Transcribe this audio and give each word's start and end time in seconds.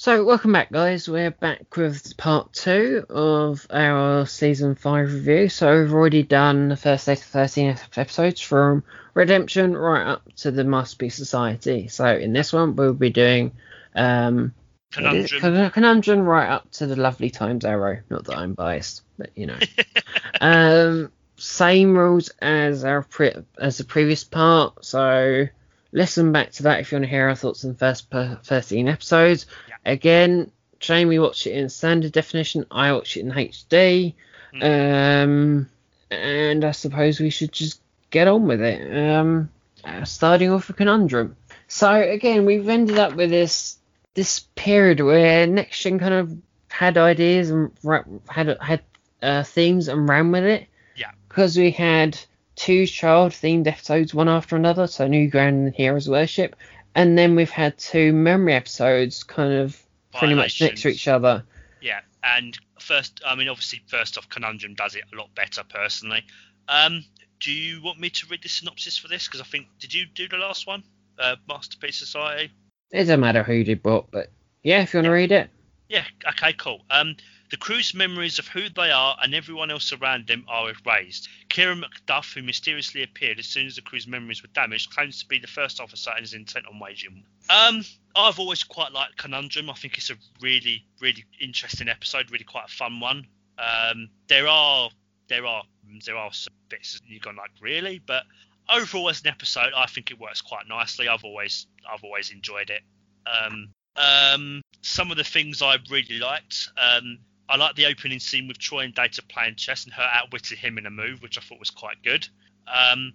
So, 0.00 0.22
welcome 0.22 0.52
back, 0.52 0.70
guys. 0.70 1.08
We're 1.08 1.32
back 1.32 1.76
with 1.76 2.16
part 2.16 2.52
two 2.52 3.04
of 3.10 3.66
our 3.68 4.26
season 4.26 4.76
five 4.76 5.12
review. 5.12 5.48
So, 5.48 5.80
we've 5.80 5.92
already 5.92 6.22
done 6.22 6.68
the 6.68 6.76
first 6.76 7.06
13 7.06 7.76
episodes 7.96 8.40
from 8.40 8.84
Redemption 9.14 9.76
right 9.76 10.06
up 10.06 10.22
to 10.36 10.52
the 10.52 10.62
Masterpiece 10.62 11.16
Society. 11.16 11.88
So, 11.88 12.06
in 12.16 12.32
this 12.32 12.52
one, 12.52 12.76
we'll 12.76 12.94
be 12.94 13.10
doing 13.10 13.50
um, 13.96 14.54
Conundrum. 14.92 15.70
Conundrum 15.72 16.20
right 16.20 16.48
up 16.48 16.70
to 16.74 16.86
the 16.86 16.94
Lovely 16.94 17.30
Times 17.30 17.64
Arrow. 17.64 17.98
Not 18.08 18.24
that 18.26 18.38
I'm 18.38 18.54
biased, 18.54 19.02
but 19.18 19.30
you 19.34 19.46
know. 19.46 19.58
um, 20.40 21.10
same 21.38 21.96
rules 21.96 22.28
as 22.40 22.84
our 22.84 23.02
pre- 23.02 23.34
as 23.58 23.78
the 23.78 23.84
previous 23.84 24.22
part. 24.22 24.84
So, 24.84 25.48
listen 25.92 26.32
back 26.32 26.52
to 26.52 26.64
that 26.64 26.80
if 26.80 26.90
you 26.90 26.96
want 26.96 27.04
to 27.04 27.10
hear 27.10 27.28
our 27.28 27.34
thoughts 27.34 27.64
on 27.64 27.72
the 27.72 27.78
first 27.78 28.10
per- 28.10 28.38
13 28.44 28.88
episodes. 28.88 29.46
Yeah. 29.68 29.76
Again, 29.84 30.50
Jamie 30.80 31.18
watched 31.18 31.46
it 31.46 31.52
in 31.52 31.68
standard 31.68 32.12
definition. 32.12 32.66
I 32.70 32.92
watched 32.92 33.16
it 33.16 33.20
in 33.20 33.32
HD. 33.32 34.14
Mm. 34.54 35.24
Um, 35.24 35.68
and 36.10 36.64
I 36.64 36.70
suppose 36.70 37.20
we 37.20 37.30
should 37.30 37.52
just 37.52 37.80
get 38.10 38.28
on 38.28 38.46
with 38.46 38.60
it. 38.60 39.10
Um, 39.10 39.50
uh, 39.84 40.04
starting 40.04 40.50
off 40.50 40.68
with 40.68 40.76
conundrum. 40.76 41.36
So 41.68 41.92
again, 41.92 42.46
we've 42.46 42.68
ended 42.68 42.98
up 42.98 43.14
with 43.14 43.30
this 43.30 43.76
this 44.14 44.40
period 44.56 45.00
where 45.00 45.46
Next 45.46 45.80
Gen 45.80 45.98
kind 45.98 46.14
of 46.14 46.36
had 46.68 46.96
ideas 46.96 47.50
and 47.50 47.70
ra- 47.82 48.04
had 48.28 48.56
had 48.60 48.82
uh, 49.22 49.42
themes 49.42 49.88
and 49.88 50.08
ran 50.08 50.32
with 50.32 50.44
it. 50.44 50.66
Yeah. 50.96 51.10
Because 51.28 51.56
we 51.56 51.70
had 51.70 52.18
two 52.58 52.86
child 52.86 53.32
themed 53.32 53.66
episodes, 53.66 54.12
one 54.12 54.28
after 54.28 54.56
another, 54.56 54.86
so 54.86 55.06
New 55.06 55.30
Ground 55.30 55.66
and 55.66 55.74
Heroes 55.74 56.08
Worship, 56.08 56.56
and 56.94 57.16
then 57.16 57.36
we've 57.36 57.50
had 57.50 57.78
two 57.78 58.12
memory 58.12 58.54
episodes, 58.54 59.22
kind 59.22 59.52
of 59.52 59.80
pretty 60.12 60.34
much 60.34 60.60
next 60.60 60.82
to 60.82 60.88
each 60.88 61.06
other. 61.06 61.44
Yeah, 61.80 62.00
and 62.24 62.58
first, 62.80 63.22
I 63.24 63.36
mean, 63.36 63.48
obviously, 63.48 63.82
first 63.86 64.18
off, 64.18 64.28
Conundrum 64.28 64.74
does 64.74 64.96
it 64.96 65.04
a 65.12 65.16
lot 65.16 65.32
better 65.34 65.62
personally. 65.62 66.24
Um, 66.68 67.04
do 67.40 67.52
you 67.52 67.80
want 67.82 68.00
me 68.00 68.10
to 68.10 68.26
read 68.26 68.42
the 68.42 68.48
synopsis 68.48 68.98
for 68.98 69.06
this? 69.06 69.28
Because 69.28 69.40
I 69.40 69.44
think 69.44 69.68
did 69.78 69.94
you 69.94 70.06
do 70.06 70.28
the 70.28 70.36
last 70.36 70.66
one, 70.66 70.82
uh, 71.18 71.36
Masterpiece 71.48 71.96
Society? 71.96 72.52
It 72.90 72.98
doesn't 72.98 73.20
matter 73.20 73.44
who 73.44 73.62
did 73.62 73.84
what, 73.84 74.10
but 74.10 74.32
yeah, 74.64 74.82
if 74.82 74.92
you 74.92 74.98
want 74.98 75.06
to 75.06 75.12
read 75.12 75.30
it. 75.30 75.50
Yeah. 75.88 76.04
Okay. 76.26 76.52
Cool. 76.54 76.82
Um, 76.90 77.16
the 77.50 77.56
crew's 77.56 77.94
memories 77.94 78.38
of 78.38 78.46
who 78.48 78.68
they 78.68 78.90
are 78.90 79.16
and 79.22 79.34
everyone 79.34 79.70
else 79.70 79.92
around 79.92 80.26
them 80.26 80.44
are 80.48 80.70
erased. 80.70 81.28
Keiran 81.48 81.82
MacDuff, 81.82 82.34
who 82.34 82.42
mysteriously 82.42 83.02
appeared 83.02 83.38
as 83.38 83.46
soon 83.46 83.66
as 83.66 83.76
the 83.76 83.82
crew's 83.82 84.06
memories 84.06 84.42
were 84.42 84.50
damaged, 84.54 84.90
claims 84.90 85.22
to 85.22 85.28
be 85.28 85.38
the 85.38 85.46
first 85.46 85.80
officer 85.80 86.10
and 86.14 86.24
is 86.24 86.34
intent 86.34 86.66
on 86.66 86.78
waging. 86.78 87.24
Um, 87.48 87.84
I've 88.14 88.38
always 88.38 88.64
quite 88.64 88.92
liked 88.92 89.16
Conundrum. 89.16 89.70
I 89.70 89.74
think 89.74 89.96
it's 89.96 90.10
a 90.10 90.16
really, 90.40 90.84
really 91.00 91.24
interesting 91.40 91.88
episode. 91.88 92.30
Really 92.30 92.44
quite 92.44 92.66
a 92.66 92.72
fun 92.72 93.00
one. 93.00 93.26
Um, 93.58 94.10
there 94.28 94.46
are, 94.46 94.90
there 95.28 95.46
are, 95.46 95.62
there 96.04 96.16
are 96.16 96.32
some 96.32 96.52
bits 96.68 97.00
you're 97.06 97.20
going 97.20 97.36
like 97.36 97.50
really, 97.60 98.00
but 98.04 98.24
overall 98.68 99.08
as 99.08 99.22
an 99.22 99.28
episode, 99.28 99.72
I 99.74 99.86
think 99.86 100.10
it 100.10 100.20
works 100.20 100.42
quite 100.42 100.68
nicely. 100.68 101.08
I've 101.08 101.24
always, 101.24 101.66
I've 101.90 102.04
always 102.04 102.30
enjoyed 102.30 102.70
it. 102.70 102.82
Um, 103.26 103.70
um, 103.96 104.62
some 104.82 105.10
of 105.10 105.16
the 105.16 105.24
things 105.24 105.62
I 105.62 105.76
really 105.90 106.18
liked. 106.18 106.70
Um, 106.76 107.18
I 107.48 107.56
like 107.56 107.76
the 107.76 107.86
opening 107.86 108.20
scene 108.20 108.46
with 108.46 108.58
Troi 108.58 108.84
and 108.84 108.94
Data 108.94 109.22
playing 109.22 109.56
chess 109.56 109.84
and 109.84 109.94
her 109.94 110.08
outwitting 110.12 110.58
him 110.58 110.78
in 110.78 110.86
a 110.86 110.90
move, 110.90 111.22
which 111.22 111.38
I 111.38 111.40
thought 111.40 111.58
was 111.58 111.70
quite 111.70 112.02
good. 112.02 112.28
Um, 112.66 113.14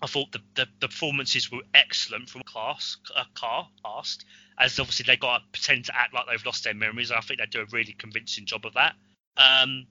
I 0.00 0.06
thought 0.06 0.32
the, 0.32 0.40
the, 0.54 0.66
the 0.80 0.88
performances 0.88 1.50
were 1.50 1.62
excellent 1.74 2.28
from 2.28 2.42
class 2.42 2.96
uh, 3.14 3.24
car 3.34 3.68
as 4.58 4.78
obviously 4.78 5.04
they 5.06 5.16
got 5.16 5.38
to 5.38 5.44
pretend 5.52 5.86
to 5.86 5.96
act 5.96 6.14
like 6.14 6.24
they've 6.28 6.44
lost 6.44 6.64
their 6.64 6.74
memories. 6.74 7.10
I 7.10 7.20
think 7.20 7.40
they 7.40 7.46
do 7.46 7.60
a 7.60 7.66
really 7.72 7.92
convincing 7.92 8.46
job 8.46 8.66
of 8.66 8.74
that. 8.74 8.94
Um, 9.36 9.86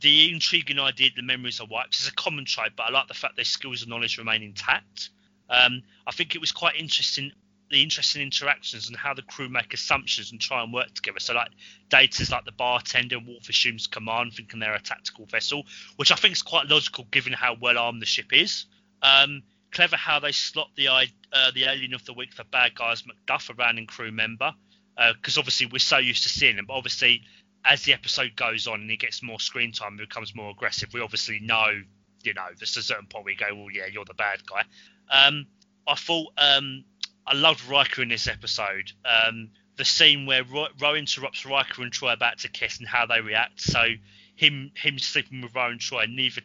the 0.00 0.32
intriguing 0.32 0.78
idea 0.78 1.10
the 1.14 1.22
memories 1.22 1.60
are 1.60 1.66
wiped 1.66 1.96
is 1.96 2.08
a 2.08 2.12
common 2.12 2.44
trope, 2.44 2.72
but 2.76 2.84
I 2.84 2.92
like 2.92 3.08
the 3.08 3.14
fact 3.14 3.36
their 3.36 3.44
skills 3.44 3.82
and 3.82 3.90
knowledge 3.90 4.18
remain 4.18 4.42
intact. 4.42 5.10
Um, 5.48 5.82
I 6.06 6.12
think 6.12 6.34
it 6.34 6.40
was 6.40 6.52
quite 6.52 6.76
interesting 6.76 7.32
the 7.70 7.82
interesting 7.82 8.22
interactions 8.22 8.88
and 8.88 8.96
how 8.96 9.14
the 9.14 9.22
crew 9.22 9.48
make 9.48 9.74
assumptions 9.74 10.30
and 10.30 10.40
try 10.40 10.62
and 10.62 10.72
work 10.72 10.92
together. 10.94 11.18
So 11.20 11.34
like 11.34 11.50
Data's 11.88 12.30
like 12.30 12.44
the 12.44 12.52
bartender, 12.52 13.16
and 13.16 13.26
Worf 13.26 13.48
assumes 13.48 13.86
command, 13.86 14.34
thinking 14.34 14.60
they're 14.60 14.74
a 14.74 14.80
tactical 14.80 15.26
vessel, 15.26 15.64
which 15.96 16.12
I 16.12 16.16
think 16.16 16.32
is 16.32 16.42
quite 16.42 16.66
logical 16.66 17.06
given 17.10 17.32
how 17.32 17.56
well 17.60 17.78
armed 17.78 18.02
the 18.02 18.06
ship 18.06 18.32
is. 18.32 18.66
Um, 19.02 19.42
clever 19.72 19.96
how 19.96 20.20
they 20.20 20.32
slot 20.32 20.70
the 20.76 20.88
uh, 20.88 21.50
the 21.54 21.64
alien 21.64 21.94
of 21.94 22.04
the 22.04 22.12
week 22.12 22.32
for 22.32 22.44
bad 22.44 22.74
guys 22.74 23.02
Macduff, 23.02 23.50
a 23.50 23.54
random 23.54 23.86
crew 23.86 24.12
member, 24.12 24.52
because 25.14 25.38
obviously 25.38 25.66
we're 25.66 25.78
so 25.78 25.98
used 25.98 26.22
to 26.22 26.28
seeing 26.28 26.56
him. 26.56 26.66
But 26.66 26.74
obviously, 26.74 27.22
as 27.64 27.82
the 27.82 27.92
episode 27.92 28.36
goes 28.36 28.66
on 28.66 28.82
and 28.82 28.90
he 28.90 28.96
gets 28.96 29.22
more 29.22 29.40
screen 29.40 29.72
time, 29.72 29.98
and 29.98 29.98
becomes 29.98 30.34
more 30.34 30.50
aggressive. 30.50 30.90
We 30.94 31.00
obviously 31.00 31.40
know, 31.40 31.66
you 32.22 32.34
know, 32.34 32.46
there's 32.58 32.76
a 32.76 32.82
certain 32.82 33.06
point 33.06 33.24
we 33.24 33.34
go, 33.34 33.46
well, 33.54 33.70
yeah, 33.72 33.86
you're 33.92 34.04
the 34.04 34.14
bad 34.14 34.40
guy. 34.46 34.62
Um, 35.10 35.46
I 35.86 35.94
thought 35.94 36.32
um, 36.38 36.84
I 37.26 37.34
loved 37.34 37.66
Riker 37.68 38.02
in 38.02 38.08
this 38.08 38.28
episode. 38.28 38.92
Um, 39.04 39.50
the 39.76 39.84
scene 39.84 40.26
where 40.26 40.44
Ro, 40.44 40.68
Ro 40.80 40.94
interrupts 40.94 41.44
Riker 41.44 41.82
and 41.82 41.92
Troi 41.92 42.12
about 42.12 42.38
to 42.38 42.48
kiss 42.48 42.78
and 42.78 42.88
how 42.88 43.06
they 43.06 43.20
react. 43.20 43.60
So 43.60 43.84
him 44.36 44.70
him 44.74 44.98
sleeping 44.98 45.42
with 45.42 45.54
Ro 45.54 45.70
and 45.70 45.80
Troi. 45.80 46.06
Neither 46.08 46.42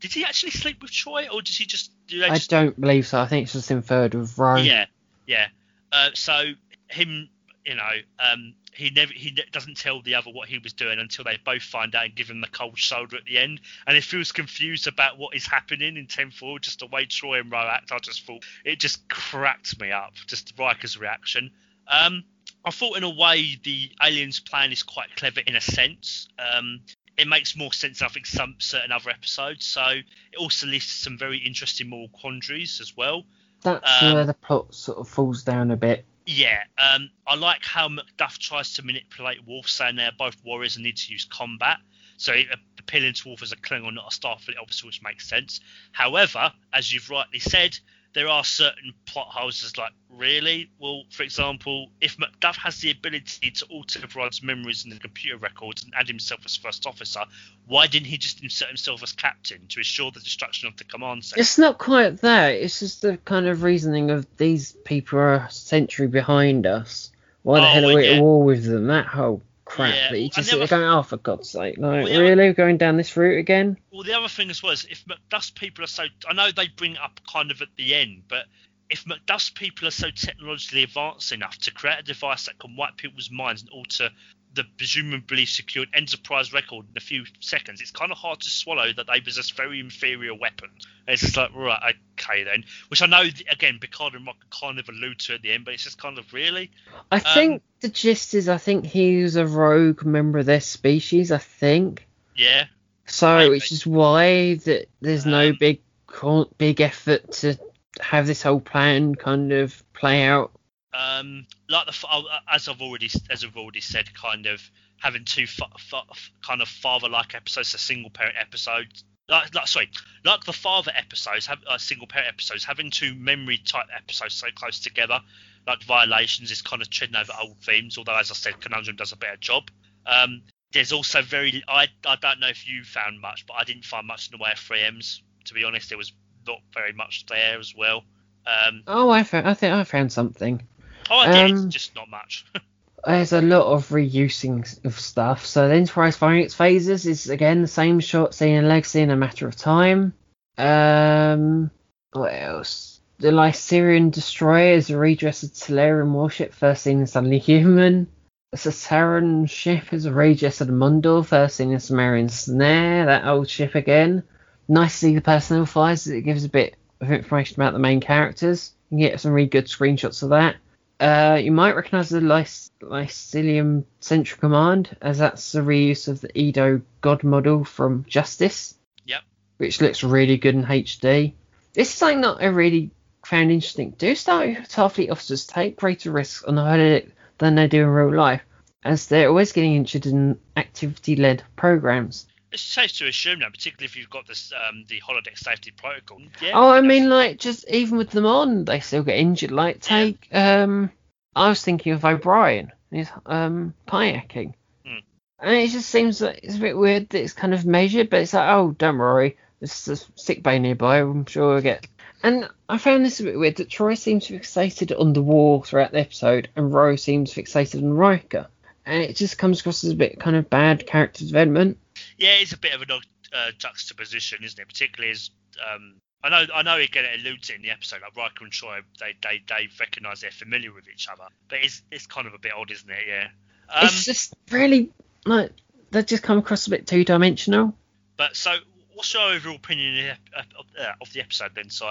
did 0.00 0.12
he 0.12 0.24
actually 0.24 0.50
sleep 0.50 0.82
with 0.82 0.90
Troi 0.90 1.28
or 1.32 1.42
did 1.42 1.54
he 1.54 1.64
just 1.64 1.92
do 2.06 2.20
they 2.20 2.26
I 2.26 2.34
just 2.34 2.50
don't 2.50 2.78
believe 2.80 3.06
so. 3.06 3.20
I 3.20 3.26
think 3.26 3.44
it's 3.44 3.52
just 3.52 3.70
inferred 3.70 4.14
with 4.14 4.36
Rome. 4.38 4.64
yeah, 4.64 4.86
yeah. 5.26 5.48
Uh, 5.92 6.10
so 6.14 6.52
him, 6.88 7.28
you 7.64 7.74
know, 7.74 7.90
um, 8.18 8.54
he 8.74 8.90
never 8.90 9.12
he 9.12 9.30
doesn't 9.52 9.76
tell 9.76 10.00
the 10.02 10.14
other 10.14 10.30
what 10.30 10.48
he 10.48 10.58
was 10.58 10.72
doing 10.72 10.98
until 10.98 11.24
they 11.24 11.38
both 11.44 11.62
find 11.62 11.94
out 11.94 12.04
and 12.04 12.14
give 12.14 12.30
him 12.30 12.40
the 12.40 12.48
cold 12.48 12.78
shoulder 12.78 13.16
at 13.16 13.24
the 13.24 13.38
end. 13.38 13.60
And 13.86 13.96
if 13.96 14.04
he 14.04 14.16
feels 14.16 14.32
confused 14.32 14.86
about 14.86 15.18
what 15.18 15.36
is 15.36 15.46
happening 15.46 15.96
in 15.96 16.06
ten 16.06 16.30
four. 16.30 16.58
Just 16.58 16.80
the 16.80 16.86
way 16.86 17.06
Troi 17.06 17.40
and 17.40 17.52
Ro 17.52 17.58
act, 17.58 17.92
I 17.92 17.98
just 17.98 18.26
thought 18.26 18.44
it 18.64 18.80
just 18.80 19.08
cracked 19.08 19.80
me 19.80 19.92
up. 19.92 20.14
Just 20.26 20.56
Riker's 20.58 20.98
reaction. 20.98 21.50
Um, 21.86 22.24
I 22.64 22.70
thought 22.70 22.96
in 22.96 23.04
a 23.04 23.10
way 23.10 23.58
the 23.62 23.90
aliens 24.02 24.40
plan 24.40 24.72
is 24.72 24.82
quite 24.82 25.14
clever 25.16 25.40
in 25.40 25.56
a 25.56 25.60
sense. 25.60 26.28
Um, 26.38 26.80
it 27.18 27.28
makes 27.28 27.56
more 27.56 27.72
sense 27.72 28.00
I 28.00 28.08
think 28.08 28.26
some 28.26 28.54
certain 28.58 28.92
other 28.92 29.10
episodes. 29.10 29.66
So 29.66 29.84
it 29.86 30.38
also 30.38 30.66
to 30.66 30.80
some 30.80 31.18
very 31.18 31.38
interesting 31.38 31.88
moral 31.88 32.08
quandaries 32.08 32.80
as 32.80 32.96
well. 32.96 33.24
That's 33.62 34.02
Um, 34.02 34.14
where 34.14 34.26
the 34.26 34.34
plot 34.34 34.74
sort 34.74 34.98
of 34.98 35.08
falls 35.08 35.42
down 35.42 35.70
a 35.70 35.76
bit. 35.76 36.06
Yeah, 36.26 36.62
um, 36.78 37.10
I 37.26 37.34
like 37.34 37.64
how 37.64 37.88
Macduff 37.88 38.38
tries 38.38 38.74
to 38.74 38.82
manipulate 38.84 39.46
Worf, 39.46 39.68
saying 39.68 39.96
they're 39.96 40.12
both 40.16 40.36
warriors 40.44 40.76
and 40.76 40.84
need 40.84 40.96
to 40.98 41.12
use 41.12 41.24
combat. 41.24 41.78
So 42.16 42.34
appealing 42.78 43.14
to 43.14 43.28
Worf 43.30 43.42
as 43.42 43.52
a 43.52 43.56
Klingon, 43.56 43.94
not 43.94 44.12
a 44.12 44.16
Starfleet 44.16 44.60
officer, 44.60 44.86
which 44.86 45.02
makes 45.02 45.28
sense. 45.28 45.60
However, 45.90 46.52
as 46.72 46.92
you've 46.92 47.10
rightly 47.10 47.40
said, 47.40 47.78
there 48.14 48.28
are 48.28 48.44
certain 48.44 48.92
plot 49.06 49.28
holes. 49.28 49.72
Like, 49.78 49.92
really? 50.10 50.70
Well, 50.78 51.04
for 51.10 51.22
example, 51.22 51.88
if 52.00 52.16
Macduff 52.18 52.56
has 52.56 52.78
the 52.80 52.90
ability 52.90 53.50
to 53.52 53.66
alter 53.66 54.00
everyone's 54.02 54.42
memories 54.42 54.84
in 54.84 54.90
the 54.90 54.98
computer 54.98 55.36
records 55.38 55.84
and 55.84 55.92
add 55.98 56.08
himself 56.08 56.40
as 56.44 56.56
first 56.56 56.86
officer, 56.86 57.20
why 57.66 57.86
didn't 57.86 58.06
he 58.06 58.18
just 58.18 58.42
insert 58.42 58.68
himself 58.68 59.02
as 59.02 59.12
captain 59.12 59.66
to 59.68 59.80
ensure 59.80 60.10
the 60.10 60.20
destruction 60.20 60.68
of 60.68 60.76
the 60.76 60.84
command 60.84 61.24
center? 61.24 61.40
It's 61.40 61.58
not 61.58 61.78
quite 61.78 62.18
that. 62.20 62.50
It's 62.50 62.80
just 62.80 63.02
the 63.02 63.16
kind 63.18 63.46
of 63.46 63.62
reasoning 63.62 64.10
of 64.10 64.26
these 64.36 64.72
people 64.84 65.18
are 65.18 65.34
a 65.34 65.50
century 65.50 66.06
behind 66.08 66.66
us. 66.66 67.10
Why 67.42 67.60
the 67.60 67.66
Oh, 67.66 67.70
hell 67.70 67.90
are 67.90 67.94
we 67.94 68.06
yeah. 68.08 68.16
at 68.16 68.22
war 68.22 68.42
with 68.42 68.64
them? 68.64 68.86
That 68.88 69.06
whole 69.06 69.42
crap 69.72 69.94
Yeah, 69.94 70.10
that 70.10 70.20
you 70.20 70.28
just 70.28 70.50
there 70.50 70.58
never- 70.60 70.68
going, 70.68 70.84
oh, 70.84 71.02
for 71.02 71.16
God's 71.16 71.48
sake. 71.48 71.78
Like, 71.78 72.04
Well, 72.04 72.20
really? 72.20 72.34
We're 72.48 72.52
going 72.52 72.76
down 72.76 72.98
this 72.98 73.16
route 73.16 73.38
again? 73.38 73.78
Well, 73.90 74.02
the 74.02 74.12
other 74.16 74.28
thing 74.28 74.50
as 74.50 74.62
well 74.62 74.72
is 74.72 74.84
if 74.84 75.02
Macduff's 75.06 75.50
people 75.50 75.82
are 75.84 75.88
so, 75.88 76.04
I 76.28 76.34
know 76.34 76.50
they 76.50 76.68
bring 76.68 76.92
it 76.92 77.00
up 77.00 77.20
kind 77.32 77.50
of 77.50 77.62
at 77.62 77.68
the 77.76 77.94
end, 77.94 78.24
but 78.28 78.44
if 78.90 79.06
Macduff's 79.06 79.48
people 79.48 79.88
are 79.88 79.92
so 79.92 80.10
technologically 80.10 80.82
advanced 80.82 81.32
enough 81.32 81.56
to 81.60 81.70
create 81.72 82.00
a 82.00 82.02
device 82.02 82.44
that 82.46 82.58
can 82.58 82.76
wipe 82.76 82.98
people's 82.98 83.30
minds 83.30 83.62
and 83.62 83.70
alter 83.70 84.10
the 84.54 84.64
presumably 84.76 85.46
secured 85.46 85.88
Enterprise 85.94 86.52
record 86.52 86.86
in 86.90 86.96
a 86.96 87.00
few 87.00 87.24
seconds, 87.40 87.80
it's 87.80 87.90
kind 87.90 88.12
of 88.12 88.18
hard 88.18 88.40
to 88.40 88.50
swallow 88.50 88.92
that 88.92 89.06
they 89.06 89.20
possess 89.20 89.50
very 89.50 89.80
inferior 89.80 90.34
weapons. 90.34 90.86
And 91.06 91.14
it's 91.14 91.22
just 91.22 91.36
like, 91.36 91.54
right, 91.54 91.94
okay 92.20 92.44
then. 92.44 92.64
Which 92.88 93.02
I 93.02 93.06
know, 93.06 93.22
again, 93.50 93.78
Picard 93.80 94.14
and 94.14 94.26
Rock 94.26 94.36
kind 94.50 94.78
of 94.78 94.88
allude 94.88 95.18
to 95.20 95.34
at 95.34 95.42
the 95.42 95.52
end, 95.52 95.64
but 95.64 95.74
it's 95.74 95.84
just 95.84 96.00
kind 96.00 96.18
of 96.18 96.32
really. 96.32 96.70
I 97.10 97.16
Um, 97.16 97.22
think 97.34 97.62
the 97.80 97.88
gist 97.88 98.34
is 98.34 98.48
I 98.48 98.58
think 98.58 98.84
he's 98.84 99.36
a 99.36 99.46
rogue 99.46 100.04
member 100.04 100.38
of 100.38 100.46
their 100.46 100.60
species, 100.60 101.32
I 101.32 101.38
think. 101.38 102.06
Yeah. 102.36 102.66
So, 103.06 103.36
Maybe. 103.38 103.50
which 103.50 103.72
is 103.72 103.86
why 103.86 104.54
that 104.54 104.88
there's 105.00 105.26
no 105.26 105.48
Um, 105.50 105.56
big 105.58 105.80
co- 106.06 106.50
big 106.58 106.80
effort 106.80 107.32
to 107.32 107.58
have 108.00 108.26
this 108.26 108.42
whole 108.42 108.60
plan 108.60 109.14
kind 109.14 109.52
of 109.52 109.82
play 109.92 110.22
out. 110.24 110.52
Um, 110.94 111.46
like 111.68 111.86
the 111.86 112.24
as 112.50 112.68
I've 112.68 112.80
already 112.82 113.10
as 113.30 113.44
I've 113.44 113.56
already 113.56 113.80
said, 113.80 114.12
kind 114.14 114.46
of 114.46 114.62
having 114.98 115.24
two 115.24 115.46
fa- 115.46 115.66
fa- 115.78 116.02
kind 116.46 116.62
of 116.62 116.68
father-like 116.68 117.34
episodes, 117.34 117.74
a 117.74 117.78
single 117.78 118.10
parent 118.10 118.36
episode. 118.40 118.88
Like, 119.28 119.54
like 119.54 119.68
sorry, 119.68 119.90
like 120.24 120.44
the 120.44 120.52
father 120.52 120.92
episodes, 120.94 121.46
have 121.46 121.60
uh, 121.66 121.78
single 121.78 122.06
parent 122.06 122.28
episodes, 122.28 122.64
having 122.64 122.90
two 122.90 123.14
memory 123.14 123.58
type 123.58 123.86
episodes 123.96 124.34
so 124.34 124.48
close 124.54 124.80
together 124.80 125.20
like 125.66 125.82
Violations 125.84 126.50
is 126.50 126.62
kind 126.62 126.82
of 126.82 126.90
treading 126.90 127.16
over 127.16 127.32
old 127.40 127.58
themes, 127.62 127.98
although 127.98 128.16
as 128.16 128.30
I 128.30 128.34
said, 128.34 128.60
Conundrum 128.60 128.96
does 128.96 129.12
a 129.12 129.16
better 129.16 129.36
job. 129.36 129.70
Um, 130.06 130.42
there's 130.72 130.92
also 130.92 131.22
very 131.22 131.62
I 131.68 131.88
I 132.06 132.16
don't 132.16 132.40
know 132.40 132.48
if 132.48 132.68
you 132.68 132.82
found 132.84 133.20
much, 133.20 133.46
but 133.46 133.54
I 133.54 133.64
didn't 133.64 133.84
find 133.84 134.06
much 134.06 134.28
in 134.30 134.36
the 134.38 134.42
way 134.42 134.50
of 134.52 134.58
3Ms. 134.58 135.20
To 135.46 135.54
be 135.54 135.64
honest, 135.64 135.88
there 135.88 135.98
was 135.98 136.12
not 136.46 136.58
very 136.74 136.92
much 136.92 137.26
there 137.26 137.58
as 137.58 137.74
well. 137.76 138.04
Um, 138.46 138.82
Oh, 138.88 139.10
I 139.10 139.22
found, 139.22 139.48
I 139.48 139.54
think 139.54 139.72
I 139.72 139.84
found 139.84 140.12
something. 140.12 140.62
Oh, 141.10 141.18
I 141.18 141.32
did, 141.32 141.50
Um, 141.56 141.70
just 141.70 141.94
not 141.94 142.08
much. 142.08 142.44
There's 143.04 143.32
a 143.32 143.42
lot 143.42 143.72
of 143.72 143.88
reusing 143.88 144.84
of 144.84 144.98
stuff. 144.98 145.44
So 145.44 145.68
the 145.68 145.74
Enterprise 145.74 146.16
firing 146.16 146.44
its 146.44 146.54
phasers 146.54 147.04
is 147.04 147.28
again 147.28 147.62
the 147.62 147.68
same 147.68 147.98
shot 147.98 148.34
seen 148.34 148.54
in 148.54 148.68
Legacy 148.68 149.00
in 149.00 149.10
a 149.10 149.16
matter 149.16 149.48
of 149.48 149.56
time. 149.56 150.14
Um, 150.56 151.70
what 152.12 152.28
else? 152.32 153.00
The 153.18 153.32
Lysian 153.32 154.10
destroyer 154.10 154.74
is 154.74 154.90
a 154.90 154.98
redressed 154.98 155.54
Talarian 155.54 156.12
warship, 156.12 156.54
first 156.54 156.82
seen 156.82 157.00
in 157.00 157.06
Suddenly 157.06 157.38
Human. 157.38 158.08
The 158.52 158.58
Satarran 158.58 159.48
ship 159.48 159.92
is 159.92 160.04
a 160.04 160.12
redressed 160.12 160.68
Mondor, 160.68 161.24
first 161.24 161.56
seen 161.56 161.72
in 161.72 161.80
Samaritan 161.80 162.28
Snare, 162.28 163.06
that 163.06 163.26
old 163.26 163.48
ship 163.48 163.74
again. 163.74 164.22
Nice 164.68 164.92
to 164.92 164.98
see 164.98 165.14
the 165.14 165.20
personnel 165.20 165.66
files, 165.66 166.06
it 166.06 166.22
gives 166.22 166.44
a 166.44 166.48
bit 166.48 166.76
of 167.00 167.10
information 167.10 167.60
about 167.60 167.72
the 167.72 167.78
main 167.78 168.00
characters. 168.00 168.72
You 168.90 168.98
can 168.98 169.08
get 169.08 169.20
some 169.20 169.32
really 169.32 169.48
good 169.48 169.66
screenshots 169.66 170.22
of 170.22 170.30
that. 170.30 170.56
Uh, 171.02 171.34
you 171.34 171.50
might 171.50 171.74
recognise 171.74 172.10
the 172.10 172.20
Lyc- 172.20 172.70
Lycilium 172.80 173.84
Central 173.98 174.38
Command, 174.38 174.96
as 175.02 175.18
that's 175.18 175.52
a 175.56 175.60
reuse 175.60 176.06
of 176.06 176.20
the 176.20 176.30
Edo 176.38 176.80
God 177.00 177.24
model 177.24 177.64
from 177.64 178.04
Justice. 178.08 178.76
Yep. 179.06 179.22
Which 179.56 179.80
looks 179.80 180.04
really 180.04 180.36
good 180.36 180.54
in 180.54 180.64
HD. 180.64 181.32
This 181.72 181.88
is 181.88 181.94
something 181.94 182.20
that 182.20 182.36
I 182.40 182.46
really 182.46 182.92
found 183.26 183.50
interesting. 183.50 183.96
Do 183.98 184.12
Starfleet 184.12 185.10
officers 185.10 185.44
take 185.44 185.76
greater 185.76 186.12
risks 186.12 186.44
on 186.44 186.54
the 186.54 186.62
holodeck 186.62 187.10
than 187.38 187.56
they 187.56 187.66
do 187.66 187.82
in 187.82 187.88
real 187.88 188.14
life, 188.14 188.42
as 188.84 189.06
they're 189.06 189.28
always 189.28 189.50
getting 189.50 189.74
interested 189.74 190.12
in 190.12 190.38
activity-led 190.56 191.42
programs. 191.56 192.28
It's 192.52 192.62
safe 192.62 192.92
to 192.98 193.06
assume 193.06 193.38
now, 193.38 193.48
particularly 193.48 193.86
if 193.86 193.96
you've 193.96 194.10
got 194.10 194.26
this 194.26 194.52
um, 194.52 194.84
the 194.88 195.00
holodeck 195.00 195.38
safety 195.38 195.70
protocol. 195.70 196.20
Yeah. 196.42 196.52
Oh, 196.54 196.70
I 196.70 196.82
mean, 196.82 197.08
like, 197.08 197.38
just 197.38 197.66
even 197.68 197.96
with 197.96 198.10
them 198.10 198.26
on, 198.26 198.64
they 198.66 198.80
still 198.80 199.02
get 199.02 199.18
injured. 199.18 199.50
Like, 199.50 199.80
take, 199.80 200.28
um, 200.32 200.90
I 201.34 201.48
was 201.48 201.62
thinking 201.62 201.92
of 201.92 202.04
O'Brien, 202.04 202.70
he's 202.90 203.08
um, 203.24 203.72
kayaking. 203.88 204.54
Hmm. 204.84 204.98
And 205.38 205.56
it 205.56 205.70
just 205.70 205.88
seems 205.88 206.20
like 206.20 206.40
it's 206.42 206.56
a 206.56 206.60
bit 206.60 206.76
weird 206.76 207.08
that 207.08 207.22
it's 207.22 207.32
kind 207.32 207.54
of 207.54 207.64
measured, 207.64 208.10
but 208.10 208.20
it's 208.20 208.34
like, 208.34 208.48
oh, 208.50 208.72
don't 208.76 208.98
worry, 208.98 209.38
there's 209.60 209.88
a 209.88 209.96
sick 210.20 210.42
bay 210.42 210.58
nearby, 210.58 210.98
I'm 210.98 211.24
sure 211.24 211.54
we'll 211.54 211.62
get. 211.62 211.86
And 212.22 212.48
I 212.68 212.78
found 212.78 213.04
this 213.04 213.20
a 213.20 213.24
bit 213.24 213.38
weird 213.38 213.56
that 213.56 213.68
Troi 213.68 213.96
seems 213.96 214.28
fixated 214.28 214.98
on 214.98 215.12
the 215.12 215.22
war 215.22 215.64
throughout 215.64 215.92
the 215.92 216.00
episode, 216.00 216.48
and 216.54 216.72
Rose 216.72 217.02
seems 217.02 217.32
fixated 217.32 217.82
on 217.82 217.94
Riker. 217.94 218.46
And 218.84 219.02
it 219.02 219.16
just 219.16 219.38
comes 219.38 219.60
across 219.60 219.84
as 219.84 219.92
a 219.92 219.96
bit 219.96 220.20
kind 220.20 220.36
of 220.36 220.50
bad 220.50 220.86
character 220.86 221.24
development. 221.24 221.78
Yeah, 222.22 222.34
it's 222.38 222.52
a 222.52 222.58
bit 222.58 222.72
of 222.72 222.82
a 222.82 223.00
uh, 223.36 223.50
juxtaposition, 223.58 224.44
isn't 224.44 224.60
it? 224.60 224.68
Particularly 224.68 225.10
as 225.10 225.30
um, 225.74 225.94
I 226.22 226.28
know, 226.28 226.46
I 226.54 226.62
know 226.62 226.76
again 226.76 227.04
it 227.04 227.18
alludes 227.20 227.50
in 227.50 227.62
the 227.62 227.70
episode. 227.70 228.00
Like 228.00 228.16
Riker 228.16 228.44
and 228.44 228.52
Troi, 228.52 228.82
they 229.00 229.14
they 229.22 229.42
they 229.48 229.68
recognise 229.80 230.20
they're 230.20 230.30
familiar 230.30 230.72
with 230.72 230.84
each 230.88 231.08
other, 231.08 231.24
but 231.48 231.58
it's 231.62 231.82
it's 231.90 232.06
kind 232.06 232.28
of 232.28 232.34
a 232.34 232.38
bit 232.38 232.52
odd, 232.56 232.70
isn't 232.70 232.88
it? 232.88 233.04
Yeah. 233.08 233.28
Um, 233.68 233.86
it's 233.86 234.04
just 234.04 234.34
really, 234.50 234.92
like, 235.26 235.50
they 235.90 236.02
just 236.04 236.22
come 236.22 236.38
across 236.38 236.68
a 236.68 236.70
bit 236.70 236.86
two 236.86 237.04
dimensional. 237.04 237.74
but 238.16 238.36
so, 238.36 238.54
what's 238.94 239.12
your 239.14 239.32
overall 239.32 239.56
opinion 239.56 240.10
of 240.36 240.44
the, 240.48 240.58
of, 240.58 240.66
uh, 240.78 240.92
of 241.00 241.12
the 241.12 241.20
episode 241.20 241.52
then, 241.56 241.70
Si? 241.70 241.86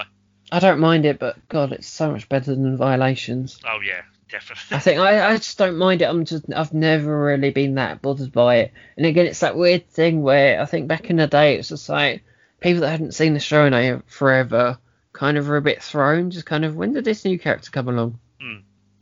I 0.50 0.58
don't 0.60 0.80
mind 0.80 1.04
it, 1.04 1.18
but 1.18 1.36
God, 1.48 1.72
it's 1.72 1.88
so 1.88 2.10
much 2.10 2.28
better 2.28 2.54
than 2.54 2.76
Violations. 2.78 3.58
Oh 3.66 3.80
yeah, 3.80 4.02
I 4.70 4.78
think 4.78 5.00
I, 5.00 5.32
I 5.32 5.36
just 5.36 5.58
don't 5.58 5.76
mind 5.76 6.02
it. 6.02 6.06
I'm 6.06 6.24
just 6.24 6.44
I've 6.54 6.72
never 6.72 7.24
really 7.24 7.50
been 7.50 7.74
that 7.76 8.02
bothered 8.02 8.32
by 8.32 8.56
it. 8.56 8.72
And 8.96 9.06
again, 9.06 9.26
it's 9.26 9.40
that 9.40 9.56
weird 9.56 9.88
thing 9.88 10.22
where 10.22 10.60
I 10.60 10.64
think 10.64 10.88
back 10.88 11.10
in 11.10 11.16
the 11.16 11.26
day 11.26 11.54
it 11.54 11.58
was 11.58 11.68
just 11.68 11.88
like 11.88 12.24
people 12.60 12.80
that 12.82 12.90
hadn't 12.90 13.14
seen 13.14 13.34
the 13.34 13.40
show 13.40 13.66
in 13.66 13.74
a- 13.74 14.02
forever 14.06 14.78
kind 15.12 15.36
of 15.36 15.48
were 15.48 15.56
a 15.56 15.62
bit 15.62 15.82
thrown. 15.82 16.30
Just 16.30 16.46
kind 16.46 16.64
of 16.64 16.76
when 16.76 16.92
did 16.92 17.04
this 17.04 17.24
new 17.24 17.38
character 17.38 17.70
come 17.70 17.88
along? 17.88 18.18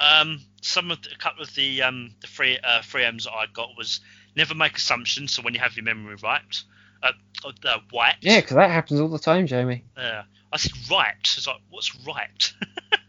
Um, 0.00 0.40
some 0.62 0.90
of 0.90 1.02
the, 1.02 1.10
a 1.14 1.18
couple 1.18 1.42
of 1.42 1.54
the 1.54 1.82
um 1.82 2.14
the 2.20 2.26
free 2.26 2.58
uh, 2.62 2.82
free 2.82 3.04
M's 3.04 3.24
that 3.24 3.32
I 3.32 3.46
got 3.52 3.76
was 3.76 4.00
never 4.34 4.54
make 4.54 4.76
assumptions. 4.76 5.32
So 5.32 5.42
when 5.42 5.54
you 5.54 5.60
have 5.60 5.76
your 5.76 5.84
memory 5.84 6.16
wiped, 6.22 6.64
uh, 7.02 7.12
uh 7.44 7.78
wiped. 7.92 8.24
Yeah, 8.24 8.40
because 8.40 8.56
that 8.56 8.70
happens 8.70 9.00
all 9.00 9.08
the 9.08 9.18
time, 9.18 9.46
Jamie. 9.46 9.84
Uh, 9.96 10.22
I 10.52 10.56
said 10.56 10.72
wiped. 10.90 11.36
It's 11.36 11.46
like 11.46 11.60
what's 11.68 11.94
wiped? 12.04 12.54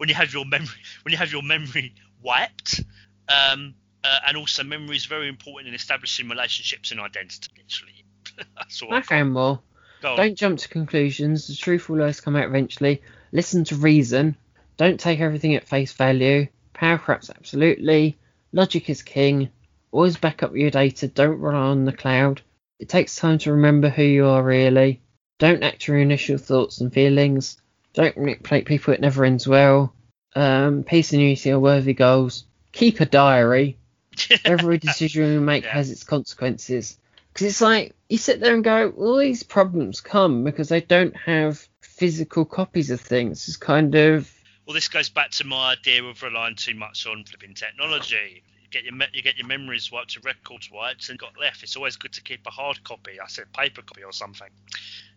when 0.00 0.08
you 0.08 0.14
have 0.14 0.32
your 0.32 0.46
memory 0.46 0.80
when 1.02 1.12
you 1.12 1.18
have 1.18 1.30
your 1.30 1.42
memory 1.42 1.94
wiped. 2.22 2.80
Um, 3.28 3.74
uh, 4.02 4.18
and 4.26 4.36
also 4.38 4.64
memory 4.64 4.96
is 4.96 5.04
very 5.04 5.28
important 5.28 5.68
in 5.68 5.74
establishing 5.74 6.26
relationships 6.26 6.90
and 6.90 7.00
identity. 7.00 7.50
Literally, 7.54 8.04
that's 8.56 8.80
all. 8.80 9.00
Found 9.02 9.32
more. 9.32 9.60
Don't 10.00 10.36
jump 10.36 10.58
to 10.60 10.68
conclusions. 10.68 11.48
The 11.48 11.54
truth 11.54 11.90
will 11.90 12.00
always 12.00 12.22
come 12.22 12.34
out 12.34 12.46
eventually. 12.46 13.02
Listen 13.30 13.64
to 13.64 13.76
reason. 13.76 14.36
Don't 14.78 14.98
take 14.98 15.20
everything 15.20 15.54
at 15.54 15.68
face 15.68 15.92
value. 15.92 16.46
Power 16.72 16.96
corrupts 16.96 17.28
absolutely. 17.28 18.16
Logic 18.52 18.88
is 18.88 19.02
king. 19.02 19.50
Always 19.92 20.16
back 20.16 20.42
up 20.42 20.56
your 20.56 20.70
data. 20.70 21.08
Don't 21.08 21.38
rely 21.38 21.60
on 21.60 21.84
the 21.84 21.92
cloud. 21.92 22.40
It 22.78 22.88
takes 22.88 23.16
time 23.16 23.36
to 23.40 23.52
remember 23.52 23.90
who 23.90 24.02
you 24.02 24.24
are 24.24 24.42
really. 24.42 25.02
Don't 25.38 25.62
act 25.62 25.86
your 25.86 25.98
initial 25.98 26.38
thoughts 26.38 26.80
and 26.80 26.90
feelings. 26.90 27.59
Don't 27.94 28.16
manipulate 28.16 28.66
people. 28.66 28.94
It 28.94 29.00
never 29.00 29.24
ends 29.24 29.46
well. 29.46 29.94
Um, 30.34 30.84
peace 30.84 31.12
and 31.12 31.20
unity 31.20 31.50
are 31.50 31.58
worthy 31.58 31.94
goals. 31.94 32.44
Keep 32.72 33.00
a 33.00 33.06
diary. 33.06 33.76
Every 34.44 34.78
decision 34.78 35.32
you 35.32 35.40
make 35.40 35.64
Yeah. 35.64 35.72
has 35.72 35.90
its 35.90 36.04
consequences. 36.04 36.98
Because 37.32 37.46
it's 37.46 37.60
like 37.60 37.94
you 38.08 38.18
sit 38.18 38.40
there 38.40 38.54
and 38.54 38.64
go, 38.64 38.90
all 38.90 39.16
these 39.16 39.42
problems 39.42 40.00
come 40.00 40.44
because 40.44 40.68
they 40.68 40.80
don't 40.80 41.16
have 41.16 41.66
physical 41.80 42.44
copies 42.44 42.90
of 42.90 43.00
things. 43.00 43.46
It's 43.48 43.56
kind 43.56 43.94
of 43.94 44.32
Well, 44.66 44.74
this 44.74 44.88
goes 44.88 45.08
back 45.08 45.30
to 45.32 45.44
my 45.44 45.72
idea 45.72 46.02
of 46.02 46.22
relying 46.22 46.56
too 46.56 46.74
much 46.74 47.06
on 47.06 47.24
flipping 47.24 47.54
technology. 47.54 48.42
You 48.62 48.68
get 48.70 48.84
your 48.84 48.94
me- 48.94 49.06
you 49.12 49.22
get 49.22 49.36
your 49.36 49.46
memories 49.46 49.90
wiped, 49.90 50.14
your 50.14 50.22
records 50.22 50.70
wiped, 50.72 51.08
and 51.08 51.18
got 51.18 51.38
left. 51.40 51.62
It's 51.62 51.76
always 51.76 51.96
good 51.96 52.12
to 52.14 52.22
keep 52.22 52.46
a 52.46 52.50
hard 52.50 52.82
copy. 52.84 53.20
I 53.20 53.26
said 53.28 53.52
paper 53.52 53.82
copy 53.82 54.02
or 54.04 54.12
something, 54.12 54.48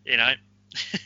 you 0.04 0.16
know. 0.16 0.32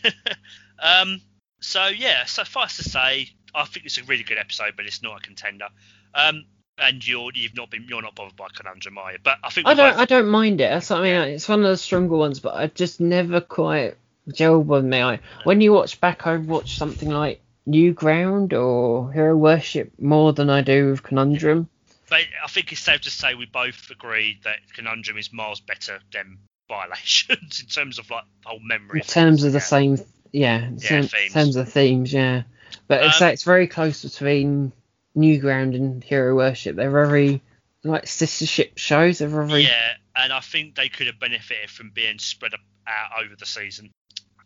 um. 0.83 1.21
So 1.61 1.87
yeah, 1.87 2.25
suffice 2.25 2.77
to 2.77 2.85
say, 2.85 3.31
I 3.55 3.65
think 3.65 3.87
it's 3.87 3.99
a 3.99 4.05
really 4.05 4.23
good 4.25 4.39
episode, 4.39 4.75
but 4.77 4.87
it's 4.87 5.03
not 5.03 5.19
a 5.19 5.21
contender. 5.21 5.69
Um. 6.15 6.45
And 6.81 7.05
you're 7.05 7.33
you've 7.35 7.57
not 7.57 7.71
been 7.71 7.87
you're 7.89 8.03
not 8.03 8.15
bothered 8.15 8.37
by 8.37 8.47
Conundrum, 8.55 8.99
are 8.99 9.11
you? 9.11 9.19
But 9.21 9.39
I 9.43 9.51
think 9.51 9.67
I 9.67 9.75
don't 9.75 9.91
both- 9.91 10.01
I 10.01 10.05
don't 10.05 10.29
mind 10.29 10.61
it. 10.61 10.71
That's 10.71 10.93
I 10.93 11.03
mean. 11.03 11.17
It's 11.35 11.49
one 11.49 11.65
of 11.65 11.69
the 11.71 11.77
stronger 11.77 12.17
ones, 12.17 12.39
but 12.39 12.55
I 12.55 12.69
just 12.69 13.01
never 13.01 13.41
quite 13.41 13.97
gelled 14.31 14.67
with 14.67 14.85
me. 14.85 15.03
I, 15.03 15.19
when 15.43 15.61
you 15.61 15.73
watch 15.73 16.01
back, 16.01 16.25
I 16.29 16.37
watch 16.37 16.77
something 16.79 17.11
like 17.11 17.41
New 17.67 17.93
Ground 17.93 18.53
or 18.55 19.13
Hero 19.13 19.37
Worship 19.37 19.91
more 20.01 20.33
than 20.33 20.51
I 20.51 20.61
do 20.61 20.91
with 20.91 21.03
Conundrum. 21.03 21.69
But 22.09 22.21
I 22.45 22.47
think 22.47 22.71
it's 22.71 22.81
safe 22.81 23.01
to 23.01 23.11
say 23.11 23.35
we 23.35 23.47
both 23.47 23.91
agree 23.91 24.39
that 24.45 24.59
Conundrum 24.77 25.19
is 25.19 25.33
miles 25.33 25.59
better 25.59 25.99
than 26.13 26.39
Violations 26.69 27.59
in 27.61 27.67
terms 27.67 27.99
of 27.99 28.09
like 28.09 28.23
whole 28.45 28.61
memory. 28.61 29.01
In 29.01 29.05
terms 29.07 29.43
of 29.43 29.51
the 29.53 29.59
Yeah. 29.59 29.65
same, 29.65 29.99
yeah, 30.33 30.67
in 30.67 30.79
Yeah, 30.79 31.03
themes. 31.03 31.33
terms 31.33 31.57
of 31.57 31.69
themes, 31.71 32.13
yeah. 32.13 32.43
But 32.87 33.03
it's 33.05 33.21
Um, 33.21 33.27
like 33.27 33.35
it's 33.35 33.45
very 33.45 33.67
close 33.67 34.03
between 34.03 34.73
Newground 35.17 35.75
and 35.75 36.03
Hero 36.03 36.35
Worship. 36.37 36.77
They're 36.77 36.91
very 36.91 37.41
like 37.85 38.05
sistership 38.05 38.77
shows. 38.77 39.19
They're 39.19 39.29
very 39.29 39.63
Yeah, 39.63 39.95
and 40.17 40.33
I 40.33 40.41
think 40.41 40.75
they 40.75 40.89
could 40.89 41.07
have 41.07 41.19
benefited 41.19 41.71
from 41.71 41.91
being 41.91 42.19
spread 42.19 42.53
out 42.87 43.25
over 43.25 43.35
the 43.37 43.47
season. 43.47 43.91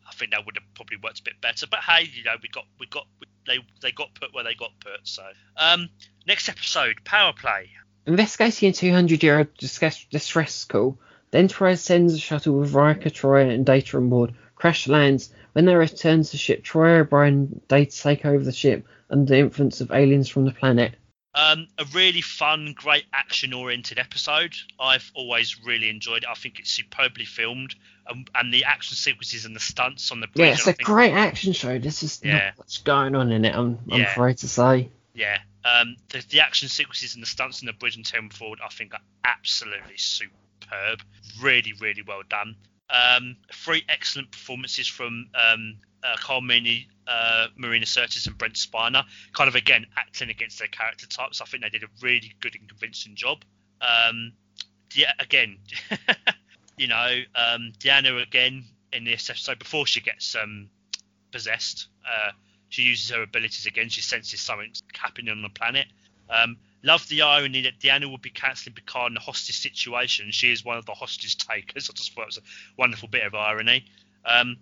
I 0.08 0.12
think 0.14 0.32
that 0.32 0.44
would 0.44 0.56
have 0.56 0.74
probably 0.74 0.98
worked 1.02 1.20
a 1.20 1.22
bit 1.22 1.40
better. 1.40 1.66
But 1.66 1.80
hey, 1.80 2.08
you 2.12 2.24
know, 2.24 2.34
we 2.42 2.48
got 2.48 2.66
we 2.78 2.86
got 2.86 3.06
they 3.46 3.58
they 3.80 3.92
got 3.92 4.14
put 4.14 4.34
where 4.34 4.44
they 4.44 4.54
got 4.54 4.70
put. 4.80 5.00
So 5.04 5.22
um, 5.56 5.88
next 6.26 6.48
episode, 6.48 6.96
power 7.04 7.32
play. 7.32 7.70
Investigating 8.06 8.70
a 8.70 8.72
200 8.72 9.22
year 9.22 9.38
old 9.38 9.56
distress, 9.56 10.04
distress 10.10 10.64
call, 10.64 10.98
the 11.30 11.38
Enterprise 11.38 11.80
sends 11.80 12.14
a 12.14 12.18
shuttle 12.18 12.58
with 12.58 12.72
Riker, 12.72 13.10
Troi, 13.10 13.48
and 13.54 13.64
Data 13.64 13.96
on 13.96 14.08
board. 14.10 14.34
Crash 14.56 14.88
lands. 14.88 15.32
When 15.52 15.64
they 15.66 15.74
return 15.74 16.22
to 16.22 16.30
the 16.30 16.36
ship, 16.38 16.64
Troi, 16.64 17.00
O'Brien, 17.00 17.60
Data 17.68 17.96
take 18.02 18.24
over 18.24 18.42
the 18.42 18.52
ship 18.52 18.86
under 19.10 19.24
the 19.34 19.38
influence 19.38 19.80
of 19.80 19.90
aliens 19.92 20.28
from 20.28 20.44
the 20.44 20.52
planet. 20.52 20.94
Um, 21.34 21.66
a 21.78 21.84
really 21.94 22.20
fun, 22.20 22.74
great 22.76 23.04
action-oriented 23.12 23.98
episode. 23.98 24.54
I've 24.78 25.10
always 25.14 25.64
really 25.64 25.88
enjoyed 25.88 26.24
it. 26.24 26.28
I 26.30 26.34
think 26.34 26.58
it's 26.58 26.70
superbly 26.70 27.24
filmed, 27.24 27.74
um, 28.10 28.26
and 28.34 28.52
the 28.52 28.64
action 28.64 28.96
sequences 28.96 29.46
and 29.46 29.56
the 29.56 29.60
stunts 29.60 30.10
on 30.10 30.20
the 30.20 30.26
bridge. 30.26 30.46
Yeah, 30.46 30.52
it's 30.52 30.62
a 30.66 30.72
think- 30.72 30.82
great 30.82 31.12
action 31.12 31.52
show. 31.54 31.78
There's 31.78 32.00
just 32.00 32.24
Yeah. 32.24 32.48
not 32.48 32.58
much 32.58 32.84
going 32.84 33.14
on 33.14 33.32
in 33.32 33.44
it, 33.46 33.54
I'm, 33.54 33.78
I'm 33.90 34.00
Yeah. 34.00 34.12
afraid 34.12 34.38
to 34.38 34.48
say. 34.48 34.90
Yeah, 35.14 35.38
um, 35.64 35.96
the, 36.10 36.22
the 36.30 36.40
action 36.40 36.68
sequences 36.68 37.14
and 37.14 37.22
the 37.22 37.26
stunts 37.26 37.62
on 37.62 37.66
the 37.66 37.72
bridge 37.74 37.96
and 37.96 38.04
Ten 38.04 38.28
Forward, 38.30 38.60
I 38.62 38.68
think, 38.68 38.92
are 38.94 39.00
absolutely 39.24 39.96
superb. 39.96 41.02
Really, 41.40 41.72
really 41.80 42.02
well 42.02 42.22
done. 42.28 42.56
Um, 42.92 43.36
three 43.52 43.84
excellent 43.88 44.30
performances 44.30 44.86
from 44.86 45.28
um, 45.34 45.78
uh, 46.04 46.16
Colm 46.16 46.42
Meaney, 46.42 46.86
uh, 47.06 47.46
Marina 47.56 47.86
Sirtis 47.86 48.26
and 48.26 48.36
Brent 48.36 48.54
Spiner, 48.54 49.04
kind 49.32 49.48
of 49.48 49.54
again 49.54 49.86
acting 49.96 50.28
against 50.28 50.58
their 50.58 50.68
character 50.68 51.06
types. 51.06 51.40
I 51.40 51.46
think 51.46 51.62
they 51.62 51.70
did 51.70 51.84
a 51.84 51.88
really 52.02 52.32
good 52.40 52.54
and 52.54 52.68
convincing 52.68 53.14
job. 53.14 53.44
Um, 53.80 54.32
yeah, 54.94 55.12
again, 55.18 55.58
you 56.76 56.86
know, 56.86 57.22
um, 57.34 57.72
Deanna 57.78 58.22
again 58.22 58.64
in 58.92 59.04
this 59.04 59.30
episode 59.30 59.58
before 59.58 59.86
she 59.86 60.00
gets 60.00 60.36
um, 60.36 60.68
possessed, 61.30 61.88
uh, 62.06 62.32
she 62.68 62.82
uses 62.82 63.10
her 63.10 63.22
abilities 63.22 63.66
again. 63.66 63.88
She 63.88 64.02
senses 64.02 64.40
something's 64.40 64.82
happening 64.94 65.30
on 65.30 65.42
the 65.42 65.48
planet. 65.48 65.86
Um, 66.30 66.56
love 66.82 67.06
the 67.08 67.22
irony 67.22 67.62
that 67.62 67.78
Deanna 67.78 68.10
would 68.10 68.22
be 68.22 68.30
cancelling 68.30 68.74
Picard 68.74 69.12
in 69.12 69.16
a 69.16 69.20
hostage 69.20 69.58
situation. 69.58 70.30
She 70.30 70.52
is 70.52 70.64
one 70.64 70.76
of 70.76 70.86
the 70.86 70.92
hostage 70.92 71.38
takers. 71.38 71.88
I 71.90 71.92
just 71.94 72.12
thought 72.14 72.22
it 72.22 72.26
was 72.26 72.38
a 72.38 72.42
wonderful 72.76 73.08
bit 73.08 73.24
of 73.24 73.34
irony. 73.34 73.84
Um, 74.24 74.56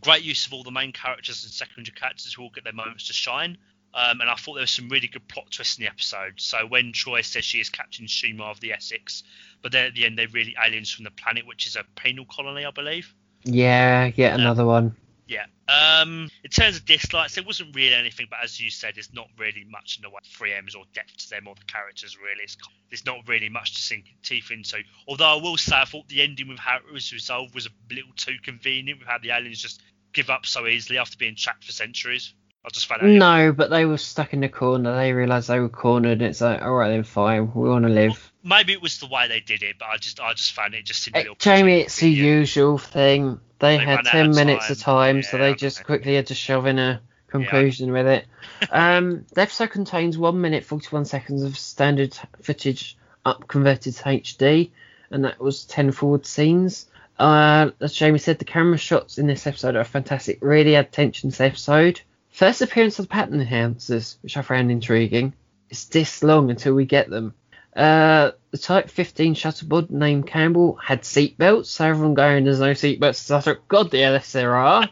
great 0.00 0.22
use 0.22 0.46
of 0.46 0.52
all 0.52 0.62
the 0.62 0.70
main 0.70 0.92
characters 0.92 1.44
and 1.44 1.52
secondary 1.52 1.94
characters 1.94 2.34
who 2.34 2.42
all 2.42 2.50
get 2.50 2.64
their 2.64 2.72
moments 2.72 3.06
to 3.08 3.12
shine. 3.12 3.58
Um, 3.94 4.20
and 4.20 4.28
I 4.28 4.34
thought 4.34 4.54
there 4.54 4.62
was 4.62 4.70
some 4.70 4.90
really 4.90 5.08
good 5.08 5.26
plot 5.26 5.50
twists 5.50 5.78
in 5.78 5.84
the 5.84 5.90
episode. 5.90 6.34
So 6.36 6.66
when 6.66 6.92
Troi 6.92 7.24
says 7.24 7.44
she 7.44 7.60
is 7.60 7.70
Captain 7.70 8.06
Shumar 8.06 8.50
of 8.50 8.60
the 8.60 8.72
Essex, 8.72 9.22
but 9.62 9.72
then 9.72 9.86
at 9.86 9.94
the 9.94 10.04
end 10.04 10.18
they're 10.18 10.28
really 10.28 10.54
aliens 10.62 10.90
from 10.90 11.04
the 11.04 11.10
planet, 11.10 11.46
which 11.46 11.66
is 11.66 11.76
a 11.76 11.84
penal 11.98 12.26
colony, 12.26 12.66
I 12.66 12.70
believe. 12.72 13.14
Yeah, 13.44 14.10
yet 14.14 14.38
another 14.38 14.66
one. 14.66 14.94
Yeah. 15.26 15.46
Um, 15.68 16.30
in 16.44 16.50
terms 16.50 16.76
of 16.76 16.84
dislikes, 16.84 17.34
there 17.34 17.44
wasn't 17.44 17.74
really 17.74 17.94
anything, 17.94 18.26
but 18.30 18.38
as 18.42 18.60
you 18.60 18.70
said, 18.70 18.94
there's 18.94 19.12
not 19.12 19.28
really 19.36 19.64
much 19.68 19.96
in 19.96 20.02
the 20.02 20.08
way 20.08 20.20
of 20.22 20.28
3Ms 20.28 20.76
or 20.76 20.84
depth 20.94 21.16
to 21.16 21.30
them 21.30 21.48
or 21.48 21.54
the 21.56 21.64
characters, 21.64 22.16
really. 22.16 22.44
It's, 22.44 22.56
there's 22.90 23.04
not 23.04 23.26
really 23.26 23.48
much 23.48 23.74
to 23.74 23.82
sink 23.82 24.06
teeth 24.22 24.50
into. 24.52 24.78
Although 25.08 25.38
I 25.38 25.42
will 25.42 25.56
say, 25.56 25.76
I 25.76 25.84
thought 25.84 26.08
the 26.08 26.22
ending 26.22 26.48
with 26.48 26.58
how 26.58 26.76
it 26.76 26.92
was 26.92 27.12
resolved 27.12 27.54
was 27.54 27.66
a 27.66 27.70
little 27.92 28.12
too 28.14 28.36
convenient 28.44 29.00
with 29.00 29.08
how 29.08 29.18
the 29.18 29.30
aliens 29.30 29.60
just 29.60 29.82
give 30.12 30.30
up 30.30 30.46
so 30.46 30.66
easily 30.66 30.98
after 30.98 31.16
being 31.16 31.34
trapped 31.34 31.64
for 31.64 31.72
centuries. 31.72 32.32
I 32.64 32.68
just 32.70 32.86
found 32.86 33.02
that. 33.02 33.06
No, 33.06 33.52
but 33.52 33.70
they 33.70 33.84
were 33.84 33.98
stuck 33.98 34.32
in 34.32 34.40
the 34.40 34.48
corner. 34.48 34.96
They 34.96 35.12
realised 35.12 35.48
they 35.48 35.60
were 35.60 35.68
cornered. 35.68 36.20
And 36.20 36.22
it's 36.22 36.40
like, 36.40 36.62
all 36.62 36.74
right, 36.74 36.88
then 36.88 37.04
fine. 37.04 37.52
We 37.52 37.68
want 37.68 37.84
to 37.84 37.90
live. 37.90 38.32
Maybe 38.46 38.72
it 38.72 38.80
was 38.80 38.98
the 38.98 39.06
way 39.06 39.26
they 39.28 39.40
did 39.40 39.62
it, 39.62 39.76
but 39.78 39.86
I 39.86 39.96
just, 39.96 40.20
I 40.20 40.32
just 40.34 40.52
found 40.52 40.74
it 40.74 40.84
just 40.84 41.02
seemed 41.02 41.16
a 41.16 41.20
little. 41.20 41.34
Jamie, 41.38 41.80
it's 41.80 41.98
the 41.98 42.08
usual 42.08 42.78
thing. 42.78 43.40
They, 43.58 43.76
They 43.76 43.84
had 43.84 44.04
10 44.04 44.30
of 44.30 44.34
minutes 44.36 44.70
of 44.70 44.78
time. 44.78 45.16
time, 45.16 45.22
so 45.22 45.36
Yeah, 45.36 45.44
they 45.44 45.54
just 45.54 45.84
quickly 45.84 46.14
had 46.14 46.28
to 46.28 46.34
shove 46.34 46.66
in 46.66 46.78
a 46.78 47.00
conclusion 47.28 47.92
with 47.92 48.06
it. 48.06 48.26
um, 48.70 49.26
the 49.34 49.42
episode 49.42 49.70
contains 49.70 50.16
1 50.16 50.40
minute 50.40 50.64
41 50.64 51.06
seconds 51.06 51.42
of 51.42 51.58
standard 51.58 52.16
footage 52.42 52.96
up 53.24 53.48
converted 53.48 53.94
to 53.94 54.02
HD, 54.04 54.70
and 55.10 55.24
that 55.24 55.40
was 55.40 55.64
10 55.64 55.92
forward 55.92 56.24
scenes. 56.24 56.86
Uh, 57.18 57.70
as 57.80 57.94
Jamie 57.94 58.18
said, 58.18 58.38
the 58.38 58.44
camera 58.44 58.78
shots 58.78 59.18
in 59.18 59.26
this 59.26 59.46
episode 59.46 59.74
are 59.74 59.84
fantastic, 59.84 60.38
really 60.40 60.76
add 60.76 60.92
tension 60.92 61.30
to 61.30 61.38
the 61.38 61.44
episode. 61.44 62.00
First 62.30 62.60
appearance 62.60 62.98
of 62.98 63.06
the 63.06 63.10
pattern 63.10 63.44
enhancers, 63.44 64.16
which 64.22 64.36
I 64.36 64.42
found 64.42 64.70
intriguing. 64.70 65.32
It's 65.70 65.86
this 65.86 66.22
long 66.22 66.50
until 66.50 66.74
we 66.74 66.84
get 66.84 67.08
them. 67.08 67.34
Uh, 67.76 68.32
the 68.52 68.58
Type 68.58 68.88
15 68.88 69.34
shuttlepod 69.34 69.90
named 69.90 70.26
Campbell 70.26 70.76
had 70.76 71.02
seatbelts, 71.02 71.66
so 71.66 71.84
everyone 71.84 72.14
going, 72.14 72.44
there's 72.44 72.58
no 72.58 72.70
seatbelts. 72.70 73.16
So 73.16 73.36
I 73.36 73.40
thought, 73.40 73.68
God, 73.68 73.92
yes, 73.92 74.32
there 74.32 74.56
are. 74.56 74.88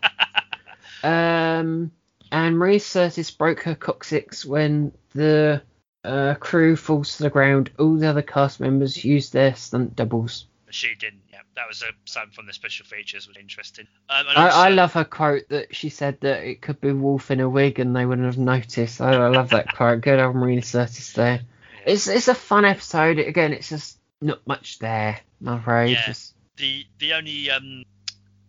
um, 1.02 1.90
and 2.30 2.58
Marina 2.58 2.78
Sirtis 2.78 3.36
broke 3.36 3.62
her 3.62 3.74
coccyx 3.74 4.44
when 4.44 4.92
the 5.14 5.62
uh, 6.04 6.34
crew 6.34 6.76
falls 6.76 7.16
to 7.16 7.22
the 7.22 7.30
ground. 7.30 7.70
All 7.78 7.96
the 7.96 8.06
other 8.06 8.22
cast 8.22 8.60
members 8.60 9.02
used 9.02 9.32
their 9.32 9.54
stunt 9.54 9.96
doubles. 9.96 10.46
She 10.68 10.94
didn't. 10.96 11.22
Yeah, 11.32 11.38
that 11.54 11.68
was 11.68 11.82
a 11.82 11.92
something 12.04 12.32
from 12.32 12.46
the 12.46 12.52
special 12.52 12.84
features 12.84 13.28
was 13.28 13.36
interesting. 13.36 13.86
Um, 14.10 14.26
I, 14.34 14.48
I 14.48 14.68
love 14.70 14.92
her 14.94 15.04
quote 15.04 15.48
that 15.50 15.74
she 15.74 15.88
said 15.88 16.20
that 16.22 16.42
it 16.42 16.60
could 16.60 16.80
be 16.80 16.90
Worf 16.90 17.30
in 17.30 17.38
a 17.38 17.48
wig 17.48 17.78
and 17.78 17.94
they 17.94 18.04
wouldn't 18.04 18.26
have 18.26 18.38
noticed. 18.38 19.00
I, 19.00 19.14
I 19.14 19.28
love 19.28 19.50
that 19.50 19.72
quote. 19.72 20.00
Good 20.00 20.18
old 20.18 20.34
Marina 20.34 20.62
Sirtis 20.62 21.12
there. 21.12 21.42
It's 21.84 22.08
it's 22.08 22.28
a 22.28 22.34
fun 22.34 22.64
episode. 22.64 23.18
Again, 23.18 23.52
it's 23.52 23.68
just 23.68 23.98
not 24.20 24.46
much 24.46 24.78
there. 24.78 25.20
I'm 25.40 25.54
afraid. 25.54 25.92
Yeah. 25.92 26.06
Just- 26.06 26.34
the 26.56 26.86
the 26.98 27.14
only 27.14 27.50
um 27.50 27.82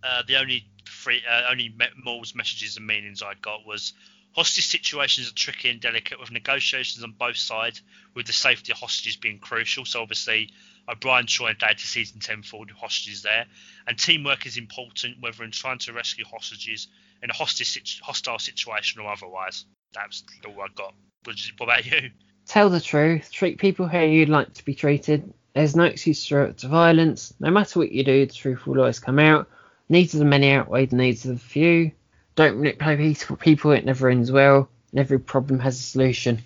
uh, 0.03 0.21
the 0.27 0.37
only 0.37 0.65
free 0.85 1.21
uh, 1.27 1.49
only 1.49 1.69
me- 1.69 1.85
Maul's 2.03 2.35
messages 2.35 2.77
and 2.77 2.85
meanings 2.85 3.21
I 3.23 3.33
got 3.41 3.65
was 3.65 3.93
hostage 4.35 4.67
situations 4.67 5.29
are 5.29 5.33
tricky 5.33 5.69
and 5.69 5.79
delicate 5.79 6.19
with 6.19 6.29
negotiations 6.31 7.03
on 7.03 7.13
both 7.17 7.37
sides 7.37 7.81
with 8.13 8.27
the 8.27 8.33
safety 8.33 8.71
of 8.71 8.77
hostages 8.77 9.15
being 9.15 9.39
crucial 9.39 9.85
so 9.85 10.01
obviously 10.01 10.49
O'Brien 10.87 11.25
trying 11.25 11.55
to 11.55 11.65
add 11.67 11.77
to 11.79 11.87
season 11.87 12.19
10 12.19 12.43
for 12.43 12.65
the 12.65 12.73
hostages 12.73 13.23
there 13.23 13.45
and 13.87 13.97
teamwork 13.97 14.45
is 14.45 14.57
important 14.57 15.21
whether 15.21 15.43
in 15.43 15.51
trying 15.51 15.79
to 15.79 15.93
rescue 15.93 16.25
hostages 16.25 16.87
in 17.23 17.29
a 17.31 17.33
hostage 17.33 18.01
hostile 18.01 18.37
situation 18.37 19.01
or 19.01 19.11
otherwise 19.11 19.65
that's 19.93 20.23
all 20.45 20.61
I 20.61 20.67
got 20.75 20.93
what 21.23 21.37
about 21.59 21.85
you 21.85 22.11
Tell 22.47 22.69
the 22.69 22.79
truth. 22.79 23.31
Treat 23.31 23.59
people 23.59 23.87
how 23.87 24.01
you'd 24.01 24.29
like 24.29 24.53
to 24.53 24.65
be 24.65 24.75
treated. 24.75 25.33
There's 25.53 25.75
no 25.75 25.85
excuse 25.85 26.25
to 26.27 26.53
to 26.53 26.67
violence. 26.67 27.33
No 27.39 27.49
matter 27.49 27.79
what 27.79 27.91
you 27.91 28.03
do, 28.03 28.25
the 28.25 28.33
truth 28.33 28.67
will 28.67 28.79
always 28.79 28.99
come 28.99 29.19
out. 29.19 29.49
Needs 29.89 30.13
of 30.13 30.19
the 30.19 30.25
many 30.25 30.51
outweigh 30.51 30.85
the 30.85 30.95
needs 30.95 31.25
of 31.25 31.31
the 31.31 31.39
few. 31.39 31.91
Don't 32.35 32.57
manipulate 32.57 32.99
peaceful 32.99 33.37
people. 33.37 33.71
It 33.71 33.85
never 33.85 34.09
ends 34.09 34.31
well. 34.31 34.69
And 34.91 34.99
every 34.99 35.19
problem 35.19 35.59
has 35.59 35.79
a 35.79 35.83
solution. 35.83 36.41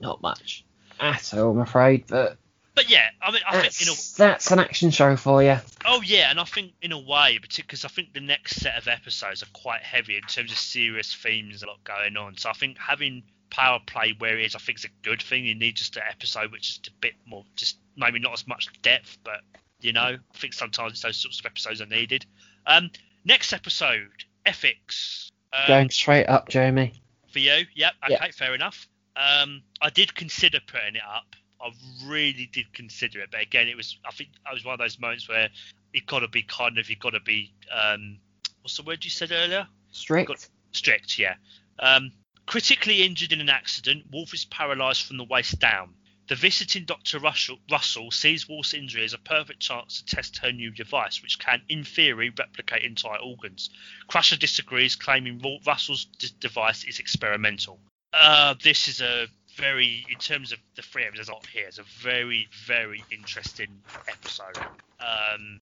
Not 0.00 0.22
much 0.22 0.64
at 1.00 1.34
all, 1.34 1.50
I'm 1.50 1.60
afraid. 1.60 2.04
But 2.06 2.36
but 2.74 2.88
yeah 2.88 3.08
I 3.20 3.30
mean 3.30 3.42
I 3.46 3.60
think 3.60 3.82
in 3.82 3.88
a 3.88 3.90
that's, 3.90 4.12
that's 4.12 4.50
an 4.50 4.58
action 4.58 4.90
show 4.90 5.16
for 5.16 5.42
you. 5.42 5.58
Oh 5.84 6.00
yeah, 6.02 6.30
and 6.30 6.40
I 6.40 6.44
think 6.44 6.72
in 6.82 6.92
a 6.92 6.98
way, 6.98 7.38
because 7.56 7.84
I 7.84 7.88
think 7.88 8.14
the 8.14 8.20
next 8.20 8.56
set 8.56 8.76
of 8.76 8.88
episodes 8.88 9.42
are 9.42 9.50
quite 9.52 9.82
heavy 9.82 10.16
in 10.16 10.22
terms 10.22 10.52
of 10.52 10.58
serious 10.58 11.14
themes, 11.14 11.62
a 11.62 11.66
lot 11.66 11.82
going 11.84 12.16
on. 12.16 12.36
So 12.36 12.48
I 12.48 12.52
think 12.52 12.78
having 12.78 13.22
power 13.50 13.78
play 13.86 14.14
where 14.18 14.38
it 14.38 14.44
is, 14.46 14.54
I 14.54 14.58
think 14.58 14.78
is 14.78 14.84
a 14.84 14.88
good 15.02 15.22
thing. 15.22 15.44
You 15.44 15.54
need 15.54 15.76
just 15.76 15.96
an 15.96 16.02
episode 16.08 16.52
which 16.52 16.70
is 16.70 16.80
a 16.86 16.90
bit 17.00 17.14
more, 17.26 17.44
just 17.56 17.78
maybe 17.96 18.18
not 18.18 18.32
as 18.32 18.46
much 18.46 18.68
depth, 18.82 19.18
but 19.24 19.40
you 19.80 19.92
know, 19.92 20.00
I 20.00 20.18
think 20.38 20.52
sometimes 20.52 21.00
those 21.02 21.16
sorts 21.16 21.40
of 21.40 21.46
episodes 21.46 21.80
are 21.80 21.86
needed. 21.86 22.26
Um, 22.66 22.90
next 23.24 23.52
episode, 23.52 24.10
ethics. 24.46 25.30
Um, 25.52 25.64
Going 25.66 25.90
straight 25.90 26.26
up, 26.26 26.48
Jeremy. 26.48 26.92
for 27.32 27.38
you, 27.38 27.64
yep, 27.74 27.94
okay, 28.04 28.30
fair 28.32 28.54
enough. 28.54 28.88
Um, 29.16 29.62
I 29.82 29.90
did 29.90 30.14
consider 30.14 30.60
putting 30.66 30.96
it 30.96 31.02
up. 31.08 31.34
I 31.62 31.70
really 32.06 32.48
did 32.52 32.72
consider 32.72 33.20
it, 33.20 33.30
but 33.30 33.42
again, 33.42 33.68
it 33.68 33.76
was. 33.76 33.98
I 34.06 34.12
think 34.12 34.30
it 34.50 34.54
was 34.54 34.64
one 34.64 34.72
of 34.74 34.78
those 34.78 34.98
moments 34.98 35.28
where 35.28 35.48
it 35.92 36.06
got 36.06 36.20
to 36.20 36.28
be 36.28 36.42
kind 36.42 36.78
of. 36.78 36.88
You 36.88 36.96
got 36.96 37.10
to 37.10 37.20
be. 37.20 37.52
Um, 37.70 38.18
what's 38.62 38.76
the 38.76 38.82
word 38.82 39.04
you 39.04 39.10
said 39.10 39.30
earlier? 39.32 39.66
Strict. 39.90 40.28
Got- 40.28 40.48
Strict, 40.72 41.18
yeah. 41.18 41.34
Um, 41.80 42.12
critically 42.46 43.02
injured 43.02 43.32
in 43.32 43.40
an 43.40 43.48
accident, 43.48 44.04
Worf 44.10 44.34
is 44.34 44.44
paralysed 44.44 45.04
from 45.04 45.16
the 45.16 45.24
waist 45.24 45.58
down. 45.58 45.94
The 46.28 46.36
visiting 46.36 46.84
Dr. 46.84 47.18
Russell, 47.18 47.58
Russell 47.68 48.12
sees 48.12 48.48
Worf's 48.48 48.72
injury 48.72 49.02
as 49.02 49.14
a 49.14 49.18
perfect 49.18 49.58
chance 49.58 50.00
to 50.00 50.14
test 50.14 50.38
her 50.38 50.52
new 50.52 50.70
device, 50.70 51.22
which 51.22 51.40
can, 51.40 51.60
in 51.68 51.82
theory, 51.82 52.30
replicate 52.30 52.84
entire 52.84 53.18
organs. 53.18 53.68
Crusher 54.06 54.36
disagrees, 54.36 54.94
claiming 54.94 55.42
Russell's 55.66 56.04
d- 56.04 56.28
device 56.38 56.84
is 56.84 57.00
experimental. 57.00 57.80
Uh, 58.12 58.54
this 58.62 58.86
is 58.86 59.00
a 59.00 59.26
very, 59.56 60.06
in 60.08 60.18
terms 60.18 60.52
of 60.52 60.60
the 60.76 60.82
three 60.82 61.04
episodes 61.04 61.30
up 61.30 61.46
here, 61.46 61.66
it's 61.66 61.78
a 61.78 61.84
very, 62.00 62.48
very 62.64 63.02
interesting 63.10 63.82
episode. 64.06 64.56
Um, 65.00 65.60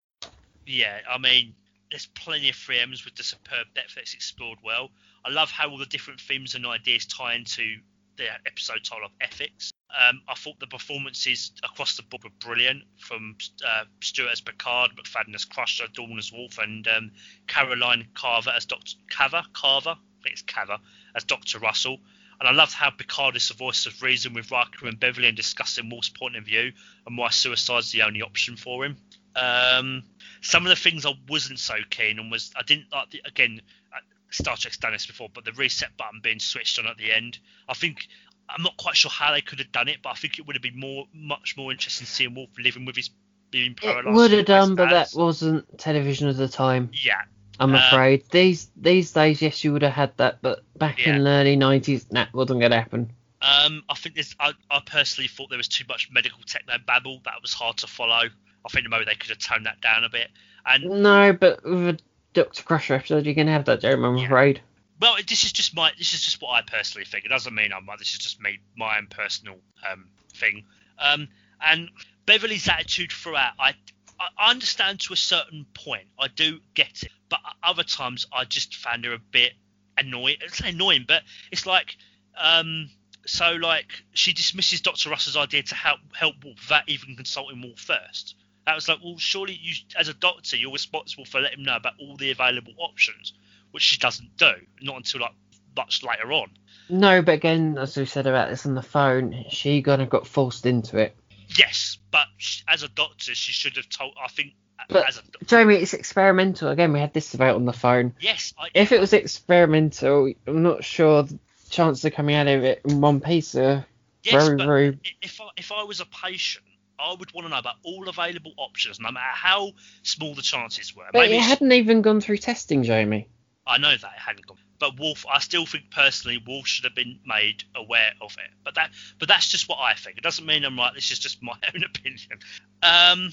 yeah, 0.66 0.98
I 1.08 1.16
mean, 1.16 1.54
there's 1.90 2.06
plenty 2.06 2.50
of 2.50 2.56
3Ms 2.56 3.04
with 3.04 3.16
the 3.16 3.22
superb 3.22 3.66
that's 3.74 4.14
explored 4.14 4.58
well. 4.62 4.90
I 5.24 5.30
love 5.30 5.50
how 5.50 5.70
all 5.70 5.78
the 5.78 5.86
different 5.86 6.20
themes 6.20 6.54
and 6.54 6.66
ideas 6.66 7.06
tie 7.06 7.34
into 7.34 7.78
the 8.16 8.26
episode 8.46 8.84
title 8.84 9.06
of 9.06 9.12
Ethics. 9.20 9.72
Um, 9.88 10.20
I 10.28 10.34
thought 10.34 10.58
the 10.60 10.66
performances 10.66 11.52
across 11.64 11.96
the 11.96 12.02
board 12.02 12.24
were 12.24 12.30
brilliant 12.40 12.82
from 12.98 13.36
uh, 13.66 13.84
Stewart 14.02 14.32
as 14.32 14.40
Picard, 14.40 14.90
McFadden 14.96 15.34
as 15.34 15.44
Crusher, 15.44 15.86
Dorn 15.94 16.18
as 16.18 16.32
Worf, 16.32 16.58
and 16.58 16.86
um, 16.88 17.12
Caroline 17.46 18.08
Kava 18.14 18.54
as 18.54 18.66
Dr. 18.66 18.96
Carver. 19.08 19.44
Carver, 19.52 19.90
I 19.90 20.22
think 20.22 20.32
it's 20.32 20.42
Carver, 20.42 20.78
as 21.14 21.24
Dr. 21.24 21.58
Russell. 21.58 21.98
And 22.40 22.48
I 22.48 22.52
loved 22.52 22.72
how 22.72 22.90
Picard 22.90 23.34
is 23.36 23.48
the 23.48 23.54
voice 23.54 23.86
of 23.86 24.02
reason 24.02 24.34
with 24.34 24.50
Riker 24.50 24.86
and 24.86 25.00
Beverly 25.00 25.28
and 25.28 25.36
discussing 25.36 25.90
Worf's 25.90 26.08
point 26.08 26.36
of 26.36 26.44
view 26.44 26.72
and 27.06 27.16
why 27.18 27.30
suicide's 27.30 27.90
the 27.92 28.02
only 28.02 28.22
option 28.22 28.56
for 28.56 28.84
him. 28.84 28.96
Um, 29.38 30.02
some 30.40 30.64
of 30.64 30.70
the 30.70 30.76
things 30.76 31.04
I 31.06 31.12
wasn't 31.28 31.58
so 31.58 31.74
keen 31.90 32.18
on 32.18 32.30
was 32.30 32.50
I 32.56 32.62
didn't 32.62 32.86
like 32.92 33.10
the, 33.10 33.22
again 33.24 33.60
uh, 33.92 33.98
Star 34.30 34.56
Trek's 34.56 34.76
done 34.78 34.92
this 34.92 35.06
before, 35.06 35.28
but 35.32 35.44
the 35.44 35.52
reset 35.52 35.96
button 35.96 36.20
being 36.22 36.38
switched 36.40 36.78
on 36.78 36.86
at 36.86 36.96
the 36.96 37.12
end. 37.12 37.38
I 37.68 37.74
think 37.74 38.08
I'm 38.48 38.62
not 38.62 38.76
quite 38.76 38.96
sure 38.96 39.10
how 39.10 39.32
they 39.32 39.40
could 39.42 39.58
have 39.58 39.72
done 39.72 39.88
it, 39.88 39.98
but 40.02 40.10
I 40.10 40.14
think 40.14 40.38
it 40.38 40.46
would 40.46 40.56
have 40.56 40.62
been 40.62 40.78
more 40.78 41.06
much 41.12 41.56
more 41.56 41.70
interesting 41.72 42.06
seeing 42.06 42.34
Worf 42.34 42.50
living 42.58 42.84
with 42.84 42.96
his 42.96 43.10
being 43.50 43.74
paralyzed. 43.74 44.08
It 44.08 44.12
would 44.14 44.30
have 44.32 44.46
done, 44.46 44.74
but 44.74 44.90
that 44.90 45.10
wasn't 45.14 45.78
television 45.78 46.28
at 46.28 46.36
the 46.36 46.48
time. 46.48 46.90
yeah. 46.92 47.22
I'm 47.60 47.74
Um, 47.74 47.80
afraid. 47.82 48.24
These 48.30 48.70
these 48.76 49.10
days, 49.12 49.42
yes, 49.42 49.64
you 49.64 49.72
would 49.72 49.82
have 49.82 49.92
had 49.92 50.16
that, 50.18 50.40
but 50.42 50.62
back 50.78 50.98
Yeah. 51.00 51.16
in 51.16 51.24
the 51.24 51.30
early 51.30 51.56
90s, 51.56 52.06
that 52.10 52.32
wasn't 52.32 52.60
going 52.60 52.70
to 52.70 52.78
happen. 52.78 53.12
Um, 53.42 53.82
I 53.88 53.94
think 53.94 54.14
there's. 54.14 54.34
I, 54.38 54.52
I 54.70 54.80
personally 54.84 55.26
thought 55.28 55.48
there 55.48 55.58
was 55.58 55.66
too 55.68 55.84
much 55.88 56.08
medical 56.12 56.40
techno 56.46 56.74
babble 56.86 57.20
that 57.24 57.42
was 57.42 57.52
hard 57.52 57.76
to 57.78 57.86
follow. 57.88 58.28
I 58.64 58.68
think 58.70 58.88
maybe 58.88 59.04
they 59.04 59.14
could 59.14 59.30
have 59.30 59.38
toned 59.38 59.66
that 59.66 59.80
down 59.80 60.04
a 60.04 60.08
bit. 60.08 60.28
And 60.66 60.84
No, 61.02 61.32
but 61.32 61.64
with 61.64 61.88
a 61.88 61.98
Dr. 62.34 62.62
Crusher 62.62 62.94
episode, 62.94 63.24
you're 63.24 63.34
going 63.34 63.46
to 63.46 63.52
have 63.52 63.64
that, 63.66 63.80
Jeremy, 63.80 64.04
I'm 64.06 64.16
Yeah. 64.18 64.26
afraid. 64.26 64.60
well, 65.00 65.16
this 65.28 65.44
is 65.44 65.52
just 65.52 65.74
my 65.76 65.92
this 65.96 66.12
is 66.14 66.22
just 66.24 66.42
what 66.42 66.50
I 66.50 66.62
personally 66.62 67.04
think. 67.04 67.24
It 67.24 67.28
doesn't 67.28 67.54
mean 67.54 67.72
I'm 67.72 67.86
like 67.86 67.98
this 67.98 68.12
is 68.12 68.18
just 68.18 68.40
me 68.40 68.58
my 68.76 68.98
own 68.98 69.06
personal 69.06 69.56
um, 69.90 70.08
thing. 70.34 70.64
Um, 70.98 71.28
and 71.60 71.90
Beverly's 72.26 72.68
attitude 72.68 73.12
throughout, 73.12 73.52
I 73.58 73.74
I 74.20 74.50
understand 74.50 75.00
to 75.00 75.12
a 75.12 75.16
certain 75.16 75.64
point. 75.74 76.08
I 76.18 76.26
do 76.28 76.58
get 76.74 77.02
it, 77.04 77.12
but 77.28 77.38
other 77.62 77.84
times 77.84 78.26
I 78.32 78.44
just 78.44 78.74
found 78.74 79.04
her 79.04 79.12
a 79.14 79.18
bit 79.18 79.52
annoying. 79.96 80.36
It's 80.40 80.60
annoying, 80.60 81.04
but 81.06 81.22
it's 81.52 81.64
like 81.66 81.96
um, 82.36 82.90
so 83.26 83.52
like 83.52 83.86
she 84.12 84.32
dismisses 84.32 84.80
Dr. 84.80 85.10
Russell's 85.10 85.36
idea 85.36 85.62
to 85.62 85.74
help 85.76 86.00
help 86.14 86.34
Worf 86.44 86.56
without 86.60 86.88
even 86.88 87.14
consulting 87.16 87.62
Worf 87.62 87.78
first. 87.78 88.34
That 88.68 88.74
was 88.74 88.86
like, 88.86 88.98
well, 89.02 89.16
surely 89.16 89.58
you, 89.62 89.72
as 89.96 90.08
a 90.08 90.14
doctor, 90.14 90.54
you're 90.54 90.70
responsible 90.70 91.24
for 91.24 91.40
letting 91.40 91.60
him 91.60 91.64
know 91.64 91.76
about 91.76 91.94
all 91.98 92.18
the 92.18 92.32
available 92.32 92.74
options, 92.76 93.32
which 93.70 93.82
she 93.82 93.96
doesn't 93.96 94.36
do, 94.36 94.50
not 94.82 94.96
until 94.96 95.22
like 95.22 95.32
much 95.74 96.02
later 96.02 96.30
on. 96.34 96.50
No, 96.90 97.22
but 97.22 97.36
again, 97.36 97.78
as 97.78 97.96
we 97.96 98.04
said 98.04 98.26
about 98.26 98.50
this 98.50 98.66
on 98.66 98.74
the 98.74 98.82
phone, 98.82 99.46
she 99.48 99.80
kind 99.80 100.02
of 100.02 100.10
got 100.10 100.26
forced 100.26 100.66
into 100.66 100.98
it. 100.98 101.16
Yes, 101.56 101.96
but 102.10 102.26
as 102.68 102.82
a 102.82 102.90
doctor, 102.90 103.34
she 103.34 103.52
should 103.52 103.74
have 103.76 103.88
told. 103.88 104.12
I 104.22 104.28
think. 104.28 104.52
But 104.90 105.08
as 105.08 105.16
a, 105.16 105.22
Jamie, 105.46 105.76
it's 105.76 105.94
experimental. 105.94 106.68
Again, 106.68 106.92
we 106.92 107.00
had 107.00 107.14
this 107.14 107.32
about 107.32 107.56
on 107.56 107.64
the 107.64 107.72
phone. 107.72 108.12
yes, 108.20 108.52
I, 108.58 108.68
If 108.74 108.92
it 108.92 109.00
was 109.00 109.14
experimental, 109.14 110.30
I'm 110.46 110.62
not 110.62 110.84
sure 110.84 111.22
the 111.22 111.38
chances 111.70 112.04
of 112.04 112.12
coming 112.12 112.36
out 112.36 112.48
of 112.48 112.64
it 112.64 112.82
in 112.84 113.00
one 113.00 113.22
piece 113.22 113.54
are 113.54 113.86
yes, 114.22 114.44
very, 114.44 114.56
but 114.58 114.66
very. 114.66 114.98
if 115.22 115.40
I, 115.40 115.48
if 115.56 115.72
I 115.72 115.84
was 115.84 116.00
a 116.00 116.06
patient, 116.06 116.66
I 116.98 117.14
would 117.18 117.32
want 117.32 117.46
to 117.46 117.50
know 117.50 117.58
about 117.58 117.76
all 117.84 118.08
available 118.08 118.52
options, 118.56 119.00
no 119.00 119.10
matter 119.10 119.26
how 119.32 119.72
small 120.02 120.34
the 120.34 120.42
chances 120.42 120.94
were. 120.94 121.04
But 121.12 121.20
Maybe 121.20 121.36
it 121.36 121.42
hadn't 121.42 121.72
even 121.72 122.02
gone 122.02 122.20
through 122.20 122.38
testing, 122.38 122.82
Jamie. 122.82 123.28
I 123.66 123.78
know 123.78 123.90
that 123.94 124.12
it 124.16 124.18
hadn't 124.18 124.46
gone, 124.46 124.56
but 124.78 124.98
Worf. 124.98 125.26
I 125.30 125.40
still 125.40 125.66
think 125.66 125.90
personally, 125.90 126.42
Worf 126.46 126.66
should 126.66 126.84
have 126.84 126.94
been 126.94 127.20
made 127.26 127.64
aware 127.74 128.12
of 128.20 128.32
it. 128.32 128.50
But 128.64 128.74
that, 128.76 128.90
but 129.18 129.28
that's 129.28 129.48
just 129.48 129.68
what 129.68 129.78
I 129.78 129.94
think. 129.94 130.16
It 130.16 130.24
doesn't 130.24 130.46
mean 130.46 130.64
I'm 130.64 130.78
right. 130.78 130.94
This 130.94 131.10
is 131.10 131.18
just 131.18 131.38
my 131.42 131.54
own 131.74 131.84
opinion. 131.84 132.38
Um, 132.82 133.32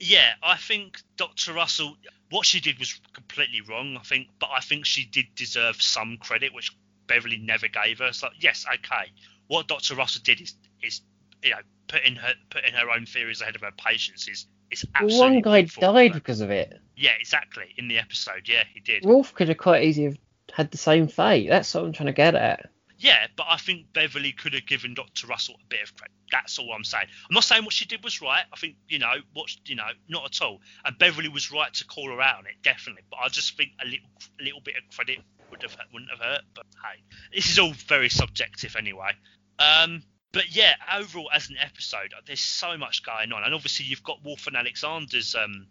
yeah, 0.00 0.32
I 0.42 0.56
think 0.56 0.98
Dr. 1.16 1.52
Russell, 1.52 1.96
what 2.30 2.46
she 2.46 2.60
did 2.60 2.78
was 2.78 3.00
completely 3.12 3.60
wrong. 3.60 3.96
I 3.96 4.02
think, 4.02 4.28
but 4.38 4.50
I 4.54 4.60
think 4.60 4.86
she 4.86 5.04
did 5.04 5.26
deserve 5.34 5.80
some 5.80 6.16
credit, 6.18 6.54
which 6.54 6.72
Beverly 7.06 7.38
never 7.38 7.68
gave 7.68 7.98
her. 7.98 8.10
Like, 8.22 8.32
yes, 8.40 8.64
okay, 8.66 9.12
what 9.46 9.68
Dr. 9.68 9.94
Russell 9.94 10.22
did 10.24 10.40
is, 10.40 10.54
is 10.82 11.00
you 11.46 11.52
know, 11.52 11.60
putting 11.88 12.16
her 12.16 12.34
putting 12.50 12.74
her 12.74 12.90
own 12.90 13.06
theories 13.06 13.40
ahead 13.40 13.54
of 13.54 13.62
her 13.62 13.72
patients 13.72 14.28
is 14.28 14.46
is 14.70 14.84
absolutely. 14.94 15.20
One 15.20 15.40
guy 15.40 15.62
awful. 15.62 15.92
died 15.92 16.12
because 16.12 16.40
of 16.40 16.50
it. 16.50 16.78
Yeah, 16.96 17.12
exactly. 17.18 17.74
In 17.76 17.88
the 17.88 17.98
episode, 17.98 18.42
yeah, 18.46 18.64
he 18.72 18.80
did. 18.80 19.04
Worf 19.04 19.34
could 19.34 19.48
have 19.48 19.58
quite 19.58 19.84
easily 19.84 20.06
have 20.06 20.18
had 20.52 20.70
the 20.70 20.78
same 20.78 21.08
fate. 21.08 21.48
That's 21.48 21.72
what 21.74 21.84
I'm 21.84 21.92
trying 21.92 22.06
to 22.06 22.12
get 22.12 22.34
at. 22.34 22.70
Yeah, 22.98 23.26
but 23.36 23.46
I 23.48 23.58
think 23.58 23.92
Beverly 23.92 24.32
could 24.32 24.54
have 24.54 24.66
given 24.66 24.94
Dr. 24.94 25.26
Russell 25.26 25.56
a 25.62 25.66
bit 25.68 25.82
of 25.82 25.94
credit. 25.94 26.14
That's 26.32 26.58
all 26.58 26.72
I'm 26.72 26.82
saying. 26.82 27.06
I'm 27.28 27.34
not 27.34 27.44
saying 27.44 27.64
what 27.64 27.74
she 27.74 27.84
did 27.84 28.02
was 28.02 28.22
right. 28.22 28.44
I 28.50 28.56
think, 28.56 28.76
you 28.88 28.98
know, 28.98 29.12
what 29.34 29.50
you 29.66 29.76
know, 29.76 29.88
not 30.08 30.24
at 30.24 30.42
all. 30.42 30.60
And 30.84 30.98
Beverly 30.98 31.28
was 31.28 31.52
right 31.52 31.72
to 31.74 31.84
call 31.84 32.08
her 32.08 32.20
out 32.20 32.38
on 32.38 32.46
it, 32.46 32.54
definitely. 32.62 33.02
But 33.10 33.18
I 33.22 33.28
just 33.28 33.56
think 33.56 33.72
a 33.82 33.84
little 33.84 34.08
a 34.40 34.44
little 34.44 34.60
bit 34.60 34.76
of 34.76 34.96
credit 34.96 35.18
would 35.50 35.62
have 35.62 35.76
wouldn't 35.92 36.10
have 36.10 36.20
hurt. 36.20 36.42
But 36.54 36.64
hey, 36.82 37.02
this 37.34 37.50
is 37.50 37.58
all 37.58 37.72
very 37.86 38.08
subjective 38.08 38.76
anyway. 38.76 39.12
Um, 39.58 40.02
but 40.36 40.54
yeah, 40.54 40.74
overall 40.94 41.30
as 41.32 41.48
an 41.48 41.56
episode, 41.58 42.12
there's 42.26 42.40
so 42.40 42.76
much 42.76 43.02
going 43.02 43.32
on, 43.32 43.42
and 43.42 43.54
obviously 43.54 43.86
you've 43.86 44.02
got 44.02 44.22
Worf 44.22 44.46
and 44.46 44.54
Alexander's 44.54 45.34
um, 45.34 45.66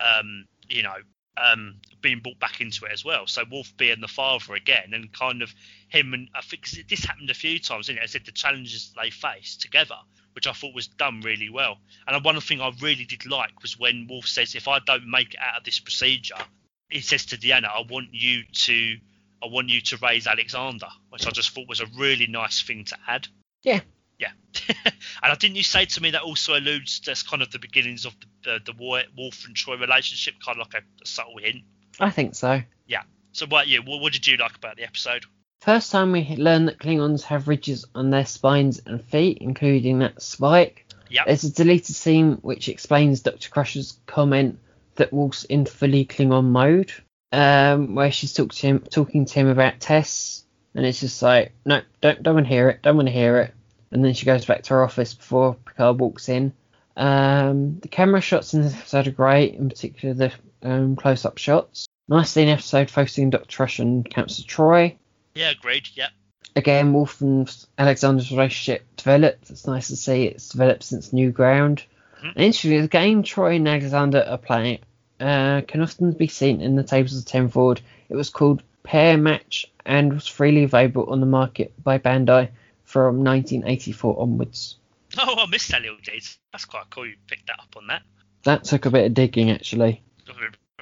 um, 0.00 0.46
you 0.70 0.82
know, 0.82 0.96
um, 1.36 1.74
being 2.00 2.20
brought 2.20 2.38
back 2.38 2.62
into 2.62 2.86
it 2.86 2.92
as 2.92 3.04
well. 3.04 3.26
So 3.26 3.42
Worf 3.52 3.76
being 3.76 4.00
the 4.00 4.08
father 4.08 4.54
again, 4.54 4.94
and 4.94 5.12
kind 5.12 5.42
of 5.42 5.54
him 5.88 6.14
and 6.14 6.30
I 6.34 6.40
think 6.40 6.70
this 6.88 7.04
happened 7.04 7.28
a 7.28 7.34
few 7.34 7.58
times, 7.58 7.90
it? 7.90 7.98
I 8.02 8.06
said 8.06 8.24
the 8.24 8.32
challenges 8.32 8.94
they 8.98 9.10
faced 9.10 9.60
together, 9.60 9.96
which 10.32 10.46
I 10.46 10.52
thought 10.54 10.74
was 10.74 10.88
done 10.88 11.20
really 11.20 11.50
well. 11.50 11.76
And 12.06 12.24
one 12.24 12.40
thing 12.40 12.62
I 12.62 12.72
really 12.80 13.04
did 13.04 13.26
like 13.26 13.60
was 13.60 13.78
when 13.78 14.06
Worf 14.08 14.26
says, 14.26 14.54
"If 14.54 14.68
I 14.68 14.78
don't 14.78 15.06
make 15.06 15.34
it 15.34 15.40
out 15.40 15.58
of 15.58 15.64
this 15.64 15.80
procedure," 15.80 16.42
he 16.88 17.02
says 17.02 17.26
to 17.26 17.36
Deanna, 17.36 17.66
"I 17.66 17.82
want 17.82 18.14
you 18.14 18.44
to, 18.44 18.96
I 19.42 19.48
want 19.48 19.68
you 19.68 19.82
to 19.82 19.98
raise 19.98 20.26
Alexander," 20.26 20.88
which 21.10 21.26
I 21.26 21.30
just 21.30 21.50
thought 21.50 21.68
was 21.68 21.80
a 21.80 21.86
really 21.98 22.26
nice 22.26 22.62
thing 22.62 22.86
to 22.86 22.96
add. 23.06 23.28
Yeah. 23.62 23.80
Yeah, 24.18 24.30
and 24.84 25.32
I 25.32 25.34
didn't 25.34 25.56
you 25.56 25.64
say 25.64 25.84
to 25.84 26.00
me 26.00 26.12
that 26.12 26.22
also 26.22 26.54
alludes 26.54 27.00
to 27.00 27.24
kind 27.28 27.42
of 27.42 27.50
the 27.50 27.58
beginnings 27.58 28.06
of 28.06 28.14
the 28.44 28.60
the, 28.64 28.72
the 28.72 29.04
Worf 29.18 29.46
and 29.46 29.56
Troi 29.56 29.80
relationship, 29.80 30.34
kind 30.44 30.60
of 30.60 30.68
like 30.68 30.82
a, 30.82 31.02
a 31.02 31.06
subtle 31.06 31.38
hint. 31.38 31.64
I 31.98 32.10
think 32.10 32.36
so. 32.36 32.62
Yeah. 32.86 33.02
So, 33.32 33.46
what 33.46 33.66
you? 33.66 33.82
What, 33.82 34.00
what 34.00 34.12
did 34.12 34.26
you 34.26 34.36
like 34.36 34.54
about 34.54 34.76
the 34.76 34.84
episode? 34.84 35.24
First 35.60 35.92
time 35.92 36.12
we 36.12 36.36
learn 36.36 36.66
that 36.66 36.78
Klingons 36.78 37.22
have 37.22 37.48
ridges 37.48 37.84
on 37.94 38.10
their 38.10 38.26
spines 38.26 38.80
and 38.84 39.02
feet, 39.02 39.38
including 39.40 40.00
that 40.00 40.20
spike. 40.20 40.86
Yep. 41.08 41.26
There's 41.26 41.44
a 41.44 41.52
deleted 41.52 41.94
scene 41.94 42.32
which 42.42 42.68
explains 42.68 43.20
Dr. 43.20 43.48
Crusher's 43.48 43.98
comment 44.06 44.58
that 44.96 45.12
Worf's 45.12 45.44
in 45.44 45.66
fully 45.66 46.04
Klingon 46.04 46.46
mode, 46.46 46.92
um, 47.30 47.94
where 47.94 48.10
she's 48.10 48.32
talk 48.32 48.52
to 48.52 48.66
him, 48.66 48.80
talking 48.80 49.24
to 49.24 49.34
him 49.34 49.48
about 49.48 49.78
tests, 49.78 50.41
and 50.74 50.86
it's 50.86 51.00
just 51.00 51.20
like, 51.22 51.52
no, 51.64 51.82
don't, 52.00 52.22
don't 52.22 52.34
want 52.34 52.46
to 52.46 52.52
hear 52.52 52.68
it, 52.70 52.82
don't 52.82 52.96
want 52.96 53.08
to 53.08 53.12
hear 53.12 53.38
it. 53.38 53.54
And 53.90 54.04
then 54.04 54.14
she 54.14 54.26
goes 54.26 54.44
back 54.46 54.62
to 54.64 54.74
her 54.74 54.82
office 54.84 55.14
before 55.14 55.54
Picard 55.54 56.00
walks 56.00 56.28
in. 56.28 56.52
Um, 56.96 57.78
the 57.80 57.88
camera 57.88 58.20
shots 58.20 58.54
in 58.54 58.62
this 58.62 58.74
episode 58.74 59.06
are 59.08 59.10
great, 59.12 59.54
in 59.54 59.68
particular 59.68 60.14
the 60.14 60.32
um, 60.62 60.96
close-up 60.96 61.38
shots. 61.38 61.86
Nice 62.08 62.30
scene 62.30 62.48
episode 62.48 62.90
focusing 62.90 63.24
on 63.24 63.30
Dr. 63.30 63.56
Crusher 63.56 63.82
and 63.82 64.08
Councillor 64.10 64.46
Troi 64.46 64.96
Yeah, 65.34 65.50
agreed. 65.50 65.88
Yeah. 65.94 66.08
again, 66.56 66.92
Worf 66.92 67.20
and 67.20 67.54
Alexander's 67.78 68.30
relationship 68.30 68.84
developed. 68.96 69.50
It's 69.50 69.66
nice 69.66 69.88
to 69.88 69.96
see 69.96 70.24
it's 70.24 70.48
developed 70.50 70.82
since 70.84 71.12
New 71.12 71.30
Ground. 71.30 71.84
Mhm. 72.22 72.32
And 72.34 72.44
interestingly, 72.44 72.80
the 72.82 72.88
game 72.88 73.22
Troi 73.22 73.56
and 73.56 73.68
Alexander 73.68 74.24
are 74.28 74.38
playing 74.38 74.80
uh, 75.20 75.60
can 75.68 75.80
often 75.80 76.12
be 76.12 76.26
seen 76.26 76.60
in 76.60 76.76
the 76.76 76.82
tables 76.82 77.16
of 77.16 77.24
ten 77.24 77.48
forward. 77.48 77.80
It 78.08 78.16
was 78.16 78.28
called 78.30 78.62
Pair 78.82 79.16
Match 79.16 79.66
and 79.84 80.12
was 80.12 80.26
freely 80.26 80.64
available 80.64 81.06
on 81.10 81.20
the 81.20 81.26
market 81.26 81.72
by 81.82 81.98
Bandai 81.98 82.48
from 82.84 83.24
1984 83.24 84.20
onwards. 84.20 84.76
Oh, 85.18 85.36
I 85.38 85.46
missed 85.46 85.70
that 85.70 85.82
little 85.82 85.98
date. 86.02 86.36
That's 86.52 86.64
quite 86.64 86.88
cool. 86.90 87.06
You 87.06 87.16
picked 87.26 87.46
that 87.48 87.58
up 87.60 87.74
on 87.76 87.86
that. 87.88 88.02
That 88.44 88.64
took 88.64 88.86
a 88.86 88.90
bit 88.90 89.06
of 89.06 89.14
digging, 89.14 89.50
actually. 89.50 90.02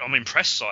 I'm 0.01 0.13
impressed, 0.15 0.57
Si. 0.57 0.65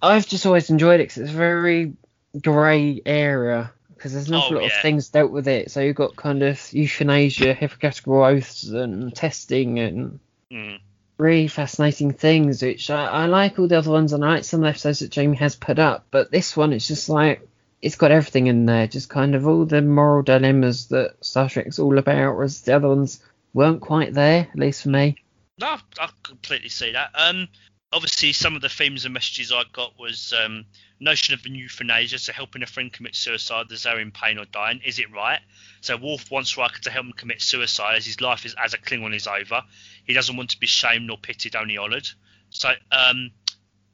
I've 0.00 0.26
just 0.26 0.46
always 0.46 0.70
enjoyed 0.70 1.00
it 1.00 1.04
because 1.04 1.18
it's 1.18 1.30
a 1.32 1.36
very 1.36 1.94
grey 2.40 3.02
area 3.04 3.72
because 3.94 4.14
there's 4.14 4.30
an 4.30 4.36
awful 4.36 4.56
Oh, 4.56 4.60
lot 4.60 4.68
yeah. 4.70 4.76
of 4.76 4.82
things 4.82 5.08
dealt 5.10 5.30
with 5.30 5.46
it. 5.46 5.70
So 5.70 5.80
you've 5.80 5.96
got 5.96 6.16
kind 6.16 6.42
of 6.42 6.72
euthanasia, 6.72 7.52
Hippocratic 7.52 8.08
oaths, 8.08 8.64
and 8.64 9.14
testing, 9.14 9.78
and 9.78 10.20
Mm. 10.50 10.80
Really 11.20 11.48
fascinating 11.48 12.12
things. 12.12 12.62
Which 12.62 12.90
I, 12.90 13.06
I 13.06 13.26
like 13.26 13.58
all 13.58 13.68
the 13.68 13.78
other 13.78 13.90
ones, 13.90 14.12
and 14.12 14.24
I 14.24 14.34
like 14.34 14.44
some 14.44 14.60
of 14.60 14.64
the 14.64 14.70
episodes 14.70 15.00
that 15.00 15.10
Jamie 15.10 15.36
has 15.36 15.54
put 15.54 15.78
up. 15.78 16.06
But 16.10 16.30
this 16.30 16.56
one, 16.56 16.72
it's 16.72 16.88
just 16.88 17.08
like 17.08 17.46
it's 17.82 17.96
got 17.96 18.10
everything 18.10 18.46
in 18.46 18.66
there, 18.66 18.86
just 18.86 19.08
kind 19.08 19.34
of 19.34 19.46
all 19.46 19.64
the 19.64 19.82
moral 19.82 20.22
dilemmas 20.22 20.88
that 20.88 21.14
Star 21.24 21.48
Trek's 21.48 21.78
all 21.78 21.98
about, 21.98 22.34
whereas 22.34 22.60
the 22.62 22.76
other 22.76 22.88
ones 22.88 23.22
weren't 23.54 23.80
quite 23.80 24.12
there, 24.12 24.48
at 24.50 24.58
least 24.58 24.82
for 24.82 24.90
me. 24.90 25.16
No, 25.58 25.76
I 25.98 26.08
completely 26.22 26.68
see 26.68 26.92
that. 26.92 27.10
Um, 27.14 27.48
obviously, 27.92 28.32
some 28.32 28.54
of 28.56 28.62
the 28.62 28.68
themes 28.68 29.04
and 29.04 29.14
messages 29.14 29.52
I 29.52 29.64
got 29.72 29.98
was 29.98 30.32
um, 30.32 30.64
notion 31.00 31.34
of 31.34 31.44
euthanasia, 31.46 32.18
so 32.18 32.32
helping 32.32 32.62
a 32.62 32.66
friend 32.66 32.92
commit 32.92 33.14
suicide 33.14 33.72
as 33.72 33.82
they're 33.82 33.98
in 33.98 34.12
pain 34.12 34.38
or 34.38 34.44
dying. 34.44 34.80
Is 34.84 34.98
it 34.98 35.12
right? 35.12 35.40
So 35.80 35.96
Worf 35.96 36.30
wants 36.30 36.56
Riker 36.56 36.80
to 36.82 36.90
help 36.90 37.06
him 37.06 37.12
commit 37.12 37.42
suicide 37.42 37.96
as 37.96 38.06
his 38.06 38.20
life 38.20 38.46
is 38.46 38.54
as 38.62 38.74
a 38.74 38.78
Klingon 38.78 39.14
is 39.14 39.26
over. 39.26 39.62
He 40.04 40.12
doesn't 40.12 40.36
want 40.36 40.50
to 40.50 40.60
be 40.60 40.66
shamed 40.66 41.06
nor 41.06 41.18
pitied, 41.18 41.56
only 41.56 41.78
honoured. 41.78 42.08
So 42.50 42.72
um, 42.92 43.30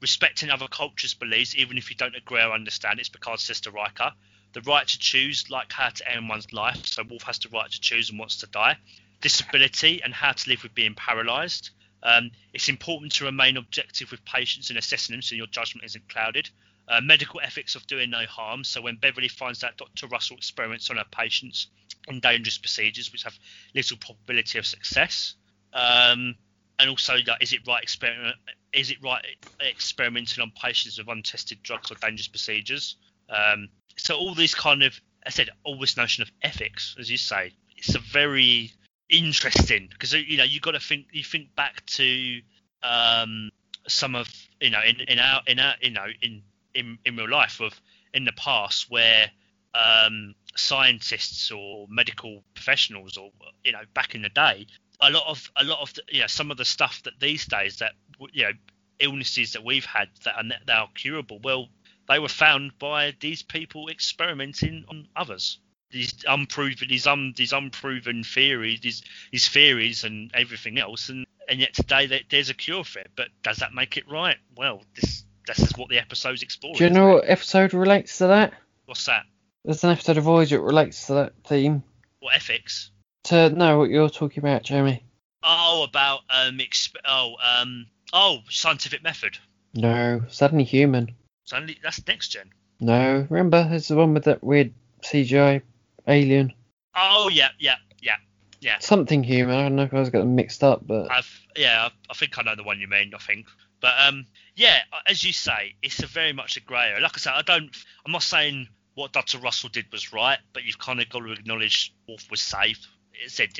respecting 0.01 0.51
other 0.51 0.69
cultures' 0.69 1.15
beliefs, 1.15 1.55
even 1.57 1.79
if 1.79 1.91
you 1.91 1.97
don't 1.97 2.17
agree 2.17 2.43
or 2.43 2.53
understand, 2.53 3.01
it's 3.01 3.09
because 3.09 3.43
Sister 3.43 3.71
Riker. 3.71 4.13
The 4.53 4.61
right 4.63 4.87
to 4.87 4.99
choose, 4.99 5.51
like 5.51 5.73
how 5.73 5.91
to 5.91 6.11
end 6.11 6.29
one's 6.29 6.53
life. 6.53 6.87
So 6.87 7.03
Worf 7.03 7.23
has 7.25 7.39
the 7.39 7.49
right 7.51 7.71
to 7.71 7.81
choose 7.81 8.11
and 8.11 8.19
wants 8.19 8.39
to 8.39 8.47
die. 8.47 8.77
Disability 9.21 10.03
and 10.03 10.15
how 10.15 10.33
to 10.33 10.49
live 10.51 10.63
with 10.63 10.75
being 10.75 10.95
paralysed. 10.95 11.71
Um, 12.03 12.31
it's 12.53 12.69
important 12.69 13.13
to 13.15 13.25
remain 13.25 13.57
objective 13.57 14.11
with 14.11 14.25
patients 14.25 14.71
and 14.71 14.79
assessing 14.79 15.15
them 15.15 15.23
so 15.23 15.35
your 15.35 15.47
judgment 15.47 15.87
isn't 15.87 16.09
clouded. 16.09 16.49
Uh, 16.89 17.01
medical 17.01 17.41
ethics 17.43 17.75
of 17.75 17.87
doing 17.87 18.11
no 18.11 18.25
harm. 18.27 18.63
So 18.63 18.81
when 18.81 18.97
Beverly 18.97 19.29
finds 19.29 19.65
out 19.65 19.77
Dr. 19.77 20.07
Russell 20.07 20.37
experiments 20.37 20.89
on 20.89 20.97
her 20.97 21.05
patients 21.11 21.69
in 22.07 22.21
dangerous 22.21 22.59
procedures 22.59 23.11
which 23.13 23.25
have 23.25 23.37
little 23.75 23.97
probability 23.97 24.59
of 24.59 24.67
success. 24.67 25.35
Um, 25.73 26.37
and 26.79 26.91
also, 26.91 27.15
like, 27.27 27.43
is 27.43 27.53
it 27.53 27.61
right 27.67 27.83
experiment? 27.83 28.37
Is 28.73 28.91
it 28.91 28.99
right 29.03 29.25
experimenting 29.61 30.43
on 30.43 30.53
patients 30.63 30.99
with 30.99 31.09
untested 31.09 31.63
drugs 31.63 31.91
or 31.91 31.95
dangerous 31.97 32.29
procedures? 32.29 32.97
Um, 33.29 33.69
so 33.97 34.17
all 34.17 34.35
these 34.35 34.55
kind 34.55 34.83
of, 34.83 35.01
I 35.25 35.31
said, 35.31 35.51
all 35.65 35.79
this 35.79 35.97
notion 35.97 36.23
of 36.23 36.31
ethics, 36.43 36.95
as 36.99 37.11
you 37.11 37.17
say, 37.17 37.55
it's 37.77 37.95
a 37.95 37.99
very 37.99 38.73
interesting 39.09 39.89
because 39.91 40.13
you 40.13 40.37
know 40.37 40.45
you 40.45 40.61
got 40.61 40.73
to 40.73 40.81
think. 40.81 41.07
You 41.13 41.25
think 41.25 41.55
back 41.55 41.85
to 41.87 42.41
um, 42.83 43.51
some 43.89 44.15
of 44.15 44.29
you 44.61 44.71
know 44.71 44.81
in, 44.87 45.01
in 45.09 45.19
our 45.19 45.43
in 45.47 45.59
our 45.59 45.75
you 45.81 45.91
know 45.91 46.07
in 46.23 46.43
in, 46.75 46.99
in 47.05 47.17
real 47.17 47.31
life 47.31 47.61
of 47.61 47.81
in 48.13 48.25
the 48.25 48.33
past 48.33 48.91
where 48.91 49.31
um, 49.75 50.35
scientists 50.57 51.51
or 51.51 51.87
medical 51.89 52.43
professionals, 52.55 53.17
or 53.17 53.31
you 53.65 53.73
know, 53.73 53.83
back 53.95 54.15
in 54.15 54.23
the 54.23 54.29
day, 54.29 54.67
a 55.01 55.11
lot 55.11 55.25
of 55.27 55.51
a 55.57 55.65
lot 55.65 55.81
of 55.81 55.93
the, 55.95 56.03
you 56.09 56.21
know 56.21 56.27
some 56.27 56.51
of 56.51 56.57
the 56.57 56.65
stuff 56.65 57.03
that 57.05 57.15
these 57.21 57.47
days 57.47 57.79
that 57.79 57.93
you 58.33 58.45
know 58.45 58.53
illnesses 58.99 59.53
that 59.53 59.65
we've 59.65 59.85
had 59.85 60.09
that 60.25 60.37
are 60.37 60.49
that 60.67 60.77
are 60.77 60.89
curable. 60.95 61.39
Well, 61.43 61.69
they 62.09 62.19
were 62.19 62.29
found 62.29 62.79
by 62.79 63.15
these 63.21 63.43
people 63.43 63.89
experimenting 63.89 64.85
on 64.89 65.09
others. 65.15 65.59
These 65.91 66.25
unproven, 66.27 66.89
these 66.89 67.07
um, 67.07 67.33
these 67.37 67.53
unproven 67.53 68.25
theories, 68.25 68.81
these 68.81 69.03
these 69.31 69.49
theories 69.49 70.05
and 70.05 70.31
everything 70.35 70.79
else, 70.79 71.09
and 71.09 71.27
and 71.49 71.61
yet 71.61 71.75
today 71.75 72.25
there's 72.29 72.51
a 72.51 72.55
cure 72.55 72.85
for 72.85 72.99
it. 73.01 73.11
But 73.17 73.29
does 73.43 73.59
that 73.59 73.73
make 73.73 73.97
it 73.97 74.11
right? 74.11 74.37
Well, 74.57 74.83
this 74.95 75.25
this 75.47 75.61
is 75.61 75.77
what 75.77 75.89
the 75.89 75.99
episode's 75.99 76.43
exploring. 76.43 76.79
Do 76.79 76.85
you 76.85 76.91
know 76.91 77.15
what 77.15 77.25
episode 77.29 77.73
relates 77.73 78.19
to 78.19 78.27
that? 78.29 78.53
What's 78.87 79.05
that? 79.07 79.25
There's 79.65 79.83
an 79.85 79.91
episode 79.91 80.19
of 80.19 80.25
Voyager 80.25 80.57
that 80.59 80.63
relates 80.63 81.07
to 81.07 81.15
that 81.15 81.33
theme. 81.45 81.83
What 82.21 82.35
ethics? 82.35 82.91
To 83.25 83.51
know 83.51 83.79
what 83.79 83.91
you're 83.91 84.11
talking 84.11 84.39
about, 84.39 84.63
Jeremy. 84.63 85.05
Oh, 85.43 85.85
about 85.89 86.21
um, 86.31 86.59
exp- 86.59 86.97
oh, 87.05 87.37
um, 87.43 87.87
oh, 88.13 88.39
scientific 88.49 89.03
method. 89.03 89.39
No, 89.75 90.23
suddenly 90.29 90.65
human. 90.65 91.15
Suddenly, 91.45 91.79
that's 91.83 92.05
next 92.07 92.29
gen. 92.29 92.51
No, 92.81 93.27
remember, 93.31 93.69
it's 93.71 93.89
the 93.89 93.97
one 93.97 94.15
with 94.15 94.25
that 94.25 94.43
weird 94.43 94.73
CGI 95.03 95.63
alien. 96.07 96.53
Oh 96.95 97.29
yeah, 97.33 97.49
yeah, 97.59 97.77
yeah, 98.01 98.17
yeah. 98.61 98.79
Something 98.79 99.23
human. 99.23 99.55
I 99.55 99.63
don't 99.63 99.77
know 99.77 99.83
if 99.83 99.95
I 99.95 100.01
was 100.01 100.11
getting 100.11 100.35
mixed 100.35 100.65
up, 100.65 100.87
but 100.87 101.11
I've 101.11 101.41
yeah, 101.57 101.89
I 102.11 102.15
think 102.15 102.39
I 102.39 102.43
know 102.43 102.57
the 102.57 102.63
one 102.63 102.81
you 102.81 102.89
mean. 102.89 103.13
I 103.15 103.19
think, 103.19 103.47
but 103.81 103.95
um, 104.07 104.27
yeah, 104.55 104.81
as 105.07 105.25
you 105.25 105.33
say, 105.33 105.75
it's 105.83 106.03
a 106.03 106.07
very 106.07 106.33
much 106.33 106.57
a 106.57 106.61
grey 106.61 106.89
area. 106.91 107.03
Like 107.03 107.13
I 107.15 107.19
said, 107.19 107.35
I 107.35 107.43
don't. 107.43 107.71
I'm 108.05 108.13
not 108.13 108.23
saying 108.23 108.69
what 108.95 109.13
Dr. 109.13 109.39
Russell 109.39 109.69
did 109.69 109.87
was 109.93 110.13
right, 110.13 110.39
but 110.55 110.65
you've 110.65 110.79
kind 110.79 111.01
of 111.01 111.09
got 111.11 111.21
to 111.21 111.33
acknowledge 111.33 111.95
Worf 112.09 112.31
was 112.31 112.41
safe. 112.41 112.87
It 113.13 113.31
said, 113.31 113.51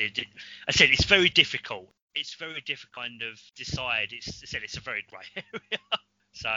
I 0.67 0.71
said 0.71 0.89
it's 0.89 1.05
very 1.05 1.29
difficult. 1.29 1.87
It's 2.15 2.33
very 2.35 2.61
difficult 2.61 3.05
kind 3.05 3.21
of 3.21 3.39
decide. 3.55 4.09
It's 4.11 4.41
I 4.43 4.47
said 4.47 4.61
it's 4.63 4.77
a 4.77 4.81
very 4.81 5.05
grey 5.09 5.21
area. 5.53 5.79
so, 6.33 6.49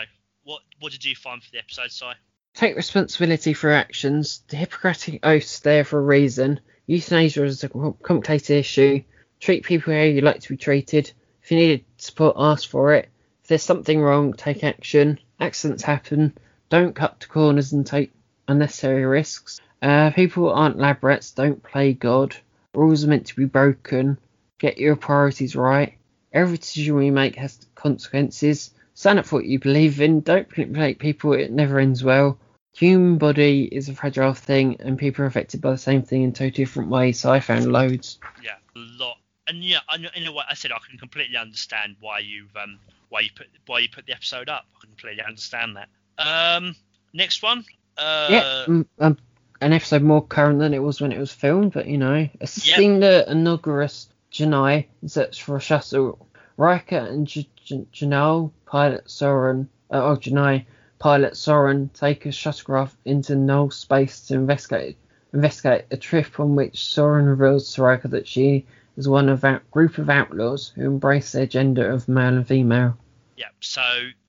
what 0.42 0.62
what 0.78 0.92
did 0.92 1.04
you 1.04 1.14
find 1.14 1.42
for 1.42 1.50
the 1.50 1.58
episode, 1.58 1.90
Si? 1.90 2.06
Take 2.54 2.76
responsibility 2.76 3.54
for 3.54 3.70
actions. 3.70 4.42
The 4.48 4.56
Hippocratic 4.56 5.24
Oath's 5.24 5.60
there 5.60 5.84
for 5.84 5.98
a 5.98 6.02
reason. 6.02 6.60
Euthanasia 6.86 7.44
is 7.44 7.64
a 7.64 7.68
complicated 7.68 8.50
issue. 8.56 9.02
Treat 9.38 9.64
people 9.64 9.94
how 9.94 10.00
you 10.00 10.20
like 10.20 10.40
to 10.40 10.48
be 10.48 10.56
treated. 10.56 11.12
If 11.42 11.50
you 11.50 11.56
need 11.56 11.84
support, 11.96 12.36
ask 12.38 12.68
for 12.68 12.94
it. 12.94 13.08
If 13.42 13.48
there's 13.48 13.62
something 13.62 14.00
wrong, 14.00 14.32
take 14.32 14.64
action. 14.64 15.18
Accidents 15.38 15.82
happen. 15.82 16.36
Don't 16.68 16.94
cut 16.94 17.20
to 17.20 17.28
corners 17.28 17.72
and 17.72 17.86
take 17.86 18.12
unnecessary 18.46 19.04
risks. 19.06 19.60
Uh, 19.80 20.10
people 20.10 20.50
aren't 20.50 20.78
lab 20.78 21.02
rats. 21.02 21.30
Don't 21.30 21.62
play 21.62 21.94
God. 21.94 22.36
Rules 22.74 23.04
are 23.04 23.08
meant 23.08 23.26
to 23.28 23.36
be 23.36 23.46
broken. 23.46 24.18
Get 24.58 24.78
your 24.78 24.96
priorities 24.96 25.56
right. 25.56 25.96
Every 26.32 26.58
decision 26.58 26.96
we 26.96 27.10
make 27.10 27.36
has 27.36 27.66
consequences. 27.74 28.72
Stand 29.00 29.18
up 29.18 29.24
for 29.24 29.36
what 29.36 29.46
you 29.46 29.58
believe 29.58 30.02
in. 30.02 30.20
Don't 30.20 30.46
manipulate 30.58 30.98
people. 30.98 31.32
It 31.32 31.50
never 31.50 31.78
ends 31.78 32.04
well. 32.04 32.38
Human 32.74 33.16
body 33.16 33.64
is 33.64 33.88
a 33.88 33.94
fragile 33.94 34.34
thing, 34.34 34.76
and 34.78 34.98
people 34.98 35.24
are 35.24 35.26
affected 35.26 35.62
by 35.62 35.70
the 35.70 35.78
same 35.78 36.02
thing 36.02 36.22
in 36.22 36.34
totally 36.34 36.50
different 36.50 36.90
ways. 36.90 37.18
So 37.18 37.32
I 37.32 37.40
found 37.40 37.72
loads. 37.72 38.18
Yeah, 38.44 38.56
a 38.76 38.78
lot. 38.78 39.16
And 39.48 39.64
yeah, 39.64 39.78
in 40.14 40.26
a 40.26 40.32
way, 40.32 40.44
I 40.46 40.52
said 40.52 40.70
I 40.70 40.76
can 40.86 40.98
completely 40.98 41.38
understand 41.38 41.96
why 42.00 42.18
you've 42.18 42.54
um 42.54 42.78
why 43.08 43.20
you 43.20 43.30
put 43.34 43.46
why 43.64 43.78
you 43.78 43.88
put 43.88 44.04
the 44.04 44.12
episode 44.12 44.50
up. 44.50 44.66
I 44.76 44.80
can 44.82 44.90
completely 44.90 45.24
understand 45.24 45.78
that. 45.78 45.88
Um, 46.18 46.76
next 47.14 47.42
one. 47.42 47.64
Uh, 47.96 48.26
yeah, 48.28 48.64
um, 48.68 48.86
um, 48.98 49.16
an 49.62 49.72
episode 49.72 50.02
more 50.02 50.22
current 50.22 50.58
than 50.58 50.74
it 50.74 50.80
was 50.80 51.00
when 51.00 51.12
it 51.12 51.18
was 51.18 51.32
filmed, 51.32 51.72
but 51.72 51.86
you 51.86 51.96
know, 51.96 52.28
assisting 52.42 53.00
yep. 53.00 53.24
the 53.24 53.32
inaugurous 53.32 54.10
J'naii 54.30 54.84
in 55.00 55.08
search 55.08 55.42
for 55.42 55.56
a 55.56 55.60
shuttle. 55.60 56.26
Riker 56.60 56.98
and 56.98 57.26
Janelle, 57.26 58.52
pilot 58.66 59.10
Soren, 59.10 59.70
uh, 59.90 60.04
oh 60.04 60.16
J'naii, 60.16 60.66
pilot 60.98 61.34
Soren 61.34 61.88
take 61.94 62.26
a 62.26 62.28
shuttlecraft 62.28 62.96
into 63.06 63.34
null 63.34 63.70
space 63.70 64.26
to 64.26 64.34
investigate 64.34 64.98
investigate 65.32 65.86
a 65.90 65.96
trip 65.96 66.38
on 66.38 66.56
which 66.56 66.84
Soren 66.84 67.24
reveals 67.24 67.72
to 67.72 67.82
Riker 67.82 68.08
that 68.08 68.28
she 68.28 68.66
is 68.98 69.08
one 69.08 69.30
of 69.30 69.42
a 69.42 69.62
group 69.70 69.96
of 69.96 70.10
outlaws 70.10 70.68
who 70.68 70.84
embrace 70.84 71.32
their 71.32 71.46
gender 71.46 71.90
of 71.90 72.08
male 72.08 72.36
and 72.36 72.46
female. 72.46 72.98
Yeah, 73.38 73.48
so 73.60 73.80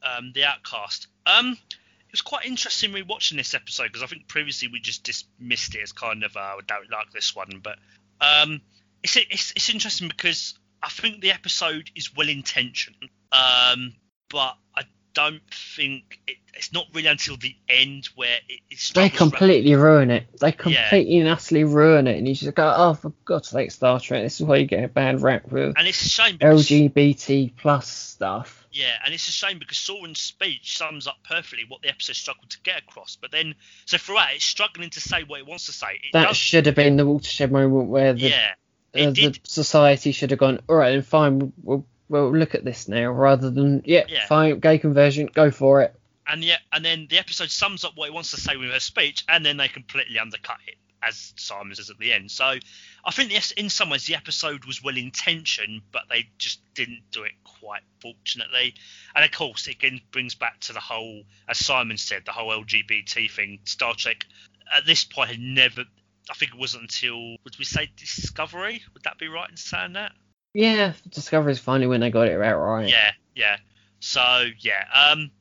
um, 0.01 0.31
the 0.33 0.45
outcast. 0.45 1.07
Um, 1.25 1.57
it 1.67 2.13
was 2.13 2.21
quite 2.21 2.45
interesting 2.45 2.93
rewatching 2.93 3.35
this 3.35 3.53
episode 3.53 3.87
because 3.87 4.03
I 4.03 4.07
think 4.07 4.29
previously 4.29 4.69
we 4.69 4.79
just 4.79 5.03
dismissed 5.03 5.75
it 5.75 5.81
as 5.81 5.91
kind 5.91 6.23
of 6.23 6.37
uh, 6.37 6.39
I 6.39 6.59
don't 6.65 6.89
like 6.89 7.11
this 7.11 7.35
one, 7.35 7.59
but 7.61 7.77
um, 8.21 8.61
it's, 9.03 9.17
it's 9.17 9.51
it's 9.53 9.69
interesting 9.69 10.07
because 10.07 10.53
I 10.83 10.89
think 10.89 11.21
the 11.21 11.31
episode 11.31 11.91
is 11.95 12.15
well 12.15 12.29
intentioned, 12.29 13.09
um, 13.31 13.93
but 14.29 14.57
I 14.75 14.83
don't 15.13 15.41
think 15.53 16.19
it, 16.27 16.37
it's 16.53 16.73
not 16.73 16.85
really 16.93 17.07
until 17.07 17.37
the 17.37 17.55
end 17.69 18.09
where 18.15 18.37
it, 18.49 18.59
it's. 18.69 18.91
They 18.91 19.09
completely 19.09 19.75
ruin 19.75 20.11
it. 20.11 20.27
They 20.39 20.51
completely 20.51 21.15
yeah. 21.15 21.21
and 21.21 21.29
utterly 21.29 21.63
ruin 21.63 22.07
it, 22.07 22.17
and 22.17 22.27
you 22.27 22.35
just 22.35 22.55
go, 22.55 22.73
"Oh, 22.75 22.93
for 22.93 23.13
God's 23.25 23.49
sake, 23.49 23.71
Star 23.71 23.99
Trek! 23.99 24.23
This 24.23 24.39
is 24.39 24.45
why 24.45 24.57
you 24.57 24.65
get 24.65 24.83
a 24.83 24.87
bad 24.87 25.21
rap 25.21 25.51
with." 25.51 25.75
And 25.77 25.87
it's 25.87 26.03
a 26.05 26.09
shame. 26.09 26.37
LGBT 26.39 27.55
plus 27.57 27.87
stuff. 27.87 28.67
Yeah, 28.71 28.93
and 29.03 29.13
it's 29.13 29.27
a 29.27 29.31
shame 29.31 29.59
because 29.59 29.77
Soren's 29.77 30.19
speech 30.19 30.77
sums 30.77 31.05
up 31.05 31.17
perfectly 31.27 31.65
what 31.67 31.81
the 31.81 31.89
episode 31.89 32.15
struggled 32.15 32.49
to 32.51 32.59
get 32.61 32.79
across. 32.79 33.17
But 33.19 33.31
then, 33.31 33.55
so 33.85 33.97
throughout, 33.97 34.33
it's 34.33 34.45
struggling 34.45 34.89
to 34.91 35.01
say 35.01 35.23
what 35.23 35.41
it 35.41 35.45
wants 35.45 35.65
to 35.65 35.73
say. 35.73 35.99
It 36.01 36.13
that 36.13 36.27
does, 36.27 36.37
should 36.37 36.65
have 36.67 36.75
been 36.75 36.95
the 36.95 37.05
watershed 37.05 37.51
moment 37.51 37.89
where 37.89 38.13
the, 38.13 38.29
yeah, 38.29 38.51
uh, 38.95 39.11
the 39.11 39.39
society 39.43 40.11
should 40.11 40.31
have 40.31 40.39
gone, 40.39 40.59
all 40.67 40.75
right, 40.75 40.91
then 40.91 41.01
fine, 41.01 41.53
we'll, 41.61 41.85
we'll 42.09 42.35
look 42.35 42.55
at 42.55 42.63
this 42.63 42.87
now, 42.87 43.11
rather 43.11 43.49
than, 43.49 43.81
yeah, 43.85 44.03
yeah, 44.07 44.25
fine, 44.27 44.59
gay 44.59 44.77
conversion, 44.77 45.29
go 45.33 45.51
for 45.51 45.81
it. 45.81 45.95
And 46.27 46.43
yeah, 46.43 46.57
and 46.71 46.85
then 46.85 47.07
the 47.09 47.17
episode 47.17 47.49
sums 47.49 47.83
up 47.83 47.93
what 47.95 48.05
he 48.09 48.13
wants 48.13 48.31
to 48.31 48.37
say 48.37 48.55
with 48.55 48.69
her 48.69 48.79
speech, 48.79 49.25
and 49.27 49.45
then 49.45 49.57
they 49.57 49.67
completely 49.67 50.19
undercut 50.19 50.57
it 50.67 50.75
as 51.03 51.33
Simon 51.35 51.75
says 51.75 51.89
at 51.89 51.97
the 51.97 52.13
end. 52.13 52.31
So 52.31 52.45
I 52.45 53.11
think 53.11 53.31
yes, 53.31 53.51
in 53.51 53.69
some 53.69 53.89
ways 53.89 54.05
the 54.05 54.15
episode 54.15 54.65
was 54.65 54.83
well 54.83 54.97
intentioned, 54.97 55.81
but 55.91 56.03
they 56.09 56.29
just 56.37 56.61
didn't 56.73 57.03
do 57.11 57.23
it 57.23 57.31
quite, 57.43 57.81
fortunately. 58.01 58.75
And 59.15 59.25
of 59.25 59.31
course, 59.31 59.67
it 59.67 59.75
again 59.75 60.01
brings 60.11 60.35
back 60.35 60.59
to 60.61 60.73
the 60.73 60.79
whole, 60.79 61.23
as 61.47 61.63
Simon 61.63 61.97
said, 61.97 62.23
the 62.25 62.31
whole 62.31 62.51
LGBT 62.51 63.31
thing. 63.31 63.59
Star 63.65 63.95
Trek 63.95 64.25
at 64.75 64.85
this 64.85 65.03
point 65.03 65.31
had 65.31 65.39
never. 65.39 65.83
I 66.29 66.33
think 66.33 66.53
it 66.53 66.59
wasn't 66.59 66.83
until 66.83 67.37
would 67.43 67.57
we 67.57 67.65
say 67.65 67.89
Discovery? 67.97 68.81
Would 68.93 69.03
that 69.03 69.17
be 69.17 69.27
right 69.27 69.49
in 69.49 69.57
saying 69.57 69.93
that? 69.93 70.11
Yeah, 70.53 70.93
Discovery 71.09 71.53
is 71.53 71.59
finally 71.59 71.87
when 71.87 72.01
they 72.01 72.11
got 72.11 72.27
it 72.27 72.37
right. 72.37 72.53
Right. 72.53 72.89
Yeah, 72.89 73.11
yeah. 73.35 73.57
So 73.99 74.45
yeah, 74.59 74.85
um, 74.93 75.31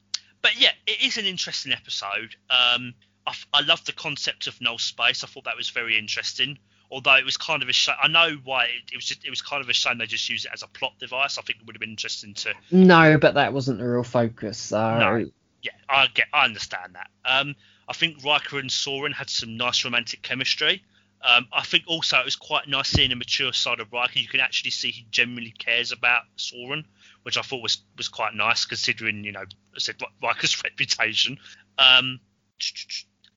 but 0.42 0.60
yeah, 0.60 0.70
it 0.86 1.02
is 1.02 1.16
an 1.16 1.26
interesting 1.26 1.72
episode. 1.72 2.36
Um, 2.48 2.94
I, 3.26 3.34
I 3.52 3.60
love 3.62 3.84
the 3.84 3.92
concept 3.92 4.46
of 4.46 4.60
null 4.60 4.78
space. 4.78 5.24
I 5.24 5.26
thought 5.26 5.44
that 5.44 5.56
was 5.56 5.70
very 5.70 5.98
interesting. 5.98 6.58
Although 6.92 7.14
it 7.14 7.24
was 7.24 7.36
kind 7.36 7.62
of 7.62 7.68
a 7.68 7.72
shame. 7.72 7.94
I 8.02 8.08
know 8.08 8.36
why 8.42 8.64
it, 8.64 8.92
it 8.92 8.96
was. 8.96 9.04
Just, 9.04 9.24
it 9.24 9.30
was 9.30 9.42
kind 9.42 9.62
of 9.62 9.68
a 9.68 9.72
shame 9.72 9.98
they 9.98 10.06
just 10.06 10.28
used 10.28 10.46
it 10.46 10.50
as 10.52 10.62
a 10.62 10.66
plot 10.66 10.94
device. 10.98 11.38
I 11.38 11.42
think 11.42 11.60
it 11.60 11.66
would 11.66 11.76
have 11.76 11.80
been 11.80 11.90
interesting 11.90 12.34
to. 12.34 12.54
No, 12.72 13.16
but 13.16 13.34
that 13.34 13.52
wasn't 13.52 13.78
the 13.78 13.88
real 13.88 14.02
focus. 14.02 14.58
So. 14.58 14.98
No. 14.98 15.30
Yeah, 15.62 15.72
I 15.88 16.08
get. 16.08 16.26
I 16.32 16.46
understand 16.46 16.94
that. 16.94 17.10
Um, 17.24 17.54
I 17.90 17.92
think 17.92 18.24
Riker 18.24 18.60
and 18.60 18.70
Soren 18.70 19.10
had 19.10 19.28
some 19.28 19.56
nice 19.56 19.84
romantic 19.84 20.22
chemistry. 20.22 20.84
Um, 21.22 21.48
I 21.52 21.64
think 21.64 21.84
also 21.88 22.20
it 22.20 22.24
was 22.24 22.36
quite 22.36 22.68
nice 22.68 22.88
seeing 22.88 23.10
a 23.10 23.16
mature 23.16 23.52
side 23.52 23.80
of 23.80 23.92
Riker. 23.92 24.20
You 24.20 24.28
can 24.28 24.38
actually 24.38 24.70
see 24.70 24.92
he 24.92 25.06
genuinely 25.10 25.50
cares 25.50 25.90
about 25.90 26.22
Soren, 26.36 26.86
which 27.24 27.36
I 27.36 27.42
thought 27.42 27.62
was 27.62 27.82
was 27.96 28.08
quite 28.08 28.34
nice 28.34 28.64
considering 28.64 29.24
you 29.24 29.32
know 29.32 29.40
I 29.40 29.78
said 29.78 29.96
Riker's 30.22 30.62
reputation. 30.64 31.38
Um, 31.78 32.20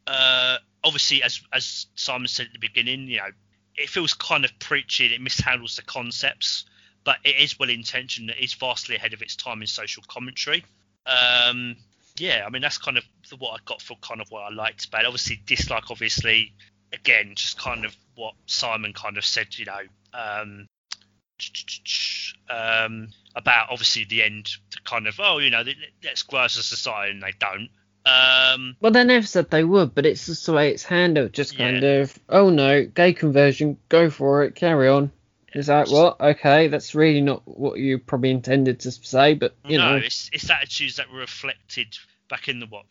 uh, 0.06 0.58
obviously, 0.84 1.24
as 1.24 1.42
as 1.52 1.88
Simon 1.96 2.28
said 2.28 2.46
at 2.46 2.54
the 2.54 2.60
beginning, 2.60 3.08
you 3.08 3.18
know, 3.18 3.32
it 3.76 3.90
feels 3.90 4.14
kind 4.14 4.46
of 4.46 4.52
preachy. 4.60 5.08
It 5.08 5.20
mishandles 5.20 5.78
the 5.78 5.82
concepts, 5.82 6.66
but 7.04 7.18
it 7.24 7.38
is 7.38 7.58
well 7.58 7.72
intentioned. 7.72 8.30
It 8.30 8.38
is 8.38 8.54
vastly 8.54 8.98
ahead 8.98 9.14
of 9.14 9.24
its 9.24 9.36
time 9.36 9.62
in 9.62 9.68
social 9.68 10.04
commentary. 10.08 10.64
Um, 11.08 11.76
yeah, 12.18 12.44
I 12.46 12.50
mean 12.50 12.62
that's 12.62 12.78
kind 12.78 12.98
of 12.98 13.04
what 13.38 13.52
I 13.52 13.58
got 13.66 13.82
for 13.82 13.98
kind 13.98 14.22
of 14.22 14.30
what 14.30 14.42
I 14.42 14.54
liked 14.54 14.86
about. 14.86 15.04
It. 15.04 15.08
Obviously, 15.08 15.42
dislike, 15.46 15.90
obviously, 15.90 16.54
again, 16.92 17.34
just 17.36 17.60
kind 17.60 17.86
of 17.86 17.96
what 18.16 18.36
Simon 18.46 18.94
kind 18.94 19.18
of 19.18 19.26
said. 19.26 19.48
You 19.58 19.66
know, 19.66 19.82
um, 20.14 20.68
um, 22.50 23.10
about 23.36 23.70
obviously 23.72 24.06
the 24.06 24.24
end, 24.24 24.46
to 24.72 24.82
kind 24.84 25.08
of 25.08 25.20
oh, 25.20 25.40
you 25.40 25.50
know, 25.50 25.64
let's 26.04 26.24
grow 26.24 26.42
as 26.42 26.58
a 26.58 26.64
society, 26.64 27.12
and 27.12 27.24
they 27.24 27.34
don't. 27.40 27.70
Um, 28.06 28.76
well, 28.82 28.92
they 28.92 29.04
never 29.06 29.26
said 29.26 29.50
they 29.50 29.64
would, 29.64 29.96
but 29.96 30.06
it's 30.06 30.26
just 30.26 30.46
the 30.46 30.54
way 30.54 30.72
it's 30.72 30.84
handled. 30.84 31.34
Just 31.34 31.58
kind 31.58 31.82
yeah. 31.82 32.02
of, 32.02 32.20
oh 32.30 32.50
no, 32.50 32.84
gay 32.86 33.14
conversion, 33.14 33.78
go 33.90 34.10
for 34.10 34.44
it, 34.44 34.56
carry 34.56 34.90
on. 34.90 35.12
Is 35.54 35.68
that 35.68 35.90
what? 35.90 36.20
Okay, 36.20 36.68
that's 36.68 36.96
really 36.96 37.22
not 37.22 37.42
what 37.46 37.80
you 37.80 38.00
probably 38.00 38.32
intended 38.32 38.80
to 38.82 38.92
say, 38.92 39.36
but 39.36 39.56
you 39.66 39.78
no, 39.78 39.92
know. 39.92 39.98
it's, 39.98 40.30
it's 40.34 40.50
attitudes 40.50 40.96
that 40.98 41.12
were 41.12 41.20
reflected 41.20 41.96
back 42.30 42.48
in 42.48 42.60
the 42.60 42.66
what 42.66 42.86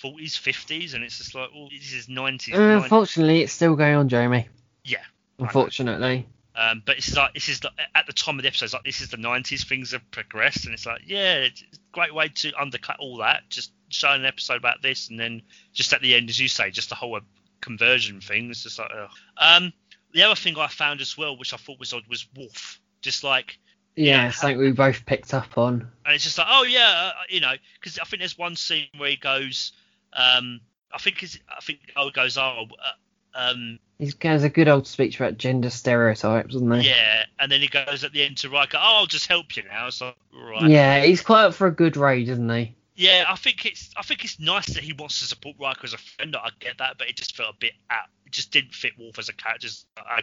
forties, 0.00 0.36
fifties, 0.36 0.94
and 0.94 1.04
it's 1.04 1.18
just 1.18 1.34
like, 1.34 1.50
well, 1.54 1.68
this 1.70 1.92
is 1.92 2.08
nineties. 2.08 2.54
Uh, 2.54 2.80
unfortunately, 2.82 3.42
it's 3.42 3.52
still 3.52 3.76
going 3.76 3.94
on, 3.94 4.08
Jeremy. 4.08 4.48
Yeah. 4.84 5.02
Unfortunately. 5.38 6.26
Um, 6.56 6.82
but 6.84 6.96
it's 6.98 7.14
like 7.14 7.34
this 7.34 7.48
is 7.48 7.60
the, 7.60 7.70
at 7.94 8.06
the 8.06 8.12
time 8.12 8.38
of 8.38 8.42
the 8.42 8.48
episode, 8.48 8.64
it's 8.64 8.74
like 8.74 8.84
this 8.84 9.00
is 9.00 9.10
the 9.10 9.16
'90s. 9.16 9.66
Things 9.66 9.92
have 9.92 10.10
progressed, 10.10 10.64
and 10.64 10.74
it's 10.74 10.86
like, 10.86 11.02
yeah, 11.06 11.34
it's 11.34 11.62
a 11.62 11.66
great 11.92 12.12
way 12.12 12.28
to 12.28 12.52
undercut 12.60 12.96
all 12.98 13.18
that. 13.18 13.42
Just 13.48 13.70
showing 13.90 14.20
an 14.20 14.26
episode 14.26 14.56
about 14.56 14.82
this, 14.82 15.08
and 15.08 15.20
then 15.20 15.42
just 15.72 15.92
at 15.92 16.02
the 16.02 16.14
end, 16.14 16.30
as 16.30 16.40
you 16.40 16.48
say, 16.48 16.70
just 16.70 16.88
the 16.88 16.96
whole 16.96 17.14
uh, 17.14 17.20
conversion 17.60 18.20
thing. 18.20 18.50
It's 18.50 18.64
just 18.64 18.78
like, 18.78 18.90
ugh. 18.92 19.10
um, 19.36 19.72
the 20.18 20.24
other 20.24 20.34
thing 20.34 20.58
I 20.58 20.66
found 20.66 21.00
as 21.00 21.16
well, 21.16 21.36
which 21.36 21.54
I 21.54 21.56
thought 21.56 21.78
was 21.78 21.92
odd, 21.92 22.04
was 22.08 22.26
Worf. 22.36 22.80
Just 23.00 23.22
like 23.22 23.58
yeah, 23.94 24.24
yeah 24.24 24.30
something 24.30 24.58
we 24.58 24.72
both 24.72 25.06
picked 25.06 25.34
up 25.34 25.56
on. 25.56 25.90
And 26.04 26.14
it's 26.14 26.24
just 26.24 26.38
like, 26.38 26.48
oh 26.50 26.64
yeah, 26.64 27.12
uh, 27.14 27.22
you 27.28 27.40
know, 27.40 27.52
because 27.74 27.98
I 27.98 28.04
think 28.04 28.20
there's 28.20 28.38
one 28.38 28.56
scene 28.56 28.88
where 28.96 29.10
he 29.10 29.16
goes, 29.16 29.72
um, 30.12 30.60
I 30.92 30.98
think 30.98 31.22
it's, 31.22 31.38
I 31.48 31.60
think 31.60 31.80
oh 31.96 32.10
goes, 32.10 32.36
oh, 32.36 32.66
uh, 32.72 33.38
um, 33.38 33.78
he 33.98 34.12
has 34.22 34.44
a 34.44 34.48
good 34.48 34.68
old 34.68 34.86
speech 34.86 35.18
about 35.18 35.38
gender 35.38 35.70
stereotypes, 35.70 36.52
doesn't 36.52 36.80
he? 36.80 36.88
Yeah, 36.88 37.24
and 37.38 37.50
then 37.50 37.60
he 37.60 37.68
goes 37.68 38.04
at 38.04 38.12
the 38.12 38.22
end 38.22 38.38
to 38.38 38.48
Riker, 38.48 38.78
"Oh, 38.78 38.98
I'll 38.98 39.06
just 39.06 39.26
help 39.26 39.56
you 39.56 39.64
now." 39.64 39.90
So 39.90 40.12
right. 40.32 40.70
Yeah, 40.70 41.02
he's 41.02 41.20
quite 41.20 41.44
up 41.44 41.54
for 41.54 41.66
a 41.66 41.72
good 41.72 41.96
raid, 41.96 42.28
isn't 42.28 42.48
he? 42.48 42.74
Yeah, 42.98 43.26
I 43.28 43.36
think 43.36 43.64
it's 43.64 43.90
I 43.96 44.02
think 44.02 44.24
it's 44.24 44.40
nice 44.40 44.66
that 44.74 44.82
he 44.82 44.92
wants 44.92 45.20
to 45.20 45.26
support 45.26 45.54
Riker 45.60 45.84
as 45.84 45.92
a 45.92 45.98
friend. 45.98 46.34
I 46.34 46.48
get 46.58 46.78
that, 46.78 46.98
but 46.98 47.08
it 47.08 47.14
just 47.14 47.36
felt 47.36 47.54
a 47.54 47.56
bit 47.56 47.74
out. 47.88 48.06
It 48.26 48.32
just 48.32 48.50
didn't 48.50 48.74
fit 48.74 48.98
Worf 48.98 49.20
as 49.20 49.28
a 49.28 49.32
character. 49.32 49.68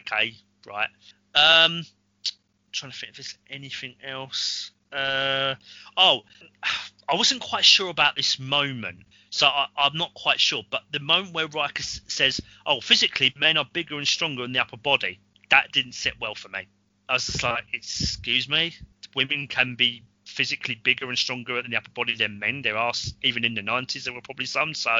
Okay, 0.02 0.36
right. 0.68 0.90
Um, 1.34 1.86
trying 2.74 2.92
to 2.92 2.98
think 2.98 3.12
if 3.12 3.16
there's 3.16 3.38
anything 3.50 3.96
else. 4.06 4.72
Uh, 4.92 5.56
oh, 5.96 6.24
I 7.08 7.16
wasn't 7.16 7.40
quite 7.40 7.64
sure 7.64 7.90
about 7.90 8.18
this 8.18 8.40
moment. 8.40 9.04
So 9.30 9.48
I, 9.48 9.68
am 9.78 9.96
not 9.96 10.14
quite 10.14 10.42
sure, 10.42 10.64
but 10.70 10.82
the 10.92 11.00
moment 11.00 11.34
where 11.34 11.48
Riker 11.48 11.82
says, 11.82 12.42
"Oh, 12.66 12.82
physically, 12.82 13.34
men 13.38 13.56
are 13.56 13.66
bigger 13.72 13.98
and 13.98 14.06
stronger 14.06 14.44
in 14.44 14.52
the 14.52 14.60
upper 14.60 14.76
body," 14.76 15.22
that 15.50 15.72
didn't 15.72 15.94
sit 15.94 16.20
well 16.20 16.36
for 16.36 16.50
me. 16.50 16.68
I 17.08 17.14
was 17.14 17.26
just 17.26 17.42
like, 17.42 17.64
"Excuse 17.72 18.50
me, 18.50 18.76
women 19.16 19.48
can 19.48 19.76
be 19.76 20.04
physically 20.36 20.76
bigger 20.76 21.08
and 21.08 21.18
stronger 21.18 21.58
in 21.60 21.72
the 21.72 21.78
upper 21.78 21.92
body 21.92 22.16
than 22.16 22.40
men. 22.40 22.62
There 22.62 22.78
are 22.78 22.92
even 23.24 23.46
in 23.46 23.54
the 23.56 23.62
90s 23.62 24.04
there 24.04 24.14
were 24.14 24.22
probably 24.22 24.46
some. 24.46 24.74
So 24.74 24.92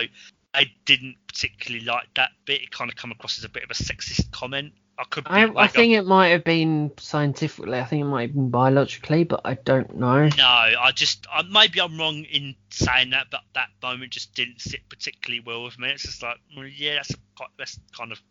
I 0.54 0.72
didn't 0.86 1.18
particularly 1.28 1.86
like 1.86 2.08
that 2.16 2.30
bit. 2.46 2.62
It 2.62 2.72
kind 2.72 2.90
of 2.90 2.96
come 2.96 3.12
across 3.12 3.38
as 3.38 3.44
a 3.44 3.50
bit 3.50 3.64
of 3.64 3.70
a 3.70 3.74
sexist 3.74 4.32
comment. 4.32 4.74
I 4.98 5.04
could. 5.04 5.28
I, 5.28 5.44
like 5.46 5.58
I 5.58 5.68
think 5.68 5.94
a, 5.94 5.98
it 5.98 6.06
might 6.06 6.30
have 6.30 6.46
been 6.46 6.92
scientifically. 6.98 7.78
I 7.78 7.84
think 7.84 8.02
it 8.02 8.06
might 8.06 8.30
have 8.30 8.34
been 8.34 8.50
biologically, 8.50 9.26
but 9.26 9.42
I 9.44 9.56
don't 9.56 9.98
know. 9.98 10.30
No, 10.38 10.46
I 10.46 10.92
just 10.96 11.28
I, 11.30 11.42
maybe 11.42 11.82
I'm 11.82 11.98
wrong 12.00 12.24
in 12.24 12.56
saying 12.70 13.10
that, 13.10 13.28
but 13.30 13.42
that 13.56 13.68
moment 13.84 14.14
just 14.14 14.34
didn't 14.34 14.62
sit 14.62 14.88
particularly 14.88 15.44
well 15.46 15.66
with 15.66 15.78
me. 15.78 15.90
It's 15.90 16.04
just 16.04 16.24
like, 16.24 16.38
well, 16.56 16.66
yeah, 16.66 16.96
that's 16.96 17.12
a, 17.12 17.18
that's 17.58 17.78
kind 17.98 18.14
of 18.14 18.22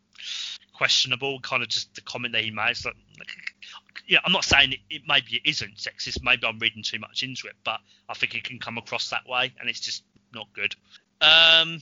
questionable. 0.72 1.38
Kind 1.40 1.62
of 1.62 1.68
just 1.68 1.94
the 1.96 2.00
comment 2.00 2.32
that 2.32 2.44
he 2.44 2.50
made. 2.50 2.70
It's 2.70 2.86
like, 2.86 2.96
yeah, 4.06 4.18
I'm 4.24 4.32
not 4.32 4.44
saying 4.44 4.72
it, 4.72 4.80
it 4.90 5.02
maybe 5.06 5.36
it 5.36 5.42
isn't 5.44 5.76
sexist. 5.76 6.22
Maybe 6.22 6.46
I'm 6.46 6.58
reading 6.58 6.82
too 6.82 6.98
much 6.98 7.22
into 7.22 7.46
it, 7.46 7.54
but 7.64 7.80
I 8.08 8.14
think 8.14 8.34
it 8.34 8.44
can 8.44 8.58
come 8.58 8.78
across 8.78 9.10
that 9.10 9.28
way, 9.28 9.52
and 9.60 9.68
it's 9.68 9.80
just 9.80 10.04
not 10.34 10.48
good. 10.52 10.74
Um, 11.20 11.80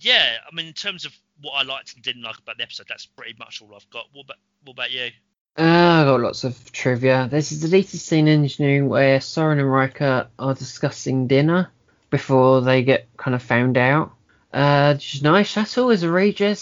yeah, 0.00 0.36
I 0.50 0.54
mean, 0.54 0.66
in 0.66 0.72
terms 0.72 1.04
of 1.04 1.12
what 1.40 1.52
I 1.52 1.62
liked 1.62 1.94
and 1.94 2.02
didn't 2.02 2.22
like 2.22 2.38
about 2.38 2.56
the 2.56 2.62
episode, 2.62 2.86
that's 2.88 3.06
pretty 3.06 3.34
much 3.38 3.62
all 3.62 3.74
I've 3.74 3.88
got. 3.90 4.06
What 4.12 4.24
about, 4.24 4.36
what 4.64 4.72
about 4.72 4.90
you? 4.90 5.10
Uh, 5.58 6.02
I 6.02 6.04
got 6.04 6.20
lots 6.20 6.44
of 6.44 6.72
trivia. 6.72 7.28
There's 7.30 7.52
a 7.52 7.60
deleted 7.60 8.00
scene 8.00 8.28
in 8.28 8.42
engineering 8.42 8.88
where 8.88 9.20
Soren 9.20 9.58
and 9.58 9.72
Riker 9.72 10.28
are 10.38 10.54
discussing 10.54 11.26
dinner 11.28 11.70
before 12.10 12.60
they 12.60 12.82
get 12.82 13.08
kind 13.16 13.34
of 13.34 13.42
found 13.42 13.78
out. 13.78 14.12
Uh, 14.52 14.94
J'naii 14.94 15.44
Shuttle 15.44 15.90
is 15.90 16.02
a 16.02 16.10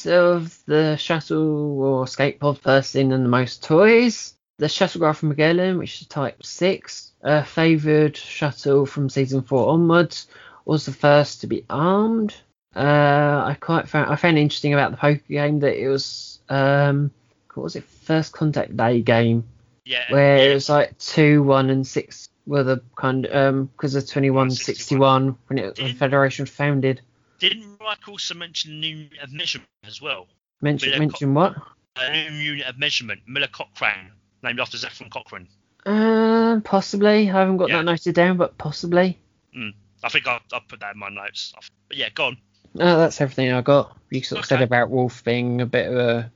of 0.07 0.65
the 0.67 0.97
shuttle 0.97 1.81
or 1.81 2.05
escape 2.05 2.41
pod 2.41 2.61
person 2.63 3.13
and 3.13 3.25
the 3.25 3.29
most 3.29 3.63
toys. 3.63 4.35
The 4.59 4.67
shuttlecraft 4.67 5.17
from 5.17 5.31
Magellan, 5.31 5.79
which 5.79 6.01
is 6.01 6.07
Type 6.07 6.45
6, 6.45 7.13
a 7.23 7.45
favoured 7.45 8.17
shuttle 8.17 8.87
from 8.87 9.09
season 9.09 9.43
4 9.43 9.69
onwards, 9.69 10.29
was 10.65 10.87
the 10.87 10.93
first 10.93 11.41
to 11.41 11.47
be 11.47 11.65
armed. 11.69 12.35
Uh, 12.75 13.43
I 13.47 13.57
quite 13.61 13.89
found 13.89 14.11
I 14.11 14.17
found 14.17 14.37
interesting 14.37 14.75
about 14.75 14.91
the 14.91 14.97
poker 14.97 15.23
game 15.29 15.61
that 15.61 15.81
it 15.81 15.89
was 15.89 16.41
um, 16.49 17.13
what 17.55 17.63
was 17.63 17.77
it 17.77 17.85
first 17.85 18.33
contact 18.33 18.77
day 18.77 19.01
game 19.01 19.45
yeah 19.85 20.05
where 20.11 20.39
yeah. 20.39 20.45
it 20.45 20.55
was 20.55 20.69
like 20.69 20.99
two 20.99 21.43
one 21.43 21.71
and 21.71 21.87
six 21.87 22.29
were 22.47 22.65
the 22.65 22.83
kind 22.97 23.27
of 23.27 23.55
um 23.55 23.67
because 23.67 23.95
of 23.95 24.03
2161 24.03 25.37
when 25.47 25.59
it 25.59 25.79
when 25.81 25.95
Federation 25.95 26.43
was 26.43 26.51
founded. 26.51 27.01
Didn't 27.39 27.79
Mike 27.81 28.09
also 28.09 28.35
mention 28.35 28.81
new 28.81 28.97
unit 28.97 29.19
of 29.23 29.33
measurement 29.33 29.69
as 29.87 30.01
well? 30.01 30.27
Mention 30.61 30.99
mention 30.99 31.35
Co- 31.35 31.41
what? 31.41 31.57
A 31.97 32.31
new 32.31 32.39
unit 32.39 32.67
of 32.67 32.79
measurement, 32.79 33.21
millicochrane, 33.29 34.11
named 34.45 34.61
after 34.61 34.77
Zefram 34.77 35.11
Cochrane. 35.11 35.49
Uh, 35.85 36.61
possibly. 36.61 37.29
I 37.31 37.33
haven't 37.33 37.59
got 37.59 37.69
yeah. 37.69 37.79
that 37.79 37.85
noted 37.85 38.15
down, 38.15 38.37
but 38.37 38.57
possibly. 38.57 39.19
Mm. 39.57 39.75
I 40.03 40.09
think 40.09 40.27
I'll, 40.27 40.41
I'll, 40.53 40.61
put 40.61 40.81
that 40.81 40.95
in 40.95 41.01
my 41.01 41.09
notes. 41.09 41.53
But 41.89 41.97
yeah, 41.97 42.09
go 42.11 42.27
on. 42.27 42.37
No, 42.75 42.99
that's 42.99 43.21
everything 43.21 43.53
I 43.53 43.61
got. 43.61 43.97
You 44.11 44.23
sort 44.23 44.41
of 44.41 44.45
okay. 44.45 44.57
said 44.57 44.63
about 44.63 44.91
Worf 44.91 45.25
being 45.25 45.61
a 45.61 45.67
bit 45.67 45.89
of 45.89 45.97
a. 45.97 46.33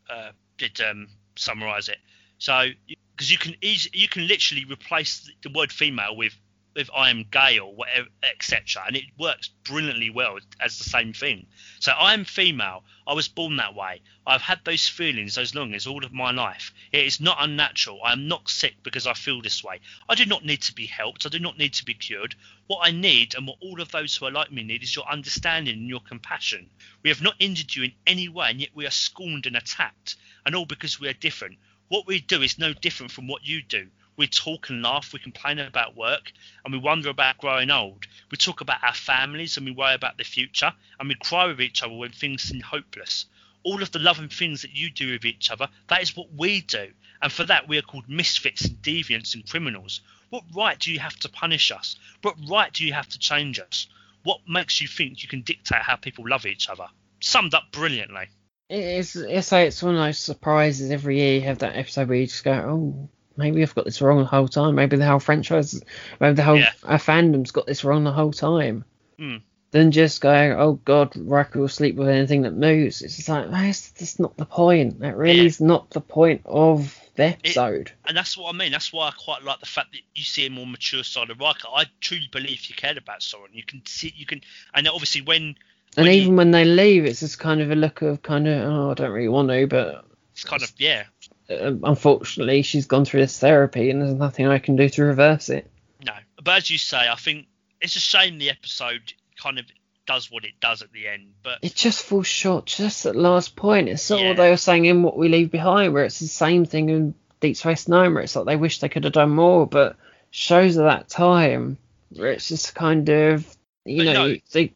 uh, 0.09 0.31
did 0.57 0.79
um, 0.81 1.07
summarize 1.35 1.89
it. 1.89 1.97
So 2.37 2.67
because 3.15 3.31
you 3.31 3.37
can 3.37 3.55
easy, 3.61 3.89
you 3.93 4.07
can 4.07 4.27
literally 4.27 4.65
replace 4.69 5.29
the 5.43 5.49
word 5.49 5.71
female 5.71 6.15
with 6.15 6.33
with 6.75 6.89
I 6.93 7.09
am 7.09 7.23
gay 7.31 7.57
or 7.57 7.73
whatever, 7.73 8.09
etc. 8.21 8.83
And 8.85 8.97
it 8.97 9.05
works 9.17 9.47
brilliantly 9.63 10.09
well 10.09 10.37
as 10.59 10.77
the 10.77 10.83
same 10.83 11.13
thing. 11.13 11.47
So 11.79 11.93
I 11.93 12.13
am 12.13 12.25
female. 12.25 12.83
I 13.07 13.13
was 13.13 13.29
born 13.29 13.55
that 13.55 13.75
way. 13.75 14.01
I've 14.27 14.41
had 14.41 14.59
those 14.65 14.89
feelings 14.89 15.35
those 15.35 15.55
longings 15.55 15.87
all 15.87 16.03
of 16.03 16.11
my 16.11 16.31
life. 16.31 16.73
It 16.91 17.05
is 17.05 17.21
not 17.21 17.37
unnatural. 17.39 18.03
I 18.03 18.11
am 18.11 18.27
not 18.27 18.49
sick 18.49 18.75
because 18.83 19.07
I 19.07 19.13
feel 19.13 19.41
this 19.41 19.63
way. 19.63 19.79
I 20.09 20.15
do 20.15 20.25
not 20.25 20.43
need 20.43 20.63
to 20.63 20.73
be 20.73 20.85
helped. 20.85 21.25
I 21.25 21.29
do 21.29 21.39
not 21.39 21.57
need 21.57 21.73
to 21.75 21.85
be 21.85 21.93
cured. 21.93 22.35
What 22.67 22.85
I 22.85 22.91
need 22.91 23.35
and 23.35 23.47
what 23.47 23.57
all 23.61 23.79
of 23.79 23.91
those 23.91 24.17
who 24.17 24.25
are 24.25 24.31
like 24.31 24.51
me 24.51 24.63
need 24.63 24.83
is 24.83 24.95
your 24.95 25.09
understanding 25.09 25.75
and 25.75 25.87
your 25.87 26.01
compassion. 26.01 26.69
We 27.03 27.09
have 27.09 27.21
not 27.21 27.35
injured 27.39 27.73
you 27.73 27.83
in 27.83 27.93
any 28.05 28.27
way, 28.27 28.49
and 28.49 28.59
yet 28.59 28.75
we 28.75 28.85
are 28.85 28.91
scorned 28.91 29.45
and 29.45 29.55
attacked, 29.55 30.17
and 30.45 30.53
all 30.53 30.65
because 30.65 30.99
we 30.99 31.07
are 31.07 31.13
different. 31.13 31.57
What 31.87 32.07
we 32.07 32.19
do 32.19 32.41
is 32.41 32.57
no 32.57 32.73
different 32.73 33.13
from 33.13 33.27
what 33.27 33.45
you 33.45 33.61
do 33.61 33.91
We 34.17 34.27
talk 34.27 34.69
and 34.69 34.81
laugh. 34.81 35.11
We 35.13 35.19
complain 35.19 35.59
about 35.59 35.97
work, 35.97 36.31
and 36.63 36.73
we 36.73 36.79
wonder 36.79 37.09
about 37.09 37.37
growing 37.37 37.69
old. 37.69 38.05
We 38.31 38.37
talk 38.37 38.61
about 38.61 38.83
our 38.83 38.93
families, 38.93 39.57
and 39.57 39.65
we 39.65 39.71
worry 39.71 39.93
about 39.93 40.17
the 40.17 40.23
future, 40.23 40.73
and 40.99 41.09
we 41.09 41.15
cry 41.15 41.47
with 41.47 41.59
each 41.59 41.83
other 41.83 41.93
when 41.93 42.11
things 42.11 42.43
seem 42.43 42.61
hopeless. 42.61 43.25
All 43.63 43.81
of 43.81 43.91
the 43.91 43.99
loving 43.99 44.29
things 44.29 44.61
that 44.61 44.75
you 44.75 44.89
do 44.89 45.11
with 45.11 45.25
each 45.25 45.51
other, 45.51 45.67
that 45.87 46.01
is 46.01 46.15
what 46.15 46.33
we 46.33 46.61
do, 46.61 46.91
and 47.21 47.31
for 47.31 47.43
that 47.45 47.67
we 47.67 47.77
are 47.77 47.81
called 47.81 48.07
misfits 48.07 48.65
and 48.65 48.81
deviants 48.81 49.33
and 49.33 49.49
criminals. 49.49 50.01
What 50.29 50.43
right 50.55 50.79
do 50.79 50.93
you 50.93 50.99
have 50.99 51.17
to 51.19 51.29
punish 51.29 51.71
us? 51.71 51.95
What 52.21 52.35
right 52.49 52.71
do 52.71 52.85
you 52.85 52.93
have 52.93 53.09
to 53.09 53.19
change 53.19 53.59
us? 53.59 53.87
What 54.23 54.41
makes 54.47 54.81
you 54.81 54.87
think 54.87 55.23
you 55.23 55.29
can 55.29 55.41
dictate 55.41 55.81
how 55.81 55.95
people 55.95 56.27
love 56.27 56.45
each 56.45 56.69
other? 56.69 56.87
Summed 57.19 57.53
up 57.53 57.71
brilliantly. 57.71 58.27
It's 58.69 59.15
it's 59.15 59.51
like 59.51 59.67
it's 59.67 59.83
one 59.83 59.95
of 59.95 60.01
those 60.01 60.17
surprises 60.17 60.89
every 60.89 61.19
year. 61.19 61.35
You 61.35 61.41
have 61.41 61.59
that 61.59 61.75
episode 61.75 62.09
where 62.09 62.17
you 62.17 62.25
just 62.25 62.43
go, 62.43 62.53
oh, 62.53 63.09
maybe 63.37 63.61
I've 63.61 63.75
got 63.75 63.85
this 63.85 64.01
wrong 64.01 64.19
the 64.19 64.25
whole 64.25 64.47
time. 64.47 64.75
Maybe 64.75 64.97
the 64.97 65.05
whole 65.07 65.19
franchise, 65.19 65.81
maybe 66.19 66.35
the 66.35 66.43
whole 66.43 66.57
Yeah. 66.59 66.71
our 66.83 66.97
fandom's 66.97 67.51
got 67.51 67.65
this 67.67 67.83
wrong 67.83 68.03
the 68.03 68.11
whole 68.11 68.31
time. 68.33 68.85
Hmm. 69.17 69.37
Than 69.71 69.91
just 69.91 70.21
going, 70.21 70.53
oh 70.53 70.73
God, 70.85 71.11
Riker 71.17 71.59
will 71.59 71.67
sleep 71.67 71.95
with 71.95 72.07
anything 72.07 72.43
that 72.43 72.53
moves. 72.53 73.01
It's 73.01 73.17
just 73.17 73.27
like 73.27 73.51
that's 73.51 73.89
that's 73.89 74.19
not 74.19 74.37
the 74.37 74.45
point. 74.45 74.99
That 75.01 75.17
really 75.17 75.39
Yeah. 75.39 75.43
is 75.47 75.59
not 75.59 75.89
the 75.89 75.99
point 75.99 76.43
of 76.45 76.97
the 77.15 77.25
episode. 77.25 77.91
And 78.05 78.15
that's 78.15 78.37
what 78.37 78.53
I 78.53 78.57
mean. 78.57 78.71
That's 78.71 78.93
why 78.93 79.09
I 79.09 79.11
quite 79.11 79.43
like 79.43 79.59
the 79.59 79.65
fact 79.65 79.91
that 79.91 79.99
you 80.13 80.23
see 80.23 80.45
a 80.45 80.49
more 80.49 80.65
mature 80.65 81.03
side 81.03 81.29
of 81.29 81.39
Riker. 81.41 81.67
I 81.75 81.85
truly 81.99 82.29
believe 82.31 82.65
you 82.67 82.75
cared 82.75 82.97
about 82.97 83.21
Soren. 83.21 83.51
You 83.53 83.63
can 83.63 83.81
see, 83.85 84.13
you 84.15 84.25
can, 84.25 84.41
and 84.73 84.87
obviously 84.87 85.21
when, 85.21 85.55
and 85.97 86.05
when 86.05 86.15
you- 86.15 86.21
even 86.21 86.35
when 86.37 86.51
they 86.51 86.63
leave, 86.63 87.03
it's 87.03 87.19
just 87.19 87.39
kind 87.39 87.59
of 87.59 87.69
a 87.69 87.75
look 87.75 88.01
of 88.01 88.21
kind 88.21 88.47
of, 88.47 88.61
oh, 88.71 88.91
I 88.91 88.93
don't 88.93 89.11
really 89.11 89.27
want 89.27 89.49
to, 89.49 89.67
but 89.67 90.05
it's 90.31 90.45
kind 90.45 90.63
of 90.63 90.71
yeah, 90.77 91.03
Uh, 91.49 91.73
unfortunately, 91.83 92.61
she's 92.61 92.87
gone 92.87 93.05
through 93.05 93.21
this 93.21 93.39
therapy, 93.39 93.89
and 93.89 94.01
there's 94.01 94.13
nothing 94.13 94.47
I 94.47 94.59
can 94.59 94.75
do 94.75 94.89
to 94.89 95.03
reverse 95.03 95.49
it. 95.49 95.69
no. 96.05 96.13
But 96.43 96.57
as 96.57 96.69
you 96.69 96.77
say, 96.77 97.07
I 97.09 97.15
think 97.15 97.47
it's 97.81 97.95
a 97.95 97.99
shame 97.99 98.37
the 98.37 98.49
episode 98.49 99.13
kind 99.41 99.57
of 99.59 99.65
does 100.05 100.29
what 100.31 100.43
it 100.45 100.53
does 100.59 100.81
at 100.81 100.91
the 100.91 101.07
end. 101.07 101.33
But 101.43 101.59
It 101.63 101.73
just 101.75 102.03
falls 102.05 102.27
short 102.27 102.65
just 102.65 103.05
at 103.05 103.15
last 103.15 103.55
point. 103.55 103.89
It's 103.89 104.03
sort 104.03 104.21
of 104.21 104.27
what 104.27 104.37
they 104.37 104.49
were 104.49 104.57
saying 104.57 104.85
in 104.85 105.01
What 105.03 105.17
We 105.17 105.29
Leave 105.29 105.51
Behind, 105.51 105.93
where 105.93 106.05
it's 106.05 106.19
the 106.19 106.27
same 106.27 106.65
thing 106.65 106.89
in 106.89 107.15
Deep 107.39 107.57
Space 107.57 107.87
Nine, 107.87 108.13
where 108.13 108.23
it's 108.23 108.35
like 108.35 108.45
they 108.45 108.55
wish 108.55 108.79
they 108.79 108.89
could 108.89 109.03
have 109.03 109.13
done 109.13 109.31
more, 109.31 109.65
but 109.65 109.95
shows 110.31 110.77
of 110.77 110.85
that 110.85 111.09
time, 111.09 111.77
where 112.09 112.31
it's 112.31 112.47
just 112.49 112.75
kind 112.75 113.09
of, 113.09 113.57
you 113.85 113.97
But 113.97 114.13
know, 114.13 114.27
no, 114.27 114.35
they, 114.51 114.73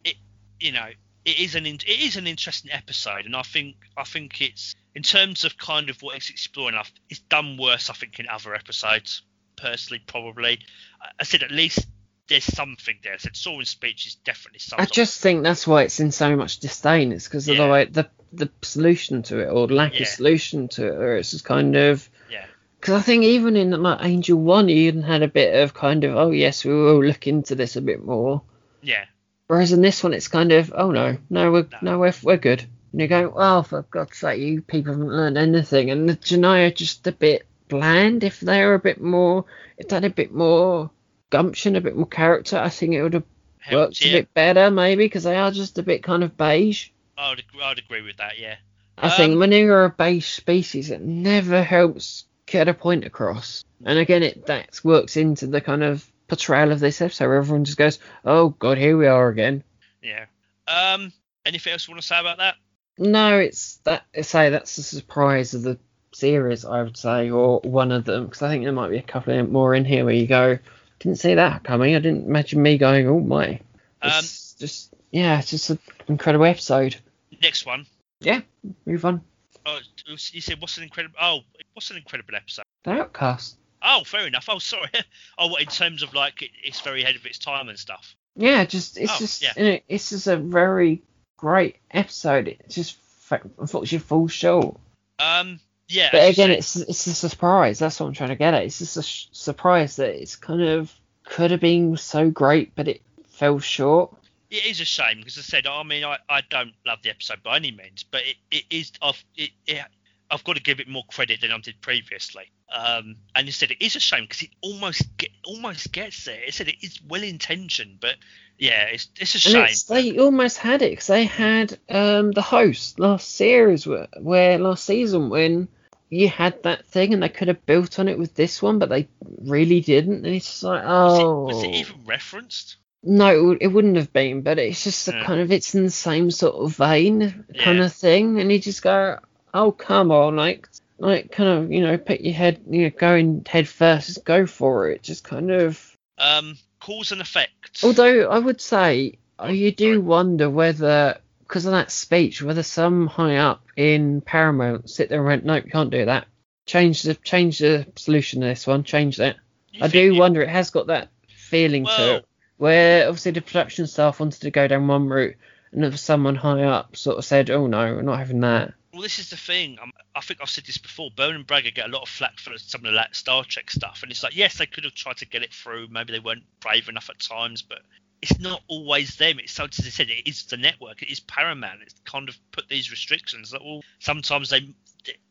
you 0.58 0.72
know, 0.72 0.88
it 1.24 1.38
is 1.38 1.54
an 1.54 1.66
it 1.66 1.84
is 1.86 2.16
an 2.16 2.26
interesting 2.26 2.70
episode, 2.72 3.26
and 3.26 3.36
I 3.36 3.42
think 3.42 3.76
I 3.96 4.04
think 4.04 4.40
it's 4.40 4.74
in 4.94 5.02
terms 5.02 5.44
of 5.44 5.56
kind 5.58 5.90
of 5.90 6.00
what 6.02 6.16
it's 6.16 6.30
exploring. 6.30 6.74
I- 6.74 6.84
It's 7.08 7.20
done 7.20 7.56
worse, 7.56 7.90
I 7.90 7.94
think, 7.94 8.18
in 8.20 8.28
other 8.28 8.54
episodes. 8.54 9.22
Personally, 9.56 10.02
probably. 10.06 10.60
I- 11.00 11.10
I 11.20 11.24
said 11.24 11.42
at 11.42 11.50
least 11.50 11.86
there's 12.28 12.44
something 12.44 12.96
there. 13.02 13.14
I 13.14 13.16
said 13.18 13.36
Soren's 13.36 13.68
speech 13.70 14.06
is 14.06 14.14
definitely 14.16 14.60
something. 14.60 14.82
I 14.82 14.86
just 14.86 15.20
think 15.20 15.42
that's 15.42 15.66
why 15.66 15.82
it's 15.82 16.00
in 16.00 16.12
so 16.12 16.34
much 16.36 16.58
disdain. 16.60 17.12
It's 17.12 17.26
because 17.28 17.48
of 17.48 17.56
the 17.56 17.68
way 17.68 17.84
the 17.84 18.08
the 18.32 18.48
solution 18.62 19.22
to 19.24 19.40
it, 19.40 19.46
or 19.48 19.66
lack 19.66 19.94
Yeah. 19.94 20.02
of 20.02 20.08
solution 20.08 20.68
to 20.68 20.86
it, 20.86 20.94
or 20.94 21.16
it's 21.16 21.32
just 21.32 21.44
kind 21.44 21.76
of. 21.76 22.08
Yeah. 22.30 22.46
Because 22.80 22.94
I 22.94 23.02
think 23.02 23.24
even 23.24 23.56
in 23.56 23.70
like 23.72 23.98
Angel 24.02 24.38
One, 24.38 24.68
you 24.68 24.76
even 24.88 25.02
had 25.02 25.22
a 25.22 25.28
bit 25.28 25.54
of 25.62 25.74
kind 25.74 26.04
of, 26.04 26.14
oh 26.16 26.30
yes, 26.30 26.64
we 26.64 26.72
will 26.72 27.04
look 27.04 27.26
into 27.26 27.54
this 27.56 27.76
a 27.76 27.80
bit 27.82 28.02
more. 28.04 28.42
yeah, 28.82 29.04
Whereas 29.50 29.72
in 29.72 29.82
this 29.82 30.04
one, 30.04 30.14
it's 30.14 30.28
kind 30.28 30.52
of, 30.52 30.72
oh 30.76 30.92
no, 30.92 31.18
no, 31.28 31.50
we're 31.50 31.66
No. 31.82 31.98
we're, 31.98 32.12
we're 32.22 32.36
good. 32.36 32.64
And 32.92 33.00
you 33.00 33.08
go, 33.08 33.30
well, 33.30 33.64
for 33.64 33.82
God's 33.82 34.16
sake, 34.16 34.40
you 34.40 34.62
people 34.62 34.92
haven't 34.92 35.08
learned 35.08 35.36
anything. 35.36 35.90
And 35.90 36.08
the 36.08 36.14
J'naii 36.14 36.68
are 36.68 36.70
just 36.70 37.04
a 37.08 37.10
bit 37.10 37.44
bland. 37.66 38.22
If 38.22 38.38
they 38.38 38.64
were 38.64 38.74
a 38.74 38.78
bit 38.78 39.00
more, 39.00 39.46
if 39.76 39.88
they 39.88 39.96
had 39.96 40.04
a 40.04 40.10
bit 40.10 40.32
more 40.32 40.88
gumption, 41.30 41.74
a 41.74 41.80
bit 41.80 41.96
more 41.96 42.06
character, 42.06 42.58
I 42.58 42.68
think 42.68 42.94
it 42.94 43.02
would 43.02 43.14
have 43.14 43.24
worked 43.72 44.00
a 44.04 44.12
bit 44.12 44.32
better, 44.34 44.70
maybe, 44.70 45.06
because 45.06 45.24
they 45.24 45.34
are 45.34 45.50
just 45.50 45.78
a 45.78 45.82
bit 45.82 46.04
kind 46.04 46.22
of 46.22 46.36
beige. 46.36 46.90
I 47.18 47.30
would 47.30 47.40
agree, 47.40 47.60
I'd 47.60 47.78
agree 47.80 48.02
with 48.02 48.18
that. 48.18 48.38
Yeah, 48.38 48.54
I 48.98 49.10
think 49.10 49.32
Um, 49.32 49.40
when 49.40 49.50
you're 49.50 49.84
a 49.84 49.90
beige 49.90 50.26
species, 50.26 50.92
it 50.92 51.00
never 51.00 51.64
helps 51.64 52.24
get 52.46 52.68
a 52.68 52.74
point 52.74 53.04
across. 53.04 53.64
And 53.84 53.98
again, 53.98 54.22
it 54.22 54.46
that 54.46 54.78
works 54.84 55.16
into 55.16 55.48
the 55.48 55.60
kind 55.60 55.82
of 55.82 56.08
portrayal 56.30 56.72
of 56.72 56.80
this 56.80 57.00
episode 57.02 57.26
where 57.26 57.36
everyone 57.36 57.64
just 57.64 57.76
goes, 57.76 57.98
oh 58.24 58.50
God, 58.50 58.78
here 58.78 58.96
we 58.96 59.06
are 59.06 59.28
again. 59.28 59.62
yeah. 60.02 60.26
Um, 60.66 61.12
anything 61.44 61.72
else 61.72 61.86
you 61.86 61.92
want 61.92 62.00
to 62.00 62.06
say 62.06 62.20
about 62.20 62.38
that? 62.38 62.54
No, 62.96 63.38
it's 63.38 63.76
that. 63.84 64.04
I 64.16 64.20
say 64.20 64.50
that's 64.50 64.76
the 64.76 64.82
surprise 64.82 65.52
of 65.54 65.62
the 65.62 65.78
series, 66.12 66.64
I 66.64 66.82
would 66.82 66.96
say, 66.96 67.30
or 67.30 67.60
one 67.60 67.90
of 67.92 68.04
them, 68.04 68.26
because 68.26 68.42
I 68.42 68.48
think 68.48 68.64
there 68.64 68.72
might 68.72 68.90
be 68.90 68.98
a 68.98 69.02
couple 69.02 69.42
more 69.46 69.74
in 69.74 69.84
here 69.84 70.04
where 70.04 70.14
you 70.14 70.26
go, 70.26 70.58
didn't 71.00 71.18
see 71.18 71.34
that 71.34 71.64
coming. 71.64 71.96
I 71.96 71.98
didn't 71.98 72.26
imagine 72.26 72.62
me 72.62 72.78
going, 72.78 73.08
oh 73.08 73.20
my. 73.20 73.60
Um, 74.00 74.10
just, 74.22 74.94
yeah, 75.10 75.40
it's 75.40 75.50
just 75.50 75.70
an 75.70 75.78
incredible 76.08 76.46
episode. 76.46 76.96
next 77.42 77.66
one. 77.66 77.86
Yeah, 78.20 78.42
move 78.86 79.04
on. 79.04 79.22
Oh, 79.66 79.78
you 80.06 80.40
said 80.40 80.60
what's 80.60 80.76
an 80.76 80.84
incredible? 80.84 81.16
Oh, 81.20 81.40
what's 81.74 81.90
an 81.90 81.96
incredible 81.96 82.34
episode? 82.36 82.64
The 82.84 82.92
Outcast. 82.92 83.56
Oh, 83.82 84.02
fair 84.04 84.26
enough. 84.26 84.46
Oh, 84.48 84.58
sorry. 84.58 84.88
oh, 85.38 85.54
in 85.56 85.66
terms 85.66 86.02
of 86.02 86.14
like 86.14 86.42
it, 86.42 86.50
it's 86.62 86.80
very 86.80 87.02
ahead 87.02 87.16
of 87.16 87.26
its 87.26 87.38
time 87.38 87.68
and 87.68 87.78
stuff. 87.78 88.14
Yeah, 88.36 88.64
just 88.64 88.98
it's 88.98 89.12
Oh, 89.12 89.18
just 89.18 89.42
yeah. 89.42 89.52
you 89.56 89.64
know, 89.64 89.78
it's 89.88 90.10
just 90.10 90.26
a 90.26 90.36
very 90.36 91.02
great 91.36 91.76
episode. 91.90 92.48
It 92.48 92.64
just 92.68 92.96
unfortunately 93.30 93.98
falls 93.98 94.32
short. 94.32 94.78
Um, 95.18 95.60
yeah. 95.88 96.08
But 96.12 96.30
again, 96.30 96.50
it's 96.50 96.76
it's 96.76 97.06
a 97.06 97.14
surprise. 97.14 97.78
That's 97.78 97.98
what 98.00 98.06
I'm 98.06 98.12
trying 98.12 98.28
to 98.30 98.36
get 98.36 98.54
at. 98.54 98.64
It's 98.64 98.78
just 98.78 98.96
a 98.96 99.02
sh- 99.02 99.26
surprise 99.32 99.96
that 99.96 100.20
it's 100.20 100.36
kind 100.36 100.62
of 100.62 100.92
could 101.24 101.50
have 101.50 101.60
been 101.60 101.96
so 101.96 102.30
great, 102.30 102.74
but 102.74 102.88
it 102.88 103.02
fell 103.28 103.58
short. 103.58 104.14
it 104.50 104.64
is 104.66 104.80
a 104.80 104.84
shame 104.84 105.18
because 105.18 105.38
I 105.38 105.42
said, 105.42 105.66
I 105.66 105.82
mean, 105.82 106.04
I, 106.04 106.18
I 106.28 106.42
don't 106.50 106.72
love 106.86 106.98
the 107.02 107.10
episode 107.10 107.42
by 107.42 107.56
any 107.56 107.70
means, 107.70 108.02
but 108.04 108.22
it, 108.22 108.36
it 108.50 108.64
is 108.70 108.92
I've 109.02 109.22
it, 109.36 109.50
it, 109.66 109.84
I've 110.30 110.44
got 110.44 110.56
to 110.56 110.62
give 110.62 110.80
it 110.80 110.88
more 110.88 111.04
credit 111.10 111.40
than 111.40 111.52
I 111.52 111.58
did 111.58 111.80
previously. 111.80 112.44
Um, 112.72 113.16
and 113.34 113.52
said 113.52 113.70
it 113.72 113.84
is 113.84 113.96
a 113.96 114.00
shame 114.00 114.24
because 114.24 114.42
it 114.42 114.50
almost 114.62 115.16
get 115.16 115.30
almost 115.44 115.90
gets 115.92 116.24
there. 116.24 116.40
It 116.42 116.54
said 116.54 116.68
it 116.68 116.76
is 116.82 117.00
well 117.06 117.22
intentioned, 117.22 117.98
but 118.00 118.16
yeah, 118.58 118.84
it's 118.84 119.08
it's 119.18 119.34
a 119.34 119.38
And 119.38 119.54
shame. 119.54 119.64
it's, 119.64 119.84
they 119.84 120.18
almost 120.18 120.58
had 120.58 120.82
it 120.82 120.90
because 120.90 121.08
they 121.08 121.24
had 121.24 121.78
um, 121.88 122.30
the 122.30 122.42
host 122.42 123.00
last 123.00 123.30
series 123.34 123.86
where, 123.86 124.06
where 124.20 124.58
last 124.58 124.84
season 124.84 125.30
when 125.30 125.68
you 126.10 126.28
had 126.28 126.62
that 126.62 126.86
thing 126.86 127.12
and 127.12 127.22
they 127.22 127.28
could 127.28 127.48
have 127.48 127.64
built 127.66 127.98
on 127.98 128.08
it 128.08 128.18
with 128.18 128.34
this 128.34 128.60
one, 128.62 128.78
but 128.78 128.88
they 128.88 129.08
really 129.42 129.80
didn't. 129.80 130.26
And 130.26 130.34
it's 130.34 130.46
just 130.46 130.62
like, 130.62 130.82
Was 130.82 131.18
it, 131.18 131.26
oh, 131.26 131.46
was 131.46 131.62
it 131.62 131.70
even 131.74 132.04
referenced? 132.04 132.76
no, 133.02 133.26
it, 133.34 133.42
would- 133.44 133.62
it 133.62 133.66
wouldn't 133.68 133.96
have 133.96 134.12
been. 134.12 134.42
But 134.42 134.58
it's 134.58 134.84
just 134.84 135.08
a 135.08 135.12
Yeah. 135.12 135.24
kind 135.24 135.40
of 135.40 135.50
it's 135.52 135.74
in 135.74 135.84
the 135.84 135.90
same 135.90 136.30
sort 136.30 136.54
of 136.54 136.76
vein 136.76 137.44
kind 137.58 137.78
Yeah. 137.78 137.84
of 137.84 137.92
thing, 137.92 138.40
and 138.40 138.52
you 138.52 138.58
just 138.58 138.82
go, 138.82 139.18
oh 139.54 139.72
come 139.72 140.10
on, 140.10 140.36
like 140.36 140.68
like 140.98 141.32
kind 141.32 141.48
of 141.64 141.72
you 141.72 141.80
know 141.80 141.96
put 141.98 142.20
your 142.20 142.34
head 142.34 142.60
you 142.68 142.82
know 142.84 142.90
going 142.90 143.44
head 143.48 143.68
first, 143.68 144.06
just 144.08 144.24
go 144.24 144.46
for 144.46 144.90
it, 144.90 145.02
just 145.02 145.24
kind 145.24 145.50
of. 145.50 145.96
Um, 146.18 146.58
cause 146.80 147.12
and 147.12 147.20
effect. 147.20 147.80
Although 147.82 148.28
I 148.30 148.38
would 148.38 148.60
say, 148.60 149.18
uh, 149.38 149.44
Oh, 149.44 149.48
you 149.48 149.72
do 149.72 149.94
sorry. 149.94 149.98
wonder 149.98 150.50
whether, 150.50 151.18
because 151.40 151.64
of 151.64 151.72
that 151.72 151.90
speech, 151.90 152.42
whether 152.42 152.62
some 152.62 153.06
high 153.06 153.36
up 153.36 153.62
in 153.76 154.20
Paramount 154.20 154.90
sit 154.90 155.08
there 155.08 155.18
and 155.20 155.26
went, 155.26 155.44
nope, 155.46 155.64
you 155.64 155.70
can't 155.70 155.90
do 155.90 156.04
that. 156.04 156.26
Change 156.66 157.02
the 157.02 157.14
change 157.14 157.58
the 157.60 157.86
solution 157.96 158.42
to 158.42 158.48
this 158.48 158.66
one. 158.66 158.84
Change 158.84 159.16
that. 159.16 159.36
You 159.72 159.84
I 159.84 159.88
do 159.88 160.12
you- 160.12 160.20
wonder. 160.20 160.42
It 160.42 160.50
has 160.50 160.70
got 160.70 160.88
that 160.88 161.08
feeling 161.28 161.86
to 161.86 162.16
it, 162.16 162.26
where 162.58 163.08
obviously 163.08 163.32
the 163.32 163.40
production 163.40 163.86
staff 163.86 164.20
wanted 164.20 164.42
to 164.42 164.50
go 164.50 164.68
down 164.68 164.86
one 164.86 165.08
route, 165.08 165.36
and 165.72 165.84
if 165.86 165.98
someone 165.98 166.36
high 166.36 166.64
up 166.64 166.96
sort 166.96 167.16
of 167.16 167.24
said, 167.24 167.48
oh 167.50 167.66
no, 167.66 167.94
we're 167.94 168.02
not 168.02 168.18
having 168.18 168.40
that. 168.40 168.74
Well, 168.92 169.02
this 169.02 169.18
is 169.18 169.30
the 169.30 169.36
thing. 169.36 169.78
Um, 169.80 169.92
I 170.16 170.20
think 170.20 170.40
I've 170.42 170.50
said 170.50 170.64
this 170.64 170.78
before. 170.78 171.10
Bone 171.10 171.36
and 171.36 171.46
Braga 171.46 171.70
get 171.70 171.86
a 171.88 171.92
lot 171.92 172.02
of 172.02 172.08
flack 172.08 172.38
for 172.38 172.56
some 172.58 172.84
of 172.84 172.92
like, 172.92 173.14
Star 173.14 173.44
Trek 173.44 173.70
stuff, 173.70 174.00
and 174.02 174.10
it's 174.10 174.22
like, 174.22 174.36
yes, 174.36 174.58
they 174.58 174.66
could 174.66 174.84
have 174.84 174.94
tried 174.94 175.18
to 175.18 175.26
get 175.26 175.42
it 175.42 175.54
through. 175.54 175.88
Maybe 175.88 176.12
they 176.12 176.18
weren't 176.18 176.42
brave 176.58 176.88
enough 176.88 177.08
at 177.08 177.20
times, 177.20 177.62
but 177.62 177.82
it's 178.22 178.38
not 178.40 178.62
always 178.68 179.16
them. 179.16 179.38
It's 179.38 179.52
so 179.52 179.64
as 179.64 179.78
I 179.78 179.90
said, 179.90 180.10
it 180.10 180.28
is 180.28 180.44
the 180.44 180.56
network. 180.56 181.02
It 181.02 181.10
is 181.10 181.20
Paramount. 181.20 181.82
It's 181.82 181.94
kind 182.04 182.28
of 182.28 182.36
put 182.52 182.68
these 182.68 182.90
restrictions 182.90 183.50
that 183.50 183.64
well, 183.64 183.82
sometimes 184.00 184.50
they 184.50 184.74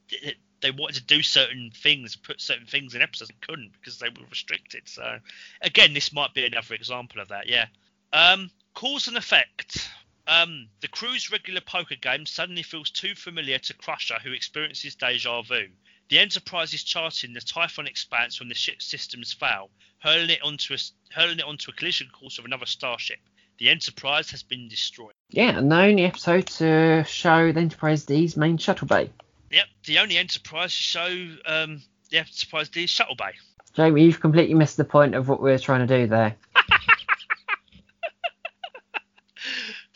they, 0.10 0.36
they 0.62 0.72
wanted 0.72 0.96
to 0.96 1.04
do 1.04 1.22
certain 1.22 1.72
things, 1.74 2.16
put 2.16 2.42
certain 2.42 2.66
things 2.66 2.96
in 2.96 3.02
episodes, 3.02 3.30
and 3.30 3.42
couldn't 3.42 3.74
because 3.74 4.00
they 4.00 4.10
were 4.10 4.26
restricted. 4.30 4.88
So 4.88 5.20
again, 5.62 5.94
this 5.94 6.14
might 6.14 6.34
be 6.34 6.46
another 6.46 6.76
example 6.76 7.22
of 7.22 7.30
that. 7.30 7.48
Yeah. 7.48 7.66
Um, 8.12 8.50
cause 8.74 9.08
and 9.08 9.18
effect. 9.18 9.90
Um, 10.30 10.68
the 10.82 10.88
crew's 10.88 11.32
regular 11.32 11.60
poker 11.60 11.96
game 11.96 12.28
suddenly 12.28 12.62
feels 12.62 12.92
too 12.92 13.16
familiar 13.16 13.58
to 13.58 13.74
Crusher, 13.74 14.20
who 14.24 14.32
experiences 14.32 14.94
deja 14.94 15.42
vu. 15.42 15.70
The 16.10 16.20
Enterprise 16.20 16.72
is 16.72 16.84
charting 16.84 17.34
the 17.34 17.42
Typhon 17.42 17.88
expanse 17.88 18.40
when 18.40 18.48
the 18.48 18.54
ship's 18.54 18.86
systems 18.86 19.34
fail, 19.34 19.72
hurling 19.98 20.30
it 20.30 20.44
onto 20.44 20.76
a 20.76 20.78
hurling 21.16 21.40
it 21.40 21.46
onto 21.46 21.72
a 21.72 21.74
collision 21.74 22.10
course 22.10 22.38
with 22.38 22.46
another 22.46 22.68
starship. 22.68 23.18
The 23.58 23.70
Enterprise 23.70 24.30
has 24.30 24.44
been 24.44 24.70
destroyed. 24.70 25.14
Yeah, 25.32 25.58
and 25.58 25.72
the 25.72 25.82
only 25.82 26.06
episode 26.06 26.46
to 26.58 27.04
show 27.08 27.52
the 27.52 27.60
Enterprise 27.60 28.06
D's 28.06 28.38
main 28.38 28.58
shuttle 28.60 28.88
bay. 28.88 29.10
Yep, 29.50 29.66
the 29.86 29.98
only 29.98 30.18
Enterprise 30.18 30.76
to 30.76 30.84
show 30.84 31.28
um, 31.48 31.82
yeah, 32.12 32.26
supposedly 32.30 32.86
shuttle 32.86 33.16
bay. 33.16 33.32
Jamie, 33.74 34.04
you've 34.04 34.20
completely 34.20 34.54
missed 34.54 34.78
the 34.78 34.86
point 34.86 35.16
of 35.16 35.28
what 35.28 35.42
we 35.42 35.50
were 35.50 35.58
trying 35.58 35.88
to 35.88 35.98
do 36.02 36.06
there. 36.06 36.36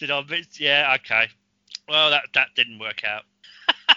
Did 0.03 0.11
I 0.11 0.21
miss? 0.29 0.59
Yeah, 0.59 0.97
okay. 0.99 1.29
Well, 1.87 2.09
that 2.09 2.23
that 2.33 2.47
didn't 2.57 2.79
work 2.79 3.05
out. 3.05 3.23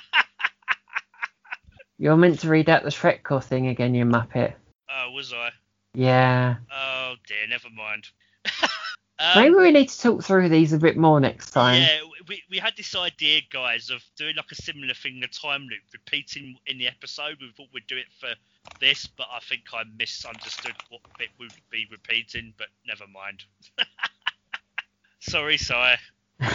You're 1.99 2.17
meant 2.17 2.39
to 2.41 2.49
read 2.49 2.71
out 2.71 2.85
the 2.85 2.91
Shrekcore 2.91 3.43
thing 3.43 3.67
again, 3.67 3.93
you 3.93 4.05
muppet. 4.05 4.55
Oh, 4.89 5.11
was 5.11 5.33
I? 5.33 5.51
Yeah. 5.95 6.59
Oh 6.73 7.15
dear, 7.27 7.49
never 7.49 7.71
mind. 7.71 8.07
Maybe 9.35 9.57
um, 9.57 9.61
we 9.61 9.73
need 9.73 9.89
to 9.89 10.01
talk 10.01 10.23
through 10.23 10.49
these 10.49 10.73
a 10.73 10.79
bit 10.79 10.97
more 10.97 11.19
next 11.19 11.51
time. 11.51 11.83
yeah, 11.83 11.99
we, 12.29 12.41
we 12.49 12.59
had 12.59 12.75
this 12.77 12.95
idea, 12.95 13.41
guys, 13.51 13.91
of 13.91 14.01
doing 14.17 14.37
like 14.37 14.53
a 14.53 14.63
similar 14.63 14.95
thing, 14.95 15.21
a 15.25 15.27
time 15.27 15.63
loop, 15.63 15.83
repeating 15.93 16.57
in 16.67 16.79
the 16.79 16.87
episode. 16.87 17.39
We 17.41 17.51
thought 17.57 17.67
we'd 17.75 17.89
do 17.89 17.97
it 17.97 18.07
for 18.21 18.29
this, 18.79 19.09
but 19.09 19.27
I 19.29 19.41
think 19.41 19.63
I 19.75 19.83
misunderstood 19.99 20.77
what 20.89 21.01
bit 21.19 21.31
would 21.41 21.51
be 21.69 21.89
repeating. 21.91 22.55
But 22.57 22.69
never 22.87 23.09
mind. 23.09 23.43
Sorry, 25.27 25.57
Sire. 25.59 25.99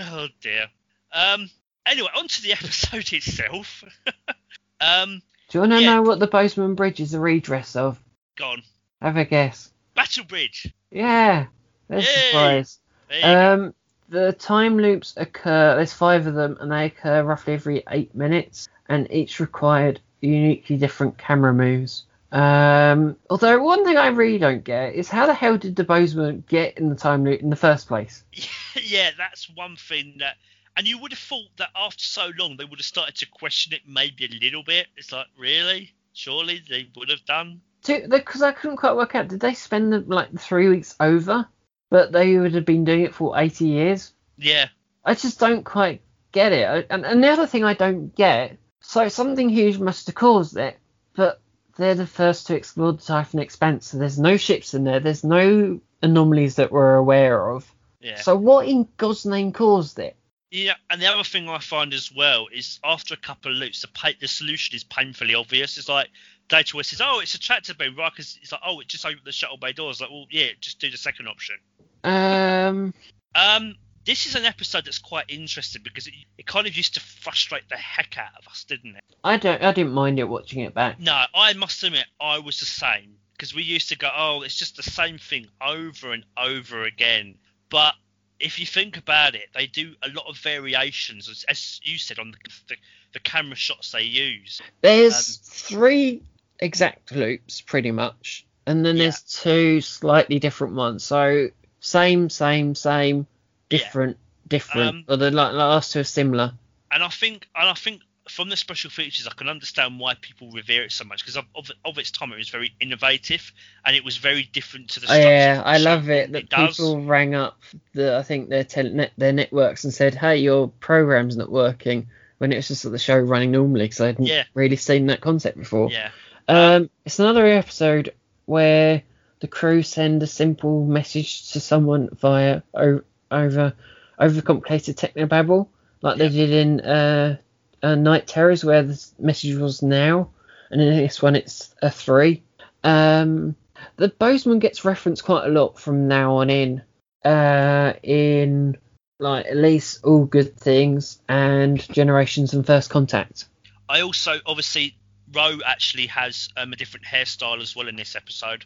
Oh 0.00 0.28
dear. 0.42 0.66
Um. 1.12 1.48
Anyway, 1.86 2.08
on 2.14 2.28
to 2.28 2.42
the 2.42 2.52
episode 2.60 3.12
itself. 3.12 3.82
um. 4.80 5.22
Do 5.48 5.56
you 5.58 5.60
want 5.60 5.72
to 5.72 5.80
Yeah. 5.80 5.94
know 5.94 6.02
what 6.02 6.18
the 6.20 6.26
Bozeman 6.26 6.74
Bridge 6.74 7.00
is 7.00 7.14
a 7.14 7.20
redress 7.20 7.74
of? 7.74 7.98
Gone. 8.36 8.62
Have 9.00 9.16
a 9.16 9.24
guess. 9.24 9.72
Battle 9.94 10.24
Bridge. 10.24 10.72
Yeah. 10.90 11.46
There's 11.88 12.04
a 12.04 12.06
surprise. 12.06 12.78
There 13.08 13.16
you 13.16 13.22
go. 13.24 13.52
Um, 13.54 13.74
the 14.10 14.32
time 14.34 14.76
loops 14.76 15.14
occur. 15.16 15.76
There's 15.76 15.94
five 15.94 16.26
of 16.26 16.34
them, 16.34 16.58
and 16.60 16.70
they 16.70 16.84
occur 16.86 17.22
roughly 17.22 17.54
every 17.54 17.82
eight 17.90 18.14
minutes, 18.14 18.68
and 18.88 19.10
each 19.10 19.40
required 19.40 20.00
uniquely 20.20 20.76
different 20.76 21.16
camera 21.16 21.54
moves. 21.54 22.04
Um, 22.30 23.16
although 23.30 23.62
one 23.62 23.84
thing 23.84 23.96
I 23.96 24.08
really 24.08 24.38
don't 24.38 24.62
get 24.62 24.94
is 24.94 25.08
how 25.08 25.26
the 25.26 25.34
hell 25.34 25.56
did 25.56 25.76
the 25.76 25.84
Bozeman 25.84 26.44
get 26.46 26.76
in 26.76 26.90
the 26.90 26.94
time 26.94 27.24
loop 27.24 27.40
in 27.40 27.50
the 27.50 27.56
first 27.56 27.88
place? 27.88 28.24
yeah, 28.74 29.10
that's 29.16 29.48
one 29.54 29.76
thing 29.76 30.16
that. 30.18 30.36
And 30.76 30.86
you 30.86 30.98
would 30.98 31.10
have 31.10 31.18
thought 31.18 31.48
that 31.56 31.70
after 31.74 32.04
so 32.04 32.30
long 32.38 32.56
they 32.56 32.64
would 32.64 32.78
have 32.78 32.86
started 32.86 33.16
to 33.16 33.26
question 33.26 33.72
it 33.72 33.80
maybe 33.86 34.26
a 34.26 34.44
little 34.44 34.62
bit. 34.62 34.86
It's 34.96 35.10
like, 35.10 35.26
really? 35.36 35.92
Surely 36.12 36.62
they 36.68 36.88
would 36.96 37.08
have 37.08 37.24
done. 37.24 37.62
Because 37.84 38.42
I 38.42 38.52
couldn't 38.52 38.76
quite 38.76 38.94
work 38.94 39.14
out. 39.14 39.28
Did 39.28 39.40
they 39.40 39.54
spend 39.54 39.92
the, 39.92 40.00
like 40.00 40.38
three 40.38 40.68
weeks 40.68 40.94
over, 41.00 41.48
but 41.90 42.12
they 42.12 42.36
would 42.38 42.54
have 42.54 42.64
been 42.64 42.84
doing 42.84 43.02
it 43.02 43.14
for 43.14 43.36
80 43.36 43.66
years? 43.66 44.12
Yeah, 44.36 44.68
I 45.04 45.14
just 45.14 45.40
don't 45.40 45.64
quite 45.64 46.02
get 46.32 46.52
it. 46.52 46.86
And, 46.90 47.04
and 47.04 47.24
the 47.24 47.28
other 47.28 47.46
thing 47.46 47.64
I 47.64 47.74
don't 47.74 48.14
get, 48.14 48.58
so 48.80 49.08
something 49.08 49.48
huge 49.48 49.78
must 49.78 50.06
have 50.06 50.14
caused 50.14 50.56
it, 50.56 50.78
but 51.14 51.40
they're 51.78 51.94
the 51.94 52.06
first 52.06 52.48
to 52.48 52.54
explore 52.56 52.92
the 52.92 53.02
Typhon 53.02 53.40
Expanse, 53.40 53.86
so 53.88 53.98
there's 53.98 54.18
no 54.18 54.36
ships 54.36 54.74
in 54.74 54.84
there, 54.84 55.00
there's 55.00 55.24
no 55.24 55.80
anomalies 56.02 56.56
that 56.56 56.70
we're 56.70 56.96
aware 56.96 57.50
of. 57.50 57.72
yeah. 58.00 58.20
So 58.20 58.36
what 58.36 58.66
in 58.68 58.86
God's 58.98 59.24
name 59.24 59.52
caused 59.52 59.98
it? 59.98 60.16
Yeah, 60.50 60.74
and 60.88 61.00
the 61.00 61.06
other 61.06 61.24
thing 61.24 61.48
I 61.48 61.58
find 61.58 61.92
as 61.92 62.10
well 62.14 62.48
is 62.52 62.80
after 62.82 63.14
a 63.14 63.18
couple 63.18 63.52
of 63.52 63.58
loops, 63.58 63.82
the 63.82 63.88
pa- 63.88 64.12
the 64.20 64.28
solution 64.28 64.76
is 64.76 64.84
painfully 64.84 65.34
obvious. 65.34 65.76
It's 65.76 65.88
like 65.90 66.08
Data 66.48 66.74
West 66.74 66.88
says, 66.90 67.02
"Oh, 67.02 67.20
it's 67.20 67.34
a 67.34 67.38
tractor 67.38 67.74
bay," 67.74 67.88
right? 67.90 68.10
Because 68.10 68.38
it's 68.40 68.50
like, 68.52 68.62
"Oh, 68.64 68.80
it 68.80 68.88
just 68.88 69.04
opened 69.04 69.20
the 69.24 69.32
shuttle 69.32 69.58
bay 69.58 69.72
doors." 69.72 70.00
Like, 70.00 70.08
well, 70.08 70.24
yeah, 70.30 70.48
just 70.60 70.80
do 70.80 70.90
the 70.90 70.96
second 70.96 71.28
option. 71.28 71.56
Um, 72.02 72.94
Um, 73.34 73.76
this 74.08 74.24
is 74.24 74.34
an 74.34 74.46
episode 74.46 74.86
that's 74.86 74.98
quite 74.98 75.26
interesting 75.28 75.82
because 75.84 76.06
it, 76.06 76.14
it 76.38 76.46
kind 76.46 76.66
of 76.66 76.74
used 76.74 76.94
to 76.94 77.00
frustrate 77.00 77.68
the 77.68 77.76
heck 77.76 78.16
out 78.16 78.30
of 78.38 78.50
us, 78.50 78.64
didn't 78.64 78.96
it? 78.96 79.02
I 79.22 79.36
don't, 79.36 79.62
I 79.62 79.70
didn't 79.72 79.92
mind 79.92 80.18
it 80.18 80.24
watching 80.24 80.60
it 80.62 80.72
back. 80.72 80.98
No, 80.98 81.24
I 81.34 81.52
must 81.52 81.82
admit 81.82 82.06
I 82.18 82.38
was 82.38 82.58
the 82.58 82.64
same 82.64 83.16
because 83.36 83.54
we 83.54 83.62
used 83.62 83.90
to 83.90 83.98
go, 83.98 84.08
oh, 84.16 84.40
it's 84.40 84.56
just 84.56 84.76
the 84.76 84.82
same 84.82 85.18
thing 85.18 85.46
over 85.60 86.12
and 86.14 86.24
over 86.38 86.84
again. 86.84 87.34
But 87.68 87.92
if 88.40 88.58
you 88.58 88.64
think 88.64 88.96
about 88.96 89.34
it, 89.34 89.48
they 89.54 89.66
do 89.66 89.92
a 90.02 90.08
lot 90.08 90.24
of 90.26 90.38
variations, 90.38 91.28
as, 91.28 91.44
as 91.46 91.78
you 91.84 91.98
said, 91.98 92.18
on 92.18 92.30
the, 92.30 92.38
the, 92.68 92.76
the 93.12 93.20
camera 93.20 93.56
shots 93.56 93.92
they 93.92 94.04
use. 94.04 94.62
There's 94.80 95.36
um, 95.36 95.42
three 95.44 96.22
exact 96.60 97.12
loops, 97.12 97.60
pretty 97.60 97.90
much, 97.90 98.46
and 98.66 98.86
then 98.86 98.96
Yeah. 98.96 99.02
there's 99.02 99.20
two 99.20 99.82
slightly 99.82 100.38
different 100.38 100.76
ones. 100.76 101.04
So 101.04 101.48
same, 101.80 102.30
same, 102.30 102.74
same, 102.74 103.26
Yeah. 103.70 103.78
different, 103.78 104.16
different. 104.46 104.88
Um, 104.88 105.04
or 105.08 105.16
the 105.16 105.30
la- 105.30 105.50
last 105.50 105.92
two 105.92 106.00
are 106.00 106.04
similar. 106.04 106.52
And 106.90 107.02
I 107.02 107.08
think, 107.08 107.46
and 107.54 107.68
I 107.68 107.74
think 107.74 108.00
from 108.28 108.48
the 108.50 108.56
special 108.56 108.90
features, 108.90 109.26
I 109.26 109.32
can 109.34 109.48
understand 109.48 109.98
why 109.98 110.14
people 110.20 110.50
revere 110.50 110.82
it 110.84 110.92
so 110.92 111.04
much 111.04 111.22
because 111.22 111.36
of, 111.36 111.44
of, 111.54 111.70
of 111.84 111.98
its 111.98 112.10
time, 112.10 112.32
it 112.32 112.36
was 112.38 112.48
very 112.50 112.72
innovative 112.80 113.52
and 113.84 113.96
it 113.96 114.04
was 114.04 114.16
very 114.18 114.42
different 114.52 114.90
to 114.90 115.00
the. 115.00 115.06
Oh, 115.06 115.08
structure 115.08 115.28
yeah, 115.28 115.62
I 115.64 115.78
love 115.78 116.10
it 116.10 116.32
that 116.32 116.48
does. 116.48 116.76
people 116.76 117.02
rang 117.04 117.34
up 117.34 117.58
the 117.94 118.16
I 118.16 118.22
think 118.22 118.48
their 118.48 118.64
telnet 118.64 119.10
their 119.16 119.32
networks 119.32 119.84
and 119.84 119.92
said, 119.94 120.14
"Hey, 120.14 120.38
your 120.38 120.68
program's 120.68 121.36
not 121.36 121.50
working." 121.50 122.08
When 122.38 122.52
it 122.52 122.56
was 122.56 122.68
just 122.68 122.88
the 122.88 122.98
show 123.00 123.18
running 123.18 123.50
normally, 123.50 123.84
because 123.86 124.00
I 124.00 124.06
hadn't 124.06 124.26
Yeah. 124.26 124.44
really 124.54 124.76
seen 124.76 125.06
that 125.06 125.20
concept 125.20 125.58
before. 125.58 125.90
Yeah, 125.90 126.10
Um, 126.46 126.88
it's 127.04 127.18
another 127.18 127.44
episode 127.44 128.14
where 128.44 129.02
the 129.40 129.48
crew 129.48 129.82
send 129.82 130.22
a 130.22 130.26
simple 130.28 130.84
message 130.86 131.50
to 131.52 131.60
someone 131.60 132.10
via 132.14 132.62
o- 132.74 133.02
over 133.30 133.74
overcomplicated 134.20 134.94
technobabble, 134.94 135.68
like 136.02 136.18
they 136.18 136.28
did 136.28 136.50
in 136.50 136.80
uh, 136.80 137.36
uh, 137.82 137.94
Night 137.94 138.26
Terrors, 138.26 138.64
where 138.64 138.82
the 138.82 139.06
message 139.18 139.56
was 139.56 139.82
now, 139.82 140.30
and 140.70 140.80
in 140.80 140.96
this 140.96 141.22
one 141.22 141.36
it's 141.36 141.74
a 141.82 141.90
three. 141.90 142.42
Um, 142.84 143.56
the 143.96 144.08
Bozeman 144.08 144.58
gets 144.58 144.84
referenced 144.84 145.24
quite 145.24 145.46
a 145.46 145.50
lot 145.50 145.78
from 145.78 146.08
now 146.08 146.36
on 146.36 146.50
in, 146.50 146.82
uh, 147.24 147.94
in 148.02 148.76
like 149.20 149.46
at 149.46 149.56
least 149.56 150.04
all 150.04 150.24
good 150.24 150.56
things 150.56 151.20
and 151.28 151.80
generations 151.92 152.54
and 152.54 152.66
first 152.66 152.90
contact. 152.90 153.46
I 153.88 154.02
also 154.02 154.36
obviously 154.46 154.96
Ro 155.32 155.58
actually 155.66 156.06
has 156.06 156.48
um, 156.56 156.72
a 156.72 156.76
different 156.76 157.06
hairstyle 157.06 157.60
as 157.60 157.74
well 157.74 157.88
in 157.88 157.96
this 157.96 158.16
episode 158.16 158.64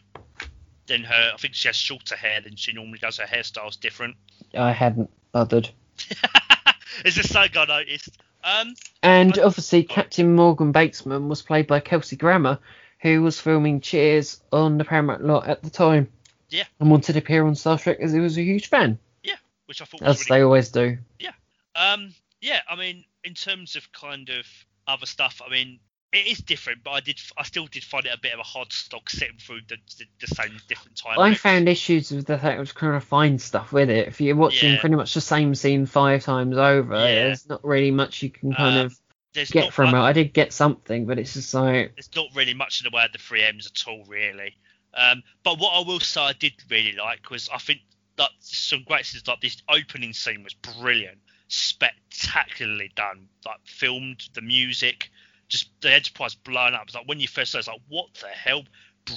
than 0.87 1.03
her. 1.03 1.31
I 1.33 1.37
think 1.37 1.53
she 1.53 1.67
has 1.69 1.75
shorter 1.75 2.15
hair 2.15 2.41
than 2.41 2.55
she 2.55 2.73
normally 2.73 2.99
does. 2.99 3.17
Her 3.17 3.25
hairstyle's 3.25 3.75
different. 3.77 4.15
I 4.57 4.71
hadn't 4.71 5.09
bothered. 5.31 5.69
it's 7.05 7.15
just 7.15 7.31
something 7.31 7.57
I 7.57 7.65
noticed. 7.65 8.09
Um, 8.43 8.73
And 9.01 9.37
I- 9.39 9.43
obviously, 9.43 9.83
Captain 9.83 10.35
Morgan 10.35 10.71
Bateson 10.71 11.29
was 11.29 11.41
played 11.41 11.67
by 11.67 11.79
Kelsey 11.79 12.15
Grammer, 12.15 12.59
who 12.99 13.21
was 13.21 13.39
filming 13.39 13.81
Cheers 13.81 14.41
on 14.51 14.77
the 14.77 14.85
Paramount 14.85 15.23
lot 15.25 15.47
at 15.47 15.63
the 15.63 15.69
time. 15.69 16.09
Yeah. 16.49 16.65
And 16.79 16.91
wanted 16.91 17.13
to 17.13 17.19
appear 17.19 17.45
on 17.45 17.55
Star 17.55 17.77
Trek 17.79 17.97
as 17.99 18.11
he 18.13 18.19
was 18.19 18.37
a 18.37 18.41
huge 18.43 18.67
fan, 18.67 18.99
Yeah, 19.23 19.35
which 19.65 19.81
I 19.81 19.85
thought 19.85 20.01
was 20.01 20.21
as 20.21 20.29
really 20.29 20.39
they 20.39 20.43
always 20.43 20.69
do. 20.69 20.97
Yeah. 21.19 21.31
Um, 21.75 22.13
yeah, 22.41 22.59
I 22.69 22.75
mean, 22.75 23.05
in 23.23 23.33
terms 23.33 23.75
of 23.75 23.91
kind 23.91 24.29
of 24.29 24.45
other 24.87 25.05
stuff, 25.07 25.41
I 25.45 25.49
mean, 25.49 25.79
it 26.13 26.27
is 26.27 26.37
different, 26.39 26.83
but 26.83 26.91
I 26.91 26.99
did, 26.99 27.19
I 27.37 27.43
still 27.43 27.65
did 27.67 27.83
find 27.83 28.05
it 28.05 28.13
a 28.13 28.19
bit 28.19 28.33
of 28.33 28.39
a 28.39 28.43
hard 28.43 28.71
stock 28.71 29.09
sitting 29.09 29.37
through 29.39 29.61
the, 29.67 29.77
the, 29.97 30.05
the 30.21 30.27
same 30.27 30.57
different 30.67 30.95
time. 30.97 31.19
I 31.19 31.33
found 31.33 31.67
issues 31.67 32.11
with 32.11 32.27
the 32.27 32.37
fact 32.37 32.57
I 32.57 32.59
was 32.59 32.71
trying 32.73 32.99
to 32.99 33.05
find 33.05 33.41
stuff 33.41 33.73
with 33.73 33.89
it. 33.89 34.07
If 34.07 34.21
you're 34.21 34.35
watching 34.35 34.73
Yeah. 34.73 34.79
pretty 34.79 34.95
much 34.95 35.13
the 35.13 35.21
same 35.21 35.55
scene 35.55 35.85
five 35.85 36.23
times 36.23 36.57
over, 36.57 36.93
Yeah. 36.95 37.15
there's 37.15 37.47
not 37.49 37.65
really 37.65 37.91
much 37.91 38.21
you 38.21 38.29
can 38.29 38.53
kind 38.53 38.77
Um, 38.77 38.85
of 38.85 38.99
get 39.33 39.55
not 39.55 39.73
from 39.73 39.89
it. 39.95 39.99
I 39.99 40.13
did 40.13 40.33
get 40.33 40.53
something, 40.53 41.05
but 41.05 41.17
it's 41.17 41.33
just 41.33 41.53
like, 41.53 41.95
There's 41.95 42.15
not 42.15 42.27
really 42.35 42.53
much 42.53 42.79
in 42.79 42.89
the 42.89 42.95
way 42.95 43.03
of 43.05 43.11
the 43.11 43.17
three 43.17 43.43
M's 43.43 43.65
at 43.65 43.87
all, 43.87 44.03
really. 44.05 44.55
Um, 44.93 45.23
but 45.43 45.57
what 45.57 45.71
I 45.71 45.79
will 45.87 45.99
say 45.99 46.21
I 46.21 46.33
did 46.33 46.53
really 46.69 46.91
like 46.93 47.31
was 47.31 47.49
I 47.49 47.57
think 47.57 47.79
that 48.17 48.29
some 48.39 48.83
great 48.83 49.07
scenes 49.07 49.27
like 49.27 49.41
this 49.41 49.57
opening 49.67 50.13
scene 50.13 50.43
was 50.43 50.53
brilliant, 50.53 51.17
spectacularly 51.47 52.91
done, 52.95 53.27
like 53.45 53.57
filmed, 53.65 54.29
the 54.33 54.41
music, 54.41 55.09
just 55.49 55.69
the 55.81 55.93
Enterprise 55.93 56.35
blowing 56.35 56.73
up. 56.73 56.83
It's 56.85 56.95
like 56.95 57.07
when 57.07 57.19
you 57.19 57.27
first 57.27 57.51
saw 57.51 57.57
it, 57.57 57.59
it's 57.59 57.67
like 57.67 57.81
what 57.89 58.13
the 58.15 58.27
hell, 58.27 58.63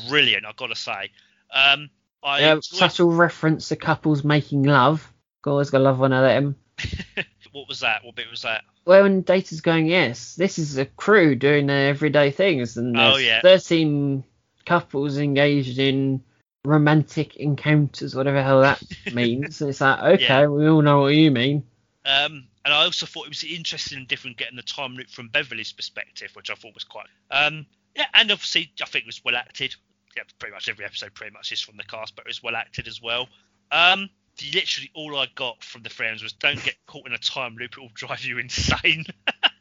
brilliant. 0.09 0.45
I 0.47 0.53
gotta 0.57 0.75
say. 0.77 1.11
Um, 1.53 1.91
I 2.23 2.41
yeah, 2.41 2.47
enjoyed- 2.55 2.65
subtle 2.65 3.13
reference 3.13 3.69
to 3.69 3.77
couples 3.77 4.25
making 4.25 4.65
love. 4.65 5.13
Always 5.47 5.71
gotta 5.71 5.85
love 5.85 6.01
one 6.01 6.13
of 6.13 6.23
them. 6.25 6.57
what 7.53 7.69
was 7.69 7.81
that? 7.81 8.05
What 8.05 8.17
bit 8.17 8.31
was 8.31 8.43
that? 8.43 8.65
Well, 8.85 9.03
when 9.03 9.23
Data's 9.23 9.61
going, 9.61 9.87
yes, 9.87 10.35
this 10.37 10.59
is 10.59 10.77
a 10.77 10.85
crew 10.87 11.35
doing 11.37 11.67
their 11.67 11.89
everyday 11.89 12.31
things, 12.33 12.77
and 12.77 12.97
Oh, 12.99 13.13
there's 13.13 13.25
yeah. 13.25 13.41
13 13.43 14.25
couples 14.65 15.19
engaged 15.19 15.79
in 15.79 16.23
romantic 16.65 17.37
encounters, 17.37 18.15
whatever 18.15 18.39
the 18.39 18.43
hell 18.43 18.61
that 18.63 18.83
means. 19.15 19.61
it's 19.61 19.81
like, 19.81 20.03
okay, 20.03 20.25
Yeah. 20.25 20.47
we 20.47 20.69
all 20.69 20.83
know 20.83 21.01
what 21.03 21.15
you 21.15 21.31
mean. 21.31 21.65
Um, 22.05 22.47
and 22.67 22.75
I 22.75 22.83
also 22.85 23.07
thought 23.07 23.27
it 23.27 23.29
was 23.29 23.45
interesting 23.45 23.99
and 23.99 24.09
different 24.09 24.37
getting 24.37 24.57
the 24.57 24.63
time 24.63 24.95
loop 24.95 25.09
from 25.09 25.29
Beverly's 25.29 25.73
perspective, 25.73 26.31
which 26.35 26.51
I 26.51 26.55
thought 26.55 26.75
was 26.75 26.83
quite. 26.83 27.07
Um, 27.31 27.65
yeah, 27.95 28.07
and 28.13 28.33
obviously 28.33 28.73
I 28.83 28.87
think 28.87 29.05
it 29.05 29.07
was 29.07 29.25
well 29.25 29.37
acted. 29.37 29.77
Yeah, 30.17 30.25
pretty 30.41 30.53
much 30.53 30.69
every 30.69 30.85
episode 30.85 31.15
pretty 31.15 31.33
much 31.33 31.53
is 31.53 31.61
from 31.61 31.77
the 31.77 31.85
cast, 31.85 32.17
but 32.17 32.27
it 32.27 32.29
was 32.29 32.43
well 32.43 32.57
acted 32.57 32.89
as 32.89 33.01
well. 33.01 33.29
Um, 33.71 34.11
literally 34.53 34.91
all 34.95 35.17
I 35.17 35.29
got 35.37 35.63
from 35.63 35.85
the 35.85 35.91
friends 35.91 36.25
was 36.25 36.33
don't 36.33 36.63
get 36.63 36.75
caught 36.89 37.07
in 37.07 37.13
a 37.13 37.19
time 37.19 37.57
loop; 37.57 37.75
it 37.77 37.81
will 37.81 37.91
drive 37.95 38.25
you 38.25 38.39
insane. 38.41 39.05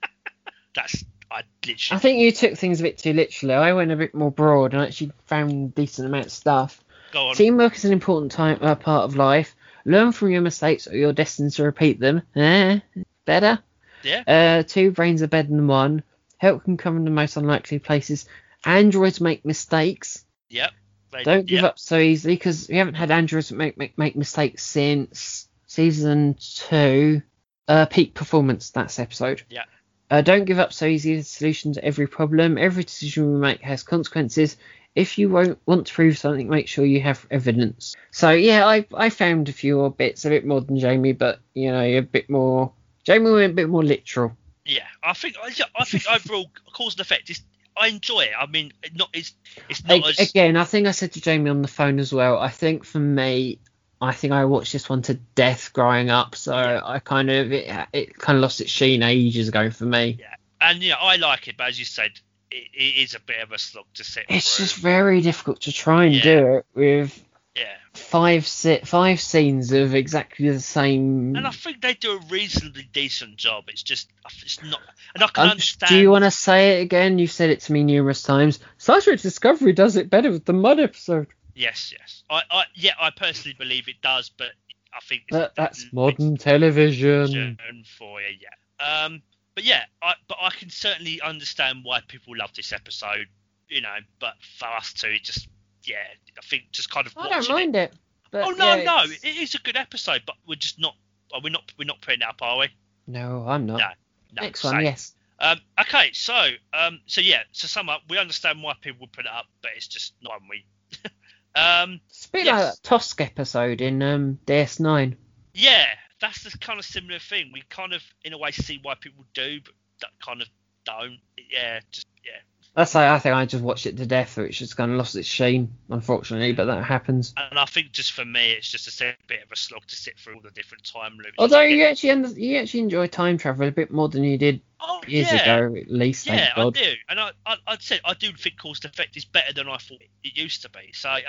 That's 0.74 1.06
I 1.30 1.44
I 1.92 2.00
think 2.00 2.20
you 2.20 2.32
took 2.32 2.58
things 2.58 2.80
a 2.80 2.84
bit 2.84 2.98
too 2.98 3.14
literally. 3.14 3.54
I 3.54 3.74
went 3.74 3.92
a 3.92 3.96
bit 3.96 4.16
more 4.16 4.32
broad 4.32 4.74
and 4.74 4.82
actually 4.82 5.12
found 5.28 5.76
decent 5.76 6.08
amount 6.08 6.28
of 6.28 6.32
stuff. 6.32 6.84
Go 7.12 7.28
on. 7.28 7.36
Teamwork 7.36 7.76
is 7.76 7.86
an 7.86 7.94
important 7.94 8.32
time, 8.32 8.58
uh, 8.62 8.76
part 8.76 9.04
of 9.04 9.16
life. 9.16 9.55
Learn 9.86 10.12
from 10.12 10.32
your 10.32 10.42
mistakes 10.42 10.88
or 10.88 10.96
you're 10.96 11.14
destined 11.14 11.52
to 11.54 11.64
repeat 11.64 12.00
them. 12.00 12.24
Eh, 12.36 12.80
better. 13.26 13.60
Yeah. 14.04 14.24
Uh, 14.28 14.64
two 14.64 14.92
brains 14.92 15.22
are 15.22 15.28
better 15.28 15.48
than 15.48 15.68
one. 15.68 16.04
Help 16.38 16.64
can 16.64 16.78
come 16.78 16.98
in 16.98 17.06
the 17.06 17.12
most 17.12 17.38
unlikely 17.38 17.80
places. 17.80 18.26
Androids 18.66 19.22
make 19.22 19.46
mistakes. 19.46 20.26
Yep. 20.50 20.72
They- 21.12 21.24
Don't 21.24 21.46
give 21.46 21.62
yep. 21.62 21.72
up 21.72 21.80
so 21.80 21.98
easily 21.98 22.36
because 22.36 22.68
we 22.68 22.76
haven't 22.78 22.96
had 22.96 23.10
androids 23.12 23.52
make 23.52 23.78
make, 23.78 23.98
make 23.98 24.16
mistakes 24.16 24.64
since 24.64 25.48
season 25.68 26.36
two. 26.40 27.22
Uh, 27.68 27.86
peak 27.86 28.14
performance. 28.14 28.70
That's 28.72 29.00
episode. 29.00 29.42
Yeah. 29.50 29.64
Uh, 30.12 30.22
don't 30.22 30.46
give 30.46 30.60
up 30.60 30.72
so 30.72 30.86
easily. 30.86 31.16
The 31.18 31.24
solution 31.24 31.74
to 31.74 31.84
every 31.84 32.06
problem. 32.08 32.58
Every 32.60 32.84
decision 32.84 33.34
we 33.34 33.40
make 33.40 33.62
has 33.62 33.82
consequences. 33.82 34.58
If 34.96 35.18
you 35.18 35.30
won't 35.30 35.60
want 35.66 35.88
to 35.88 35.94
prove 35.94 36.18
something, 36.18 36.48
make 36.48 36.70
sure 36.70 36.86
you 36.86 37.02
have 37.02 37.28
evidence. 37.30 37.96
So 38.12 38.32
yeah, 38.32 38.66
I 38.66 38.86
I 38.94 39.10
found 39.10 39.50
a 39.50 39.54
few 39.54 39.94
bits, 39.98 40.26
a 40.26 40.30
bit 40.30 40.46
more 40.46 40.62
than 40.62 40.80
Jamie, 40.80 41.14
but 41.14 41.40
you 41.54 41.72
know, 41.72 41.82
a 41.82 42.00
bit 42.00 42.30
more. 42.30 42.72
Jamie 43.04 43.32
went 43.32 43.52
a 43.52 43.56
bit 43.56 43.70
more 43.70 43.84
literal. 43.84 44.36
Yeah, 44.66 44.88
I 45.04 45.14
think 45.14 45.36
I, 45.42 45.52
I 45.78 45.84
think 45.84 46.06
overall 46.10 46.50
cause 46.74 46.94
and 46.94 47.02
effect 47.02 47.30
is 47.30 47.42
I 47.78 47.88
enjoy 47.88 48.22
it. 48.22 48.32
I 48.38 48.46
mean, 48.46 48.74
not 48.94 49.10
it's 49.14 49.34
it's 49.70 49.84
not 49.86 50.08
as 50.08 50.30
Again, 50.30 50.56
I 50.56 50.64
think 50.64 50.88
I 50.88 50.92
said 50.92 51.14
to 51.14 51.22
Jamie 51.22 51.50
on 51.50 51.62
the 51.62 51.68
phone 51.68 52.00
as 52.00 52.14
well. 52.14 52.40
I 52.40 52.50
think 52.50 52.86
for 52.86 53.00
me, 53.00 53.60
I 54.02 54.14
think 54.14 54.34
I 54.34 54.46
watched 54.46 54.74
this 54.74 54.90
one 54.90 55.02
to 55.04 55.14
death 55.14 55.74
growing 55.74 56.10
up, 56.10 56.36
so 56.36 56.54
I 56.54 57.00
kind 57.00 57.30
of 57.30 57.52
it, 57.52 57.88
it 57.92 58.18
kind 58.18 58.38
of 58.38 58.42
lost 58.42 58.62
its 58.62 58.72
sheen 58.72 59.04
ages 59.04 59.50
ago 59.50 59.70
for 59.70 59.86
me. 59.86 60.18
Yeah, 60.20 60.36
and 60.62 60.82
yeah, 60.82 60.96
I 60.96 61.18
like 61.18 61.48
it, 61.48 61.58
but 61.58 61.68
as 61.68 61.80
you 61.80 61.86
said, 61.86 62.12
it, 62.52 62.68
it 62.74 63.04
is 63.04 63.16
a 63.16 63.20
bit 63.20 63.38
of 63.42 63.52
a 63.52 63.60
slog 63.60 63.86
to 63.96 64.04
sit 64.04 64.26
It's 64.30 64.56
through. 64.56 64.66
just 64.66 64.76
very 64.78 65.22
difficult 65.22 65.62
to 65.62 65.72
try 65.72 66.06
and 66.06 66.16
Yeah. 66.16 66.22
do 66.24 66.56
it 66.58 66.66
with 66.74 67.22
yeah, 67.56 67.74
five 67.94 68.46
si- 68.46 68.82
five 68.84 69.20
scenes 69.22 69.72
of 69.72 69.96
exactly 69.96 70.50
the 70.50 70.60
same. 70.60 71.36
and 71.38 71.48
I 71.48 71.52
think 71.52 71.82
they 71.82 71.94
do 71.94 72.12
a 72.18 72.20
reasonably 72.30 72.84
decent 72.92 73.38
job. 73.38 73.66
It's 73.70 73.82
just 73.84 74.10
it's 74.44 74.62
not, 74.62 74.82
and 75.14 75.24
I 75.24 75.28
can 75.28 75.46
Um, 75.46 75.50
understand. 75.52 75.90
do 75.90 75.98
you 75.98 76.12
want 76.12 76.26
to 76.26 76.32
say 76.32 76.80
it 76.80 76.82
again? 76.84 77.18
You've 77.18 77.32
said 77.32 77.50
it 77.52 77.62
to 77.62 77.72
me 77.74 77.84
numerous 77.84 78.22
times. 78.24 78.60
Star 78.78 79.00
Trek 79.00 79.22
Discovery 79.22 79.72
does 79.74 79.96
it 79.96 80.10
better 80.10 80.32
with 80.32 80.44
the 80.44 80.52
mud 80.54 80.80
episode. 80.82 81.28
Yes, 81.54 81.94
yes. 81.98 82.24
I, 82.30 82.42
I 82.52 82.64
yeah, 82.74 82.92
I 83.00 83.12
personally 83.12 83.56
believe 83.58 83.88
it 83.88 84.02
does, 84.02 84.28
but 84.30 84.50
I 84.94 85.00
think 85.02 85.24
But 85.30 85.56
that's 85.56 85.86
modern 85.94 86.36
television. 86.38 87.58
for 87.98 88.20
you, 88.22 88.36
yeah. 88.42 89.06
Um, 89.06 89.22
but 89.56 89.64
yeah, 89.64 89.84
I 90.02 90.14
but 90.28 90.38
I 90.42 90.50
can 90.52 90.70
certainly 90.70 91.22
understand 91.22 91.80
why 91.84 92.02
people 92.08 92.34
love 92.38 92.52
this 92.56 92.72
episode, 92.74 93.28
you 93.70 93.82
know. 93.82 93.96
But 94.20 94.34
for 94.58 94.68
us 94.68 94.94
two, 94.94 95.16
just 95.22 95.48
yeah, 95.84 95.96
I 96.38 96.42
think 96.46 96.64
just 96.72 96.90
kind 96.92 97.08
of 97.08 97.14
I 97.18 97.28
watching 97.28 97.42
don't 97.44 97.50
mind 97.56 97.76
it. 97.76 97.94
But 98.32 98.46
Oh 98.46 98.52
no, 98.52 98.76
yeah, 98.76 98.84
no, 98.84 99.04
it's- 99.04 99.24
it 99.24 99.38
is 99.38 99.56
a 99.56 99.60
good 99.60 99.78
episode, 99.78 100.24
but 100.26 100.36
we're 100.48 100.56
just 100.56 100.80
not. 100.80 100.96
Are 101.34 101.42
we 101.42 101.50
not? 101.50 101.72
We're 101.78 101.86
not 101.86 102.02
putting 102.02 102.22
it 102.22 102.28
up, 102.28 102.42
are 102.42 102.60
we? 102.60 102.68
No, 103.08 103.46
I'm 103.48 103.66
not. 103.66 103.80
No, 103.80 103.88
No, 104.34 104.42
Next 104.44 104.62
same. 104.62 104.74
one, 104.74 104.84
yes. 104.84 105.14
Um, 105.40 105.60
okay, 105.80 106.12
so 106.14 106.34
um, 106.74 107.00
so 107.08 107.22
yeah, 107.22 107.44
to 107.60 107.68
sum 107.68 107.90
up, 107.90 108.02
we 108.10 108.18
understand 108.18 108.62
why 108.64 108.74
people 108.82 109.02
would 109.02 109.12
put 109.14 109.26
it 109.26 109.32
up, 109.32 109.46
but 109.62 109.72
it's 109.76 109.88
just 109.88 110.14
not 110.22 110.40
one 110.40 110.50
we. 110.50 110.66
um, 111.56 112.00
It's 112.10 112.26
a 112.26 112.30
bit 112.32 112.46
Yes. 112.46 112.54
like 112.64 112.74
that 112.82 112.84
Tosk 112.90 113.22
episode 113.22 113.82
in 113.82 114.02
um, 114.02 114.40
DS9. 114.46 115.16
yeah, 115.54 115.88
that's 116.22 116.44
the 116.44 116.58
kind 116.60 116.80
of 116.80 116.86
similar 116.86 117.20
thing. 117.20 117.52
We 117.54 117.64
kind 117.70 117.94
of, 117.94 118.02
in 118.24 118.34
a 118.34 118.38
way, 118.38 118.52
see 118.52 118.80
why 118.82 118.96
people 119.00 119.26
do, 119.34 119.60
but 119.64 119.74
that 120.02 120.12
kind 120.24 120.42
of 120.42 120.48
don't. 120.86 121.20
Yeah, 121.52 121.80
just 121.92 122.08
yeah. 122.24 122.42
That's 122.76 122.94
like, 122.94 123.08
I 123.08 123.20
think 123.20 123.34
I 123.36 123.46
just 123.46 123.64
watched 123.64 123.86
it 123.86 123.96
to 123.98 124.06
death, 124.06 124.36
which 124.36 124.60
just 124.60 124.76
kind 124.76 124.92
of 124.92 124.98
lost 124.98 125.16
its 125.16 125.30
sheen, 125.30 125.72
unfortunately, 125.90 126.52
but 126.52 126.66
that 126.66 126.84
happens. 126.84 127.34
And 127.38 127.58
I 127.58 127.64
think 127.64 127.94
just 127.94 128.12
for 128.12 128.26
me, 128.26 128.52
it's 128.52 128.70
just 128.70 129.02
a 129.02 129.16
bit 129.28 129.44
of 129.44 129.52
a 129.52 129.56
slog 129.56 129.86
to 129.88 129.96
sit 129.96 130.20
through 130.20 130.36
all 130.36 130.42
the 130.42 130.52
different 130.52 130.84
time 130.84 131.16
loops. 131.16 131.36
Although 131.38 131.62
you 131.62 131.86
actually 131.86 132.12
under, 132.12 132.28
you 132.28 132.58
actually 132.58 132.82
enjoy 132.82 133.08
time 133.08 133.38
travel 133.38 133.66
a 133.66 133.72
bit 133.72 133.92
more 133.92 134.10
than 134.10 134.26
you 134.26 134.38
did 134.38 134.60
oh, 134.82 135.00
years 135.08 135.32
yeah. 135.32 135.56
ago, 135.56 135.80
at 135.80 135.90
least. 135.90 136.28
Thank 136.28 136.42
Yeah, 136.42 136.64
I 136.66 136.70
do, 136.70 136.94
and 137.08 137.18
I, 137.18 137.32
I, 137.46 137.56
I'd 137.66 137.82
say 137.82 138.02
I 138.04 138.14
do 138.14 138.34
think 138.34 138.58
Cause 138.58 138.82
and 138.84 138.92
Effect 138.92 139.16
is 139.16 139.24
better 139.24 139.54
than 139.54 139.70
I 139.70 139.78
thought 139.78 140.02
it 140.02 140.36
used 140.36 140.64
to 140.64 140.70
be. 140.70 140.92
So 140.92 141.08
uh, 141.08 141.20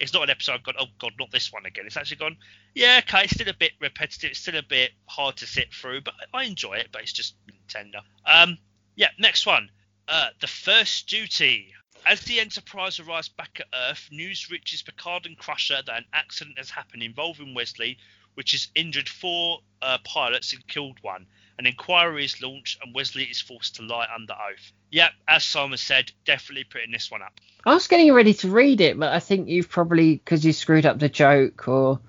it's 0.00 0.14
not 0.14 0.22
an 0.22 0.30
episode 0.30 0.52
I've 0.52 0.62
gone, 0.62 0.76
oh 0.80 0.86
god, 0.98 1.12
not 1.20 1.30
this 1.30 1.52
one 1.52 1.66
again. 1.66 1.84
It's 1.84 1.98
actually 1.98 2.16
gone, 2.16 2.38
yeah, 2.74 3.02
okay, 3.06 3.24
it's 3.24 3.34
still 3.34 3.48
a 3.50 3.54
bit 3.54 3.72
repetitive, 3.78 4.30
it's 4.30 4.40
still 4.40 4.56
a 4.56 4.62
bit 4.62 4.92
hard 5.04 5.36
to 5.36 5.46
sit 5.46 5.74
through, 5.74 6.00
but 6.00 6.14
I 6.32 6.44
enjoy 6.44 6.76
it. 6.76 6.88
But 6.92 7.02
it's 7.02 7.12
just 7.12 7.34
tender. 7.68 8.00
Um, 8.24 8.56
yeah, 8.96 9.08
next 9.18 9.44
one, 9.44 9.68
uh, 10.08 10.28
the 10.40 10.46
first 10.46 11.08
duty. 11.08 11.72
As 12.06 12.20
the 12.20 12.38
Enterprise 12.38 13.00
arrives 13.00 13.28
back 13.30 13.60
at 13.60 13.90
Earth, 13.90 14.08
news 14.10 14.50
reaches 14.50 14.82
Picard 14.82 15.24
and 15.24 15.38
Crusher 15.38 15.80
that 15.86 15.96
an 15.96 16.04
accident 16.12 16.58
has 16.58 16.68
happened 16.68 17.02
involving 17.02 17.54
Wesley, 17.54 17.96
which 18.34 18.52
has 18.52 18.68
injured 18.74 19.08
four 19.08 19.60
uh, 19.80 19.98
pilots 20.04 20.52
and 20.52 20.66
killed 20.66 20.98
one. 21.00 21.26
An 21.58 21.66
inquiry 21.66 22.24
is 22.24 22.42
launched 22.42 22.82
and 22.82 22.94
Wesley 22.94 23.24
is 23.24 23.40
forced 23.40 23.76
to 23.76 23.82
lie 23.82 24.06
under 24.14 24.34
oath. 24.34 24.72
Yep, 24.90 25.12
as 25.28 25.44
Simon 25.44 25.78
said, 25.78 26.12
definitely 26.24 26.64
putting 26.64 26.90
this 26.90 27.10
one 27.10 27.22
up. 27.22 27.40
I 27.64 27.74
was 27.74 27.86
getting 27.86 28.12
ready 28.12 28.34
to 28.34 28.50
read 28.50 28.80
it, 28.80 28.98
but 28.98 29.12
I 29.12 29.20
think 29.20 29.48
you've 29.48 29.70
probably, 29.70 30.16
because 30.16 30.44
you 30.44 30.52
screwed 30.52 30.84
up 30.84 30.98
the 30.98 31.08
joke 31.08 31.66
or 31.68 32.00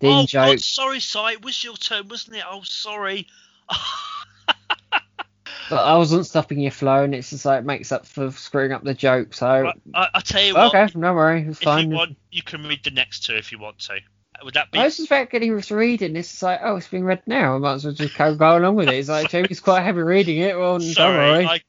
the 0.00 0.08
oh, 0.08 0.26
joke. 0.26 0.46
God, 0.46 0.60
sorry, 0.60 1.00
Si, 1.00 1.18
it 1.18 1.44
was 1.44 1.62
your 1.62 1.76
turn, 1.76 2.08
wasn't 2.08 2.38
it? 2.38 2.44
Oh, 2.50 2.62
sorry. 2.64 3.26
But 5.70 5.84
I 5.84 5.96
wasn't 5.96 6.26
stopping 6.26 6.60
your 6.60 6.70
flow, 6.70 7.04
and 7.04 7.14
it's 7.14 7.30
just 7.30 7.44
like 7.44 7.60
it 7.60 7.64
makes 7.66 7.92
up 7.92 8.06
for 8.06 8.30
screwing 8.30 8.72
up 8.72 8.84
the 8.84 8.94
joke. 8.94 9.34
So 9.34 9.46
I, 9.46 9.72
I, 9.94 10.08
I 10.14 10.20
tell 10.20 10.42
you 10.42 10.54
what, 10.54 10.74
okay, 10.74 10.86
don't 10.92 11.02
worry, 11.14 11.42
it's 11.42 11.58
if 11.58 11.64
fine. 11.64 11.90
you 11.90 11.96
want, 11.96 12.16
you 12.30 12.42
can 12.42 12.64
read 12.64 12.84
the 12.84 12.90
next 12.90 13.24
two 13.24 13.34
if 13.34 13.52
you 13.52 13.58
want 13.58 13.78
to. 13.80 14.00
Would 14.44 14.54
that 14.54 14.70
be? 14.70 14.78
I 14.78 14.84
was 14.84 14.96
just 14.96 15.08
about 15.08 15.30
getting 15.30 15.60
to 15.60 15.76
read 15.76 16.02
it, 16.02 16.06
and 16.06 16.16
it's 16.16 16.42
like, 16.42 16.60
oh, 16.62 16.76
it's 16.76 16.88
being 16.88 17.04
read 17.04 17.22
now. 17.26 17.56
I 17.56 17.58
might 17.58 17.74
as 17.74 17.84
well 17.84 17.94
just 17.94 18.16
go, 18.16 18.34
go 18.34 18.56
along 18.56 18.76
with 18.76 18.88
it. 18.88 18.94
It's 18.94 19.08
like 19.08 19.30
Jamie's 19.30 19.60
quite 19.60 19.82
heavy 19.82 20.00
reading 20.02 20.38
it. 20.38 20.56
Well, 20.56 20.78
don't 20.78 20.92
sorry, 20.92 21.16
worry. 21.16 21.46
I 21.46 21.60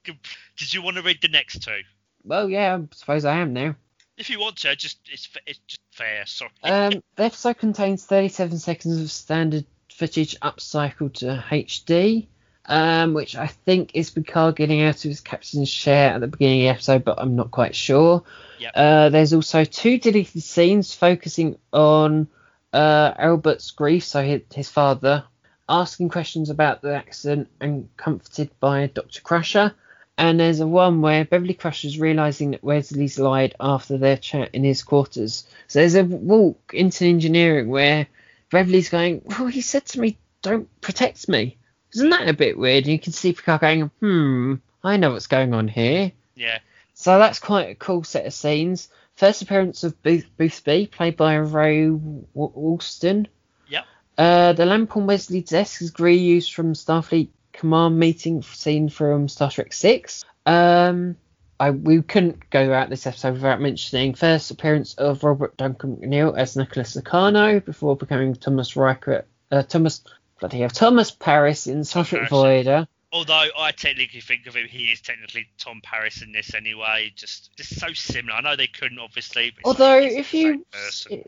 did 0.58 0.74
you 0.74 0.82
want 0.82 0.97
to 0.97 1.04
read 1.04 1.20
the 1.22 1.30
next 1.30 1.64
two? 1.64 1.82
Well, 2.24 2.50
yeah, 2.50 2.78
I 2.78 2.88
suppose 2.95 3.26
I 3.26 3.38
am 3.38 3.54
now. 3.54 3.76
If 4.18 4.30
you 4.30 4.39
want 4.39 4.58
to, 4.58 4.76
just 4.76 5.00
it's 5.12 5.30
it's 5.47 5.60
just 5.68 5.82
fair. 5.91 6.26
Sorry. 6.26 6.52
Um, 6.64 7.02
the 7.16 7.24
episode 7.24 7.58
contains 7.58 8.06
37 8.06 8.60
seconds 8.60 9.02
of 9.02 9.10
standard 9.10 9.66
footage 9.91 10.39
upcycled 10.39 11.14
to 11.16 11.43
HD, 11.50 12.28
um, 12.70 13.16
which 13.16 13.36
I 13.36 13.48
think 13.48 13.92
is 13.96 14.12
Picard 14.12 14.56
getting 14.56 14.84
out 14.84 14.96
of 14.96 15.02
his 15.02 15.22
captain's 15.22 15.72
chair 15.72 16.14
at 16.14 16.22
the 16.22 16.28
beginning 16.28 16.62
of 16.62 16.64
the 16.64 16.70
episode, 16.70 17.04
but 17.04 17.20
I'm 17.20 17.36
not 17.36 17.50
quite 17.50 17.76
sure. 17.76 18.24
Yep. 18.60 18.72
Uh, 18.76 19.10
there's 19.10 19.34
also 19.34 19.66
two 19.66 19.98
deleted 19.98 20.44
scenes 20.44 20.94
focusing 20.94 21.58
on 21.74 22.28
uh, 22.72 23.14
Albert's 23.18 23.72
grief, 23.72 24.06
so 24.06 24.22
his, 24.24 24.42
his 24.54 24.70
father, 24.70 25.24
asking 25.68 26.10
questions 26.10 26.52
about 26.52 26.84
the 26.84 26.94
accident 26.94 27.50
and 27.60 27.90
comforted 27.98 28.52
by 28.60 28.86
Dr. 28.88 29.22
Crusher. 29.22 29.74
And 30.20 30.40
there's 30.40 30.60
a 30.60 30.68
one 30.68 31.02
where 31.02 31.26
Beverly 31.26 31.56
Crusher's 31.56 31.98
realizing 31.98 32.52
that 32.52 32.64
Wesley's 32.64 33.18
lied 33.18 33.56
after 33.60 33.98
their 33.98 34.18
chat 34.18 34.50
in 34.54 34.64
his 34.64 34.84
quarters. 34.84 35.48
So 35.68 35.80
there's 35.80 35.96
a 35.96 36.04
walk 36.04 36.72
into 36.74 37.06
engineering 37.06 37.70
where 37.70 38.06
Beverly's 38.52 38.90
going, 38.90 39.22
Well, 39.26 39.48
he 39.48 39.62
said 39.62 39.86
to 39.88 40.00
me, 40.02 40.20
Don't 40.42 40.70
protect 40.82 41.30
me. 41.30 41.58
Isn't 41.94 42.10
that 42.12 42.28
a 42.30 42.34
bit 42.34 42.58
weird? 42.58 42.86
You 42.88 43.00
can 43.00 43.14
see 43.14 43.34
Picard 43.34 43.62
going, 43.62 43.92
Hmm, 44.00 44.56
I 44.84 44.98
know 44.98 45.12
what's 45.12 45.28
going 45.28 45.54
on 45.54 45.68
here. 45.68 46.12
yeah. 46.36 46.60
So 46.94 47.18
that's 47.18 47.40
quite 47.40 47.70
a 47.70 47.76
cool 47.76 48.04
set 48.04 48.26
of 48.26 48.34
scenes. 48.34 48.90
First 49.16 49.42
appearance 49.42 49.84
of 49.86 50.02
Booth, 50.04 50.26
Boothby, 50.38 50.88
played 50.88 51.16
by 51.16 51.36
Ray 51.36 51.86
W- 51.86 52.26
Walston. 52.36 53.28
Yep. 53.70 53.86
Uh, 54.18 54.52
the 54.54 54.66
lamp 54.66 54.98
on 54.98 55.08
Wesley's 55.08 55.50
desk 55.50 55.82
is 55.82 55.92
reused 55.94 56.54
from 56.54 56.74
Starfleet 56.74 57.30
command 57.54 57.98
meeting 58.00 58.42
scene 58.44 58.90
from 58.90 59.30
Star 59.30 59.50
Trek 59.50 59.72
Six. 59.72 60.26
Um, 60.46 61.16
I 61.60 61.72
we 61.72 62.02
couldn't 62.02 62.50
go 62.50 62.74
out 62.74 62.90
this 62.90 63.08
episode 63.08 63.34
without 63.34 63.62
mentioning 63.62 64.14
first 64.14 64.52
appearance 64.52 64.94
of 64.96 65.24
Robert 65.24 65.56
Duncan 65.58 65.98
McNeil 65.98 66.38
as 66.38 66.56
Nicholas 66.58 66.96
Locarno 66.98 67.60
before 67.62 67.96
becoming 67.96 68.36
Thomas 68.36 68.76
Riker. 68.76 69.26
Uh, 69.52 69.64
Thomas 69.64 70.02
bloody 70.40 70.60
hell, 70.60 70.70
Thomas 70.70 71.12
Paris 71.12 71.68
in 71.68 71.84
Trek 71.86 72.08
Paris. 72.08 72.30
Voyager. 72.30 72.88
Although 73.12 73.48
I 73.58 73.72
technically 73.72 74.22
think 74.22 74.46
of 74.46 74.56
him, 74.56 74.68
he 74.68 74.86
is 74.86 75.02
technically 75.02 75.48
Tom 75.58 75.82
Paris 75.84 76.22
in 76.22 76.32
this 76.32 76.54
anyway. 76.54 77.12
Just, 77.16 77.50
just 77.58 77.80
so 77.80 77.92
similar. 77.94 78.36
I 78.36 78.42
know 78.42 78.56
they 78.56 78.68
couldn't 78.68 79.00
obviously. 79.00 79.52
But 79.52 79.68
Although 79.68 80.00
like, 80.00 80.12
if 80.12 80.34
you 80.34 80.66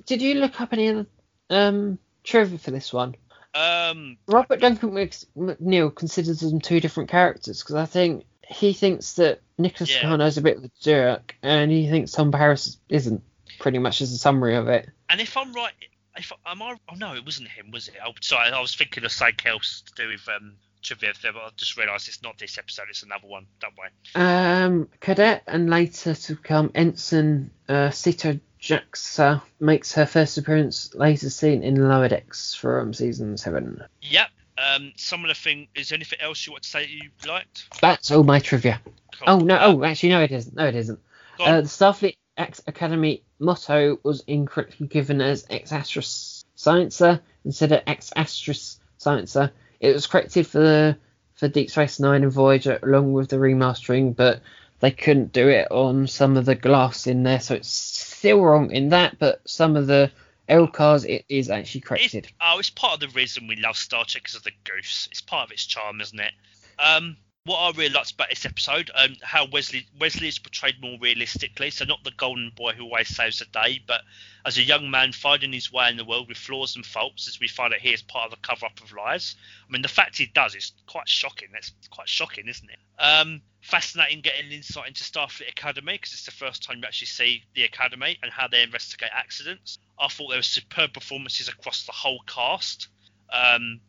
did 0.05 0.21
you 0.21 0.35
look 0.35 0.61
up 0.61 0.73
any 0.73 0.89
other 0.89 1.07
um 1.49 1.97
trivia 2.23 2.59
for 2.59 2.71
this 2.71 2.93
one? 2.93 3.15
um, 3.53 4.17
Robert 4.27 4.59
Duncan 4.61 4.93
Mc- 4.93 5.25
McNeil 5.35 5.93
considers 5.93 6.39
them 6.39 6.61
two 6.61 6.79
different 6.79 7.09
characters 7.09 7.61
because 7.61 7.75
I 7.75 7.85
think 7.85 8.25
he 8.47 8.73
thinks 8.73 9.13
that 9.15 9.41
Nicholas 9.57 9.89
Yeah. 9.91 10.15
Is 10.23 10.37
a 10.37 10.41
bit 10.41 10.57
of 10.57 10.63
a 10.63 10.71
jerk 10.81 11.35
and 11.41 11.69
he 11.71 11.89
thinks 11.89 12.11
Tom 12.11 12.31
Paris 12.31 12.77
isn't. 12.89 13.23
Pretty 13.59 13.77
much 13.79 14.01
as 14.01 14.11
a 14.11 14.17
summary 14.17 14.55
of 14.55 14.67
it. 14.69 14.89
and 15.09 15.19
if 15.21 15.35
I'm 15.37 15.51
right, 15.53 15.73
if 16.21 16.31
am 16.45 16.61
I? 16.61 16.75
Oh 16.89 16.95
no, 16.95 17.15
it 17.15 17.25
wasn't 17.25 17.49
him, 17.49 17.71
was 17.71 17.87
it? 17.87 17.95
Oh, 18.05 18.13
sorry, 18.21 18.49
I 18.51 18.61
was 18.61 18.75
thinking 18.75 19.03
of 19.03 19.11
something 19.11 19.47
else 19.47 19.83
to 19.87 20.03
do 20.03 20.09
with 20.09 20.27
um, 20.29 20.53
trivia 20.81 21.13
there, 21.21 21.33
but 21.33 21.41
I 21.41 21.49
just 21.57 21.77
realised 21.77 22.07
it's 22.07 22.23
not 22.23 22.37
this 22.37 22.57
episode; 22.57 22.85
it's 22.89 23.03
another 23.03 23.27
one. 23.27 23.47
Don't 23.59 23.73
worry. 23.77 23.89
Um, 24.15 24.89
cadet 24.99 25.43
and 25.47 25.69
later 25.69 26.13
to 26.13 26.35
become 26.35 26.71
ensign, 26.75 27.51
uh, 27.67 27.89
Sito 27.89 28.39
Jaxa 28.61 29.41
makes 29.59 29.93
her 29.93 30.05
first 30.05 30.37
appearance 30.37 30.93
later 30.93 31.29
seen 31.29 31.63
in 31.63 31.87
Lower 31.87 32.07
Decks 32.07 32.53
from 32.53 32.93
season 32.93 33.37
seven. 33.37 33.83
Yep. 34.01 34.27
Um, 34.57 34.93
some 34.95 35.23
of 35.23 35.29
the 35.29 35.33
thing. 35.33 35.67
Is 35.73 35.89
there 35.89 35.95
anything 35.95 36.19
else 36.21 36.45
you 36.45 36.51
want 36.51 36.63
to 36.63 36.69
say 36.69 36.85
you 36.85 37.09
liked? 37.27 37.63
That's 37.81 38.11
all 38.11 38.23
my 38.23 38.39
trivia. 38.39 38.79
Cool. 39.17 39.27
Oh 39.27 39.39
no! 39.39 39.55
Uh, 39.55 39.73
Oh, 39.73 39.83
actually, 39.83 40.09
no, 40.09 40.21
it 40.21 40.31
isn't. 40.31 40.55
No, 40.55 40.67
it 40.67 40.75
isn't. 40.75 40.99
Uh, 41.39 41.61
the 41.61 41.67
Starfleet 41.67 42.17
Academy 42.37 43.23
motto 43.41 43.99
was 44.03 44.23
incorrectly 44.27 44.87
given 44.87 45.19
as 45.21 45.45
Ex 45.49 45.71
Astris 45.71 46.45
Sciencer 46.55 47.19
instead 47.43 47.71
of 47.71 47.81
Ex 47.87 48.11
Astris 48.15 48.77
Sciencer. 48.99 49.51
It 49.79 49.93
was 49.93 50.07
corrected 50.07 50.47
for 50.47 50.95
for 51.33 51.47
Deep 51.47 51.71
Space 51.71 51.99
Nine 51.99 52.23
and 52.23 52.31
Voyager 52.31 52.79
along 52.83 53.13
with 53.13 53.29
the 53.29 53.37
remastering, 53.37 54.15
but 54.15 54.41
they 54.79 54.91
couldn't 54.91 55.33
do 55.33 55.47
it 55.49 55.71
on 55.71 56.07
some 56.07 56.37
of 56.37 56.45
the 56.45 56.55
glass 56.55 57.07
in 57.07 57.23
there, 57.23 57.39
so 57.39 57.55
it's 57.55 57.69
still 57.69 58.41
wrong 58.41 58.71
in 58.71 58.89
that. 58.89 59.17
But 59.19 59.41
some 59.45 59.75
of 59.75 59.87
the 59.87 60.11
LCARS 60.47 61.05
it 61.05 61.25
is 61.29 61.49
actually 61.49 61.79
It's, 61.79 61.87
corrected. 61.87 62.27
oh, 62.41 62.59
it's 62.59 62.69
part 62.69 62.95
of 62.95 62.99
the 62.99 63.07
reason 63.09 63.47
we 63.47 63.55
love 63.55 63.75
Star 63.77 64.05
Trek 64.05 64.23
because 64.23 64.35
of 64.35 64.43
the 64.43 64.51
goose. 64.63 65.07
It's 65.11 65.21
part 65.21 65.47
of 65.47 65.51
its 65.51 65.65
charm, 65.65 65.99
isn't 66.01 66.19
it? 66.19 66.33
Um, 66.77 67.17
what 67.45 67.57
I 67.57 67.71
really 67.71 67.93
liked 67.93 68.11
about 68.11 68.29
this 68.29 68.45
episode, 68.45 68.91
um, 68.93 69.15
how 69.23 69.47
Wesley 69.47 69.87
Wesley 69.99 70.27
is 70.27 70.37
portrayed 70.37 70.79
more 70.79 70.97
realistically. 71.01 71.71
So 71.71 71.85
not 71.85 72.03
the 72.03 72.11
golden 72.11 72.51
boy 72.55 72.73
who 72.73 72.83
always 72.83 73.07
saves 73.07 73.39
the 73.39 73.45
day, 73.45 73.81
but 73.85 74.01
as 74.45 74.57
a 74.57 74.63
young 74.63 74.91
man 74.91 75.11
finding 75.11 75.51
his 75.51 75.71
way 75.71 75.89
in 75.89 75.97
the 75.97 76.05
world 76.05 76.27
with 76.27 76.37
flaws 76.37 76.75
and 76.75 76.85
faults, 76.85 77.27
as 77.27 77.39
we 77.39 77.47
find 77.47 77.73
out 77.73 77.79
here 77.79 77.95
as 77.95 78.03
part 78.03 78.25
of 78.25 78.31
the 78.31 78.47
cover 78.47 78.67
up 78.67 78.79
of 78.79 78.93
lies. 78.93 79.35
I 79.67 79.71
mean, 79.71 79.81
the 79.81 79.87
fact 79.87 80.17
he 80.17 80.27
does 80.27 80.53
is 80.53 80.71
quite 80.85 81.09
shocking. 81.09 81.49
That's 81.51 81.71
quite 81.89 82.07
shocking, 82.07 82.47
isn't 82.47 82.69
it? 82.69 82.79
Um, 82.99 83.41
fascinating 83.61 84.21
getting 84.21 84.51
insight 84.51 84.89
into 84.89 85.03
Starfleet 85.03 85.49
Academy 85.49 85.93
because 85.93 86.13
it's 86.13 86.25
the 86.25 86.31
first 86.31 86.63
time 86.63 86.77
you 86.77 86.83
actually 86.85 87.07
see 87.07 87.43
the 87.55 87.63
academy 87.63 88.19
and 88.21 88.31
how 88.31 88.47
they 88.47 88.61
investigate 88.61 89.11
accidents. 89.13 89.79
I 89.99 90.09
thought 90.09 90.29
there 90.29 90.37
were 90.37 90.43
superb 90.43 90.93
performances 90.93 91.47
across 91.47 91.87
the 91.87 91.91
whole 91.91 92.19
cast. 92.27 92.87
Um, 93.33 93.81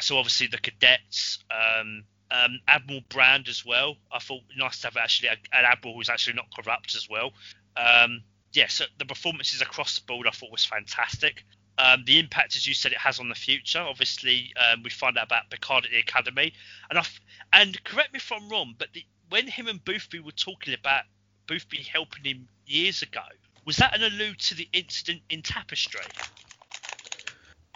so 0.00 0.16
obviously 0.16 0.46
the 0.46 0.58
cadets, 0.58 1.40
um, 1.50 2.04
um, 2.30 2.60
Admiral 2.68 3.00
Brand 3.08 3.48
as 3.48 3.64
well. 3.64 3.96
I 4.12 4.18
thought 4.18 4.42
nice 4.56 4.80
to 4.82 4.88
have 4.88 4.96
actually 4.96 5.28
a, 5.28 5.32
an 5.52 5.64
admiral 5.64 5.96
who's 5.96 6.08
actually 6.08 6.34
not 6.34 6.46
corrupt 6.54 6.94
as 6.94 7.08
well. 7.10 7.32
Um, 7.76 8.22
yeah, 8.52 8.66
so 8.68 8.84
the 8.98 9.04
performances 9.04 9.62
across 9.62 9.98
the 9.98 10.06
board 10.06 10.26
I 10.26 10.30
thought 10.30 10.52
was 10.52 10.64
fantastic. 10.64 11.44
Um, 11.78 12.04
the 12.06 12.18
impact, 12.18 12.56
as 12.56 12.66
you 12.66 12.74
said, 12.74 12.92
it 12.92 12.98
has 12.98 13.20
on 13.20 13.28
the 13.28 13.34
future. 13.34 13.80
Obviously, 13.80 14.52
um, 14.70 14.82
we 14.82 14.90
find 14.90 15.16
out 15.16 15.26
about 15.26 15.50
Picard 15.50 15.86
at 15.86 15.90
the 15.92 15.98
Academy, 15.98 16.52
and 16.90 16.98
I 16.98 17.02
f- 17.02 17.20
and 17.52 17.82
correct 17.84 18.12
me 18.12 18.18
if 18.18 18.30
I'm 18.32 18.48
wrong, 18.50 18.74
but 18.78 18.88
the, 18.92 19.04
when 19.30 19.46
him 19.46 19.68
and 19.68 19.82
Boothby 19.84 20.20
were 20.20 20.32
talking 20.32 20.74
about 20.74 21.04
Boothby 21.46 21.82
helping 21.82 22.24
him 22.24 22.48
years 22.66 23.02
ago, 23.02 23.22
was 23.64 23.76
that 23.78 23.96
an 23.96 24.02
allude 24.02 24.40
to 24.40 24.54
the 24.54 24.68
incident 24.72 25.22
in 25.30 25.42
Tapestry? 25.42 26.12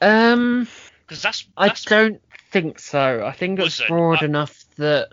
Um, 0.02 0.68
Because 1.06 1.22
that's, 1.22 1.48
I 1.56 1.70
don't 1.86 2.20
think 2.54 2.78
so. 2.78 3.26
I 3.26 3.32
think 3.32 3.58
it's 3.58 3.80
it? 3.80 3.88
broad 3.88 4.22
I- 4.22 4.26
enough 4.26 4.64
that 4.76 5.08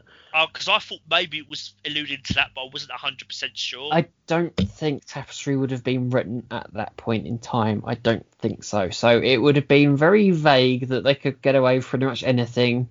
because 0.53 0.69
I 0.69 0.79
thought 0.79 1.01
maybe 1.09 1.39
it 1.39 1.49
was 1.49 1.73
alluding 1.85 2.19
to 2.23 2.33
that, 2.35 2.51
but 2.55 2.61
I 2.61 2.69
wasn't 2.71 2.93
100% 2.93 3.49
sure. 3.53 3.89
I 3.91 4.05
don't 4.27 4.55
think 4.55 5.03
Tapestry 5.03 5.57
would 5.57 5.71
have 5.71 5.83
been 5.83 6.09
written 6.09 6.47
at 6.49 6.71
that 6.73 6.95
point 6.95 7.27
in 7.27 7.37
time. 7.37 7.83
I 7.85 7.95
don't 7.95 8.25
think 8.35 8.63
so. 8.63 8.91
So 8.91 9.19
it 9.19 9.35
would 9.35 9.57
have 9.57 9.67
been 9.67 9.97
very 9.97 10.31
vague 10.31 10.87
that 10.87 11.03
they 11.03 11.15
could 11.15 11.41
get 11.41 11.55
away 11.55 11.75
with 11.75 11.85
pretty 11.85 12.05
much 12.05 12.23
anything. 12.23 12.87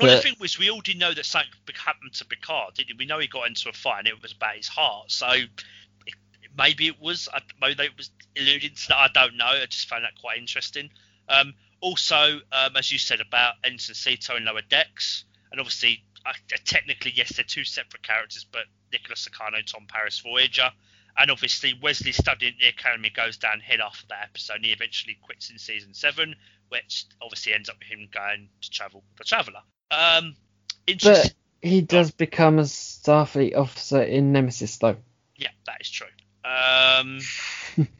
well, 0.00 0.16
the 0.16 0.22
thing 0.22 0.34
was, 0.40 0.58
we 0.58 0.70
already 0.70 0.94
know 0.94 1.14
that 1.14 1.24
something 1.24 1.52
happened 1.72 2.14
to 2.14 2.24
Picard, 2.24 2.74
didn't 2.74 2.98
we? 2.98 3.04
We 3.04 3.06
know 3.06 3.20
he 3.20 3.28
got 3.28 3.46
into 3.46 3.68
a 3.68 3.72
fight 3.72 4.00
and 4.00 4.08
it 4.08 4.20
was 4.20 4.32
about 4.32 4.56
his 4.56 4.66
heart. 4.66 5.12
So 5.12 5.28
maybe 6.58 6.88
it 6.88 7.00
was, 7.00 7.28
I- 7.32 7.42
maybe 7.60 7.84
it 7.84 7.96
was 7.96 8.10
alluding 8.36 8.74
to 8.74 8.88
that. 8.88 8.98
I 8.98 9.08
don't 9.14 9.36
know. 9.36 9.46
I 9.46 9.66
just 9.66 9.88
found 9.88 10.02
that 10.02 10.20
quite 10.20 10.38
interesting. 10.38 10.90
Um, 11.28 11.54
also, 11.82 12.40
um, 12.52 12.76
as 12.76 12.90
you 12.90 12.98
said 12.98 13.20
about 13.20 13.54
Ensign 13.62 13.94
Sito 13.94 14.36
and 14.36 14.46
Lower 14.46 14.62
Decks, 14.62 15.24
and 15.50 15.60
obviously, 15.60 16.02
uh, 16.24 16.32
technically, 16.64 17.12
yes, 17.14 17.36
they're 17.36 17.44
two 17.44 17.64
separate 17.64 18.02
characters, 18.02 18.46
but 18.50 18.62
Nicholas 18.92 19.28
Locarno 19.28 19.58
and 19.58 19.66
Tom 19.66 19.84
Paris 19.86 20.20
Voyager. 20.20 20.70
And 21.18 21.30
obviously, 21.30 21.74
Wesley 21.82 22.12
studying 22.12 22.54
at 22.54 22.60
the 22.60 22.68
academy 22.68 23.10
goes 23.10 23.36
downhill 23.36 23.82
after 23.82 24.06
that 24.08 24.22
episode, 24.22 24.54
and 24.54 24.64
he 24.64 24.72
eventually 24.72 25.18
quits 25.20 25.50
in 25.50 25.58
season 25.58 25.92
seven, 25.92 26.36
which 26.70 27.04
obviously 27.20 27.52
ends 27.52 27.68
up 27.68 27.76
with 27.78 27.88
him 27.88 28.08
going 28.10 28.48
to 28.62 28.70
travel 28.70 29.04
the 29.18 29.24
Traveller. 29.24 29.60
Um. 29.90 30.36
But 31.02 31.34
he 31.60 31.82
does 31.82 32.10
become 32.10 32.58
a 32.58 32.62
Starfleet 32.62 33.56
officer 33.56 34.02
in 34.02 34.32
Nemesis, 34.32 34.78
though. 34.78 34.96
Yeah, 35.36 35.50
that 35.66 35.80
is 35.80 35.90
true. 35.90 36.08
Um, 36.44 37.20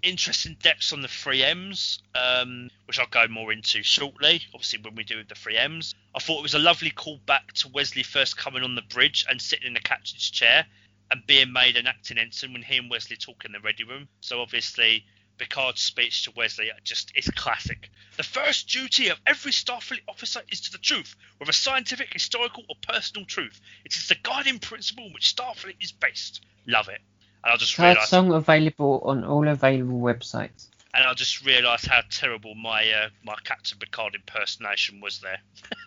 interesting 0.03 0.57
depths 0.63 0.93
on 0.93 1.03
the 1.03 1.09
3Ms, 1.09 1.99
um, 2.15 2.71
which 2.87 2.99
I'll 2.99 3.07
go 3.07 3.27
more 3.29 3.53
into 3.53 3.83
shortly. 3.83 4.43
Obviously, 4.55 4.81
when 4.81 4.95
we 4.95 5.05
do 5.05 5.23
the 5.25 5.35
3Ms, 5.35 5.95
I 6.15 6.19
thought 6.19 6.41
it 6.41 6.43
was 6.43 6.55
a 6.55 6.59
lovely 6.59 6.91
callback 6.91 7.53
to 7.57 7.69
Wesley 7.69 8.03
first 8.03 8.37
coming 8.37 8.63
on 8.63 8.75
the 8.75 8.83
bridge 8.83 9.25
and 9.29 9.41
sitting 9.41 9.67
in 9.67 9.75
the 9.75 9.81
captain's 9.81 10.31
chair 10.31 10.67
and 11.11 11.27
being 11.27 11.53
made 11.53 11.77
an 11.77 11.87
acting 11.87 12.19
ensign 12.19 12.53
when 12.53 12.63
he 12.63 12.79
and 12.79 12.91
Wesley 12.91 13.17
talk 13.17 13.45
in 13.45 13.53
the 13.53 13.61
ready 13.61 13.85
room. 13.85 14.09
So 14.21 14.41
obviously. 14.41 15.05
Picard's 15.39 15.81
speech 15.81 16.25
to 16.25 16.31
Wesley 16.37 16.71
just 16.85 17.11
is 17.17 17.27
classic. 17.31 17.91
The 18.17 18.23
first 18.23 18.69
duty 18.69 19.09
of 19.09 19.19
every 19.27 19.51
Starfleet 19.51 20.03
officer 20.07 20.43
is 20.53 20.61
to 20.61 20.73
the 20.73 20.79
truth, 20.79 21.17
whether 21.39 21.53
scientific, 21.53 22.13
historical, 22.13 22.65
or 22.69 22.77
personal 22.87 23.27
truth. 23.27 23.61
It 23.85 23.97
is 23.97 24.07
the 24.07 24.15
guiding 24.23 24.61
principle 24.61 25.07
on 25.07 25.13
which 25.13 25.35
Starfleet 25.35 25.83
is 25.83 25.91
based. 25.91 26.43
Love 26.67 26.89
it. 26.89 27.01
And 27.45 27.53
I 27.53 27.57
just 27.57 27.75
Third 27.77 27.85
realised, 27.85 28.09
song 28.09 28.33
available 28.33 29.03
on 29.05 29.25
all 29.25 29.49
available 29.49 30.01
websites. 30.01 30.69
and 30.95 31.05
I 31.07 31.15
just 31.15 31.45
realised 31.45 31.87
how 31.87 32.03
terrible 32.11 32.55
my 32.55 32.89
uh, 32.91 33.09
my 33.25 33.35
Captain 33.45 33.79
Picard 33.79 34.15
impersonation 34.15 35.01
was 35.01 35.21
there. 35.21 35.41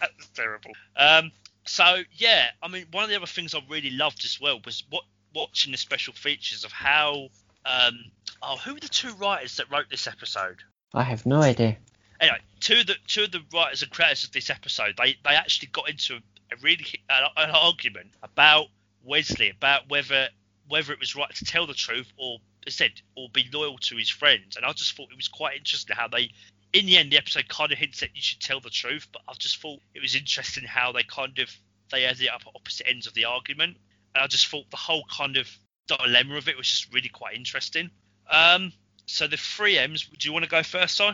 that 0.00 0.10
was 0.16 0.28
terrible. 0.34 0.72
Um, 0.96 1.30
so 1.66 2.02
yeah, 2.12 2.48
I 2.62 2.68
mean, 2.68 2.86
one 2.90 3.04
of 3.04 3.10
the 3.10 3.16
other 3.16 3.26
things 3.26 3.54
I 3.54 3.60
really 3.68 3.90
loved 3.90 4.24
as 4.24 4.40
well 4.40 4.60
was 4.64 4.82
what 4.90 5.04
watching 5.34 5.72
the 5.72 5.78
special 5.78 6.12
features 6.14 6.64
of 6.64 6.72
how 6.72 7.28
um, 7.66 8.04
oh, 8.42 8.56
who 8.56 8.76
are 8.76 8.80
the 8.80 8.88
two 8.88 9.12
writers 9.14 9.56
that 9.56 9.70
wrote 9.70 9.86
this 9.90 10.06
episode? 10.06 10.62
I 10.92 11.02
have 11.02 11.26
no 11.26 11.40
idea. 11.42 11.76
anyway, 12.20 12.38
two 12.60 12.80
of 12.80 12.86
the 12.86 12.96
two 13.06 13.24
of 13.24 13.32
the 13.32 13.42
writers 13.52 13.82
and 13.82 13.90
creators 13.90 14.24
of 14.24 14.32
this 14.32 14.50
episode, 14.50 14.96
they 14.96 15.16
they 15.24 15.34
actually 15.34 15.68
got 15.68 15.88
into 15.88 16.14
a, 16.14 16.18
a 16.52 16.56
really 16.62 16.86
an, 17.10 17.24
an 17.36 17.50
argument 17.50 18.10
about 18.22 18.66
Wesley 19.04 19.50
about 19.50 19.88
whether 19.88 20.28
whether 20.68 20.92
it 20.92 21.00
was 21.00 21.16
right 21.16 21.34
to 21.34 21.44
tell 21.44 21.66
the 21.66 21.74
truth 21.74 22.10
or 22.16 22.38
said 22.68 22.92
or 23.16 23.28
be 23.32 23.46
loyal 23.52 23.78
to 23.78 23.96
his 23.96 24.08
friends. 24.08 24.56
And 24.56 24.64
I 24.64 24.72
just 24.72 24.96
thought 24.96 25.10
it 25.10 25.16
was 25.16 25.28
quite 25.28 25.56
interesting 25.56 25.96
how 25.96 26.08
they, 26.08 26.30
in 26.72 26.86
the 26.86 26.96
end, 26.96 27.12
the 27.12 27.18
episode 27.18 27.48
kind 27.48 27.72
of 27.72 27.78
hints 27.78 28.00
that 28.00 28.14
you 28.14 28.22
should 28.22 28.40
tell 28.40 28.60
the 28.60 28.70
truth. 28.70 29.08
But 29.12 29.22
I 29.28 29.34
just 29.38 29.60
thought 29.60 29.80
it 29.94 30.02
was 30.02 30.14
interesting 30.14 30.64
how 30.64 30.92
they 30.92 31.02
kind 31.02 31.38
of 31.38 31.50
they 31.90 32.06
ended 32.06 32.28
up 32.28 32.42
at 32.46 32.52
opposite 32.54 32.88
ends 32.88 33.06
of 33.06 33.14
the 33.14 33.26
argument. 33.26 33.76
And 34.14 34.24
I 34.24 34.26
just 34.26 34.46
thought 34.46 34.70
the 34.70 34.76
whole 34.76 35.04
kind 35.10 35.36
of 35.36 35.48
dilemma 35.86 36.36
of 36.36 36.48
it 36.48 36.56
was 36.56 36.68
just 36.68 36.92
really 36.92 37.08
quite 37.08 37.36
interesting. 37.36 37.90
Um, 38.30 38.72
so 39.06 39.26
the 39.26 39.36
three 39.36 39.78
M's. 39.78 40.06
Do 40.06 40.28
you 40.28 40.32
want 40.32 40.44
to 40.44 40.50
go 40.50 40.62
first, 40.62 40.96
Si? 40.96 41.10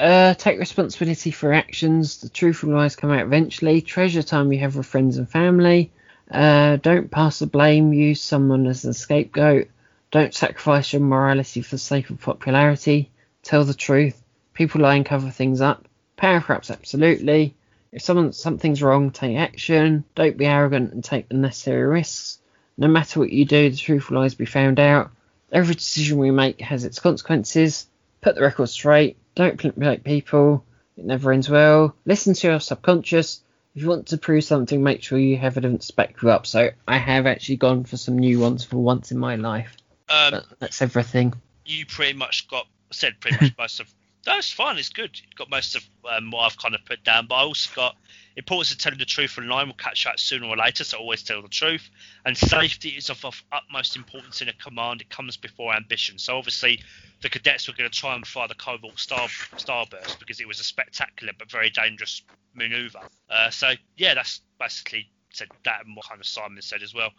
Uh, 0.00 0.34
take 0.34 0.58
responsibility 0.58 1.30
for 1.30 1.52
actions. 1.52 2.20
The 2.20 2.28
truth 2.28 2.62
and 2.62 2.74
lies 2.74 2.96
come 2.96 3.10
out 3.10 3.20
eventually. 3.20 3.80
Treasure 3.80 4.22
time 4.22 4.52
you 4.52 4.58
have 4.60 4.76
with 4.76 4.86
friends 4.86 5.18
and 5.18 5.28
family. 5.28 5.92
Uh, 6.34 6.76
don't 6.78 7.12
pass 7.12 7.38
the 7.38 7.46
blame. 7.46 7.92
Use 7.92 8.20
someone 8.20 8.66
as 8.66 8.84
a 8.84 8.92
scapegoat. 8.92 9.68
Don't 10.10 10.34
sacrifice 10.34 10.92
your 10.92 11.00
morality 11.00 11.62
for 11.62 11.76
the 11.76 11.78
sake 11.78 12.10
of 12.10 12.20
popularity. 12.20 13.12
Tell 13.44 13.62
the 13.64 13.72
truth. 13.72 14.20
People 14.52 14.80
lie 14.80 14.96
and 14.96 15.06
cover 15.06 15.30
things 15.30 15.60
up. 15.60 15.86
Power 16.16 16.40
perhaps 16.40 16.72
absolutely. 16.72 17.54
If 17.92 18.02
someone 18.02 18.32
something's 18.32 18.82
wrong, 18.82 19.12
take 19.12 19.36
action. 19.36 20.02
Don't 20.16 20.36
be 20.36 20.46
arrogant 20.46 20.92
and 20.92 21.04
take 21.04 21.26
unnecessary 21.30 21.86
risks. 21.86 22.38
No 22.76 22.88
matter 22.88 23.20
what 23.20 23.30
you 23.30 23.44
do, 23.44 23.70
the 23.70 23.76
truth 23.76 24.10
will 24.10 24.16
always 24.16 24.34
be 24.34 24.44
found 24.44 24.80
out. 24.80 25.12
Every 25.52 25.76
decision 25.76 26.18
we 26.18 26.32
make 26.32 26.60
has 26.60 26.84
its 26.84 26.98
consequences. 26.98 27.86
Put 28.22 28.34
the 28.34 28.42
record 28.42 28.68
straight. 28.70 29.16
Don't 29.36 29.62
manipulate 29.62 30.02
people. 30.02 30.64
It 30.96 31.04
never 31.04 31.30
ends 31.30 31.48
well. 31.48 31.94
Listen 32.04 32.34
to 32.34 32.48
your 32.48 32.58
subconscious. 32.58 33.40
If 33.74 33.82
you 33.82 33.88
want 33.88 34.06
to 34.08 34.18
prove 34.18 34.44
something, 34.44 34.82
make 34.82 35.02
sure 35.02 35.18
you 35.18 35.36
have 35.36 35.56
evidence 35.56 35.88
to 35.88 35.96
back 35.96 36.22
you 36.22 36.30
up. 36.30 36.46
So 36.46 36.70
I 36.86 36.98
have 36.98 37.26
actually 37.26 37.56
gone 37.56 37.84
for 37.84 37.96
some 37.96 38.18
new 38.18 38.38
ones 38.38 38.64
for 38.64 38.76
once 38.76 39.10
in 39.10 39.18
my 39.18 39.34
life. 39.36 39.76
Um, 40.08 40.42
that's 40.60 40.80
everything. 40.80 41.34
you 41.64 41.86
pretty 41.86 42.12
much 42.12 42.46
got 42.46 42.66
said 42.92 43.18
pretty 43.20 43.38
much 43.40 43.54
most 43.58 43.80
of 43.80 43.92
That's 44.24 44.50
fine. 44.50 44.78
It's 44.78 44.88
good. 44.88 45.20
Got 45.36 45.50
most 45.50 45.76
of 45.76 45.84
um, 46.10 46.30
what 46.30 46.40
I've 46.40 46.58
kind 46.58 46.74
of 46.74 46.84
put 46.84 47.04
down, 47.04 47.26
but 47.26 47.34
I 47.34 47.42
also 47.42 47.70
got 47.74 47.96
importance 48.36 48.72
of 48.72 48.78
telling 48.78 48.98
the 48.98 49.04
truth 49.04 49.38
online. 49.38 49.66
We'll 49.66 49.74
catch 49.74 50.04
that 50.04 50.18
sooner 50.18 50.46
or 50.46 50.56
later, 50.56 50.84
so 50.84 50.98
always 50.98 51.22
tell 51.22 51.42
the 51.42 51.48
truth. 51.48 51.88
And 52.24 52.36
safety 52.36 52.90
is 52.90 53.10
of, 53.10 53.24
of 53.24 53.42
utmost 53.52 53.96
importance 53.96 54.40
in 54.40 54.48
a 54.48 54.52
command. 54.54 55.00
It 55.00 55.10
comes 55.10 55.36
before 55.36 55.74
ambition. 55.74 56.18
So 56.18 56.36
obviously, 56.36 56.80
the 57.22 57.28
cadets 57.28 57.68
were 57.68 57.74
going 57.74 57.90
to 57.90 57.98
try 57.98 58.14
and 58.14 58.26
fire 58.26 58.48
the 58.48 58.54
Kolvoord 58.54 58.98
Star 58.98 59.28
Starburst 59.28 60.18
because 60.18 60.40
it 60.40 60.48
was 60.48 60.60
a 60.60 60.64
spectacular 60.64 61.32
but 61.38 61.50
very 61.50 61.70
dangerous 61.70 62.22
manoeuvre. 62.54 63.00
Uh, 63.28 63.50
so 63.50 63.72
yeah, 63.96 64.14
that's 64.14 64.40
basically 64.58 65.08
said 65.30 65.48
that 65.64 65.84
and 65.84 65.96
what 65.96 66.06
kind 66.06 66.20
of 66.20 66.26
Simon 66.26 66.62
said 66.62 66.82
as 66.82 66.94
well. 66.94 67.10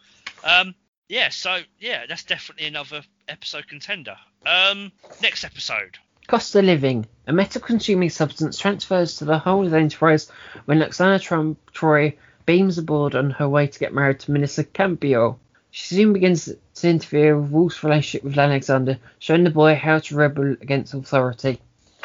Um, 0.43 0.73
yeah, 1.07 1.29
so 1.29 1.59
yeah, 1.79 2.05
that's 2.07 2.23
definitely 2.23 2.67
another 2.67 3.03
episode 3.27 3.67
contender. 3.67 4.15
Um, 4.45 4.91
next 5.21 5.43
episode. 5.43 5.97
Cost 6.27 6.55
of 6.55 6.65
living. 6.65 7.05
A 7.27 7.33
metal-consuming 7.33 8.09
substance 8.09 8.57
transfers 8.57 9.17
to 9.17 9.25
the 9.25 9.37
hull 9.39 9.65
of 9.65 9.71
the 9.71 9.77
Enterprise 9.77 10.31
when 10.65 10.79
Lwaxana 10.79 11.21
Trump 11.21 11.59
Troi 11.71 12.15
beams 12.45 12.77
aboard 12.77 13.15
on 13.15 13.31
her 13.31 13.49
way 13.49 13.67
to 13.67 13.79
get 13.79 13.93
married 13.93 14.19
to 14.21 14.31
Minister 14.31 14.63
Campio. 14.63 15.39
She 15.71 15.95
soon 15.95 16.13
begins 16.13 16.45
to 16.75 16.89
interfere 16.89 17.37
with 17.37 17.51
Worf's 17.51 17.83
relationship 17.83 18.23
with 18.23 18.37
Alexander, 18.37 18.97
showing 19.19 19.43
the 19.43 19.49
boy 19.49 19.75
how 19.75 19.99
to 19.99 20.15
rebel 20.15 20.51
against 20.61 20.93
authority. 20.93 21.59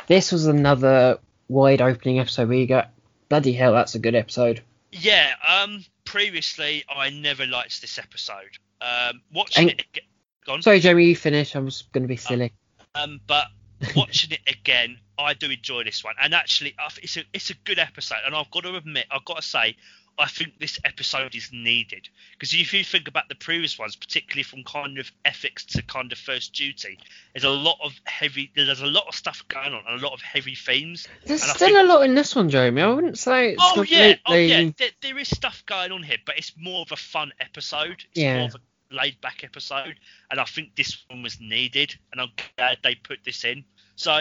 This 0.07 0.33
was 0.33 0.47
another 0.47 1.19
wide 1.49 1.81
opening 1.83 2.19
episode 2.19 2.49
where 2.49 2.59
you 2.59 2.67
go, 2.67 2.85
bloody 3.29 3.53
hell, 3.53 3.73
that's 3.75 3.95
a 3.95 3.99
good 4.01 4.15
episode. 4.15 4.63
Yeah, 4.93 5.33
um, 5.47 5.85
previously 6.05 6.85
I 6.89 7.11
never 7.11 7.47
liked 7.47 7.81
this 7.81 7.99
episode. 7.99 8.59
Um, 8.81 9.21
watching 9.33 9.71
And- 9.71 9.81
it, 9.95 10.03
gone. 10.47 10.63
Sorry, 10.63 10.81
Jamie, 10.81 11.05
you 11.07 11.17
finish. 11.17 11.55
I 11.55 11.61
was 11.61 11.83
going 11.93 12.03
to 12.03 12.09
be 12.09 12.17
silly. 12.17 12.53
Um, 12.95 13.21
but 13.27 13.47
watching 13.97 14.33
it 14.33 14.41
again, 14.47 14.99
I 15.19 15.35
do 15.35 15.51
enjoy 15.51 15.85
this 15.85 16.03
one, 16.05 16.15
and 16.21 16.35
actually, 16.35 16.75
it's 17.03 17.17
a 17.17 17.25
it's 17.33 17.51
a 17.51 17.55
good 17.65 17.79
episode. 17.79 18.19
And 18.27 18.35
I've 18.35 18.51
got 18.51 18.65
to 18.65 18.75
admit, 18.77 19.07
I've 19.11 19.25
got 19.25 19.37
to 19.37 19.43
say, 19.43 19.77
I 20.19 20.27
think 20.27 20.59
this 20.59 20.79
episode 20.85 21.35
is 21.35 21.49
needed 21.53 22.09
because 22.33 22.53
if 22.53 22.75
you 22.75 22.85
think 22.85 23.09
about 23.09 23.29
the 23.31 23.35
previous 23.35 23.79
ones, 23.79 23.97
particularly 23.97 24.43
from 24.43 24.65
kind 24.65 24.99
of 24.99 25.11
ethics 25.25 25.65
to 25.67 25.83
kind 25.83 26.13
of 26.13 26.19
first 26.19 26.53
duty, 26.53 26.99
there's 27.33 27.45
a 27.45 27.49
lot 27.51 27.79
of 27.83 27.93
heavy, 28.05 28.51
there's 28.55 28.83
a 28.83 28.87
lot 28.87 29.05
of 29.09 29.15
stuff 29.15 29.43
going 29.49 29.73
on, 29.73 29.83
and 29.89 30.01
a 30.01 30.05
lot 30.05 30.13
of 30.13 30.21
heavy 30.21 30.55
themes. 30.55 31.09
There's 31.25 31.43
and 31.43 31.53
still 31.53 31.69
think- 31.69 31.79
a 31.79 31.85
lot 31.85 32.03
in 32.05 32.15
this 32.15 32.37
one, 32.37 32.51
Jamie. 32.51 32.83
I 32.83 32.89
wouldn't 32.89 33.19
say 33.19 33.53
it's 33.53 33.63
Oh 33.63 33.83
yeah, 33.83 34.15
oh 34.27 34.35
yeah, 34.35 34.71
there, 34.77 34.91
there 35.01 35.19
is 35.19 35.29
stuff 35.29 35.63
going 35.67 35.93
on 35.93 36.03
here, 36.03 36.19
but 36.27 36.37
it's 36.39 36.53
more 36.59 36.83
of 36.83 36.93
a 36.93 36.97
fun 36.97 37.33
episode. 37.41 38.05
It's 38.11 38.21
Yeah. 38.21 38.39
more 38.39 38.49
of 38.49 38.55
a 38.57 38.61
laid 38.91 39.21
back 39.21 39.43
episode, 39.45 39.95
and 40.31 40.41
I 40.41 40.45
think 40.45 40.75
this 40.77 41.05
one 41.09 41.23
was 41.23 41.41
needed, 41.41 41.95
and 42.13 42.21
I'm 42.21 42.31
glad 42.57 42.79
they 42.83 42.95
put 42.95 43.19
this 43.25 43.45
in. 43.45 43.65
So, 43.97 44.21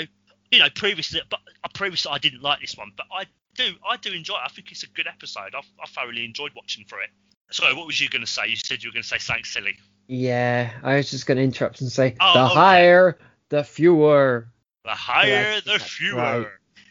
you 0.52 0.60
know, 0.60 0.70
previously, 0.76 1.22
but 1.30 1.40
uh, 1.64 1.68
previously 1.74 2.12
I 2.12 2.18
didn't 2.18 2.42
like 2.42 2.62
this 2.62 2.76
one, 2.78 2.92
but 2.98 3.06
I 3.12 3.26
do, 3.56 3.72
I 3.88 3.98
do 3.98 4.12
enjoy 4.12 4.36
it. 4.36 4.42
I 4.46 4.50
think 4.50 4.72
it's 4.72 4.84
a 4.84 4.88
good 4.90 5.08
episode. 5.08 5.54
I, 5.56 5.60
I 5.60 5.88
thoroughly 5.88 6.26
enjoyed 6.26 6.52
watching 6.56 6.86
for 6.86 7.02
it. 7.02 7.10
Sorry, 7.52 7.74
what 7.74 7.88
was 7.88 8.00
you 8.00 8.10
going 8.10 8.22
to 8.24 8.32
say? 8.32 8.48
You 8.48 8.56
said 8.56 8.84
you 8.84 8.90
were 8.90 8.94
going 8.94 9.04
to 9.04 9.08
say 9.10 9.18
something 9.18 9.44
silly. 9.44 9.76
Yeah, 10.08 10.72
I 10.84 10.96
was 10.96 11.10
just 11.12 11.26
going 11.26 11.38
to 11.38 11.44
interrupt 11.44 11.82
and 11.82 11.92
say 11.92 12.16
Oh, 12.20 12.34
the 12.34 12.46
okay. 12.46 12.54
higher, 12.56 13.20
the 13.50 13.64
fewer. 13.64 14.48
The 14.84 14.92
higher, 14.92 15.54
Right, 15.56 15.66
the 15.66 15.80
fewer. 15.80 16.16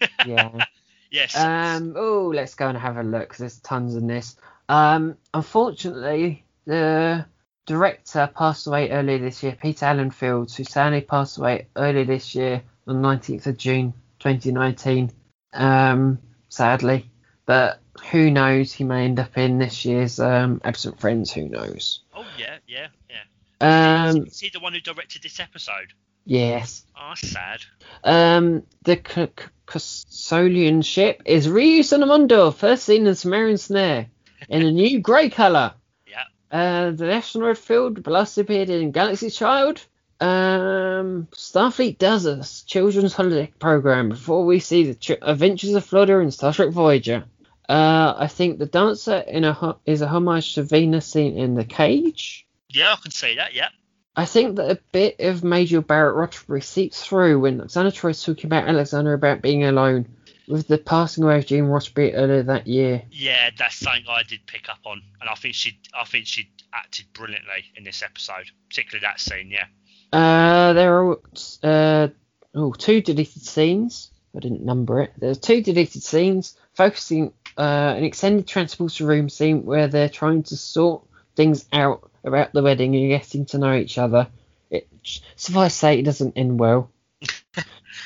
right. 0.01 0.11
Yeah. 0.27 0.65
Yes. 1.11 1.35
um. 1.37 1.95
Oh, 1.97 2.31
let's 2.35 2.55
go 2.55 2.69
and 2.69 2.77
have 2.79 2.97
a 2.99 3.03
look. 3.03 3.35
there's 3.37 3.59
tons 3.61 3.97
in 3.97 4.07
this. 4.07 4.37
Um. 4.69 5.17
Unfortunately, 5.35 6.45
the 6.67 7.25
director 7.69 8.29
passed 8.35 8.67
away 8.67 8.91
earlier 8.91 9.19
this 9.19 9.43
year. 9.43 9.57
Peter 9.61 9.87
Allen 9.87 10.11
Fields, 10.11 10.57
who 10.57 10.65
sadly 10.65 11.03
passed 11.03 11.39
away 11.39 11.69
earlier 11.77 12.05
this 12.05 12.35
year 12.35 12.63
on 12.87 12.97
19th 13.03 13.47
of 13.47 13.57
June 13.57 13.93
2019. 14.19 15.13
Um. 15.53 16.19
Sadly, 16.49 17.11
but 17.45 17.81
who 18.11 18.31
knows? 18.31 18.73
He 18.73 18.85
may 18.85 19.05
end 19.05 19.21
up 19.21 19.37
in 19.37 19.59
this 19.59 19.85
year's 19.85 20.19
um 20.19 20.61
Absent 20.65 20.99
Friends. 20.99 21.31
Who 21.33 21.49
knows? 21.49 22.01
oh 22.15 22.25
yeah, 22.39 22.57
yeah, 22.67 22.89
yeah. 23.11 24.09
Um. 24.11 24.27
is 24.27 24.41
he 24.41 24.49
the 24.51 24.61
one 24.61 24.73
who 24.73 24.81
directed 24.81 25.23
this 25.23 25.39
episode? 25.41 25.93
Yes. 26.25 26.85
Oh, 26.97 27.09
that's 27.11 27.29
sad. 27.29 27.61
Um, 28.05 28.63
the 28.83 28.97
C- 28.97 29.29
C- 29.39 29.45
Custodian 29.65 30.83
ship 30.83 31.23
is 31.25 31.49
reused 31.49 31.93
on 31.95 32.01
Amundo, 32.01 32.55
first 32.55 32.85
seen 32.85 33.07
in 33.07 33.15
Samaritan 33.15 33.57
Snare, 33.57 34.07
in 34.49 34.63
a 34.63 34.71
new 34.71 35.01
grey 35.01 35.31
colour. 35.31 35.73
Uh, 36.51 36.91
the 36.93 37.13
asteroid 37.13 37.59
field 37.59 38.07
last 38.07 38.39
appeared 38.39 38.71
in 38.71 38.91
Galaxy 38.91 39.31
Child. 39.31 39.85
Um, 40.21 41.29
Starfleet 41.33 41.99
does 41.99 42.27
a 42.27 42.43
children's 42.67 43.15
holiday 43.15 43.53
program 43.59 44.09
before 44.09 44.45
we 44.45 44.59
see 44.59 44.85
the 44.85 44.95
ch- 44.95 45.19
Adventures 45.23 45.75
of 45.75 45.85
Flotter 45.85 46.21
and 46.21 46.33
Star 46.35 46.53
Trek 46.53 46.71
Voyager. 46.71 47.25
Uh, 47.69 48.15
I 48.17 48.27
think 48.27 48.59
the 48.59 48.67
dancer 48.67 49.19
in 49.19 49.45
a 49.45 49.53
ho- 49.53 49.79
is 49.85 50.01
a 50.01 50.09
homage 50.09 50.55
to 50.55 50.63
Venus 50.63 51.07
seen 51.07 51.37
in 51.37 51.55
the 51.55 51.65
cage. 51.65 52.47
Yeah, 52.71 52.95
I 52.95 52.97
can 52.97 53.11
see 53.11 53.37
that. 53.37 53.55
Yeah. 53.55 53.69
I 54.17 54.25
think 54.25 54.57
that 54.57 54.71
a 54.71 54.81
bit 54.91 55.21
of 55.21 55.45
Majel 55.45 55.83
Barrett 55.83 56.17
Roddenberry 56.17 56.65
seeps 56.65 57.05
through 57.05 57.39
when 57.39 57.61
Alexander 57.61 57.93
tries 57.93 58.23
talking 58.25 58.47
about 58.47 58.69
Alexander 58.69 59.13
about 59.13 59.43
being 59.43 59.63
alone 59.65 60.09
with 60.49 60.67
the 60.67 60.79
passing 60.79 61.25
away 61.25 61.39
of 61.39 61.47
Gene 61.47 61.65
Roddenberry 61.65 62.13
earlier 62.15 62.43
that 62.45 62.67
year. 62.67 63.03
Yeah, 63.11 63.51
that's 63.57 63.77
something 63.77 64.05
I 64.09 64.23
did 64.23 64.47
pick 64.47 64.69
up 64.69 64.79
on, 64.85 65.03
and 65.21 65.29
I 65.29 65.35
think 65.35 65.55
she, 65.55 65.79
I 65.95 66.05
think 66.05 66.27
she 66.27 66.51
acted 66.73 67.07
brilliantly 67.13 67.65
in 67.77 67.85
this 67.85 68.03
episode, 68.03 68.51
particularly 68.69 69.03
that 69.03 69.21
scene. 69.21 69.51
Yeah. 69.51 69.67
Uh, 70.13 70.73
there 70.73 71.03
are 71.03 71.19
uh, 71.63 72.09
oh, 72.55 72.73
two 72.73 73.01
deleted 73.01 73.45
scenes. 73.45 74.11
I 74.35 74.41
didn't 74.41 74.65
number 74.65 75.03
it. 75.03 75.13
There's 75.19 75.39
two 75.39 75.63
deleted 75.63 76.03
scenes 76.03 76.57
focusing 76.75 77.33
uh, 77.57 77.95
an 77.97 78.05
extended 78.05 78.47
transporter 78.47 79.05
room 79.05 79.29
scene 79.29 79.65
where 79.65 79.89
they're 79.89 80.09
trying 80.09 80.45
to 80.45 80.57
sort 80.57 81.03
things 81.35 81.67
out 81.73 82.11
about 82.25 82.53
the 82.53 82.63
wedding 82.63 82.95
and 82.95 83.09
getting 83.09 83.47
to 83.47 83.59
know 83.59 83.75
each 83.75 83.99
other. 83.99 84.29
It, 84.71 84.89
suffice 85.37 85.73
to 85.73 85.79
say, 85.79 85.99
it 85.99 86.05
doesn't 86.05 86.37
end 86.37 86.59
well. 86.59 86.91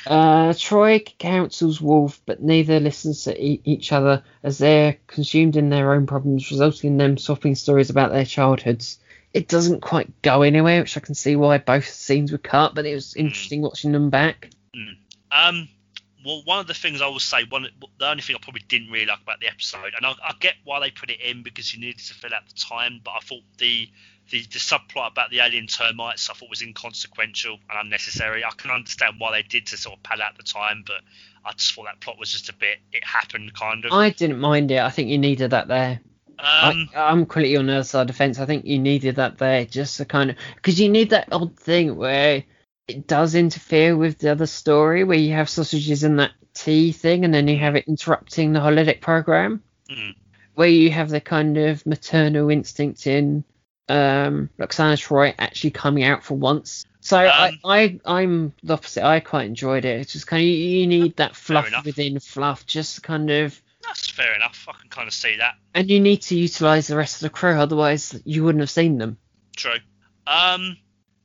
Uh, 0.05 0.51
Troi 0.53 0.99
counsels 1.17 1.79
Worf, 1.79 2.21
but 2.25 2.41
neither 2.41 2.79
listens 2.79 3.23
to 3.23 3.41
e- 3.41 3.61
each 3.63 3.91
other 3.91 4.23
as 4.43 4.57
they're 4.57 4.97
consumed 5.07 5.55
in 5.55 5.69
their 5.69 5.93
own 5.93 6.07
problems, 6.07 6.51
resulting 6.51 6.91
in 6.91 6.97
them 6.97 7.17
swapping 7.17 7.55
stories 7.55 7.89
about 7.89 8.11
their 8.11 8.25
childhoods. 8.25 8.99
It 9.33 9.47
doesn't 9.47 9.81
quite 9.81 10.21
go 10.21 10.41
anywhere, 10.41 10.81
which 10.81 10.97
I 10.97 10.99
can 10.99 11.15
see 11.15 11.35
why 11.35 11.57
both 11.57 11.87
scenes 11.87 12.31
were 12.31 12.37
cut, 12.37 12.75
but 12.75 12.85
it 12.85 12.93
was 12.93 13.15
interesting 13.15 13.61
watching 13.61 13.91
them 13.91 14.09
back. 14.09 14.49
Um. 15.31 15.69
Well, 16.25 16.41
one 16.45 16.59
of 16.59 16.67
the 16.67 16.73
things 16.73 17.01
I 17.01 17.07
will 17.07 17.19
say, 17.19 17.43
one 17.49 17.67
the 17.99 18.07
only 18.07 18.21
thing 18.21 18.37
I 18.37 18.39
probably 18.41 18.63
didn't 18.69 18.89
really 18.89 19.05
like 19.05 19.21
about 19.21 19.41
the 19.41 19.47
episode, 19.47 19.91
and 19.97 20.05
I, 20.05 20.13
I 20.23 20.33
get 20.39 20.53
why 20.63 20.79
they 20.79 20.89
put 20.89 21.09
it 21.09 21.19
in 21.19 21.43
because 21.43 21.73
you 21.73 21.81
needed 21.81 21.99
to 21.99 22.13
fill 22.13 22.33
out 22.33 22.47
the 22.47 22.55
time, 22.55 23.01
but 23.03 23.11
I 23.11 23.19
thought 23.19 23.43
the 23.57 23.89
the, 24.29 24.41
the 24.41 24.59
subplot 24.59 25.11
about 25.11 25.29
the 25.29 25.39
alien 25.39 25.67
termites 25.67 26.29
I 26.29 26.33
thought 26.33 26.49
was 26.49 26.61
inconsequential 26.61 27.57
and 27.69 27.79
unnecessary. 27.85 28.43
I 28.43 28.51
can 28.51 28.71
understand 28.71 29.15
why 29.19 29.31
they 29.31 29.47
did 29.47 29.67
to 29.67 29.77
sort 29.77 29.97
of 29.97 30.03
pad 30.03 30.21
out 30.21 30.37
the 30.37 30.43
time, 30.43 30.83
but 30.85 31.01
I 31.45 31.51
just 31.53 31.73
thought 31.73 31.85
that 31.85 31.99
plot 31.99 32.17
was 32.19 32.31
just 32.31 32.49
a 32.49 32.53
bit. 32.53 32.77
It 32.91 33.03
happened 33.03 33.53
kind 33.53 33.85
of. 33.85 33.91
I 33.91 34.09
didn't 34.09 34.39
mind 34.39 34.71
it. 34.71 34.79
I 34.79 34.89
think 34.89 35.09
you 35.09 35.17
needed 35.17 35.51
that 35.51 35.67
there. 35.67 35.99
Um. 36.39 36.89
I, 36.95 37.11
I'm 37.11 37.19
completely 37.19 37.57
on 37.57 37.67
the 37.67 37.73
other 37.73 37.83
side 37.83 38.01
of 38.01 38.07
the 38.07 38.13
fence. 38.13 38.39
I 38.39 38.45
think 38.45 38.65
you 38.65 38.79
needed 38.79 39.17
that 39.17 39.37
there 39.37 39.65
just 39.65 39.97
to 39.97 40.05
kind 40.05 40.31
of 40.31 40.37
because 40.55 40.79
you 40.79 40.89
need 40.89 41.11
that 41.11 41.29
odd 41.31 41.57
thing 41.57 41.95
where 41.95 42.43
it 42.87 43.07
does 43.07 43.35
interfere 43.35 43.95
with 43.95 44.17
the 44.19 44.31
other 44.31 44.45
story 44.45 45.03
where 45.03 45.17
you 45.17 45.33
have 45.33 45.49
sausages 45.49 46.03
in 46.03 46.17
that 46.17 46.31
tea 46.53 46.91
thing 46.91 47.25
and 47.25 47.33
then 47.33 47.47
you 47.47 47.57
have 47.57 47.75
it 47.75 47.87
interrupting 47.87 48.53
the 48.53 48.59
holodeck 48.59 49.01
program 49.01 49.63
mm, 49.89 50.13
where 50.53 50.67
you 50.67 50.91
have 50.91 51.09
the 51.09 51.21
kind 51.21 51.57
of 51.57 51.85
maternal 51.85 52.49
instinct 52.49 53.07
in 53.07 53.43
um 53.89 54.49
Lwaxana 54.59 54.97
Troi 54.97 55.33
actually 55.37 55.71
coming 55.71 56.03
out 56.03 56.23
for 56.23 56.35
once. 56.35 56.85
So 57.01 57.17
Um, 57.19 57.29
I, 57.29 57.59
I 57.65 57.99
I'm 58.05 58.53
the 58.63 58.73
opposite. 58.73 59.03
I 59.03 59.19
quite 59.19 59.45
enjoyed 59.45 59.83
it. 59.85 59.99
It's 60.01 60.13
just 60.13 60.25
kind 60.27 60.41
of 60.41 60.47
you, 60.47 60.87
need 60.87 61.17
that 61.17 61.35
fluff 61.35 61.69
within 61.85 62.19
fluff, 62.19 62.65
just 62.65 63.03
kind 63.03 63.29
of 63.29 63.61
that's 63.85 64.09
fair 64.09 64.33
enough. 64.35 64.65
I 64.69 64.73
can 64.79 64.89
kind 64.89 65.07
of 65.07 65.13
see 65.13 65.35
that. 65.37 65.55
and 65.73 65.89
you 65.89 65.99
need 65.99 66.21
to 66.23 66.37
utilize 66.37 66.87
the 66.87 66.95
rest 66.95 67.15
of 67.17 67.21
the 67.21 67.29
crew, 67.29 67.51
otherwise 67.59 68.17
you 68.23 68.43
wouldn't 68.45 68.61
have 68.61 68.69
seen 68.69 68.97
them. 68.97 69.17
True. 69.57 69.75
Um, 70.25 70.77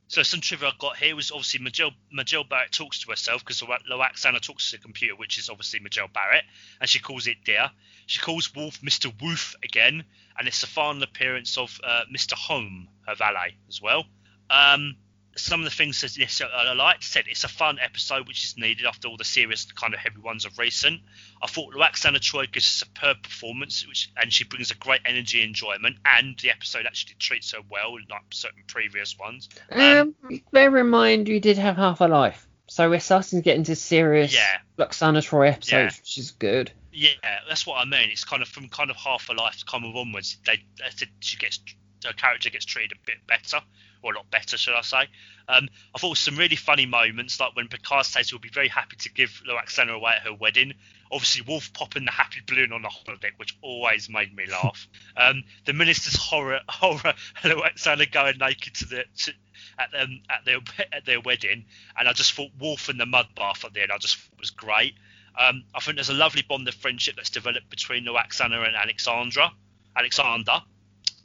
so 0.09 0.23
some 0.23 0.41
trivia 0.41 0.69
I 0.69 0.71
got 0.79 0.97
here 0.97 1.15
was 1.15 1.29
obviously 1.29 1.59
Majel, 1.59 1.91
Majel 2.11 2.43
Barrett 2.43 2.71
talks 2.71 3.03
to 3.03 3.11
herself 3.11 3.45
because 3.45 3.61
Lwaxana 3.61 4.41
talks 4.41 4.71
to 4.71 4.77
the 4.77 4.81
computer, 4.81 5.15
which 5.15 5.37
is 5.37 5.49
obviously 5.49 5.79
Majel 5.81 6.07
Barrett, 6.11 6.45
and 6.81 6.89
she 6.89 6.97
calls 6.97 7.27
it 7.27 7.37
dear. 7.45 7.69
She 8.07 8.19
calls 8.19 8.53
Worf 8.55 8.81
Mr. 8.81 9.13
Woof 9.21 9.55
again, 9.63 10.03
and 10.35 10.47
it's 10.47 10.61
the 10.61 10.67
final 10.67 11.03
appearance 11.03 11.59
of 11.59 11.79
uh, 11.83 12.01
Mr. 12.11 12.33
Homn, 12.33 12.87
her 13.05 13.13
valet, 13.13 13.55
as 13.67 13.83
well. 13.83 14.03
Um, 14.49 14.95
some 15.35 15.61
of 15.61 15.65
the 15.65 15.71
things 15.71 16.01
that 16.01 16.17
yes, 16.17 16.41
I 16.41 16.73
liked 16.73 17.03
said 17.03 17.25
it's 17.27 17.43
a 17.43 17.47
fun 17.47 17.77
episode 17.81 18.27
which 18.27 18.43
is 18.43 18.57
needed 18.57 18.85
after 18.85 19.07
all 19.07 19.17
the 19.17 19.23
serious 19.23 19.65
kind 19.71 19.93
of 19.93 19.99
heavy 19.99 20.19
ones 20.19 20.45
of 20.45 20.57
recent. 20.57 21.01
I 21.41 21.47
thought 21.47 21.73
Lwaxana 21.73 22.19
Troi 22.19 22.51
gives 22.51 22.65
a 22.65 22.85
superb 22.85 23.23
performance, 23.23 23.87
which 23.87 24.09
and 24.17 24.31
she 24.33 24.43
brings 24.43 24.71
a 24.71 24.75
great 24.75 25.01
energy 25.05 25.41
and 25.41 25.49
enjoyment, 25.49 25.97
and 26.05 26.37
the 26.39 26.51
episode 26.51 26.85
actually 26.85 27.15
treats 27.19 27.51
her 27.53 27.59
well, 27.69 27.93
like 28.09 28.21
certain 28.31 28.63
previous 28.67 29.17
ones. 29.17 29.49
Um, 29.71 30.15
Um, 30.29 30.41
bear 30.51 30.75
in 30.77 30.89
mind 30.89 31.27
you 31.27 31.39
did 31.39 31.57
have 31.57 31.77
half 31.77 32.01
a 32.01 32.05
life. 32.05 32.45
So 32.67 32.87
we're 32.89 32.99
starting 32.99 33.39
to 33.39 33.43
get 33.43 33.55
into 33.55 33.75
serious 33.75 34.33
Yeah. 34.33 34.59
Lwaxana 34.77 35.23
Troi 35.23 35.49
episodes, 35.51 35.71
Yeah. 35.71 36.01
which 36.01 36.17
is 36.17 36.31
good. 36.31 36.71
Yeah, 36.91 37.09
that's 37.47 37.65
what 37.65 37.75
I 37.79 37.85
mean. 37.85 38.09
It's 38.11 38.23
kind 38.23 38.41
of 38.41 38.47
from 38.47 38.69
kind 38.69 38.89
of 38.91 38.95
half 38.97 39.29
a 39.29 39.33
life 39.33 39.63
kind 39.65 39.85
of 39.85 39.95
onwards. 39.95 40.37
They, 40.45 40.63
they 40.77 41.07
she 41.19 41.37
gets 41.37 41.59
her 42.05 42.13
character 42.13 42.49
gets 42.49 42.65
treated 42.65 42.93
a 42.93 43.05
bit 43.05 43.25
better, 43.27 43.59
or 44.01 44.13
a 44.13 44.17
lot 44.17 44.29
better, 44.31 44.57
should 44.57 44.73
I 44.73 44.81
say? 44.81 45.07
Um, 45.47 45.67
I 45.95 45.99
thought 45.99 46.17
some 46.17 46.37
really 46.37 46.55
funny 46.55 46.85
moments, 46.85 47.39
like 47.39 47.55
when 47.55 47.67
Picard 47.67 48.05
says 48.05 48.29
he'll 48.29 48.39
be 48.39 48.49
very 48.49 48.67
happy 48.67 48.95
to 48.97 49.11
give 49.11 49.41
Lwaxana 49.47 49.95
away 49.95 50.13
at 50.15 50.23
her 50.23 50.33
wedding. 50.33 50.73
Obviously, 51.11 51.41
Worf 51.41 51.73
popping 51.73 52.05
the 52.05 52.11
happy 52.11 52.41
balloon 52.45 52.71
on 52.71 52.83
the 52.83 52.89
holodeck, 52.89 53.31
which 53.37 53.57
always 53.61 54.09
made 54.09 54.35
me 54.35 54.45
laugh. 54.45 54.87
um, 55.17 55.43
the 55.65 55.73
minister's 55.73 56.15
horror, 56.15 56.59
horror, 56.69 57.13
Lwaxana 57.43 58.11
going 58.11 58.37
naked 58.37 58.75
to 58.75 58.85
the 58.85 59.05
to, 59.17 59.33
at 59.77 59.91
them 59.91 60.21
at 60.29 60.45
their 60.45 60.59
at 60.93 61.05
their 61.05 61.19
wedding, 61.21 61.65
and 61.97 62.07
I 62.07 62.13
just 62.13 62.33
thought 62.33 62.51
Worf 62.59 62.89
and 62.89 62.99
the 62.99 63.05
mud 63.05 63.27
bath 63.35 63.65
at 63.65 63.73
the 63.73 63.81
end, 63.81 63.91
I 63.91 63.97
just 63.97 64.17
thought 64.17 64.39
was 64.39 64.51
great. 64.51 64.93
Um, 65.37 65.63
I 65.73 65.79
think 65.79 65.95
there's 65.95 66.09
a 66.09 66.13
lovely 66.13 66.41
bond 66.41 66.67
of 66.67 66.75
friendship 66.75 67.15
that's 67.15 67.29
developed 67.29 67.69
between 67.69 68.05
Lwaxana 68.05 68.67
and 68.67 68.75
Alexandra, 68.75 69.51
Alexander. 69.95 70.61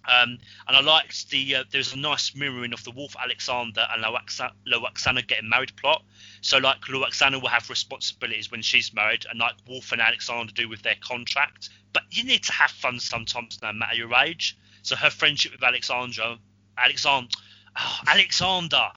Um, 0.06 0.38
and 0.68 0.76
I 0.76 0.80
liked 0.80 1.30
the 1.30 1.56
uh, 1.56 1.64
there's 1.70 1.94
a 1.94 1.98
nice 1.98 2.34
mirroring 2.34 2.72
of 2.72 2.84
the 2.84 2.90
Worf 2.90 3.16
Alexander 3.22 3.86
and 3.90 4.04
Loaxa- 4.04 4.52
Lwaxana 4.66 5.26
getting 5.26 5.48
married 5.48 5.74
plot. 5.76 6.02
So 6.40 6.58
like 6.58 6.80
Lwaxana 6.82 7.40
will 7.40 7.48
have 7.48 7.70
responsibilities 7.70 8.50
when 8.50 8.62
she's 8.62 8.92
married, 8.92 9.26
and 9.30 9.38
like 9.38 9.54
Worf 9.68 9.92
and 9.92 10.00
Alexander 10.00 10.52
do 10.52 10.68
with 10.68 10.82
their 10.82 10.96
contract. 11.00 11.70
But 11.92 12.02
you 12.10 12.24
need 12.24 12.42
to 12.44 12.52
have 12.52 12.70
fun 12.70 13.00
sometimes, 13.00 13.60
no 13.62 13.72
matter 13.72 13.96
your 13.96 14.14
age. 14.14 14.56
So 14.82 14.96
her 14.96 15.10
friendship 15.10 15.52
with 15.52 15.62
Alexandra, 15.62 16.38
Alexander, 16.76 17.28
oh, 17.78 18.00
Alexander, 18.06 18.90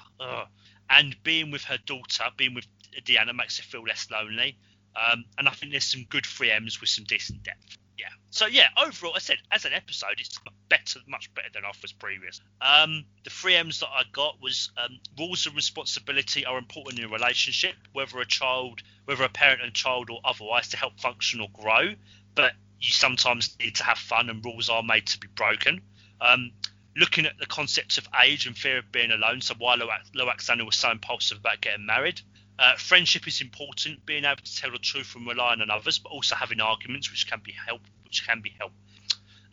and 0.89 1.15
being 1.23 1.51
with 1.51 1.63
her 1.65 1.77
daughter, 1.85 2.25
being 2.35 2.53
with 2.53 2.67
Deanna 3.05 3.35
makes 3.35 3.57
her 3.57 3.63
feel 3.63 3.83
less 3.83 4.09
lonely. 4.11 4.57
Um, 4.95 5.25
and 5.37 5.47
I 5.47 5.51
think 5.51 5.71
there's 5.71 5.85
some 5.85 6.05
good 6.09 6.23
3Ms 6.23 6.81
with 6.81 6.89
some 6.89 7.05
decent 7.05 7.43
depth. 7.43 7.77
Yeah. 7.97 8.09
So 8.29 8.45
yeah, 8.45 8.67
overall, 8.77 9.13
I 9.15 9.19
said 9.19 9.37
as 9.51 9.65
an 9.65 9.73
episode, 9.73 10.19
it's 10.19 10.39
better, 10.69 10.99
much 11.07 11.33
better 11.33 11.49
than 11.53 11.65
offers 11.65 11.91
previous. 11.91 12.39
Um, 12.61 13.05
the 13.23 13.29
3Ms 13.29 13.79
that 13.79 13.89
I 13.89 14.03
got 14.11 14.41
was 14.41 14.71
um, 14.77 14.99
rules 15.17 15.47
and 15.47 15.55
responsibility 15.55 16.45
are 16.45 16.57
important 16.57 16.99
in 16.99 17.05
a 17.05 17.09
relationship, 17.09 17.75
whether 17.93 18.19
a 18.19 18.25
child, 18.25 18.81
whether 19.05 19.23
a 19.23 19.29
parent 19.29 19.61
and 19.63 19.73
child 19.73 20.09
or 20.09 20.19
otherwise, 20.23 20.69
to 20.69 20.77
help 20.77 20.99
function 20.99 21.41
or 21.41 21.47
grow. 21.53 21.93
But 22.35 22.53
you 22.79 22.91
sometimes 22.91 23.57
need 23.59 23.75
to 23.75 23.83
have 23.83 23.97
fun, 23.97 24.29
and 24.29 24.45
rules 24.45 24.69
are 24.69 24.83
made 24.83 25.07
to 25.07 25.19
be 25.19 25.27
broken. 25.35 25.81
Um, 26.21 26.51
looking 26.95 27.25
at 27.25 27.37
the 27.37 27.45
concepts 27.45 27.97
of 27.97 28.07
age 28.23 28.47
and 28.47 28.57
fear 28.57 28.79
of 28.79 28.91
being 28.91 29.11
alone. 29.11 29.41
So 29.41 29.55
why 29.57 29.75
Loax- 29.75 30.11
Lwaxana 30.15 30.65
was 30.65 30.75
so 30.75 30.91
impulsive 30.91 31.37
about 31.39 31.61
getting 31.61 31.85
married. 31.85 32.21
Uh, 32.59 32.75
friendship 32.75 33.27
is 33.27 33.41
important, 33.41 34.03
being 34.05 34.25
able 34.25 34.41
to 34.43 34.55
tell 34.55 34.71
the 34.71 34.79
truth 34.79 35.15
and 35.15 35.27
relying 35.27 35.61
on 35.61 35.69
others, 35.69 35.99
but 35.99 36.09
also 36.09 36.35
having 36.35 36.59
arguments 36.59 37.11
which 37.11 37.29
can 37.29 37.39
be 37.43 37.51
help, 37.51 37.81
which 38.03 38.25
can 38.27 38.41
be 38.41 38.51
help, 38.57 38.71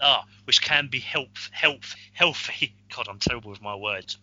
ah, 0.00 0.24
which 0.44 0.62
can 0.62 0.88
be 0.88 1.00
help, 1.00 1.30
help, 1.50 1.82
healthy. 2.12 2.74
God, 2.96 3.06
I'm 3.08 3.18
terrible 3.18 3.50
with 3.50 3.60
my 3.60 3.74
words. 3.74 4.16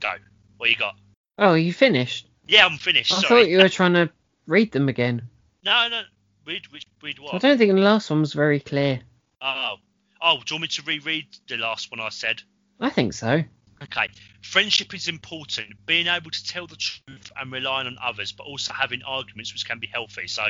Go. 0.00 0.12
What 0.56 0.70
you 0.70 0.76
got? 0.76 0.96
Oh, 1.38 1.54
you 1.54 1.72
finished? 1.72 2.28
Yeah, 2.46 2.66
I'm 2.66 2.78
finished. 2.78 3.12
I 3.12 3.20
Sorry. 3.20 3.28
thought 3.28 3.50
you 3.50 3.58
were 3.58 3.68
trying 3.68 3.94
to 3.94 4.10
read 4.46 4.72
them 4.72 4.88
again. 4.88 5.22
No, 5.64 5.88
no. 5.88 6.02
Read, 6.44 6.62
read, 6.72 6.84
read 7.00 7.18
I 7.32 7.38
don't 7.38 7.56
think 7.56 7.72
the 7.72 7.80
last 7.80 8.10
one 8.10 8.18
was 8.18 8.32
very 8.32 8.58
clear. 8.58 8.98
Oh, 9.40 9.76
oh. 10.20 10.38
Do 10.38 10.42
you 10.48 10.54
want 10.56 10.62
me 10.62 10.68
to 10.68 10.82
reread 10.82 11.26
the 11.46 11.56
last 11.56 11.92
one 11.92 12.00
I 12.00 12.08
said? 12.08 12.42
I 12.80 12.90
think 12.90 13.12
so. 13.12 13.44
Okay. 13.82 14.08
Friendship 14.42 14.94
is 14.94 15.08
important. 15.08 15.68
Being 15.86 16.06
able 16.06 16.30
to 16.30 16.44
tell 16.44 16.66
the 16.66 16.76
truth 16.76 17.32
and 17.36 17.50
relying 17.52 17.86
on 17.86 17.96
others, 18.02 18.32
but 18.32 18.44
also 18.44 18.72
having 18.72 19.02
arguments 19.02 19.52
which 19.52 19.66
can 19.66 19.78
be 19.78 19.86
healthy. 19.86 20.28
So 20.28 20.44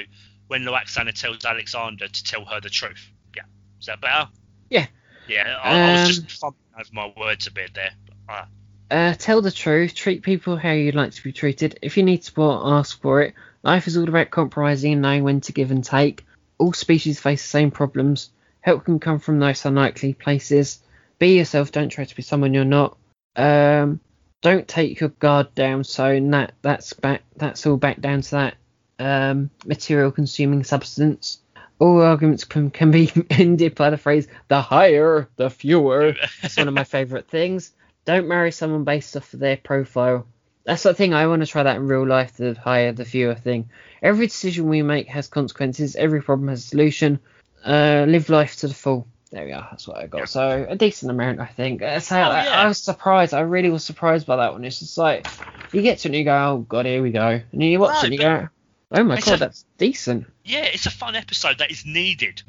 when 0.48 0.62
Lwaxana 0.64 1.12
tells 1.12 1.44
Alexander 1.44 2.08
to 2.08 2.24
tell 2.24 2.44
her 2.44 2.60
the 2.60 2.70
truth. 2.70 3.10
Yeah. 3.36 3.42
Is 3.80 3.86
that 3.86 4.00
better? 4.00 4.28
Yeah. 4.70 4.86
Yeah. 5.28 5.56
I, 5.62 5.70
I 5.70 5.92
was 5.92 6.00
Um, 6.00 6.24
just 6.26 6.40
fumbling 6.40 6.62
over 6.78 6.88
my 6.92 7.12
words 7.16 7.46
a 7.46 7.52
bit 7.52 7.74
there. 7.74 7.92
Uh, 8.28 8.44
Uh, 8.90 9.14
tell 9.14 9.40
the 9.40 9.50
truth. 9.50 9.94
Treat 9.94 10.22
people 10.22 10.56
how 10.56 10.72
you'd 10.72 10.94
like 10.94 11.12
to 11.12 11.22
be 11.22 11.32
treated. 11.32 11.78
If 11.80 11.96
you 11.96 12.02
need 12.02 12.24
support, 12.24 12.62
ask 12.66 13.00
for 13.00 13.22
it. 13.22 13.34
Life 13.62 13.86
is 13.86 13.96
all 13.96 14.08
about 14.08 14.30
compromising 14.30 14.92
and 14.92 15.02
knowing 15.02 15.24
when 15.24 15.40
to 15.42 15.52
give 15.52 15.70
and 15.70 15.84
take. 15.84 16.26
All 16.58 16.72
species 16.72 17.20
face 17.20 17.42
the 17.42 17.48
same 17.48 17.70
problems. 17.70 18.30
Help 18.60 18.84
can 18.84 19.00
come 19.00 19.18
from 19.18 19.38
those 19.38 19.64
unlikely 19.64 20.14
places. 20.14 20.80
Be 21.18 21.38
yourself. 21.38 21.72
Don't 21.72 21.88
try 21.88 22.04
to 22.04 22.16
be 22.16 22.22
someone 22.22 22.52
you're 22.52 22.64
not. 22.64 22.98
Um, 23.36 24.00
don't 24.40 24.66
take 24.66 25.00
your 25.00 25.10
guard 25.10 25.54
down. 25.54 25.84
So 25.84 26.20
that 26.30 26.52
that's 26.62 26.92
back. 26.92 27.22
That's 27.36 27.66
all 27.66 27.76
back 27.76 28.00
down 28.00 28.22
to 28.22 28.30
that 28.30 28.54
um, 28.98 29.50
material 29.64 30.10
consuming 30.10 30.64
substance. 30.64 31.38
All 31.78 32.00
arguments 32.00 32.44
can, 32.44 32.70
can 32.70 32.90
be 32.90 33.10
ended 33.30 33.74
by 33.74 33.90
the 33.90 33.96
phrase 33.96 34.28
"the 34.48 34.60
higher, 34.60 35.28
the 35.36 35.50
fewer." 35.50 36.16
That's 36.42 36.56
one 36.56 36.68
of 36.68 36.74
my 36.74 36.84
favourite 36.84 37.28
things. 37.28 37.72
Don't 38.04 38.28
marry 38.28 38.52
someone 38.52 38.84
based 38.84 39.16
off 39.16 39.32
of 39.32 39.40
their 39.40 39.56
profile. 39.56 40.26
That's 40.64 40.82
the 40.82 40.94
thing 40.94 41.12
I 41.12 41.26
want 41.26 41.42
to 41.42 41.46
try 41.46 41.62
that 41.64 41.76
in 41.76 41.88
real 41.88 42.06
life. 42.06 42.36
The 42.36 42.54
higher, 42.54 42.92
the 42.92 43.04
fewer 43.04 43.34
thing. 43.34 43.70
Every 44.00 44.26
decision 44.26 44.68
we 44.68 44.82
make 44.82 45.08
has 45.08 45.28
consequences. 45.28 45.96
Every 45.96 46.22
problem 46.22 46.48
has 46.48 46.64
a 46.64 46.68
solution. 46.68 47.20
Uh, 47.64 48.06
live 48.08 48.28
life 48.28 48.56
to 48.56 48.68
the 48.68 48.74
full. 48.74 49.06
There 49.32 49.46
we 49.46 49.52
are. 49.52 49.66
That's 49.70 49.88
what 49.88 49.96
I 49.96 50.06
got. 50.06 50.28
So 50.28 50.66
a 50.68 50.76
decent 50.76 51.10
amount, 51.10 51.40
I 51.40 51.46
think. 51.46 51.80
Uh, 51.82 52.00
So 52.00 52.16
Oh, 52.16 52.20
I, 52.20 52.44
yeah. 52.44 52.50
I 52.50 52.66
was 52.68 52.76
surprised. 52.78 53.32
I 53.32 53.40
really 53.40 53.70
was 53.70 53.82
surprised 53.82 54.26
by 54.26 54.36
that 54.36 54.52
one. 54.52 54.62
It's 54.64 54.78
just 54.78 54.98
like 54.98 55.26
you 55.72 55.80
get 55.80 55.98
to 56.00 56.08
it 56.08 56.10
and 56.10 56.16
you 56.16 56.24
go, 56.24 56.36
"Oh 56.36 56.58
God, 56.68 56.84
here 56.84 57.02
we 57.02 57.10
go," 57.12 57.26
and 57.28 57.42
then 57.50 57.62
you 57.62 57.80
watch 57.80 57.94
No, 57.94 57.98
it 58.00 58.04
and 58.04 58.12
you 58.12 58.18
go, 58.18 58.48
"Oh 58.90 59.04
my 59.04 59.18
God, 59.18 59.34
a- 59.34 59.36
that's 59.38 59.64
decent." 59.78 60.26
yeah, 60.44 60.64
it's 60.64 60.84
a 60.84 60.90
fun 60.90 61.16
episode 61.16 61.58
that 61.58 61.70
is 61.70 61.86
needed. 61.86 62.42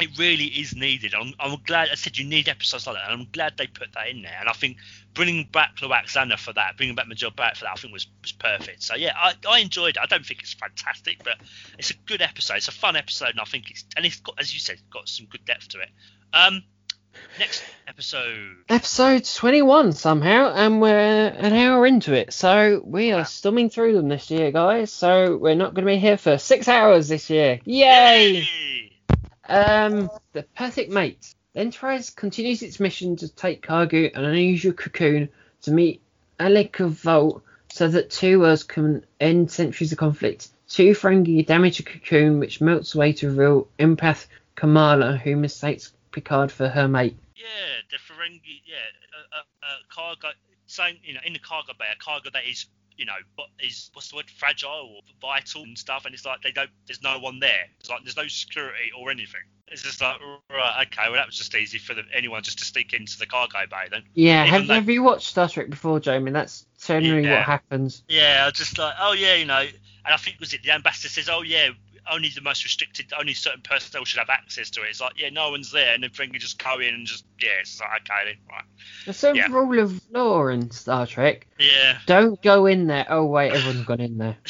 It 0.00 0.18
really 0.18 0.44
is 0.46 0.74
needed. 0.74 1.14
I'm, 1.14 1.32
I'm 1.40 1.58
glad 1.66 1.88
I 1.90 1.94
said 1.94 2.18
you 2.18 2.26
need 2.26 2.48
episodes 2.48 2.86
like 2.86 2.96
that, 2.96 3.10
and 3.10 3.20
I'm 3.22 3.28
glad 3.30 3.54
they 3.58 3.66
put 3.66 3.92
that 3.92 4.08
in 4.08 4.22
there. 4.22 4.36
And 4.40 4.48
I 4.48 4.52
think 4.52 4.78
bringing 5.16 5.48
back 5.50 5.76
Lwaxana 5.76 6.38
for 6.38 6.52
that, 6.52 6.76
bringing 6.76 6.94
back 6.94 7.08
Majel 7.08 7.30
Barrett 7.30 7.56
for 7.56 7.64
that, 7.64 7.72
I 7.72 7.74
think 7.74 7.92
was, 7.92 8.06
was 8.22 8.32
perfect. 8.32 8.82
So 8.82 8.94
yeah, 8.94 9.14
I, 9.16 9.32
I 9.48 9.58
enjoyed 9.58 9.96
it. 9.96 9.98
I 10.00 10.06
don't 10.06 10.24
think 10.24 10.40
it's 10.40 10.52
fantastic, 10.52 11.24
but 11.24 11.38
it's 11.78 11.90
a 11.90 11.96
good 12.06 12.22
episode. 12.22 12.58
It's 12.58 12.68
a 12.68 12.72
fun 12.72 12.94
episode, 12.94 13.30
and 13.30 13.40
I 13.40 13.44
think 13.44 13.70
it's 13.70 13.84
and 13.96 14.06
it's 14.06 14.20
got, 14.20 14.36
as 14.38 14.54
you 14.54 14.60
said, 14.60 14.76
got 14.90 15.08
some 15.08 15.26
good 15.26 15.44
depth 15.44 15.68
to 15.70 15.80
it. 15.80 15.88
Um, 16.32 16.62
next 17.38 17.64
episode. 17.88 18.56
Episode 18.68 19.24
21 19.24 19.92
somehow, 19.92 20.52
and 20.54 20.80
we're 20.80 21.28
an 21.28 21.54
hour 21.54 21.86
into 21.86 22.12
it. 22.12 22.32
So 22.32 22.82
we 22.84 23.12
are 23.12 23.24
stumming 23.24 23.70
through 23.70 23.94
them 23.94 24.08
this 24.08 24.30
year, 24.30 24.52
guys. 24.52 24.92
So 24.92 25.36
we're 25.38 25.54
not 25.54 25.74
going 25.74 25.86
to 25.86 25.92
be 25.92 25.98
here 25.98 26.18
for 26.18 26.36
six 26.36 26.68
hours 26.68 27.08
this 27.08 27.30
year. 27.30 27.60
Yay! 27.64 28.44
Yay! 28.44 28.92
Um, 29.48 30.10
the 30.32 30.42
perfect 30.42 30.90
mate. 30.90 31.34
Enterprise 31.56 32.10
continues 32.10 32.62
its 32.62 32.78
mission 32.78 33.16
to 33.16 33.28
take 33.28 33.62
cargo 33.62 34.10
an 34.14 34.26
unusual 34.26 34.74
cocoon 34.74 35.30
to 35.62 35.70
meet 35.70 36.02
Alrik 36.38 36.80
of 36.80 36.92
Valt 36.92 37.40
so 37.68 37.88
that 37.88 38.10
two 38.10 38.40
worlds 38.40 38.62
can 38.62 39.06
end 39.18 39.50
centuries 39.50 39.90
of 39.90 39.96
conflict. 39.96 40.48
Two 40.68 40.90
Ferengi 40.90 41.46
damage 41.46 41.80
a 41.80 41.82
cocoon 41.82 42.40
which 42.40 42.60
melts 42.60 42.94
away 42.94 43.14
to 43.14 43.28
reveal 43.28 43.68
empath 43.78 44.26
Kamala, 44.54 45.16
who 45.16 45.34
mistakes 45.34 45.94
Picard 46.12 46.52
for 46.52 46.68
her 46.68 46.88
mate. 46.88 47.16
Yeah, 47.34 47.46
the 47.90 47.96
Ferengi, 47.96 48.60
yeah, 48.66 48.76
a, 49.32 49.36
a, 49.36 49.68
a 49.68 49.78
cargo, 49.88 50.28
saying 50.66 50.98
you 51.04 51.14
know, 51.14 51.20
in 51.24 51.32
the 51.32 51.38
cargo 51.38 51.72
bay, 51.78 51.86
a 51.90 51.96
cargo 51.96 52.28
that 52.34 52.44
is, 52.44 52.66
you 52.96 53.04
know, 53.04 53.12
but 53.36 53.46
is 53.60 53.90
what's 53.92 54.08
the 54.10 54.16
word, 54.16 54.30
fragile 54.30 54.70
or 54.96 55.00
vital 55.20 55.62
and 55.62 55.76
stuff, 55.78 56.04
and 56.06 56.14
it's 56.14 56.24
like 56.24 56.42
they 56.42 56.52
don't, 56.52 56.70
there's 56.86 57.02
no 57.02 57.18
one 57.18 57.38
there. 57.40 57.66
It's 57.80 57.90
like 57.90 58.02
there's 58.04 58.16
no 58.16 58.26
security 58.28 58.90
or 58.98 59.10
anything. 59.10 59.40
It's 59.68 59.82
just 59.82 60.00
like 60.00 60.16
right, 60.48 60.86
okay, 60.86 61.02
well 61.08 61.14
that 61.14 61.26
was 61.26 61.36
just 61.36 61.54
easy 61.54 61.78
for 61.78 61.92
the, 61.94 62.02
anyone 62.14 62.42
just 62.42 62.58
to 62.60 62.64
sneak 62.64 62.92
into 62.92 63.18
the 63.18 63.26
cargo 63.26 63.58
bay 63.68 63.88
then. 63.90 64.02
Yeah, 64.14 64.42
Even 64.42 64.52
have, 64.52 64.66
though- 64.68 64.74
have 64.74 64.88
you 64.88 65.02
watched 65.02 65.26
Star 65.28 65.48
Trek 65.48 65.68
before, 65.70 65.98
Jamie? 66.00 66.30
That's 66.30 66.64
generally 66.84 67.24
Yeah. 67.24 67.34
what 67.38 67.42
happens. 67.42 68.02
Yeah, 68.08 68.40
I 68.42 68.46
was 68.46 68.54
just 68.54 68.78
like, 68.78 68.94
oh 69.00 69.12
yeah, 69.12 69.34
you 69.34 69.44
know, 69.44 69.58
and 69.60 70.14
I 70.14 70.16
think 70.18 70.38
was 70.38 70.52
it 70.54 70.62
the 70.62 70.70
ambassador 70.70 71.08
says, 71.08 71.28
oh 71.28 71.42
yeah, 71.42 71.70
only 72.10 72.28
the 72.28 72.40
most 72.40 72.64
restricted, 72.64 73.12
only 73.18 73.34
certain 73.34 73.60
personnel 73.62 74.04
should 74.04 74.18
have 74.18 74.30
access 74.30 74.70
to 74.70 74.82
it. 74.82 74.90
It's 74.90 75.00
like, 75.00 75.14
yeah, 75.20 75.30
no 75.30 75.50
one's 75.50 75.70
there, 75.72 75.94
and 75.94 76.02
then 76.02 76.10
Ferengi 76.10 76.38
just 76.38 76.62
go 76.62 76.78
in 76.78 76.94
and 76.94 77.06
just, 77.06 77.24
yeah, 77.40 77.50
it's 77.60 77.80
like 77.80 78.02
okay, 78.02 78.24
then, 78.26 78.34
right, 78.50 78.64
It's 79.06 79.22
a 79.24 79.34
Yeah. 79.34 79.48
rule 79.48 79.78
of 79.80 80.00
law 80.10 80.46
in 80.48 80.70
Star 80.70 81.06
Trek. 81.06 81.46
yeah. 81.58 81.98
Don't 82.06 82.40
go 82.42 82.66
in 82.66 82.86
there. 82.86 83.06
Oh 83.08 83.24
wait, 83.26 83.52
everyone's 83.52 83.84
gone 83.86 84.00
in 84.00 84.18
there. 84.18 84.36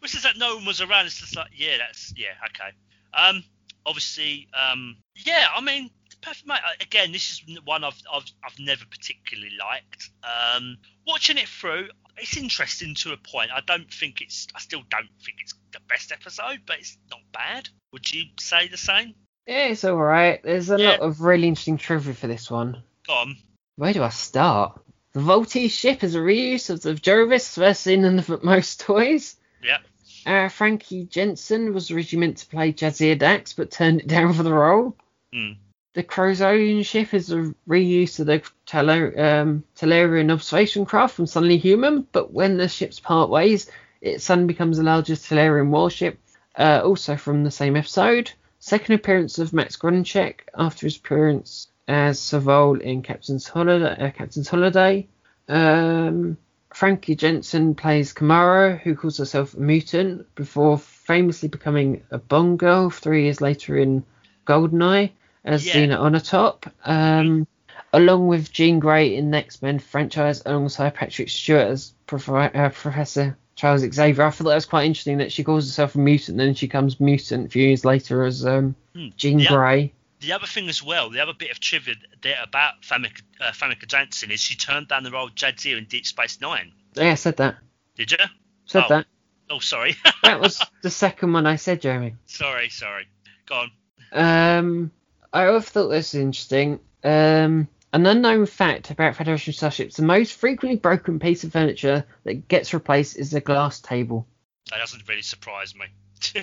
Which 0.00 0.14
is 0.16 0.24
that 0.24 0.36
no 0.36 0.56
one 0.56 0.64
was 0.64 0.80
around. 0.80 1.06
It's 1.06 1.18
just 1.20 1.36
like, 1.36 1.50
yeah, 1.54 1.78
that's 1.78 2.12
yeah, 2.16 2.30
okay. 2.46 2.70
Um, 3.14 3.44
obviously, 3.86 4.48
um, 4.52 4.96
yeah, 5.24 5.46
I 5.54 5.60
mean, 5.60 5.90
perfect 6.22 6.46
mate. 6.46 6.60
uh, 6.64 6.72
Again, 6.80 7.12
this 7.12 7.30
is 7.30 7.42
one 7.64 7.84
I've 7.84 8.00
I've 8.12 8.24
I've 8.44 8.58
never 8.58 8.84
particularly 8.90 9.52
liked. 9.60 10.10
Um, 10.22 10.78
watching 11.06 11.38
it 11.38 11.48
through, 11.48 11.88
it's 12.16 12.36
interesting 12.36 12.94
to 12.96 13.12
a 13.12 13.16
point. 13.16 13.50
I 13.52 13.60
don't 13.66 13.92
think 13.92 14.20
it's. 14.20 14.46
I 14.54 14.60
still 14.60 14.82
don't 14.90 15.08
think 15.24 15.38
it's 15.40 15.54
the 15.72 15.80
best 15.88 16.12
episode, 16.12 16.60
but 16.66 16.78
it's 16.78 16.96
not 17.10 17.20
bad. 17.32 17.68
Would 17.92 18.10
you 18.12 18.24
say 18.38 18.68
the 18.68 18.76
same? 18.76 19.14
Yeah, 19.46 19.66
it's 19.66 19.84
alright. 19.84 20.42
There's 20.42 20.70
a 20.70 20.78
Yeah. 20.78 20.90
lot 20.90 21.00
of 21.00 21.20
really 21.20 21.48
interesting 21.48 21.76
trivia 21.78 22.14
for 22.14 22.26
this 22.28 22.50
one. 22.50 22.82
Go 23.06 23.14
on. 23.14 23.36
Where 23.76 23.92
do 23.92 24.02
I 24.02 24.10
start? 24.10 24.80
The 25.14 25.20
Volti 25.20 25.70
ship 25.70 26.04
is 26.04 26.14
a 26.14 26.18
reuse 26.20 26.70
of 26.70 26.80
the 26.82 26.94
Jovis 26.94 27.54
first 27.54 27.82
seen 27.82 28.04
in 28.04 28.16
the 28.16 28.40
most 28.44 28.80
toys. 28.80 29.36
Yeah. 29.62 29.78
Uh, 30.24 30.48
Famke 30.48 31.08
Janssen 31.10 31.74
was 31.74 31.90
originally 31.90 32.26
meant 32.28 32.38
to 32.38 32.46
play 32.46 32.72
Jadzia 32.72 33.18
Dax, 33.18 33.52
but 33.54 33.72
turned 33.72 34.00
it 34.02 34.06
down 34.06 34.32
for 34.32 34.44
the 34.44 34.54
role. 34.54 34.96
Mm. 35.34 35.56
The 35.94 36.02
Kriosian 36.02 36.86
ship 36.86 37.12
is 37.12 37.30
a 37.30 37.54
reuse 37.68 38.18
of 38.18 38.24
the 38.24 38.42
Taler- 38.64 39.12
um, 39.18 39.62
Talarian 39.76 40.32
observation 40.32 40.86
craft 40.86 41.14
from 41.14 41.26
Suddenly 41.26 41.58
Human, 41.58 42.06
but 42.12 42.32
when 42.32 42.56
the 42.56 42.66
ships 42.66 42.98
part 42.98 43.28
ways, 43.28 43.70
it 44.00 44.22
suddenly 44.22 44.46
becomes 44.46 44.78
the 44.78 44.84
largest 44.84 45.28
Talarian 45.28 45.68
warship, 45.68 46.18
uh, 46.56 46.80
also 46.82 47.16
from 47.16 47.44
the 47.44 47.50
same 47.50 47.76
episode. 47.76 48.30
Second 48.58 48.94
appearance 48.94 49.38
of 49.38 49.52
Max 49.52 49.76
Grodénchik 49.76 50.40
after 50.56 50.86
his 50.86 50.96
appearance 50.96 51.68
as 51.86 52.18
Sovak 52.18 52.80
in 52.80 53.02
Captain's 53.02 53.46
Holiday. 53.46 53.94
Uh, 53.98 54.10
Captain's 54.12 54.48
Holiday. 54.48 55.06
Um, 55.46 56.38
Famke 56.72 57.18
Janssen 57.18 57.74
plays 57.74 58.14
Kamara, 58.14 58.80
who 58.80 58.96
calls 58.96 59.18
herself 59.18 59.52
a 59.52 59.60
mutant, 59.60 60.34
before 60.36 60.78
famously 60.78 61.50
becoming 61.50 62.02
a 62.10 62.16
Bond 62.16 62.58
girl 62.58 62.88
three 62.88 63.24
years 63.24 63.42
later 63.42 63.76
in 63.76 64.04
Goldeneye 64.46 65.10
as 65.44 65.66
Yeah. 65.66 65.72
Xenia 65.74 65.96
Onatopp. 65.98 66.70
Um, 66.84 67.46
along 67.92 68.26
with 68.28 68.52
Jean 68.52 68.78
Grey 68.78 69.14
in 69.16 69.30
the 69.30 69.38
X 69.38 69.60
Men 69.62 69.78
franchise, 69.78 70.42
alongside 70.46 70.94
Patrick 70.94 71.28
Stewart 71.28 71.68
as 71.68 71.92
Prof- 72.06 72.28
uh, 72.28 72.68
Professor 72.70 73.36
Charles 73.54 73.82
Xavier. 73.82 74.24
I 74.24 74.30
thought 74.30 74.44
that 74.48 74.54
was 74.54 74.66
quite 74.66 74.86
interesting 74.86 75.18
that 75.18 75.30
she 75.32 75.44
calls 75.44 75.66
herself 75.66 75.94
a 75.94 75.98
mutant, 75.98 76.38
then 76.38 76.54
she 76.54 76.68
comes 76.68 76.98
mutant 77.00 77.46
a 77.46 77.48
few 77.50 77.64
years 77.66 77.84
later 77.84 78.24
as 78.24 78.44
um, 78.46 78.74
Hmm. 78.94 79.08
Jean 79.16 79.38
Yeah. 79.38 79.48
Grey. 79.48 79.92
The 80.20 80.32
other 80.32 80.46
thing 80.46 80.68
as 80.68 80.82
well, 80.82 81.10
the 81.10 81.18
other 81.20 81.32
bit 81.32 81.50
of 81.50 81.58
trivia 81.58 81.94
there 82.22 82.36
about 82.42 82.82
Famke, 82.82 83.22
uh, 83.40 83.86
Janssen 83.88 84.30
is 84.30 84.38
she 84.40 84.54
turned 84.54 84.86
down 84.88 85.02
the 85.02 85.10
role 85.10 85.26
of 85.26 85.34
Jadzia 85.34 85.76
in 85.76 85.84
Deep 85.86 86.06
Space 86.06 86.40
Nine. 86.40 86.72
Yeah, 86.94 87.10
I 87.10 87.14
said 87.14 87.38
that. 87.38 87.56
Did 87.96 88.12
you? 88.12 88.18
Said 88.66 88.84
Oh. 88.84 88.88
that. 88.90 89.06
Oh, 89.50 89.58
sorry. 89.58 89.96
That 90.22 90.40
was 90.40 90.62
the 90.82 90.90
second 90.90 91.32
one 91.32 91.44
I 91.46 91.56
said, 91.56 91.80
Jeremy. 91.82 92.14
sorry, 92.26 92.68
sorry. 92.68 93.08
Go 93.46 93.66
on. 93.66 93.70
Um, 94.12 94.90
I 95.32 95.46
always 95.46 95.64
thought 95.64 95.88
this 95.88 96.12
was 96.12 96.20
interesting. 96.20 96.80
Um, 97.04 97.68
an 97.92 98.06
unknown 98.06 98.46
fact 98.46 98.90
about 98.90 99.16
Federation 99.16 99.52
starships: 99.52 99.96
the 99.96 100.02
most 100.02 100.34
frequently 100.34 100.78
broken 100.78 101.18
piece 101.18 101.44
of 101.44 101.52
furniture 101.52 102.04
that 102.24 102.48
gets 102.48 102.74
replaced 102.74 103.16
is 103.16 103.30
the 103.30 103.40
glass 103.40 103.80
table. 103.80 104.26
That 104.70 104.78
doesn't 104.78 105.08
really 105.08 105.22
surprise 105.22 105.74
me. 105.74 105.86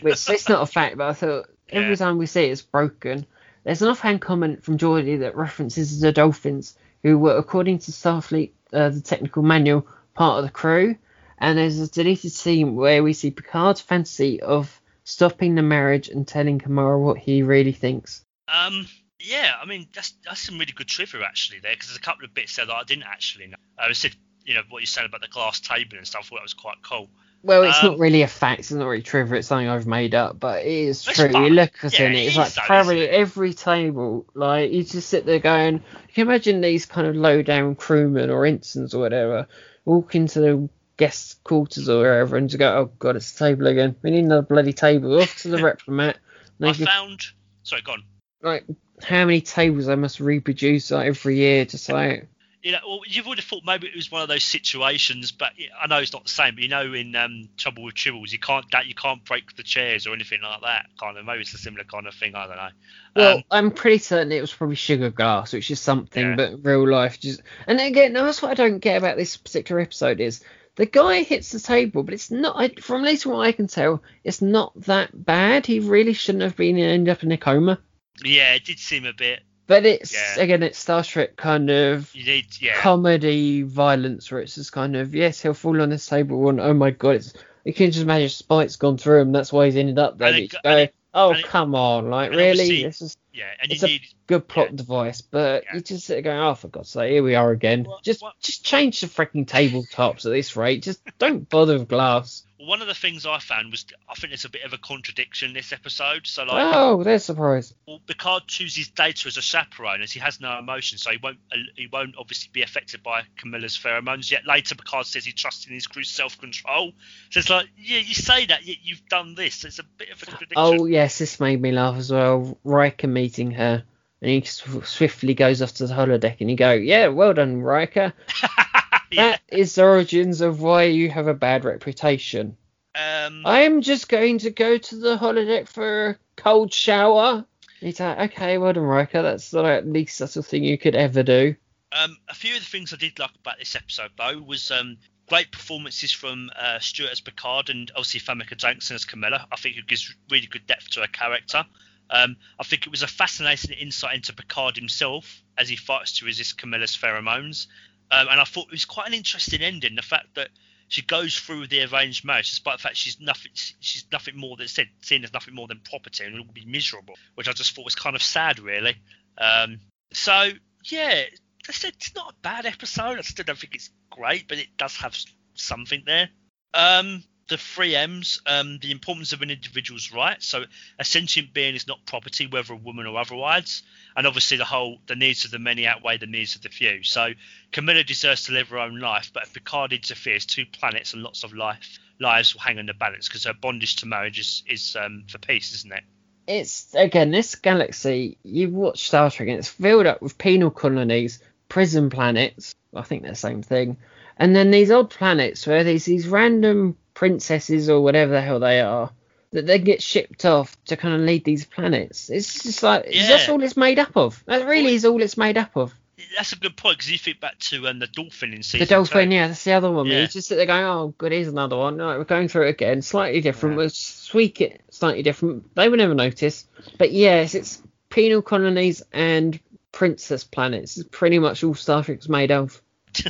Which 0.02 0.30
it's 0.30 0.50
not 0.50 0.62
a 0.62 0.66
fact, 0.66 0.98
but 0.98 1.08
I 1.10 1.14
thought 1.14 1.50
every 1.70 1.92
Yeah. 1.92 1.96
time 1.96 2.18
we 2.18 2.26
see 2.26 2.46
it, 2.46 2.52
it's 2.52 2.62
broken. 2.62 3.26
There's 3.64 3.82
an 3.82 3.90
offhand 3.90 4.22
comment 4.22 4.64
from 4.64 4.78
Geordi 4.78 5.20
that 5.20 5.36
references 5.36 6.00
the 6.00 6.12
Dolphins, 6.12 6.78
who 7.04 7.18
were, 7.18 7.38
according 7.38 7.80
to 7.80 7.92
Starfleet, 7.92 8.52
uh, 8.74 8.90
the 8.90 9.02
technical 9.02 9.44
manual, 9.44 9.88
part 10.14 10.40
of 10.40 10.46
the 10.46 10.52
crew. 10.52 10.96
And 11.38 11.58
there's 11.58 11.80
a 11.80 11.90
deleted 11.90 12.32
scene 12.32 12.76
where 12.76 13.04
we 13.04 13.14
see 13.14 13.32
Picard's 13.32 13.82
fantasy 13.82 14.42
of 14.42 14.82
stopping 15.04 15.56
the 15.56 15.62
marriage 15.62 16.10
and 16.10 16.28
telling 16.28 16.60
Kamala 16.60 16.98
what 16.98 17.18
he 17.18 17.44
really 17.44 17.72
thinks. 17.72 18.24
Um, 18.52 18.88
yeah, 19.20 19.54
I 19.62 19.66
mean 19.66 19.88
that's 19.94 20.14
that's 20.26 20.42
some 20.42 20.58
really 20.58 20.72
good 20.72 20.88
trivia 20.88 21.24
actually 21.24 21.60
there 21.60 21.74
because 21.74 21.88
there's 21.88 21.98
a 21.98 22.02
couple 22.02 22.26
of 22.26 22.34
bits 22.34 22.56
there 22.56 22.66
that 22.66 22.74
I 22.74 22.84
didn't 22.84 23.04
actually 23.04 23.48
know. 23.48 23.58
I 23.78 23.92
said, 23.94 24.16
you 24.46 24.54
know, 24.56 24.62
what 24.70 24.80
you 24.80 24.86
said 24.86 25.06
about 25.06 25.22
the 25.22 25.28
glass 25.28 25.60
table 25.60 25.98
and 25.98 26.08
stuff. 26.08 26.22
I 26.26 26.30
thought 26.30 26.36
that 26.38 26.44
was 26.44 26.54
quite 26.54 26.78
cool. 26.84 27.10
Well, 27.42 27.64
it's 27.64 27.82
Um, 27.82 27.92
not 27.92 28.00
really 28.00 28.22
a 28.22 28.28
fact. 28.28 28.60
It's 28.60 28.72
not 28.72 28.86
really 28.86 29.02
trivia. 29.02 29.40
It's 29.40 29.48
something 29.48 29.70
I've 29.70 29.88
made 29.88 30.14
up, 30.14 30.40
but 30.40 30.66
it 30.66 30.72
is 30.72 31.04
true. 31.04 31.32
fun. 31.32 31.46
You 31.46 31.52
look 31.52 31.84
at 31.84 31.98
Yeah, 31.98 32.08
it, 32.08 32.16
it 32.16 32.28
it's 32.28 32.36
like 32.36 32.54
though, 32.54 32.62
probably 32.64 33.02
it? 33.02 33.12
every 33.12 33.54
table. 33.54 34.26
Like 34.34 34.72
you 34.72 34.84
just 34.84 35.10
sit 35.10 35.26
there 35.26 35.40
going, 35.40 35.76
you 35.76 36.14
can 36.14 36.28
imagine 36.28 36.60
these 36.60 36.86
kind 36.86 37.08
of 37.08 37.16
low 37.16 37.42
down 37.42 37.76
crewmen 37.76 38.30
or 38.30 38.46
ensigns 38.46 38.94
or 38.94 39.00
whatever 39.00 39.48
walk 39.86 40.16
into 40.16 40.40
the 40.40 40.70
guest 40.98 41.44
quarters 41.44 41.90
or 41.90 42.00
wherever 42.02 42.38
and 42.38 42.50
just 42.50 42.60
go, 42.60 42.78
oh 42.78 42.92
god, 43.00 43.16
it's 43.16 43.32
the 43.32 43.46
table 43.46 43.68
again. 43.68 43.96
We 44.02 44.12
need 44.12 44.26
another 44.26 44.44
bloody 44.44 44.74
table. 44.74 45.20
Off 45.20 45.36
to 45.42 45.50
the. 45.50 45.78
And 46.62 46.70
I 46.70 46.74
found. 46.74 47.22
Sorry, 47.64 47.82
go 47.82 47.94
on. 47.94 48.04
Like 48.42 48.66
how 49.04 49.26
many 49.26 49.42
tables 49.42 49.88
I 49.88 49.96
must 49.96 50.20
reproduce 50.20 50.92
like 50.92 51.08
every 51.08 51.38
year, 51.38 51.66
just 51.66 51.90
like 51.90 52.28
You 52.62 52.74
know, 52.74 52.80
well, 52.86 53.00
you 53.08 53.24
would 53.24 53.38
have 53.38 53.46
thought 53.46 53.64
maybe 53.66 53.88
it 53.88 53.96
was 53.96 54.12
one 54.12 54.22
of 54.22 54.28
those 54.28 54.44
situations, 54.44 55.32
but 55.32 55.54
I 55.82 55.88
know 55.88 56.00
it's 56.00 56.12
not 56.12 56.24
the 56.26 56.30
same. 56.30 56.56
But 56.56 56.64
you 56.64 56.70
know, 56.70 56.94
in 56.94 57.16
um, 57.16 57.48
Trouble 57.58 57.84
with 57.84 57.96
Tribbles, 57.96 58.32
you 58.34 58.40
can't 58.40 58.66
that 58.72 58.86
you 58.88 58.96
can't 58.96 59.24
break 59.24 59.56
the 59.56 59.64
chairs 59.64 60.06
or 60.08 60.14
anything 60.14 60.42
like 60.42 60.62
that. 60.62 60.88
Kind 61.00 61.18
of 61.18 61.26
maybe 61.26 61.42
it's 61.42 61.54
a 61.54 61.58
similar 61.58 61.86
kind 61.86 62.06
of 62.08 62.14
thing. 62.16 62.36
I 62.36 62.48
don't 62.48 62.58
know. 62.58 62.70
Well, 63.16 63.38
Um, 63.38 63.44
I'm 63.52 63.72
pretty 63.72 64.00
certain 64.00 64.32
it 64.34 64.42
was 64.42 64.54
probably 64.54 64.76
sugar 64.76 65.10
glass, 65.10 65.54
which 65.54 65.72
is 65.72 65.80
something, 65.80 66.32
Yeah. 66.32 66.36
but 66.36 66.66
real 66.66 66.86
life 66.90 67.20
just. 67.22 67.42
And 67.68 67.80
again, 67.80 68.12
that's 68.14 68.42
what 68.42 68.52
I 68.52 68.56
don't 68.56 68.80
get 68.80 68.98
about 68.98 69.16
this 69.16 69.38
particular 69.38 69.80
episode 69.82 70.20
is 70.20 70.44
the 70.76 70.86
guy 70.86 71.24
hits 71.24 71.52
the 71.52 71.60
table, 71.62 72.04
but 72.04 72.14
it's 72.14 72.30
not. 72.32 72.56
I- 72.58 72.82
From 72.82 73.02
at 73.06 73.08
least 73.12 73.26
what 73.26 73.40
I 73.40 73.54
can 73.54 73.68
tell, 73.68 74.04
it's 74.26 74.42
not 74.42 74.74
that 74.82 75.12
bad. 75.26 75.66
He 75.66 75.80
really 75.80 76.14
shouldn't 76.14 76.44
have 76.44 76.58
been 76.58 76.78
ended 76.78 77.10
up 77.10 77.24
in 77.24 77.32
a 77.32 77.38
coma. 77.38 77.80
Yeah, 78.24 78.54
it 78.56 78.66
did 78.66 78.80
seem 78.80 79.06
a 79.06 79.14
bit. 79.14 79.42
But 79.68 79.86
it's 79.86 80.14
Yeah. 80.14 80.42
again, 80.44 80.64
it's 80.64 80.80
Star 80.80 81.04
Trek 81.04 81.36
kind 81.36 81.70
of 81.70 82.10
You 82.16 82.26
need, 82.26 82.48
yeah. 82.60 82.76
comedy 82.78 83.62
violence, 83.62 84.32
where 84.32 84.42
it's 84.42 84.56
just 84.56 84.72
kind 84.72 84.96
of 84.96 85.14
yes, 85.14 85.42
he'll 85.42 85.54
fall 85.54 85.82
on 85.82 85.90
this 85.90 86.08
table, 86.08 86.50
and 86.50 86.60
oh 86.60 86.74
my 86.74 86.92
god, 86.92 87.16
it's. 87.18 87.34
You 87.66 87.74
can 87.74 87.92
just 87.92 88.04
imagine 88.04 88.30
Spike's 88.30 88.78
gone 88.78 88.98
through 88.98 89.20
him. 89.22 89.32
That's 89.32 89.54
why 89.54 89.66
he's 89.66 89.76
ended 89.76 90.00
up 90.00 90.18
there. 90.18 90.34
It- 90.34 90.54
go, 90.64 90.78
it- 90.78 90.96
oh 91.14 91.32
it- 91.34 91.46
come 91.46 91.76
on, 91.76 92.10
like 92.10 92.32
really? 92.32 92.84
This 92.84 93.02
is 93.02 93.16
yeah, 93.34 93.46
and 93.62 93.72
it's 93.72 93.82
you 93.84 93.88
a- 93.88 93.92
need. 93.92 94.02
good 94.28 94.48
plot 94.48 94.72
Yeah. 94.72 94.78
device, 94.78 95.22
but 95.22 95.66
Yeah. 95.68 95.76
you 95.76 95.82
just 95.82 96.06
sit 96.08 96.24
going, 96.24 96.40
oh, 96.40 96.56
for 96.56 96.70
God's 96.70 96.90
sake, 96.90 97.12
here 97.12 97.22
we 97.22 97.36
are 97.36 97.52
again. 97.52 97.84
What- 97.84 98.02
just 98.04 98.22
what- 98.24 98.40
just 98.42 98.66
change 98.66 99.02
the 99.02 99.08
freaking 99.08 99.46
tabletops 99.46 100.26
at 100.26 100.32
this 100.32 100.56
rate. 100.56 100.82
Just 100.84 101.02
don't 101.20 101.48
bother 101.48 101.78
with 101.78 101.88
glass. 101.90 102.44
One 102.60 102.82
of 102.82 102.88
the 102.88 102.94
things 102.94 103.26
I 103.26 103.40
found 103.40 103.72
was 103.72 103.86
I 104.10 104.16
think 104.16 104.32
there's 104.32 104.44
a 104.46 104.50
bit 104.50 104.64
of 104.64 104.74
a 104.74 104.78
contradiction 104.78 105.48
in 105.50 105.54
this 105.54 105.72
episode. 105.72 106.28
So 106.28 106.44
like, 106.44 106.76
Oh, 106.76 107.04
there's 107.04 107.22
a 107.22 107.26
surprise. 107.26 107.74
well, 107.88 108.02
Picard 108.06 108.44
chooses 108.48 108.90
Data 108.90 109.28
as 109.28 109.38
a 109.38 109.42
chaperone 109.42 110.02
as 110.02 110.12
he 110.12 110.20
has 110.20 110.42
no 110.42 110.58
emotion, 110.60 110.98
so 110.98 111.12
he 111.12 111.18
won't 111.24 111.38
uh, 111.54 111.58
he 111.76 111.88
won't 111.92 112.16
obviously 112.18 112.50
be 112.52 112.62
affected 112.62 113.02
by 113.02 113.22
Kamala's 113.38 113.78
pheromones. 113.78 114.30
Yet 114.30 114.46
later, 114.46 114.76
Picard 114.76 115.06
says 115.06 115.24
he 115.24 115.32
trusts 115.32 115.68
in 115.68 115.74
his 115.74 115.88
crew's 115.88 116.10
self-control. 116.10 116.92
So 117.30 117.40
it's 117.40 117.50
like, 117.50 117.68
yeah, 117.78 118.00
you 118.00 118.14
say 118.14 118.46
that, 118.48 118.66
yet 118.66 118.78
you've 118.84 119.06
done 119.08 119.36
this. 119.36 119.64
It's 119.64 119.80
a 119.80 119.84
bit 119.98 120.10
of 120.10 120.22
a 120.22 120.26
contradiction. 120.26 120.56
Oh, 120.58 120.86
yes, 120.86 121.18
this 121.18 121.40
made 121.40 121.62
me 121.62 121.72
laugh 121.72 121.96
as 121.98 122.12
well. 122.12 122.58
Riker 122.66 123.08
meeting 123.08 123.52
her. 123.52 123.84
And 124.22 124.30
he 124.32 124.42
swiftly 124.44 125.34
goes 125.34 125.62
off 125.62 125.76
to 125.76 125.88
the 125.88 125.94
holodeck 125.94 126.42
and 126.42 126.50
you 126.52 126.58
go, 126.58 126.74
yeah, 126.74 127.08
well 127.08 127.34
done, 127.34 127.62
Riker. 127.62 128.12
yeah. 129.12 129.32
That 129.32 129.42
is 129.48 129.76
the 129.76 129.84
origins 129.84 130.42
of 130.42 130.62
why 130.62 130.84
you 130.84 131.10
have 131.10 131.28
a 131.28 131.34
bad 131.34 131.66
reputation. 131.66 132.58
Um, 132.96 133.46
I 133.46 133.62
am 133.62 133.82
just 133.82 134.10
going 134.10 134.40
to 134.40 134.50
go 134.50 134.78
to 134.78 134.96
the 134.96 135.18
holodeck 135.18 135.68
for 135.68 136.08
a 136.10 136.16
cold 136.36 136.74
shower. 136.74 137.46
He's 137.80 138.00
like, 138.00 138.32
okay, 138.32 138.58
well 138.58 138.74
done, 138.74 138.84
Riker. 138.84 139.22
That's 139.22 139.52
the 139.52 139.82
least 139.86 140.18
subtle 140.18 140.44
thing 140.44 140.64
you 140.64 140.78
could 140.78 140.96
ever 140.96 141.24
do. 141.24 141.56
Um, 141.92 142.18
a 142.28 142.36
few 142.36 142.56
of 142.56 142.60
the 142.60 142.66
things 142.66 142.94
I 142.94 142.98
did 142.98 143.18
like 143.20 143.32
about 143.40 143.58
this 143.58 143.76
episode, 143.76 144.12
though, 144.18 144.40
was 144.42 144.70
um, 144.70 144.98
great 145.28 145.52
performances 145.52 146.12
from 146.12 146.50
uh, 146.60 146.80
Stewart 146.80 147.12
as 147.12 147.22
Picard 147.22 147.70
and 147.70 147.92
obviously 147.96 148.20
Famke 148.20 148.58
Janssen 148.58 148.96
as 148.96 149.06
Kamala. 149.06 149.48
I 149.52 149.56
think 149.56 149.78
it 149.78 149.88
gives 149.88 150.14
really 150.30 150.48
good 150.48 150.68
depth 150.68 150.90
to 150.92 151.02
her 151.02 151.08
character. 151.08 151.66
Um, 152.10 152.38
I 152.60 152.64
think 152.64 152.86
it 152.86 152.92
was 152.92 153.04
a 153.04 153.08
fascinating 153.08 153.78
insight 153.78 154.16
into 154.16 154.34
Picard 154.34 154.76
himself 154.76 155.44
as 155.58 155.70
he 155.70 155.76
fights 155.76 156.18
to 156.18 156.26
resist 156.26 156.58
Kamala's 156.58 156.98
pheromones. 156.98 157.68
Um, 158.12 158.28
and 158.30 158.40
I 158.40 158.44
thought 158.44 158.68
it 158.68 158.72
was 158.72 158.86
quite 158.86 159.08
an 159.08 159.14
interesting 159.14 159.62
ending. 159.62 159.96
The 159.96 160.02
fact 160.02 160.36
that 160.36 160.50
she 160.88 161.04
goes 161.04 161.38
through 161.38 161.68
the 161.68 161.84
arranged 161.84 162.26
marriage, 162.26 162.50
despite 162.50 162.78
the 162.78 162.84
fact 162.84 162.98
she's 162.98 163.20
nothing, 163.20 163.52
she's 163.54 164.06
nothing 164.12 164.36
more 164.36 164.58
than 164.58 164.68
said, 164.68 164.90
seen 165.02 165.24
as 165.24 165.32
nothing 165.32 165.54
more 165.54 165.68
than 165.68 165.80
property, 165.80 166.26
and 166.26 166.36
it 166.36 166.46
will 166.46 166.54
be 166.54 166.66
miserable, 166.66 167.16
which 167.36 167.48
I 167.48 167.54
just 167.54 167.76
thought 167.76 167.86
was 167.86 167.96
kind 167.96 168.16
of 168.16 168.24
sad, 168.24 168.60
really. 168.60 168.98
Um, 169.38 169.80
so 170.12 170.50
yeah, 170.86 171.24
I 171.68 171.72
said 171.72 171.94
it's 171.96 172.16
not 172.16 172.34
a 172.34 172.36
bad 172.42 172.66
episode. 172.66 173.20
I 173.20 173.22
still 173.22 173.46
don't 173.46 173.58
think 173.58 173.76
it's 173.76 173.92
great, 174.10 174.48
but 174.48 174.58
it 174.58 174.76
does 174.78 174.96
have 174.98 175.16
something 175.54 176.04
there. 176.06 176.30
Um, 176.74 177.24
the 177.50 177.58
three 177.58 177.96
M's, 177.96 178.42
um, 178.46 178.80
the 178.82 178.92
importance 178.92 179.34
of 179.34 179.42
an 179.42 179.50
individual's 179.50 180.14
rights. 180.14 180.46
So 180.46 180.64
a 180.98 181.04
sentient 181.04 181.54
being 181.54 181.76
is 181.76 181.88
not 181.88 182.06
property, 182.06 182.48
whether 182.48 182.74
a 182.74 182.78
woman 182.78 183.06
or 183.06 183.20
otherwise. 183.20 183.84
And 184.16 184.26
obviously 184.26 184.58
the 184.58 184.66
whole 184.66 185.00
the 185.08 185.16
needs 185.16 185.46
of 185.46 185.52
the 185.52 185.60
many 185.60 185.86
outweigh 185.86 186.18
the 186.18 186.28
needs 186.28 186.56
of 186.56 186.62
the 186.62 186.70
few. 186.70 187.04
So 187.04 187.32
Kamala 187.72 188.04
deserves 188.04 188.46
to 188.46 188.54
live 188.54 188.70
her 188.70 188.80
own 188.80 189.00
life, 189.00 189.32
but 189.34 189.44
if 189.44 189.54
Picard 189.54 189.92
interferes, 189.94 190.46
two 190.46 190.66
planets 190.66 191.14
and 191.14 191.24
lots 191.24 191.44
of 191.44 191.54
life 191.54 192.00
lives 192.20 192.54
will 192.54 192.62
hang 192.62 192.80
on 192.80 192.86
the 192.86 192.94
balance 192.94 193.28
because 193.28 193.46
her 193.46 193.54
bondage 193.54 193.98
to 193.98 194.06
marriage 194.06 194.40
is, 194.40 194.64
is 194.68 194.96
um, 194.96 195.26
for 195.28 195.38
peace, 195.40 195.74
isn't 195.74 195.94
it? 195.94 196.04
it's 196.50 196.96
again 196.96 197.30
this 197.30 197.54
galaxy 197.54 198.36
you 198.42 198.70
watch 198.70 199.06
star 199.06 199.30
trek 199.30 199.48
and 199.48 199.60
it's 199.60 199.70
filled 199.70 200.08
up 200.08 200.20
with 200.20 200.36
penal 200.40 200.72
colonies 200.72 201.40
prison 201.70 202.10
planets 202.10 202.74
i 202.96 203.04
think 203.04 203.22
they're 203.22 203.34
the 203.34 203.38
same 203.38 203.62
thing 203.62 203.96
and 204.40 204.56
then 204.56 204.72
these 204.72 204.90
odd 204.92 205.10
planets 205.10 205.68
where 205.68 205.84
there's 205.84 206.06
these 206.06 206.28
random 206.28 206.98
princesses 207.14 207.90
or 207.90 208.02
whatever 208.02 208.32
the 208.32 208.42
hell 208.42 208.60
they 208.60 208.80
are 208.82 209.12
that 209.52 209.66
they 209.68 209.78
get 209.80 210.02
shipped 210.02 210.46
off 210.46 210.76
to 210.86 210.96
kind 210.96 211.14
of 211.16 211.22
lead 211.22 211.44
these 211.44 211.66
planets 211.66 212.30
it's 212.30 212.64
just 212.64 212.82
like 212.82 213.06
Yeah. 213.10 213.28
that's 213.28 213.50
all 213.50 213.62
it's 213.62 213.76
made 213.78 214.00
up 214.00 214.16
of 214.16 214.42
that 214.46 214.66
really 214.68 214.94
is 214.96 215.06
all 215.06 215.22
it's 215.22 215.38
made 215.38 215.58
up 215.58 215.76
of 215.76 215.94
that's 216.38 216.52
a 216.52 216.58
good 216.58 216.76
point 216.76 216.98
because 216.98 217.12
you 217.12 217.18
think 217.18 217.40
back 217.40 217.58
to 217.60 217.88
um, 217.88 218.00
the 218.00 218.08
Dauphin 218.08 218.54
in 218.54 218.62
season 218.62 218.86
The 218.86 218.94
Dauphin, 218.94 219.30
two. 219.30 219.36
yeah, 219.36 219.48
that's 219.48 219.64
the 219.64 219.72
other 219.72 219.90
one. 219.90 220.06
Yeah. 220.06 220.18
It's 220.24 220.34
just 220.34 220.50
that 220.50 220.56
they're 220.56 220.66
going, 220.66 220.84
oh, 220.84 221.14
good, 221.18 221.32
here's 221.32 221.48
another 221.48 221.78
one. 221.78 221.96
We're 221.98 222.26
going 222.26 222.50
through 222.50 222.68
it 222.68 222.72
again, 222.72 223.02
slightly 223.02 223.40
different. 223.40 223.76
Yeah. 223.76 223.78
We'll 223.78 223.90
tweak 224.28 224.60
it 224.60 224.82
slightly 224.90 225.24
different. 225.24 225.74
They 225.76 225.88
would 225.88 225.98
never 225.98 226.14
notice. 226.14 226.68
But 226.98 227.14
yes, 227.14 227.56
it's 227.56 227.82
penal 228.10 228.42
colonies 228.42 229.02
and 229.14 229.58
princess 229.94 230.44
planets. 230.44 230.98
It's 230.98 231.08
pretty 231.10 231.40
much 231.40 231.64
all 231.64 231.74
Star 231.74 232.04
Trek's 232.04 232.28
made 232.28 232.52
of. 232.52 232.82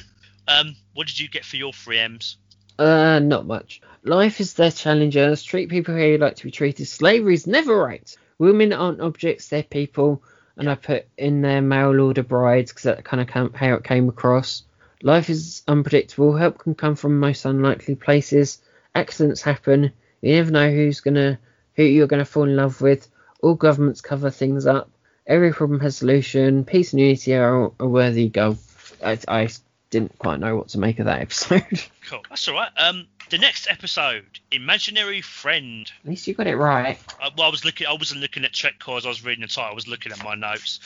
Um, 0.49 0.75
what 0.95 1.05
did 1.05 1.19
you 1.19 1.29
get 1.29 1.45
for 1.45 1.57
your 1.57 1.71
three 1.71 1.99
M's? 1.99 2.37
Uh, 2.79 3.19
not 3.19 3.45
much. 3.45 3.81
Life 4.03 4.41
is 4.41 4.53
their 4.53 4.71
challengers. 4.71 5.43
Treat 5.43 5.69
people 5.69 5.93
how 5.93 6.01
you 6.01 6.17
like 6.17 6.37
to 6.37 6.45
be 6.45 6.51
treated. 6.51 6.87
Slavery 6.87 7.35
is 7.35 7.45
never 7.45 7.77
right. 7.77 8.17
Women 8.39 8.73
aren't 8.73 9.01
objects; 9.01 9.49
they're 9.49 9.63
people. 9.63 10.23
And 10.57 10.69
I 10.69 10.75
put 10.75 11.05
in 11.17 11.41
there 11.41 11.61
mail 11.61 12.01
order 12.01 12.23
brides 12.23 12.71
because 12.71 12.83
that 12.83 13.03
kind 13.03 13.21
of 13.21 13.55
how 13.55 13.75
it 13.75 13.83
came 13.83 14.09
across. 14.09 14.63
Life 15.03 15.29
is 15.29 15.61
unpredictable. 15.67 16.35
Help 16.35 16.57
can 16.57 16.73
come 16.73 16.95
from 16.95 17.19
most 17.19 17.45
unlikely 17.45 17.95
places. 17.95 18.59
Accidents 18.95 19.41
happen. 19.41 19.91
You 20.21 20.35
never 20.35 20.51
know 20.51 20.71
who's 20.71 20.99
gonna 20.99 21.39
who 21.75 21.83
you're 21.83 22.07
gonna 22.07 22.25
fall 22.25 22.43
in 22.43 22.55
love 22.55 22.81
with. 22.81 23.07
All 23.41 23.53
governments 23.53 24.01
cover 24.01 24.31
things 24.31 24.65
up. 24.65 24.89
Every 25.27 25.53
problem 25.53 25.79
has 25.81 25.95
a 25.95 25.97
solution. 25.99 26.65
Peace 26.65 26.91
and 26.91 26.99
unity 26.99 27.35
are 27.35 27.71
a 27.79 27.87
worthy 27.87 28.29
goal. 28.29 28.57
I, 29.03 29.19
I 29.27 29.49
didn't 29.89 30.17
quite 30.19 30.39
know 30.39 30.55
what 30.55 30.69
to 30.69 30.77
make 30.79 30.99
of 30.99 31.05
that 31.05 31.21
episode. 31.21 31.63
Cool. 32.07 32.21
That's 32.29 32.47
all 32.47 32.55
right. 32.55 32.69
Um, 32.77 33.07
the 33.29 33.37
next 33.37 33.67
episode, 33.69 34.25
Imaginary 34.51 35.21
Friend. 35.21 35.91
At 36.03 36.09
least 36.09 36.27
you 36.27 36.33
got 36.33 36.47
it 36.47 36.55
right. 36.55 36.97
Uh, 37.21 37.29
well, 37.37 37.47
I 37.47 37.51
was 37.51 37.63
looking. 37.65 37.87
I 37.87 37.93
wasn't 37.93 38.21
looking 38.21 38.43
at 38.45 38.53
Trek 38.53 38.79
Core 38.79 38.97
as 38.97 39.05
I 39.05 39.09
was 39.09 39.23
reading 39.23 39.41
the 39.41 39.47
title. 39.47 39.71
I 39.71 39.73
was 39.75 39.87
looking 39.87 40.11
at 40.11 40.23
my 40.23 40.35
notes. 40.35 40.79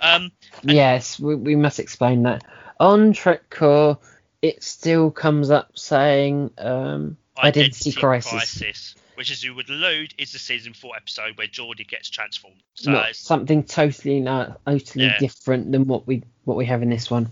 Um, 0.00 0.32
Yes, 0.62 1.18
we, 1.20 1.34
we 1.34 1.56
must 1.56 1.78
explain 1.78 2.22
that. 2.24 2.42
On 2.80 3.12
Trek 3.12 3.48
Core, 3.50 3.98
it 4.42 4.62
still 4.64 5.10
comes 5.10 5.50
up 5.50 5.78
saying 5.78 6.50
um, 6.58 7.16
Identity, 7.38 7.92
crisis. 7.92 8.94
which, 9.14 9.30
as 9.30 9.44
you 9.44 9.54
would 9.54 9.68
allude, 9.70 10.14
is 10.18 10.32
the 10.32 10.38
season 10.40 10.74
four 10.74 10.96
episode 10.96 11.36
where 11.38 11.46
Geordi 11.46 11.86
gets 11.86 12.10
transformed. 12.10 12.56
So 12.74 12.90
Not 12.90 13.14
something 13.14 13.62
totally 13.62 14.18
no, 14.20 14.56
totally 14.66 15.04
Yeah. 15.06 15.18
different 15.18 15.70
than 15.70 15.86
what 15.86 16.06
we 16.06 16.24
what 16.44 16.56
we 16.56 16.66
have 16.66 16.82
in 16.82 16.90
this 16.90 17.08
one. 17.10 17.30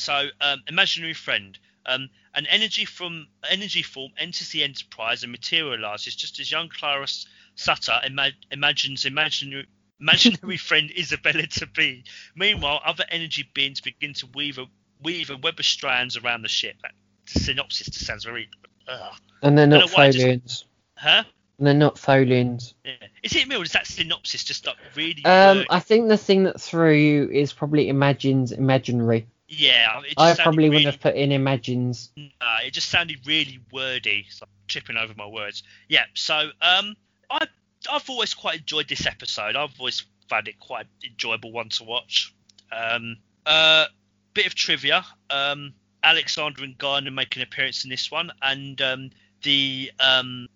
So, 0.00 0.28
um, 0.40 0.62
imaginary 0.66 1.12
friend. 1.12 1.58
Um, 1.84 2.08
an 2.34 2.46
energy 2.46 2.84
from 2.84 3.26
energy 3.50 3.82
form 3.82 4.12
enters 4.16 4.48
the 4.48 4.62
Enterprise 4.62 5.22
and 5.22 5.32
materializes 5.32 6.14
just 6.16 6.40
as 6.40 6.50
young 6.50 6.68
Clara 6.68 7.06
Sutter 7.54 8.00
ima- 8.04 8.32
imagines 8.50 9.04
imaginary 9.04 9.66
imaginary 10.00 10.56
friend 10.68 10.90
Isabella 10.96 11.46
to 11.46 11.66
be. 11.66 12.04
Meanwhile, 12.34 12.80
other 12.84 13.04
energy 13.10 13.48
beings 13.52 13.80
begin 13.82 14.14
to 14.14 14.26
weave 14.34 14.58
a 14.58 14.66
weave 15.02 15.30
a 15.30 15.36
web 15.36 15.58
of 15.58 15.66
strands 15.66 16.16
around 16.16 16.42
the 16.42 16.48
ship. 16.48 16.76
That 16.82 16.92
synopsis 17.26 17.88
just 17.88 18.06
sounds 18.06 18.24
very. 18.24 18.48
Ugh. 18.88 19.14
And 19.42 19.58
they're 19.58 19.66
not 19.66 19.80
know 19.80 19.94
why 19.94 20.06
I 20.06 20.10
just- 20.12 20.24
Tholians. 20.26 20.64
Huh? 20.96 21.24
And 21.58 21.66
they're 21.66 21.74
not 21.74 21.96
Tholians. 21.96 22.72
Yeah. 22.86 22.92
Is 23.22 23.36
it 23.36 23.46
me 23.46 23.56
or 23.56 23.62
is 23.62 23.72
that 23.72 23.86
synopsis 23.86 24.44
just 24.44 24.66
like 24.66 24.76
really? 24.94 25.22
Um? 25.26 25.66
I 25.68 25.80
think 25.80 26.08
the 26.08 26.16
thing 26.16 26.44
that 26.44 26.58
threw 26.58 26.94
you 26.94 27.28
is 27.28 27.52
probably 27.52 27.90
imagines 27.90 28.52
imaginary. 28.52 29.26
Yeah. 29.50 30.00
I 30.16 30.34
probably 30.34 30.64
really, 30.64 30.68
wouldn't 30.68 30.94
have 30.94 31.00
put 31.00 31.16
in 31.16 31.32
imagines. 31.32 32.10
Uh, 32.16 32.58
it 32.64 32.72
just 32.72 32.88
sounded 32.88 33.26
really 33.26 33.58
wordy. 33.72 34.26
So 34.30 34.44
I'm 34.44 34.50
tripping 34.68 34.96
over 34.96 35.12
my 35.16 35.26
words. 35.26 35.64
Yeah. 35.88 36.04
So 36.14 36.50
um, 36.62 36.94
I 37.28 37.46
I've 37.90 38.08
always 38.08 38.32
quite 38.32 38.60
enjoyed 38.60 38.88
this 38.88 39.06
episode. 39.06 39.56
I've 39.56 39.74
always 39.78 40.04
found 40.28 40.46
it 40.46 40.60
quite 40.60 40.86
enjoyable 41.04 41.50
one 41.50 41.68
to 41.70 41.84
watch. 41.84 42.32
Um, 42.70 43.16
uh, 43.44 43.86
bit 44.34 44.46
of 44.46 44.54
trivia. 44.54 45.04
Um, 45.30 45.74
Alexander 46.04 46.62
and 46.62 46.78
Guinan 46.78 47.12
make 47.12 47.34
an 47.36 47.42
appearance 47.42 47.84
in 47.84 47.90
this 47.90 48.10
one, 48.10 48.30
and 48.42 48.80
um, 48.80 49.10
the 49.42 49.90
um, 49.98 50.48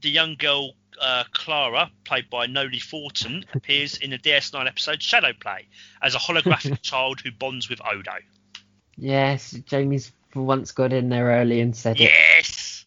the 0.00 0.10
young 0.10 0.36
girl 0.36 0.74
uh, 1.00 1.24
Clara, 1.32 1.90
played 2.04 2.30
by 2.30 2.46
Noley 2.46 2.80
Thornton, 2.80 3.44
appears 3.54 3.96
in 3.96 4.10
the 4.10 4.18
DS9 4.18 4.66
episode 4.66 5.02
Shadow 5.02 5.32
Play 5.38 5.68
as 6.02 6.14
a 6.14 6.18
holographic 6.18 6.80
child 6.82 7.20
who 7.20 7.30
bonds 7.30 7.68
with 7.68 7.80
Odo. 7.86 8.16
Yes, 8.96 9.52
Jamie's 9.66 10.12
once 10.34 10.72
got 10.72 10.92
in 10.92 11.08
there 11.08 11.26
early 11.26 11.60
and 11.60 11.76
said 11.76 12.00
it. 12.00 12.10
Yes. 12.10 12.84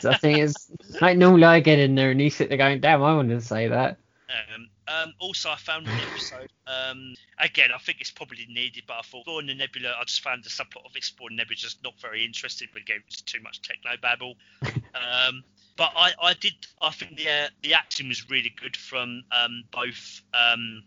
So 0.00 0.10
I 0.10 0.16
think 0.16 0.38
it's 0.38 0.70
like 1.00 1.16
normally 1.16 1.44
I 1.44 1.60
get 1.60 1.78
in 1.78 1.94
there 1.94 2.10
and 2.10 2.20
you 2.20 2.30
sit 2.30 2.48
there 2.48 2.58
going, 2.58 2.80
damn, 2.80 3.02
I 3.02 3.14
wanted 3.14 3.40
to 3.40 3.46
say 3.46 3.68
that. 3.68 3.98
Um, 4.54 4.68
um, 4.92 5.14
also, 5.18 5.50
I 5.50 5.56
found 5.56 5.86
an 5.86 5.98
episode. 6.10 6.50
Um, 6.66 7.14
again, 7.38 7.70
I 7.74 7.78
think 7.78 8.00
it's 8.00 8.10
probably 8.10 8.46
needed, 8.48 8.84
but 8.86 8.94
I 8.94 9.02
thought 9.02 9.20
Exploring 9.20 9.46
the 9.46 9.54
Nebula. 9.54 9.94
I 9.98 10.04
just 10.04 10.20
found 10.20 10.44
the 10.44 10.50
subplot 10.50 10.84
of 10.84 10.96
Exploring 10.96 11.36
the 11.36 11.42
Nebula 11.42 11.56
just 11.56 11.82
not 11.82 11.94
very 12.00 12.24
interesting. 12.24 12.68
But 12.72 12.82
again, 12.82 13.00
it's 13.06 13.22
too 13.22 13.40
much 13.40 13.62
techno 13.62 13.92
babble. 14.00 14.34
um, 14.62 15.44
but 15.76 15.92
I, 15.96 16.12
I 16.20 16.34
did. 16.34 16.54
I 16.80 16.90
think 16.90 17.16
the 17.16 17.28
uh, 17.28 17.48
the 17.62 17.74
acting 17.74 18.08
was 18.08 18.28
really 18.30 18.52
good 18.60 18.76
from 18.76 19.24
um, 19.32 19.64
both 19.72 20.20
um, 20.34 20.82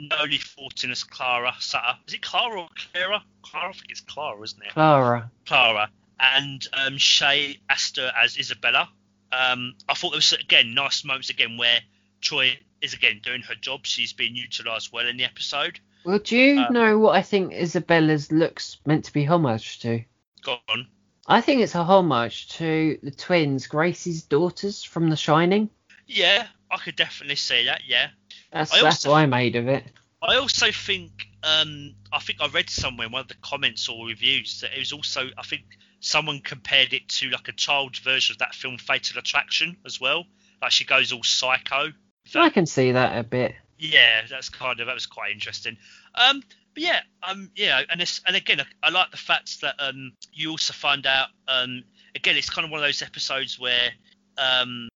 Noley 0.00 0.38
Thornton 0.38 0.90
as 0.90 1.04
Clara 1.04 1.54
Sutter. 1.58 1.98
Is 2.06 2.14
it 2.14 2.22
Clara 2.22 2.62
or 2.62 2.68
Clara? 2.92 3.22
Clara, 3.42 3.70
I 3.70 3.72
think 3.72 3.90
it's 3.90 4.00
Clara, 4.00 4.40
isn't 4.42 4.62
it? 4.62 4.72
Clara. 4.72 5.30
Clara 5.46 5.90
and 6.20 6.66
um, 6.72 6.98
Shay 6.98 7.58
Astar 7.68 8.12
as 8.22 8.38
Isabella. 8.38 8.88
Um, 9.32 9.74
I 9.88 9.94
thought 9.94 10.10
there 10.10 10.18
was 10.18 10.32
again 10.32 10.74
nice 10.74 11.04
moments 11.04 11.30
again 11.30 11.56
where 11.56 11.80
Troi 12.20 12.58
is 12.82 12.94
again 12.94 13.20
doing 13.22 13.42
her 13.42 13.54
job. 13.54 13.86
She's 13.86 14.12
being 14.12 14.34
utilised 14.36 14.92
well 14.92 15.06
in 15.06 15.16
the 15.16 15.24
episode. 15.24 15.80
Well, 16.04 16.18
do 16.18 16.36
you 16.36 16.60
Uh, 16.62 16.68
know 16.70 16.98
what 16.98 17.14
I 17.16 17.22
think 17.22 17.52
Isabella's 17.52 18.32
looks 18.32 18.78
meant 18.86 19.04
to 19.06 19.12
be 19.12 19.24
homage 19.24 19.80
to? 19.80 20.04
Go 20.42 20.58
on. 20.68 20.86
I 21.26 21.40
think 21.42 21.60
it's 21.60 21.74
a 21.74 21.84
homage 21.84 22.48
to 22.56 22.98
the 23.02 23.10
twins, 23.10 23.66
Grady's 23.66 24.22
daughters 24.22 24.82
from 24.82 25.10
The 25.10 25.16
Shining. 25.16 25.68
Yeah, 26.06 26.46
I 26.70 26.78
could 26.78 26.96
definitely 26.96 27.36
see 27.36 27.66
that. 27.66 27.82
Yeah, 27.86 28.08
That's 28.52 28.72
I 28.72 28.80
that's 28.82 29.06
what 29.06 29.14
I 29.14 29.26
made 29.26 29.56
of 29.56 29.68
it. 29.68 29.84
I 30.22 30.36
also 30.36 30.72
think 30.72 31.26
um, 31.42 31.94
I 32.12 32.18
think 32.18 32.40
I 32.40 32.48
read 32.48 32.68
somewhere 32.68 33.06
in 33.06 33.12
one 33.12 33.20
of 33.22 33.28
the 33.28 33.34
comments 33.42 33.88
or 33.88 34.06
reviews 34.06 34.60
that 34.60 34.72
it 34.74 34.78
was 34.78 34.92
also 34.92 35.28
I 35.38 35.42
think 35.42 35.62
someone 36.00 36.40
compared 36.40 36.92
it 36.94 37.08
to 37.08 37.28
like 37.30 37.48
a 37.48 37.52
child's 37.52 37.98
version 38.00 38.34
of 38.34 38.38
that 38.38 38.54
film 38.54 38.78
Fatal 38.78 39.18
Attraction 39.18 39.76
as 39.86 40.00
well. 40.00 40.24
Like 40.62 40.72
she 40.72 40.84
goes 40.84 41.12
all 41.12 41.22
psycho. 41.22 41.92
I 42.36 42.50
can 42.50 42.66
see 42.66 42.92
that 42.92 43.18
a 43.18 43.24
bit. 43.24 43.54
yeah, 43.78 44.22
that's 44.28 44.48
kind 44.48 44.80
of 44.80 44.86
that 44.86 44.94
was 44.94 45.06
quite 45.06 45.32
interesting. 45.32 45.76
Um, 46.14 46.42
but 46.74 46.82
yeah, 46.82 47.00
um, 47.22 47.50
yeah, 47.56 47.82
and 47.90 48.00
it's, 48.00 48.20
and 48.26 48.36
again, 48.36 48.60
I, 48.60 48.88
I 48.88 48.90
like 48.90 49.10
the 49.10 49.16
fact 49.16 49.60
that 49.62 49.74
um, 49.78 50.12
you 50.32 50.50
also 50.50 50.72
find 50.72 51.06
out 51.06 51.28
um, 51.48 51.82
again, 52.14 52.36
it's 52.36 52.50
kind 52.50 52.64
of 52.64 52.70
one 52.70 52.80
of 52.80 52.86
those 52.86 53.02
episodes 53.02 53.58
where 53.58 53.90
um, 54.38 54.88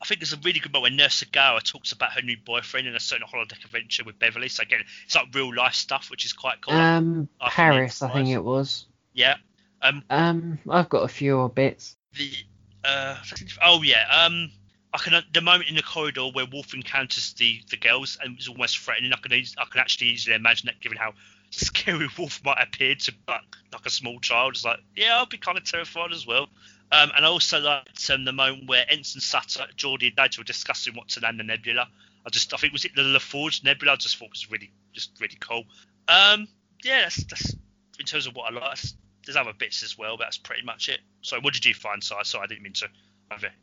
I 0.00 0.04
think 0.06 0.20
there's 0.20 0.32
a 0.32 0.38
really 0.38 0.60
good 0.60 0.72
moment 0.72 0.92
when 0.92 0.96
Nurse 0.96 1.22
Ogawa 1.22 1.62
talks 1.62 1.92
about 1.92 2.12
her 2.12 2.22
new 2.22 2.36
boyfriend 2.44 2.86
in 2.86 2.94
a 2.96 3.00
certain 3.00 3.26
holodeck 3.26 3.64
adventure 3.64 4.04
with 4.04 4.18
Beverly. 4.18 4.48
So 4.48 4.62
again, 4.62 4.80
it's 5.04 5.14
like 5.14 5.34
real 5.34 5.54
life 5.54 5.74
stuff, 5.74 6.10
which 6.10 6.24
is 6.24 6.32
quite 6.32 6.60
cool. 6.60 6.74
Um, 6.74 7.28
I 7.40 7.50
Paris, 7.50 7.92
it's 7.92 8.02
I 8.02 8.12
think 8.12 8.28
it 8.28 8.42
was. 8.42 8.86
yeah. 9.12 9.36
Um, 9.80 10.02
Um, 10.10 10.58
I've 10.70 10.88
got 10.88 11.02
a 11.02 11.08
few 11.08 11.50
bits. 11.54 11.96
the 12.16 12.32
uh, 12.84 13.16
oh 13.64 13.82
yeah, 13.82 14.04
um, 14.10 14.50
I 14.94 14.98
can 14.98 15.22
the 15.32 15.40
moment 15.40 15.70
in 15.70 15.76
the 15.76 15.82
corridor 15.82 16.26
where 16.26 16.44
Worf 16.44 16.74
encounters 16.74 17.32
the 17.34 17.60
the 17.70 17.76
girls 17.76 18.18
and 18.22 18.38
is 18.38 18.48
almost 18.48 18.78
threatening. 18.78 19.12
I 19.12 19.16
can 19.16 19.32
I 19.32 19.64
can 19.70 19.80
actually 19.80 20.08
easily 20.08 20.36
imagine 20.36 20.66
that, 20.66 20.80
given 20.80 20.98
how 20.98 21.14
scary 21.50 22.08
Worf 22.18 22.44
might 22.44 22.60
appear 22.60 22.94
to 22.94 23.12
like, 23.26 23.40
like 23.72 23.86
a 23.86 23.90
small 23.90 24.20
child. 24.20 24.54
It's 24.54 24.64
like 24.64 24.80
yeah, 24.94 25.16
I'll 25.16 25.26
be 25.26 25.38
kind 25.38 25.56
of 25.56 25.64
terrified 25.64 26.12
as 26.12 26.26
well. 26.26 26.48
Um, 26.90 27.10
and 27.16 27.24
I 27.24 27.28
also 27.28 27.58
liked 27.58 28.10
um, 28.10 28.26
the 28.26 28.32
moment 28.32 28.68
where 28.68 28.84
Ensign 28.86 29.22
Sutter, 29.22 29.64
Geordi, 29.76 30.08
and 30.08 30.16
Nigel 30.16 30.42
were 30.42 30.44
discussing 30.44 30.94
what 30.94 31.08
to 31.10 31.20
land 31.20 31.40
the 31.40 31.44
nebula. 31.44 31.88
I 32.26 32.30
just 32.30 32.52
I 32.52 32.58
think 32.58 32.74
was 32.74 32.84
it 32.84 32.94
the 32.94 33.02
LaForge 33.02 33.64
Nebula. 33.64 33.92
I 33.92 33.96
just 33.96 34.18
thought 34.18 34.30
was 34.30 34.50
really 34.50 34.70
just 34.92 35.12
really 35.20 35.38
cool. 35.40 35.64
Um, 36.08 36.48
yeah, 36.84 37.02
that's, 37.02 37.24
that's 37.24 37.56
in 37.98 38.04
terms 38.04 38.26
of 38.26 38.36
what 38.36 38.52
I 38.52 38.54
like. 38.54 38.78
There's 39.24 39.36
other 39.36 39.52
bits 39.56 39.82
as 39.82 39.96
well, 39.96 40.18
but 40.18 40.24
that's 40.24 40.38
pretty 40.38 40.64
much 40.64 40.88
it. 40.88 41.00
So, 41.22 41.40
what 41.40 41.54
did 41.54 41.64
you 41.64 41.74
find, 41.74 42.02
Si? 42.02 42.14
Sorry, 42.24 42.44
I 42.44 42.46
didn't 42.46 42.62
mean 42.62 42.72
to 42.74 42.88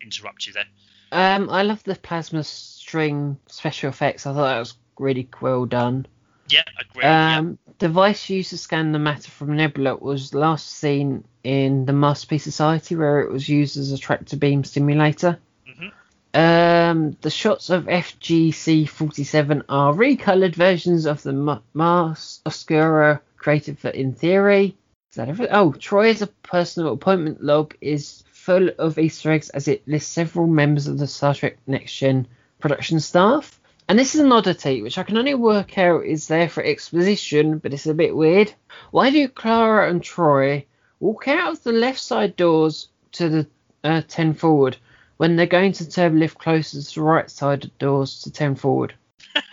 interrupt 0.01 0.47
you 0.47 0.53
there. 0.53 0.65
Um, 1.11 1.49
I 1.49 1.63
love 1.63 1.83
the 1.83 1.95
plasma 1.95 2.43
string 2.43 3.37
special 3.47 3.89
effects. 3.89 4.25
I 4.25 4.33
thought 4.33 4.47
that 4.47 4.59
was 4.59 4.75
really 4.97 5.27
well 5.41 5.65
done. 5.65 6.05
Yeah, 6.49 6.63
agree. 6.79 7.03
yeah. 7.03 7.37
Um, 7.37 7.57
device 7.77 8.29
used 8.29 8.49
to 8.51 8.57
scan 8.57 8.91
the 8.91 8.99
matter 8.99 9.29
from 9.29 9.55
Nebula 9.55 9.95
was 9.97 10.33
last 10.33 10.67
seen 10.67 11.23
in 11.43 11.85
the 11.85 11.93
Masterpiece 11.93 12.43
Society, 12.43 12.95
where 12.95 13.21
it 13.21 13.31
was 13.31 13.47
used 13.47 13.77
as 13.77 13.91
a 13.91 13.97
tractor 13.97 14.35
beam 14.37 14.63
stimulator. 14.63 15.39
Mhm. 15.67 15.91
Um, 16.33 17.17
the 17.21 17.29
shots 17.29 17.69
of 17.69 17.87
FGC 17.87 18.85
47 18.87 19.63
are 19.69 19.93
recolored 19.93 20.55
versions 20.55 21.05
of 21.05 21.23
the 21.23 21.33
Ma- 21.33 21.61
Mars 21.73 22.41
Oscura 22.45 23.21
created 23.37 23.79
for 23.79 23.89
In 23.89 24.13
Theory. 24.13 24.75
Is 25.11 25.15
that 25.15 25.29
everything? 25.29 25.55
Oh, 25.55 25.71
Troi's 25.71 26.21
a 26.21 26.27
personal 26.27 26.93
appointment 26.93 27.43
log 27.43 27.75
is 27.81 28.23
full 28.49 28.71
of 28.79 28.97
Easter 28.97 29.29
eggs 29.29 29.51
as 29.51 29.67
it 29.67 29.87
lists 29.87 30.11
several 30.11 30.47
members 30.47 30.87
of 30.87 30.97
the 30.97 31.05
Star 31.05 31.35
Trek 31.35 31.57
Next 31.67 31.95
Gen 31.95 32.27
production 32.59 32.99
staff. 32.99 33.61
And 33.87 33.99
this 33.99 34.15
is 34.15 34.21
an 34.21 34.31
oddity, 34.31 34.81
which 34.81 34.97
I 34.97 35.03
can 35.03 35.19
only 35.19 35.35
work 35.35 35.77
out 35.77 36.03
is 36.03 36.27
there 36.27 36.49
for 36.49 36.63
exposition, 36.63 37.59
but 37.59 37.73
it's 37.75 37.85
a 37.85 37.93
bit 37.93 38.15
weird. 38.15 38.51
Why 38.89 39.11
do 39.11 39.27
Clara 39.27 39.87
and 39.87 40.01
Troi 40.01 40.65
walk 40.99 41.27
out 41.27 41.51
of 41.51 41.63
the 41.63 41.73
left 41.73 41.99
side 41.99 42.35
doors 42.35 42.87
to 43.11 43.29
the 43.29 43.47
uh, 43.83 44.01
10 44.07 44.33
forward 44.33 44.77
when 45.17 45.35
they're 45.35 45.45
going 45.45 45.73
to 45.73 45.87
turbo 45.87 46.15
lift 46.15 46.39
closer 46.39 46.81
to 46.81 46.95
the 46.95 47.03
right 47.03 47.29
side 47.29 47.69
doors 47.77 48.21
to 48.21 48.31
10 48.31 48.55
forward? 48.55 48.95
but 49.35 49.43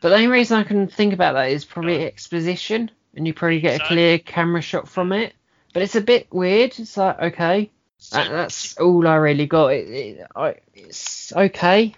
the 0.00 0.14
only 0.14 0.28
reason 0.28 0.56
I 0.56 0.64
can 0.64 0.88
think 0.88 1.12
about 1.12 1.34
that 1.34 1.50
is 1.50 1.66
probably 1.66 2.06
exposition, 2.06 2.90
and 3.14 3.26
you 3.26 3.34
probably 3.34 3.60
get 3.60 3.82
a 3.82 3.84
So- 3.84 3.88
clear 3.88 4.18
camera 4.18 4.62
shot 4.62 4.88
from 4.88 5.12
it. 5.12 5.34
But 5.72 5.82
it's 5.82 5.96
a 5.96 6.00
bit 6.00 6.28
weird. 6.32 6.78
It's 6.78 6.96
like, 6.96 7.18
okay. 7.20 7.70
That, 8.12 8.30
that's 8.30 8.76
all 8.78 9.06
I 9.06 9.16
really 9.16 9.46
got. 9.46 9.68
It, 9.68 9.88
it, 9.88 10.26
I, 10.34 10.54
it's 10.74 11.32
okay. 11.34 11.94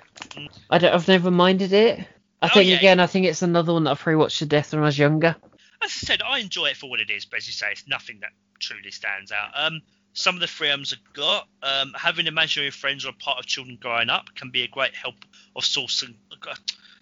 I 0.71 0.79
don't, 0.79 0.93
I've 0.95 1.09
never 1.09 1.31
minded 1.31 1.73
it. 1.73 2.01
I 2.43 2.47
Oh, 2.47 2.49
think 2.55 2.71
yeah. 2.71 2.77
again, 2.77 3.01
I 3.01 3.07
think 3.07 3.27
it's 3.27 3.43
another 3.43 3.73
one 3.75 3.85
that 3.85 3.91
I 3.91 3.95
probably 3.95 4.17
watched 4.17 4.39
to 4.39 4.47
death 4.47 4.73
when 4.73 4.83
I 4.83 4.87
was 4.87 4.99
younger. 4.99 5.37
as 5.83 5.87
I 5.87 5.89
said, 5.89 6.23
I 6.23 6.39
enjoy 6.39 6.67
it 6.69 6.77
for 6.79 6.89
what 6.89 7.01
it 7.01 7.11
is, 7.11 7.27
but 7.27 7.37
as 7.39 7.47
you 7.47 7.53
say, 7.53 7.67
it's 7.71 7.87
nothing 7.87 8.21
that 8.21 8.31
truly 8.59 8.91
stands 8.91 9.31
out. 9.31 9.51
Um, 9.55 9.83
some 10.15 10.35
of 10.37 10.41
the 10.41 10.47
freedoms 10.49 10.93
I've 10.95 11.13
got, 11.15 11.47
um, 11.63 11.93
having 11.97 12.27
imaginary 12.27 12.71
friends 12.71 13.05
or 13.05 13.11
a 13.11 13.13
part 13.13 13.39
of 13.39 13.47
children 13.47 13.77
growing 13.81 14.09
up 14.09 14.35
can 14.35 14.51
be 14.51 14.63
a 14.63 14.69
great 14.69 14.95
help 14.95 15.15
of 15.55 15.63
sourcing 15.65 16.15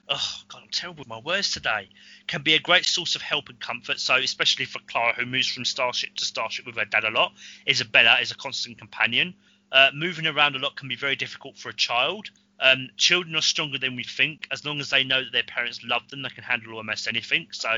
oh 0.08 0.40
god, 0.48 0.62
I'm 0.62 0.68
terrible 0.70 1.00
with 1.00 1.08
my 1.08 1.18
words 1.18 1.50
today. 1.50 1.88
Can 2.26 2.42
be 2.42 2.54
a 2.54 2.60
great 2.60 2.84
source 2.84 3.14
of 3.14 3.22
help 3.22 3.48
and 3.48 3.60
comfort. 3.60 4.00
So 4.00 4.16
especially 4.16 4.64
for 4.64 4.80
Clara, 4.86 5.14
who 5.14 5.26
moves 5.26 5.48
from 5.48 5.64
starship 5.64 6.14
to 6.16 6.24
starship 6.24 6.66
with 6.66 6.76
her 6.76 6.84
dad 6.84 7.04
a 7.04 7.10
lot, 7.10 7.32
Isabella 7.68 8.18
is 8.20 8.30
a 8.30 8.36
constant 8.36 8.78
companion. 8.78 9.34
Uh, 9.70 9.90
moving 9.94 10.26
around 10.26 10.56
a 10.56 10.58
lot 10.58 10.76
can 10.76 10.88
be 10.88 10.96
very 10.96 11.16
difficult 11.16 11.58
for 11.58 11.68
a 11.68 11.74
child. 11.74 12.30
Um, 12.60 12.88
children 12.96 13.36
are 13.36 13.42
stronger 13.42 13.78
than 13.78 13.96
we 13.96 14.02
think. 14.02 14.48
As 14.50 14.64
long 14.64 14.80
as 14.80 14.90
they 14.90 15.04
know 15.04 15.22
that 15.22 15.32
their 15.32 15.42
parents 15.42 15.80
love 15.84 16.08
them, 16.08 16.22
they 16.22 16.30
can 16.30 16.42
handle 16.42 16.74
almost 16.74 17.06
anything. 17.06 17.48
So 17.52 17.68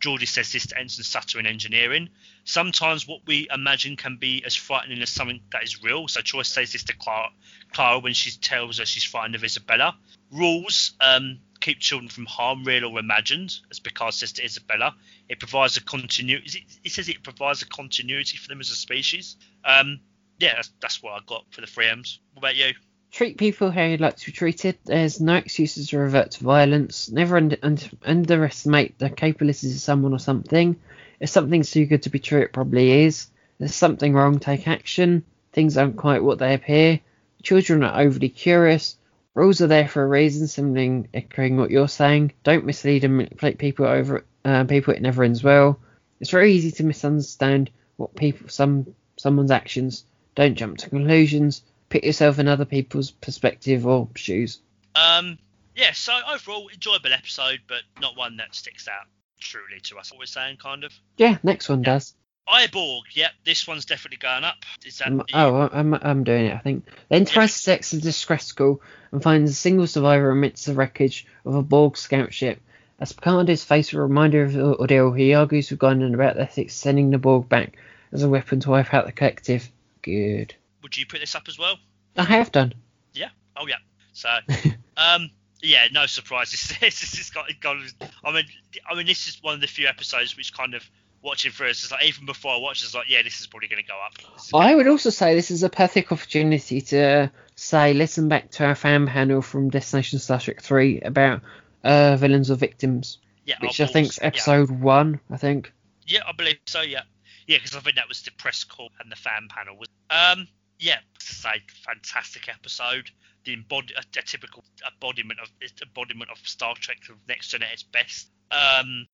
Geordi 0.00 0.28
says 0.28 0.52
this 0.52 0.66
to 0.68 0.78
Ensign 0.78 1.04
Sutter 1.04 1.40
in 1.40 1.46
engineering. 1.46 2.10
Sometimes 2.44 3.08
what 3.08 3.20
we 3.26 3.48
imagine 3.52 3.96
can 3.96 4.16
be 4.16 4.42
as 4.44 4.54
frightening 4.54 5.02
as 5.02 5.10
something 5.10 5.40
that 5.50 5.62
is 5.62 5.82
real. 5.82 6.08
So 6.08 6.20
Troi 6.20 6.44
says 6.44 6.72
this 6.72 6.84
to 6.84 6.96
Clara, 6.96 7.30
Clara 7.72 7.98
when 7.98 8.14
she 8.14 8.30
tells 8.30 8.78
her 8.78 8.86
she's 8.86 9.04
frightened 9.04 9.34
of 9.34 9.44
Isabella. 9.44 9.96
Rules 10.30 10.92
um, 11.00 11.40
keep 11.60 11.78
children 11.78 12.08
from 12.08 12.26
harm, 12.26 12.64
real 12.64 12.86
or 12.86 12.98
imagined, 12.98 13.58
as 13.70 13.78
Picard 13.78 14.14
says 14.14 14.32
to 14.32 14.44
Isabella. 14.44 14.94
It 15.28 15.38
provides 15.38 15.76
a 15.76 15.82
continuity. 15.82 16.66
It 16.82 16.92
says 16.92 17.08
it 17.08 17.22
provides 17.22 17.62
a 17.62 17.66
continuity 17.66 18.36
for 18.38 18.48
them 18.48 18.60
as 18.60 18.70
a 18.70 18.74
species. 18.74 19.36
Um, 19.64 20.00
yeah, 20.38 20.54
that's, 20.56 20.70
that's 20.80 21.02
what 21.02 21.12
I 21.12 21.20
got 21.26 21.44
for 21.50 21.60
the 21.60 21.66
Freems. 21.66 22.20
What 22.32 22.40
about 22.40 22.56
you? 22.56 22.72
Treat 23.12 23.38
people 23.38 23.70
how 23.70 23.82
you'd 23.84 24.00
like 24.00 24.16
to 24.16 24.26
be 24.26 24.32
treated. 24.32 24.78
There's 24.84 25.20
no 25.20 25.34
excuses 25.34 25.88
to 25.88 25.98
revert 25.98 26.32
to 26.32 26.44
violence. 26.44 27.10
Never 27.10 27.36
under, 27.36 27.56
under, 27.62 27.86
underestimate 28.04 28.98
the 28.98 29.10
capabilities 29.10 29.74
of 29.74 29.80
someone 29.80 30.12
or 30.12 30.18
something. 30.18 30.76
If 31.18 31.28
something's 31.28 31.70
too 31.70 31.86
good 31.86 32.04
to 32.04 32.10
be 32.10 32.20
true, 32.20 32.40
it 32.40 32.52
probably 32.52 33.04
is. 33.04 33.26
There's 33.58 33.74
something 33.74 34.14
wrong, 34.14 34.38
take 34.38 34.66
action. 34.66 35.24
Things 35.52 35.76
aren't 35.76 35.96
quite 35.96 36.22
what 36.22 36.38
they 36.38 36.54
appear. 36.54 37.00
Children 37.42 37.82
are 37.82 38.00
overly 38.00 38.28
curious. 38.28 38.96
Rules 39.34 39.60
are 39.60 39.68
there 39.68 39.88
for 39.88 40.02
a 40.02 40.06
reason, 40.06 40.48
something 40.48 41.08
echoing 41.14 41.56
what 41.56 41.70
you're 41.70 41.88
saying. 41.88 42.32
Don't 42.42 42.66
mislead 42.66 43.04
and 43.04 43.16
manipulate 43.16 43.58
people 43.58 43.86
over 43.86 44.24
uh, 44.44 44.64
people. 44.64 44.92
It 44.92 45.02
never 45.02 45.22
ends 45.22 45.42
well. 45.42 45.78
It's 46.20 46.30
very 46.30 46.52
easy 46.52 46.72
to 46.72 46.84
misunderstand 46.84 47.70
what 47.96 48.16
people 48.16 48.48
some 48.48 48.94
someone's 49.16 49.50
actions. 49.50 50.04
Don't 50.34 50.56
jump 50.56 50.78
to 50.78 50.90
conclusions. 50.90 51.62
Put 51.88 52.04
yourself 52.04 52.38
in 52.38 52.48
other 52.48 52.64
people's 52.64 53.10
perspective 53.10 53.86
or 53.86 54.08
shoes. 54.14 54.60
Um, 54.94 55.38
yeah, 55.76 55.92
so 55.92 56.18
overall, 56.32 56.68
enjoyable 56.72 57.12
episode, 57.12 57.60
but 57.68 57.82
not 58.00 58.16
one 58.16 58.36
that 58.38 58.54
sticks 58.54 58.88
out 58.88 59.06
truly 59.38 59.80
to 59.84 59.98
us. 59.98 60.10
What 60.10 60.18
we're 60.18 60.26
saying, 60.26 60.56
kind 60.56 60.84
of. 60.84 60.92
Yeah, 61.16 61.38
next 61.42 61.68
one 61.68 61.82
does. 61.82 62.14
I, 62.48 62.66
Borg, 62.66 63.04
yep, 63.12 63.30
this 63.44 63.66
one's 63.66 63.84
definitely 63.84 64.18
going 64.18 64.44
up. 64.44 64.64
Is 64.84 64.98
that? 64.98 65.08
Um, 65.08 65.22
oh, 65.32 65.68
I'm, 65.72 65.94
I'm 65.94 66.24
doing 66.24 66.46
it, 66.46 66.54
I 66.54 66.58
think. 66.58 66.84
The 67.08 67.16
Enterprise 67.16 67.60
detects 67.60 67.92
a 67.92 68.00
distress 68.00 68.50
call 68.52 68.82
and 69.12 69.22
finds 69.22 69.50
a 69.50 69.54
single 69.54 69.86
survivor 69.86 70.30
amidst 70.30 70.66
the 70.66 70.74
wreckage 70.74 71.26
of 71.44 71.54
a 71.54 71.62
Borg 71.62 71.96
scout 71.96 72.32
ship. 72.32 72.60
As 72.98 73.12
Picard 73.12 73.48
is 73.48 73.64
faced 73.64 73.92
with 73.92 74.00
a 74.00 74.02
reminder 74.02 74.44
of 74.44 74.52
the 74.52 74.76
ordeal, 74.76 75.12
he 75.12 75.34
argues 75.34 75.70
with 75.70 75.80
Guinan 75.80 76.14
about 76.14 76.38
ethics, 76.38 76.74
sending 76.74 77.10
the 77.10 77.18
Borg 77.18 77.48
back 77.48 77.78
as 78.12 78.22
a 78.22 78.28
weapon 78.28 78.60
to 78.60 78.70
wipe 78.70 78.92
out 78.92 79.06
the 79.06 79.12
collective. 79.12 79.70
Good. 80.02 80.54
Would 80.82 80.96
you 80.96 81.06
put 81.06 81.20
this 81.20 81.34
up 81.34 81.48
as 81.48 81.58
well? 81.58 81.78
I 82.16 82.24
have 82.24 82.52
done. 82.52 82.74
Yeah. 83.14 83.30
Oh 83.56 83.66
yeah. 83.66 83.76
So, 84.12 84.28
um, 84.96 85.30
yeah, 85.62 85.86
no 85.92 86.06
surprises. 86.06 86.68
this 86.80 87.00
this 87.00 87.16
has 87.16 87.30
got, 87.30 87.48
got. 87.60 87.76
I 88.24 88.32
mean, 88.32 88.44
I 88.88 88.94
mean, 88.94 89.06
this 89.06 89.28
is 89.28 89.42
one 89.42 89.54
of 89.54 89.60
the 89.60 89.66
few 89.66 89.86
episodes 89.86 90.36
which 90.36 90.52
kind 90.54 90.74
of 90.74 90.82
watching 91.22 91.52
through. 91.52 91.68
It's 91.68 91.90
like 91.90 92.04
even 92.04 92.26
before 92.26 92.52
I 92.52 92.58
watched, 92.58 92.84
it's 92.84 92.94
like, 92.94 93.08
yeah, 93.08 93.22
this 93.22 93.40
is 93.40 93.46
probably 93.46 93.68
going 93.68 93.82
to 93.82 93.88
go 93.88 93.98
up. 93.98 94.12
I 94.54 94.74
would 94.74 94.88
also 94.88 95.10
say 95.10 95.34
this 95.34 95.50
is 95.50 95.62
a 95.62 95.70
perfect 95.70 96.12
opportunity 96.12 96.80
to 96.82 97.30
say, 97.60 97.92
listen 97.94 98.28
back 98.28 98.50
to 98.52 98.64
our 98.64 98.74
fan 98.74 99.06
panel 99.06 99.42
from 99.42 99.70
Destination 99.70 100.18
Star 100.18 100.40
Trek 100.40 100.62
3 100.62 101.00
about 101.00 101.42
uh, 101.84 102.16
villains 102.16 102.50
or 102.50 102.56
victims, 102.56 103.18
yeah, 103.44 103.56
which 103.60 103.80
I 103.80 103.86
think's 103.86 104.18
balls, 104.18 104.22
yeah. 104.22 104.26
episode 104.26 104.70
one. 104.70 105.20
I 105.30 105.36
think. 105.36 105.72
Yeah, 106.06 106.20
I 106.26 106.32
believe 106.32 106.58
so. 106.66 106.80
Yeah, 106.80 107.02
yeah, 107.46 107.58
because 107.58 107.76
I 107.76 107.80
think 107.80 107.96
that 107.96 108.08
was 108.08 108.22
the 108.22 108.32
press 108.32 108.64
call 108.64 108.90
and 109.00 109.10
the 109.10 109.16
fan 109.16 109.48
panel 109.48 109.76
was. 109.76 109.88
Um, 110.10 110.48
yeah, 110.78 110.96
to 111.18 111.26
say, 111.26 111.62
fantastic 111.86 112.48
episode. 112.48 113.10
The 113.44 113.56
embod- 113.56 113.92
a, 113.96 114.00
a 114.18 114.22
typical 114.22 114.64
embodiment 114.92 115.40
of 115.40 115.48
embodiment 115.82 116.30
of 116.30 116.38
Star 116.38 116.74
Trek 116.74 116.98
of 117.10 117.16
Next 117.28 117.48
Gen 117.48 117.62
at 117.62 117.72
its 117.72 117.82
best. 117.82 118.28
Um, 118.50 119.06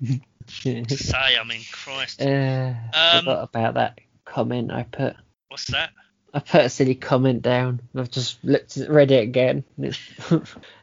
to 0.62 0.96
say, 0.96 1.36
I 1.40 1.44
mean, 1.44 1.62
Christ, 1.70 2.20
Uh, 2.20 2.74
Um, 2.92 3.24
forgot 3.24 3.44
about 3.44 3.74
that 3.74 4.00
comment 4.24 4.70
I 4.70 4.82
put. 4.84 5.16
what's 5.48 5.66
that? 5.68 5.90
I 6.34 6.40
put 6.40 6.62
a 6.62 6.68
silly 6.70 6.94
comment 6.94 7.42
down. 7.42 7.80
I've 7.94 8.10
just 8.10 8.42
looked 8.42 8.76
at, 8.78 8.88
read 8.88 9.10
it 9.10 9.22
again. 9.22 9.64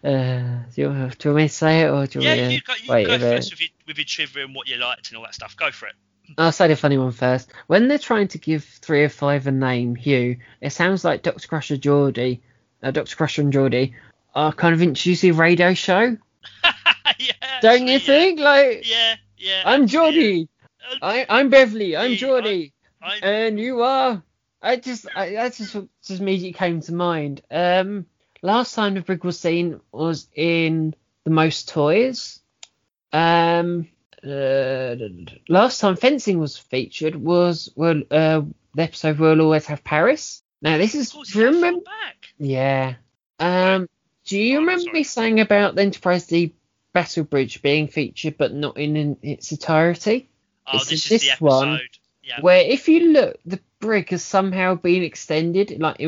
Uh, 0.02 0.60
do, 0.76 0.82
you, 0.82 0.88
want 0.88 1.26
me 1.26 1.44
to 1.44 1.50
say 1.50 1.82
it 1.82 1.90
or 1.90 2.08
do 2.08 2.20
you 2.20 2.26
Yeah, 2.26 2.36
want 2.38 2.48
me 2.48 2.58
to 2.60 2.64
go, 2.64 2.74
you 2.82 2.90
wait 2.90 3.08
go 3.08 3.16
a 3.16 3.20
bit? 3.20 3.36
first 3.36 3.52
with 3.52 3.60
your, 3.60 3.70
with 3.86 3.98
your 3.98 4.06
trivia 4.06 4.46
and 4.46 4.56
what 4.56 4.66
you 4.70 4.78
liked 4.78 5.10
and 5.10 5.18
all 5.18 5.24
that 5.24 5.36
stuff. 5.36 5.58
Go 5.58 5.72
for 5.72 5.88
it. 5.88 5.96
I'll 6.38 6.54
say 6.54 6.70
the 6.70 6.78
funny 6.78 6.98
one 6.98 7.12
first. 7.12 7.52
When 7.68 7.90
they're 7.90 7.98
trying 7.98 8.30
to 8.30 8.38
give 8.38 8.64
three 8.64 9.04
of 9.04 9.12
five 9.12 9.46
a 9.48 9.52
name, 9.52 9.96
Hugh, 9.96 10.38
it 10.62 10.70
sounds 10.70 11.04
like 11.04 11.22
Dr. 11.24 11.48
Crusher 11.50 11.76
Geordi, 11.76 12.40
uh, 12.82 12.92
Dr. 12.92 13.16
Crusher 13.18 13.42
and 13.42 13.52
Geordi 13.52 13.94
are 14.34 14.54
kind 14.54 14.74
of 14.74 14.82
introducing 14.82 15.32
a 15.32 15.34
radio 15.34 15.74
show. 15.74 16.16
yeah, 17.20 17.32
Don't 17.62 17.88
you 17.88 17.96
actually, 17.96 18.00
think? 18.06 18.40
Like, 18.40 18.90
Yeah, 18.90 19.16
yeah. 19.38 19.64
yeah 19.64 19.64
I'm 19.66 19.88
Geordi. 19.88 20.48
yeah. 20.82 20.98
I, 21.02 21.26
I'm 21.28 21.50
Beverly. 21.50 21.98
I'm 21.98 22.12
Yeah, 22.12 22.18
Geordi. 22.18 22.72
I, 23.02 23.16
and 23.18 23.60
you 23.60 23.82
are. 23.82 24.24
I 24.62 24.76
just, 24.76 25.08
I, 25.16 25.50
just 25.50 25.74
just 26.06 26.20
immediately 26.22 26.54
came 26.54 26.82
to 26.82 26.94
mind. 26.94 27.42
Um, 27.50 28.06
last 28.42 28.76
time 28.76 28.94
the 28.96 29.02
brig 29.02 29.24
was 29.24 29.40
seen 29.40 29.80
was 29.92 30.28
in 30.36 30.94
the 31.24 31.32
most 31.32 31.70
toys. 31.70 32.40
Um, 33.14 33.88
uh, 34.24 34.96
last 35.48 35.80
time 35.80 35.96
fencing 35.96 36.40
was 36.40 36.58
featured 36.58 37.16
was 37.16 37.72
well, 37.76 38.02
uh, 38.12 38.42
the 38.76 38.84
episode 38.84 39.18
we'll 39.20 39.42
always 39.42 39.66
have 39.68 39.84
Paris. 39.84 40.44
Now 40.62 40.78
this 40.78 40.94
is, 40.94 41.12
course, 41.14 41.32
do 41.32 41.40
you 41.40 41.48
it's 41.48 41.56
that 41.56 41.62
far 41.62 41.68
remember? 41.70 41.86
back. 41.86 42.28
Yeah. 42.38 42.96
Um, 43.40 43.88
do 44.26 44.38
you 44.38 44.58
Oh, 44.58 44.62
remember 44.62 44.92
me 44.92 45.04
saying 45.04 45.40
about 45.40 45.76
the 45.76 45.82
Enterprise 45.84 46.28
D 46.28 46.54
battle 46.94 47.24
bridge 47.24 47.62
being 47.62 47.88
featured 47.88 48.38
but 48.38 48.54
not 48.54 48.78
in, 48.78 48.98
in 48.98 49.18
its 49.22 49.52
entirety? 49.54 50.30
Oh, 50.68 50.76
It's 50.78 50.90
this 50.90 51.04
is 51.06 51.10
this 51.10 51.22
the 51.24 51.32
episode. 51.32 51.46
one 51.46 51.80
Yeah. 52.22 52.42
where 52.42 52.60
if 52.62 52.90
you 52.90 53.14
look, 53.14 53.40
the 53.46 53.60
brig 53.80 54.10
has 54.10 54.24
somehow 54.24 54.76
been 54.76 55.04
extended 55.04 55.80
like 55.80 56.00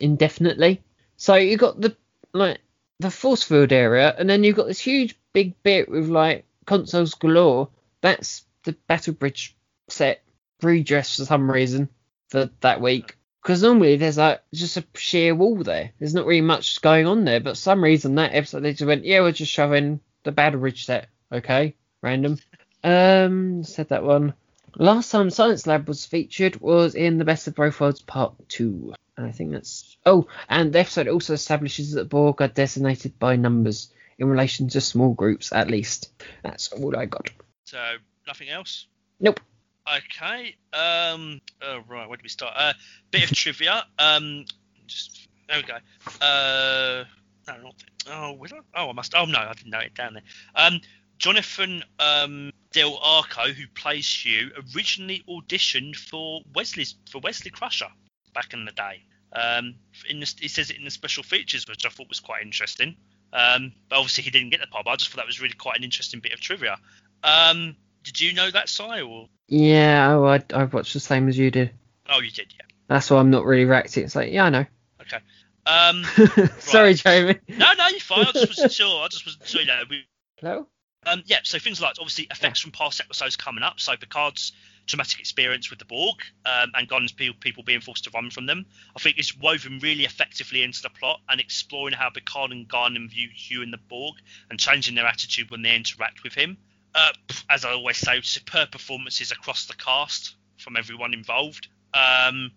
indefinitely. 0.00 0.82
So 1.16 1.34
you 1.36 1.56
got 1.56 1.80
the 1.80 1.96
like 2.32 2.58
the 3.00 3.10
force 3.10 3.42
field 3.42 3.72
area, 3.72 4.14
and 4.18 4.28
then 4.28 4.44
you've 4.44 4.56
got 4.56 4.66
this 4.66 4.80
huge 4.80 5.16
big 5.32 5.60
bit 5.62 5.88
with 5.88 6.08
like 6.08 6.44
consoles 6.66 7.14
galore. 7.14 7.68
That's 8.00 8.44
the 8.64 8.72
battle 8.88 9.14
bridge 9.14 9.56
set 9.88 10.22
redressed 10.62 11.18
for 11.18 11.24
some 11.24 11.50
reason 11.50 11.88
for 12.28 12.50
that 12.60 12.80
week. 12.80 13.16
Because 13.42 13.62
normally 13.62 13.96
there's 13.96 14.16
like 14.16 14.42
just 14.54 14.78
a 14.78 14.84
sheer 14.94 15.34
wall 15.34 15.56
there. 15.56 15.92
There's 15.98 16.14
not 16.14 16.24
really 16.24 16.40
much 16.40 16.80
going 16.80 17.06
on 17.06 17.24
there, 17.24 17.40
but 17.40 17.58
some 17.58 17.84
reason 17.84 18.14
that 18.14 18.34
episode 18.34 18.60
they 18.60 18.72
just 18.72 18.86
went, 18.86 19.04
yeah, 19.04 19.20
we're 19.20 19.32
just 19.32 19.52
showing 19.52 20.00
the 20.22 20.32
battle 20.32 20.60
bridge 20.60 20.86
set. 20.86 21.08
Okay, 21.30 21.74
random. 22.02 22.38
Um, 22.82 23.64
said 23.64 23.90
that 23.90 24.04
one. 24.04 24.34
Last 24.76 25.10
time 25.10 25.30
Science 25.30 25.66
Lab 25.66 25.88
was 25.88 26.04
featured 26.04 26.60
was 26.60 26.94
in 26.94 27.18
the 27.18 27.24
Best 27.24 27.46
of 27.46 27.54
Both 27.54 27.80
Worlds 27.80 28.02
Part 28.02 28.34
2. 28.48 28.94
And 29.16 29.26
I 29.26 29.30
think 29.30 29.52
that's. 29.52 29.96
Oh, 30.04 30.26
and 30.48 30.72
the 30.72 30.80
episode 30.80 31.08
also 31.08 31.34
establishes 31.34 31.92
that 31.92 32.08
Borg 32.08 32.42
are 32.42 32.48
designated 32.48 33.18
by 33.18 33.36
numbers 33.36 33.92
in 34.18 34.28
relation 34.28 34.68
to 34.68 34.80
small 34.80 35.14
groups, 35.14 35.52
at 35.52 35.70
least. 35.70 36.10
That's 36.42 36.72
all 36.72 36.96
I 36.96 37.06
got. 37.06 37.30
So 37.64 37.80
nothing 38.26 38.48
else. 38.48 38.86
Nope. 39.20 39.40
Okay. 39.88 40.56
Um. 40.72 41.40
Oh, 41.62 41.80
right. 41.88 42.08
Where 42.08 42.16
do 42.16 42.22
we 42.22 42.28
start? 42.28 42.54
Uh, 42.56 42.72
bit 43.10 43.30
of 43.30 43.36
trivia. 43.36 43.84
Um. 43.98 44.44
Just 44.86 45.28
there 45.48 45.58
we 45.58 45.62
go. 45.62 45.76
Uh. 46.20 47.04
no, 47.46 47.62
not 47.62 47.74
oh, 48.10 48.32
will 48.32 48.48
I? 48.52 48.82
Oh, 48.82 48.90
I 48.90 48.92
must. 48.92 49.14
Oh 49.14 49.24
no, 49.24 49.38
I 49.38 49.52
didn't 49.52 49.70
know 49.70 49.78
it 49.78 49.94
down 49.94 50.14
there. 50.14 50.22
Um, 50.54 50.80
Jonathan 51.18 51.84
um, 51.98 52.52
Del 52.74 52.98
Arco, 53.00 53.44
who 53.52 53.66
plays 53.68 54.06
Hugh, 54.12 54.50
originally 54.74 55.22
auditioned 55.28 55.96
for 55.96 56.42
Wesley's 56.54 56.96
for 57.10 57.20
Wesley 57.20 57.50
Crusher 57.50 57.88
back 58.34 58.52
in 58.52 58.64
the 58.64 58.72
day. 58.72 59.02
Um, 59.32 59.76
in 60.08 60.20
the, 60.20 60.32
he 60.40 60.48
says 60.48 60.70
it 60.70 60.76
in 60.76 60.84
the 60.84 60.90
special 60.90 61.22
features, 61.22 61.64
which 61.68 61.86
I 61.86 61.88
thought 61.88 62.08
was 62.08 62.20
quite 62.20 62.42
interesting. 62.42 62.96
Um, 63.32 63.72
but 63.88 63.96
obviously 63.96 64.24
he 64.24 64.30
didn't 64.30 64.50
get 64.50 64.60
the 64.60 64.66
part. 64.66 64.84
But 64.84 64.90
I 64.90 64.96
just 64.96 65.10
thought 65.10 65.18
that 65.18 65.26
was 65.26 65.40
really 65.40 65.54
quite 65.54 65.76
an 65.78 65.84
interesting 65.84 66.20
bit 66.20 66.32
of 66.32 66.40
trivia. 66.40 66.76
Um, 67.22 67.76
did 68.02 68.20
you 68.20 68.32
know 68.34 68.50
that, 68.50 68.68
Si? 68.68 69.00
Or 69.00 69.28
Yeah, 69.48 70.12
oh, 70.16 70.24
I, 70.24 70.42
I 70.52 70.64
watched 70.64 70.92
the 70.94 71.00
same 71.00 71.28
as 71.28 71.38
you 71.38 71.50
did. 71.50 71.70
oh, 72.10 72.20
you 72.20 72.30
did, 72.30 72.52
yeah. 72.58 72.66
That's 72.88 73.08
why 73.10 73.18
I'm 73.18 73.30
not 73.30 73.44
really 73.44 73.64
reacting. 73.64 74.04
It's 74.04 74.14
like, 74.16 74.32
yeah, 74.32 74.44
I 74.44 74.50
know. 74.50 74.66
Okay. 75.00 75.18
Um, 75.66 76.04
Sorry, 76.58 76.90
Right. 76.90 76.96
Jamie. 76.96 77.38
no, 77.48 77.72
no, 77.78 77.88
you're 77.88 78.00
fine. 78.00 78.26
I 78.26 78.32
just 78.32 78.48
wasn't 78.48 78.72
sure. 78.72 79.02
I 79.04 79.08
just 79.08 79.24
wasn't 79.26 79.46
sure. 79.46 79.60
You 79.62 79.66
know, 79.68 79.82
we, 79.88 80.04
Hello? 80.38 80.66
Um, 81.06 81.22
yeah, 81.26 81.38
so 81.42 81.58
things 81.58 81.80
like 81.80 81.94
obviously 81.98 82.26
effects 82.30 82.60
from 82.60 82.72
past 82.72 83.00
episodes 83.00 83.36
coming 83.36 83.62
up. 83.62 83.80
So 83.80 83.96
Picard's 83.96 84.52
traumatic 84.86 85.20
experience 85.20 85.70
with 85.70 85.78
the 85.78 85.84
Borg 85.84 86.16
um, 86.44 86.72
and 86.74 86.88
Gon's 86.88 87.12
people, 87.12 87.36
people 87.40 87.62
being 87.62 87.80
forced 87.80 88.04
to 88.04 88.10
run 88.10 88.30
from 88.30 88.46
them. 88.46 88.66
I 88.96 89.00
think 89.00 89.18
it's 89.18 89.36
woven 89.36 89.78
really 89.82 90.04
effectively 90.04 90.62
into 90.62 90.82
the 90.82 90.90
plot 90.90 91.20
and 91.28 91.40
exploring 91.40 91.94
how 91.94 92.10
Picard 92.10 92.52
and 92.52 92.68
Guinan 92.68 93.10
view 93.10 93.28
Hugh 93.34 93.62
and 93.62 93.72
the 93.72 93.78
Borg 93.78 94.16
and 94.50 94.58
changing 94.58 94.94
their 94.94 95.06
attitude 95.06 95.50
when 95.50 95.62
they 95.62 95.74
interact 95.74 96.22
with 96.22 96.34
him. 96.34 96.56
Uh, 96.94 97.12
as 97.50 97.64
I 97.64 97.72
always 97.72 97.96
say, 97.96 98.20
superb 98.22 98.70
performances 98.70 99.32
across 99.32 99.66
the 99.66 99.74
cast 99.74 100.36
from 100.58 100.76
everyone 100.76 101.12
involved. 101.12 101.68
Um, 101.92 102.52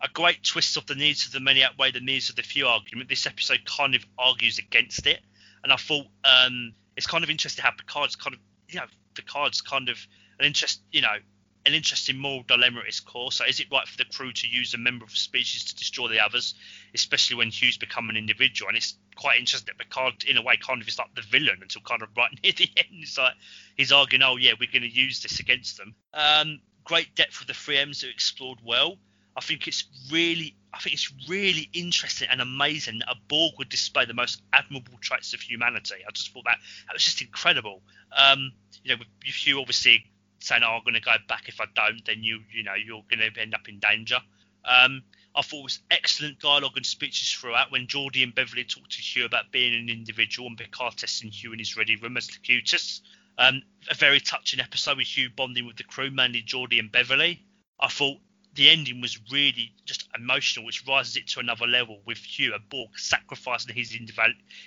a 0.00 0.08
great 0.08 0.42
twist 0.42 0.76
of 0.76 0.86
the 0.86 0.94
needs 0.94 1.26
of 1.26 1.32
the 1.32 1.40
many 1.40 1.62
outweigh 1.62 1.92
the 1.92 2.00
needs 2.00 2.28
of 2.28 2.36
the 2.36 2.42
few 2.42 2.66
argument. 2.66 3.08
This 3.08 3.26
episode 3.26 3.64
kind 3.64 3.94
of 3.94 4.04
argues 4.18 4.58
against 4.58 5.06
it, 5.06 5.20
and 5.62 5.72
I 5.72 5.76
thought 5.76 6.06
um, 6.24 6.74
it's 6.96 7.06
kind 7.06 7.24
of 7.24 7.30
interesting 7.30 7.64
how 7.64 7.70
Picard's 7.70 8.16
kind 8.16 8.34
of, 8.34 8.40
you 8.68 8.80
know, 8.80 8.86
Picard's 9.14 9.60
kind 9.60 9.88
of 9.88 9.98
an 10.38 10.46
interest, 10.46 10.82
you 10.90 11.00
know, 11.00 11.16
an 11.64 11.74
interesting 11.74 12.18
moral 12.18 12.42
dilemma 12.46 12.80
at 12.80 12.88
its 12.88 13.00
core. 13.00 13.30
So, 13.30 13.44
is 13.44 13.60
it 13.60 13.68
right 13.70 13.86
for 13.86 13.96
the 13.96 14.04
crew 14.04 14.32
to 14.32 14.48
use 14.48 14.74
a 14.74 14.78
member 14.78 15.04
of 15.04 15.12
a 15.12 15.16
species 15.16 15.64
to 15.66 15.76
destroy 15.76 16.08
the 16.08 16.20
others, 16.20 16.54
especially 16.94 17.36
when 17.36 17.50
Hugh's 17.50 17.76
become 17.76 18.10
an 18.10 18.16
individual? 18.16 18.68
And 18.68 18.76
it's 18.76 18.96
quite 19.14 19.38
interesting 19.38 19.72
that 19.76 19.82
Picard, 19.82 20.24
in 20.24 20.36
a 20.36 20.42
way, 20.42 20.56
kind 20.56 20.82
of 20.82 20.88
is 20.88 20.98
like 20.98 21.14
the 21.14 21.22
villain 21.22 21.58
until 21.62 21.82
kind 21.82 22.02
of 22.02 22.08
right 22.16 22.30
near 22.42 22.52
the 22.52 22.68
end. 22.76 23.02
It's 23.02 23.18
like 23.18 23.34
he's 23.76 23.92
arguing, 23.92 24.22
oh 24.22 24.36
yeah, 24.36 24.52
we're 24.58 24.70
going 24.72 24.82
to 24.82 24.88
use 24.88 25.22
this 25.22 25.40
against 25.40 25.78
them. 25.78 25.94
Um, 26.12 26.60
great 26.84 27.14
depth 27.14 27.40
of 27.40 27.46
the 27.46 27.52
3Ms 27.52 28.00
that 28.00 28.08
are 28.08 28.10
explored 28.10 28.58
well. 28.64 28.96
I 29.36 29.40
think 29.40 29.66
it's 29.66 29.84
really, 30.10 30.56
I 30.74 30.78
think 30.78 30.94
it's 30.94 31.12
really 31.28 31.68
interesting 31.72 32.28
and 32.30 32.40
amazing 32.40 33.00
that 33.00 33.10
a 33.10 33.16
Borg 33.28 33.54
would 33.58 33.68
display 33.68 34.06
the 34.06 34.14
most 34.14 34.42
admirable 34.52 34.98
traits 35.00 35.34
of 35.34 35.40
humanity. 35.40 35.96
I 36.06 36.10
just 36.12 36.32
thought 36.32 36.44
that 36.44 36.58
that 36.86 36.94
was 36.94 37.04
just 37.04 37.20
incredible. 37.20 37.82
Um, 38.16 38.52
you 38.82 38.90
know, 38.90 39.00
with 39.00 39.34
Hugh 39.34 39.60
obviously 39.60 40.06
saying, 40.38 40.62
"Oh, 40.64 40.76
I'm 40.76 40.82
going 40.82 40.94
to 40.94 41.00
go 41.00 41.12
back. 41.28 41.48
If 41.48 41.60
I 41.60 41.66
don't, 41.74 42.04
then 42.06 42.22
you, 42.22 42.40
you 42.50 42.62
know, 42.62 42.74
you're 42.74 43.04
going 43.10 43.32
to 43.32 43.40
end 43.40 43.54
up 43.54 43.68
in 43.68 43.78
danger." 43.78 44.18
Um, 44.64 45.02
I 45.34 45.42
thought 45.42 45.60
it 45.60 45.64
was 45.64 45.80
excellent 45.90 46.40
dialogue 46.40 46.76
and 46.76 46.84
speeches 46.84 47.32
throughout 47.32 47.72
when 47.72 47.86
Geordi 47.86 48.22
and 48.22 48.34
Beverly 48.34 48.64
talked 48.64 48.92
to 48.92 49.00
Hugh 49.00 49.24
about 49.24 49.50
being 49.50 49.74
an 49.74 49.88
individual 49.88 50.48
and 50.48 50.58
Picard 50.58 50.96
testing 50.96 51.30
Hugh 51.30 51.52
in 51.52 51.58
his 51.58 51.76
ready 51.76 51.96
room 51.96 52.16
as 52.16 52.30
Locutus. 52.30 53.00
Um, 53.38 53.62
a 53.90 53.94
very 53.94 54.20
touching 54.20 54.60
episode 54.60 54.98
with 54.98 55.06
Hugh 55.06 55.30
bonding 55.34 55.66
with 55.66 55.76
the 55.76 55.84
crew, 55.84 56.10
mainly 56.10 56.42
Geordi 56.42 56.78
and 56.78 56.92
Beverly. 56.92 57.42
I 57.80 57.88
thought 57.88 58.18
the 58.54 58.68
ending 58.68 59.00
was 59.00 59.18
really 59.30 59.72
just 59.84 60.08
emotional, 60.14 60.66
which 60.66 60.86
rises 60.86 61.16
it 61.16 61.26
to 61.28 61.40
another 61.40 61.66
level 61.66 62.00
with 62.06 62.18
Hugh 62.18 62.54
and 62.54 62.68
Borg 62.68 62.90
sacrificing 62.98 63.74
his 63.74 63.96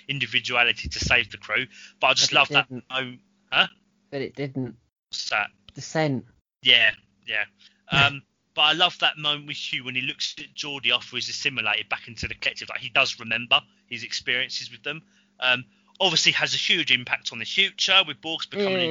individuality 0.08 0.88
to 0.88 0.98
save 0.98 1.30
the 1.30 1.38
crew. 1.38 1.66
But 2.00 2.06
I 2.08 2.14
just 2.14 2.30
But 2.30 2.36
love 2.36 2.48
that. 2.48 2.70
moment. 2.70 3.20
Huh? 3.52 3.66
But 4.10 4.22
it 4.22 4.34
didn't. 4.34 4.76
What's 5.08 5.30
that? 5.30 5.50
Descent. 5.74 6.24
Yeah, 6.62 6.90
yeah. 7.26 7.44
Um, 7.92 8.22
but 8.54 8.62
I 8.62 8.72
love 8.72 8.98
that 9.00 9.18
moment 9.18 9.46
with 9.46 9.56
Hugh 9.56 9.84
when 9.84 9.94
he 9.94 10.00
looks 10.00 10.34
at 10.38 10.54
Geordi 10.54 10.90
after 10.90 11.16
he's 11.16 11.28
assimilated 11.28 11.88
back 11.88 12.08
into 12.08 12.26
the 12.26 12.34
collective. 12.34 12.68
Like 12.68 12.80
he 12.80 12.88
does 12.88 13.20
remember 13.20 13.60
his 13.86 14.02
experiences 14.02 14.70
with 14.72 14.82
them. 14.82 15.02
Um, 15.38 15.64
obviously 16.00 16.32
has 16.32 16.54
a 16.54 16.58
huge 16.58 16.90
impact 16.92 17.30
on 17.32 17.38
the 17.38 17.44
future 17.44 18.02
with 18.06 18.20
Borgs 18.20 18.48
becoming 18.48 18.90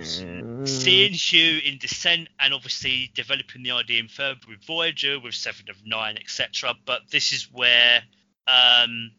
Mm. 0.00 0.44
seeing 0.64 1.12
Hugh 1.12 1.58
in 1.64 1.78
Descent 1.78 2.28
and 2.38 2.54
obviously 2.54 3.10
developing 3.14 3.62
the 3.62 3.72
idea 3.72 4.00
in 4.00 4.08
further 4.08 4.40
with 4.48 4.64
Voyager, 4.64 5.18
with 5.18 5.34
Seven 5.34 5.68
of 5.70 5.76
Nine, 5.84 6.16
etc. 6.16 6.74
But 6.86 7.02
this 7.10 7.32
is 7.32 7.50
where 7.52 8.02
um, 8.46 9.10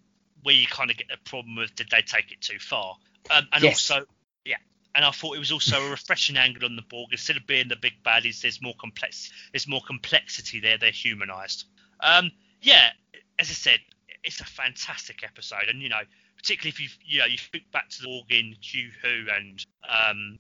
where 0.44 0.56
you 0.56 0.68
kind 0.68 0.90
of 0.90 0.98
get 0.98 1.08
the 1.10 1.18
problem 1.30 1.56
with 1.56 1.76
did 1.76 1.90
they 1.92 2.02
take 2.02 2.32
it 2.32 2.42
too 2.42 2.60
far? 2.60 2.96
Um, 3.30 3.48
and 3.54 3.64
Yes. 3.64 3.92
also, 3.92 4.06
yeah, 4.46 4.58
and 4.96 5.04
I 5.06 5.12
thought 5.12 5.36
it 5.36 5.40
was 5.40 5.52
also 5.52 5.86
a 5.86 5.90
refreshing 5.90 6.38
angle 6.38 6.66
on 6.66 6.76
the 6.76 6.82
Borg. 6.84 7.10
Instead 7.12 7.38
of 7.38 7.46
being 7.46 7.68
the 7.68 7.76
big 7.76 8.02
baddies, 8.04 8.42
there's 8.42 8.62
more 8.62 8.76
complex, 8.80 9.32
there's 9.52 9.68
more 9.68 9.82
complexity 9.86 10.60
there. 10.60 10.78
They're 10.78 10.92
humanized. 10.92 11.66
Um, 12.00 12.32
yeah, 12.62 12.90
as 13.38 13.50
I 13.50 13.54
said, 13.54 13.80
it's 14.24 14.40
a 14.40 14.46
fantastic 14.46 15.24
episode, 15.24 15.68
and 15.68 15.82
you 15.82 15.90
know, 15.90 16.02
particularly 16.42 16.70
if 16.70 16.80
you 16.80 16.88
you 17.06 17.20
know 17.20 17.26
you 17.26 17.38
think 17.38 17.72
back 17.72 17.90
to 17.90 18.02
the 18.02 18.08
Borg 18.08 18.32
in 18.32 18.56
Q 18.62 18.90
Who 19.04 19.28
and 19.36 19.66
um, 19.88 20.40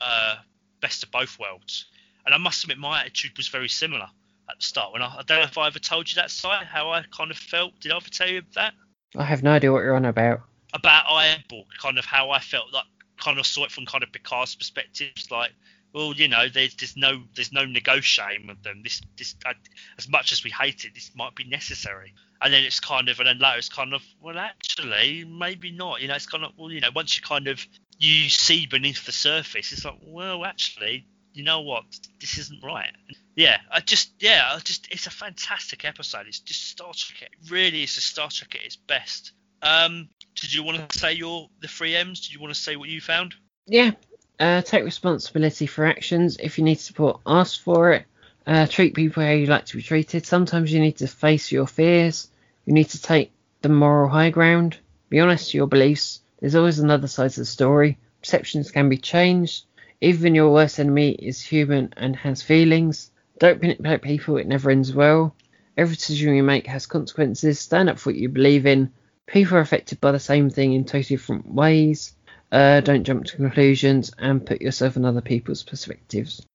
uh, 0.00 0.36
Best 0.80 1.02
of 1.02 1.10
Both 1.10 1.38
Worlds, 1.38 1.86
and 2.24 2.34
I 2.34 2.38
must 2.38 2.62
admit 2.64 2.78
my 2.78 3.00
attitude 3.00 3.36
was 3.36 3.48
very 3.48 3.68
similar 3.68 4.06
at 4.50 4.58
the 4.58 4.64
start. 4.64 4.92
When 4.92 5.02
I, 5.02 5.06
I 5.06 5.22
don't 5.26 5.38
know 5.38 5.44
if 5.44 5.58
I 5.58 5.66
ever 5.66 5.78
told 5.78 6.10
you 6.10 6.16
that 6.16 6.30
side, 6.30 6.66
how 6.66 6.90
I 6.90 7.02
kind 7.16 7.30
of 7.30 7.36
felt. 7.36 7.78
Did 7.80 7.92
I 7.92 7.96
ever 7.96 8.10
tell 8.10 8.28
you 8.28 8.42
that? 8.54 8.74
I 9.16 9.24
have 9.24 9.42
no 9.42 9.52
idea 9.52 9.72
what 9.72 9.82
you're 9.82 9.94
on 9.94 10.04
about. 10.04 10.40
about 10.72 11.06
Ironborg, 11.06 11.66
kind 11.80 11.98
of 11.98 12.04
how 12.04 12.30
I 12.30 12.38
felt 12.38 12.72
like 12.72 12.84
kind 13.18 13.38
of 13.38 13.46
saw 13.46 13.64
it 13.64 13.70
from 13.70 13.86
kind 13.86 14.02
of 14.02 14.10
Picard's 14.10 14.54
perspective, 14.54 15.12
like, 15.30 15.52
well, 15.94 16.12
you 16.14 16.28
know, 16.28 16.48
there's 16.48 16.74
there's 16.74 16.96
no 16.96 17.22
there's 17.34 17.52
no 17.52 17.64
negotiating 17.64 18.46
with 18.46 18.62
them. 18.62 18.82
This 18.82 19.02
this 19.16 19.34
uh, 19.44 19.52
as 19.98 20.08
much 20.08 20.32
as 20.32 20.42
we 20.42 20.50
hate 20.50 20.84
it, 20.84 20.94
this 20.94 21.10
might 21.14 21.34
be 21.34 21.44
necessary. 21.44 22.14
And 22.42 22.52
then 22.52 22.64
it's 22.64 22.80
kind 22.80 23.08
of 23.08 23.18
and 23.20 23.28
then 23.28 23.38
later 23.38 23.58
it's 23.58 23.68
kind 23.68 23.94
of 23.94 24.02
well, 24.20 24.38
actually, 24.38 25.24
maybe 25.24 25.70
not. 25.70 26.00
You 26.00 26.08
know, 26.08 26.14
it's 26.14 26.26
kind 26.26 26.44
of 26.44 26.52
well, 26.56 26.70
you 26.70 26.80
know, 26.80 26.90
once 26.94 27.16
you 27.16 27.22
kind 27.22 27.48
of 27.48 27.64
you 27.98 28.28
see 28.28 28.66
beneath 28.66 29.06
the 29.06 29.12
surface, 29.12 29.72
it's 29.72 29.84
like, 29.84 29.98
well, 30.04 30.44
actually, 30.44 31.06
you 31.34 31.44
know 31.44 31.60
what, 31.60 31.84
this 32.20 32.38
isn't 32.38 32.62
right. 32.62 32.92
Yeah, 33.36 33.58
I 33.70 33.80
just 33.80 34.12
yeah, 34.18 34.44
I 34.50 34.58
just 34.58 34.88
it's 34.90 35.06
a 35.06 35.10
fantastic 35.10 35.84
episode. 35.84 36.26
It's 36.26 36.40
just 36.40 36.68
Star 36.68 36.92
Trek. 36.94 37.30
It 37.32 37.50
really 37.50 37.82
is 37.82 37.96
a 37.96 38.00
Star 38.00 38.28
Trek 38.30 38.56
at 38.56 38.62
its 38.66 38.76
best. 38.76 39.32
Um, 39.62 40.08
did 40.34 40.52
you 40.52 40.62
want 40.62 40.88
to 40.88 40.98
say 40.98 41.12
your 41.12 41.48
the 41.60 41.68
three 41.68 41.96
M's? 41.96 42.20
Did 42.20 42.34
you 42.34 42.40
want 42.40 42.52
to 42.54 42.60
say 42.60 42.76
what 42.76 42.88
you 42.88 43.00
found? 43.00 43.34
Yeah. 43.66 43.92
Uh, 44.38 44.60
take 44.60 44.84
responsibility 44.84 45.66
for 45.66 45.84
actions. 45.84 46.36
If 46.40 46.58
you 46.58 46.64
need 46.64 46.80
support, 46.80 47.20
ask 47.26 47.60
for 47.62 47.92
it. 47.92 48.06
Uh, 48.44 48.66
treat 48.66 48.94
people 48.94 49.22
how 49.22 49.30
you 49.30 49.46
like 49.46 49.66
to 49.66 49.76
be 49.76 49.82
treated. 49.82 50.26
Sometimes 50.26 50.72
you 50.72 50.80
need 50.80 50.96
to 50.96 51.06
face 51.06 51.52
your 51.52 51.66
fears. 51.66 52.28
You 52.64 52.74
need 52.74 52.90
to 52.90 53.02
take 53.02 53.32
the 53.62 53.68
moral 53.68 54.08
high 54.08 54.30
ground. 54.30 54.78
Be 55.08 55.20
honest 55.20 55.50
to 55.50 55.56
your 55.56 55.66
beliefs. 55.66 56.20
There's 56.40 56.54
always 56.54 56.78
another 56.78 57.08
side 57.08 57.30
to 57.32 57.40
the 57.40 57.46
story. 57.46 57.98
Perceptions 58.20 58.70
can 58.70 58.88
be 58.88 58.98
changed. 58.98 59.64
Even 60.00 60.34
your 60.34 60.52
worst 60.52 60.80
enemy 60.80 61.12
is 61.12 61.40
human 61.40 61.92
and 61.96 62.16
has 62.16 62.42
feelings. 62.42 63.10
Don't 63.38 63.60
manipulate 63.60 64.02
people, 64.02 64.36
it 64.36 64.46
never 64.46 64.70
ends 64.70 64.92
well. 64.92 65.34
Every 65.76 65.96
decision 65.96 66.34
you 66.34 66.42
make 66.42 66.66
has 66.66 66.86
consequences. 66.86 67.58
Stand 67.58 67.88
up 67.88 67.98
for 67.98 68.10
what 68.10 68.18
you 68.18 68.28
believe 68.28 68.66
in. 68.66 68.92
People 69.26 69.56
are 69.56 69.60
affected 69.60 70.00
by 70.00 70.12
the 70.12 70.20
same 70.20 70.50
thing 70.50 70.72
in 70.72 70.84
totally 70.84 71.16
different 71.16 71.46
ways. 71.52 72.14
Uh, 72.50 72.80
don't 72.80 73.04
jump 73.04 73.24
to 73.24 73.36
conclusions 73.36 74.12
and 74.18 74.44
put 74.44 74.60
yourself 74.60 74.96
in 74.96 75.04
other 75.04 75.20
people's 75.20 75.62
perspectives. 75.62 76.46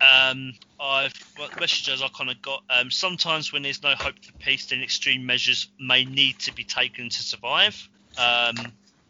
Um, 0.00 0.54
I've 0.80 1.12
well, 1.38 1.48
the 1.52 1.60
messages 1.60 2.02
I 2.02 2.08
kind 2.08 2.30
of 2.30 2.40
got. 2.40 2.62
Um, 2.70 2.90
sometimes 2.90 3.52
when 3.52 3.62
there's 3.62 3.82
no 3.82 3.94
hope 3.94 4.14
for 4.24 4.32
peace, 4.38 4.66
then 4.66 4.82
extreme 4.82 5.26
measures 5.26 5.68
may 5.78 6.04
need 6.04 6.38
to 6.40 6.54
be 6.54 6.64
taken 6.64 7.08
to 7.10 7.22
survive. 7.22 7.88
Um, 8.18 8.56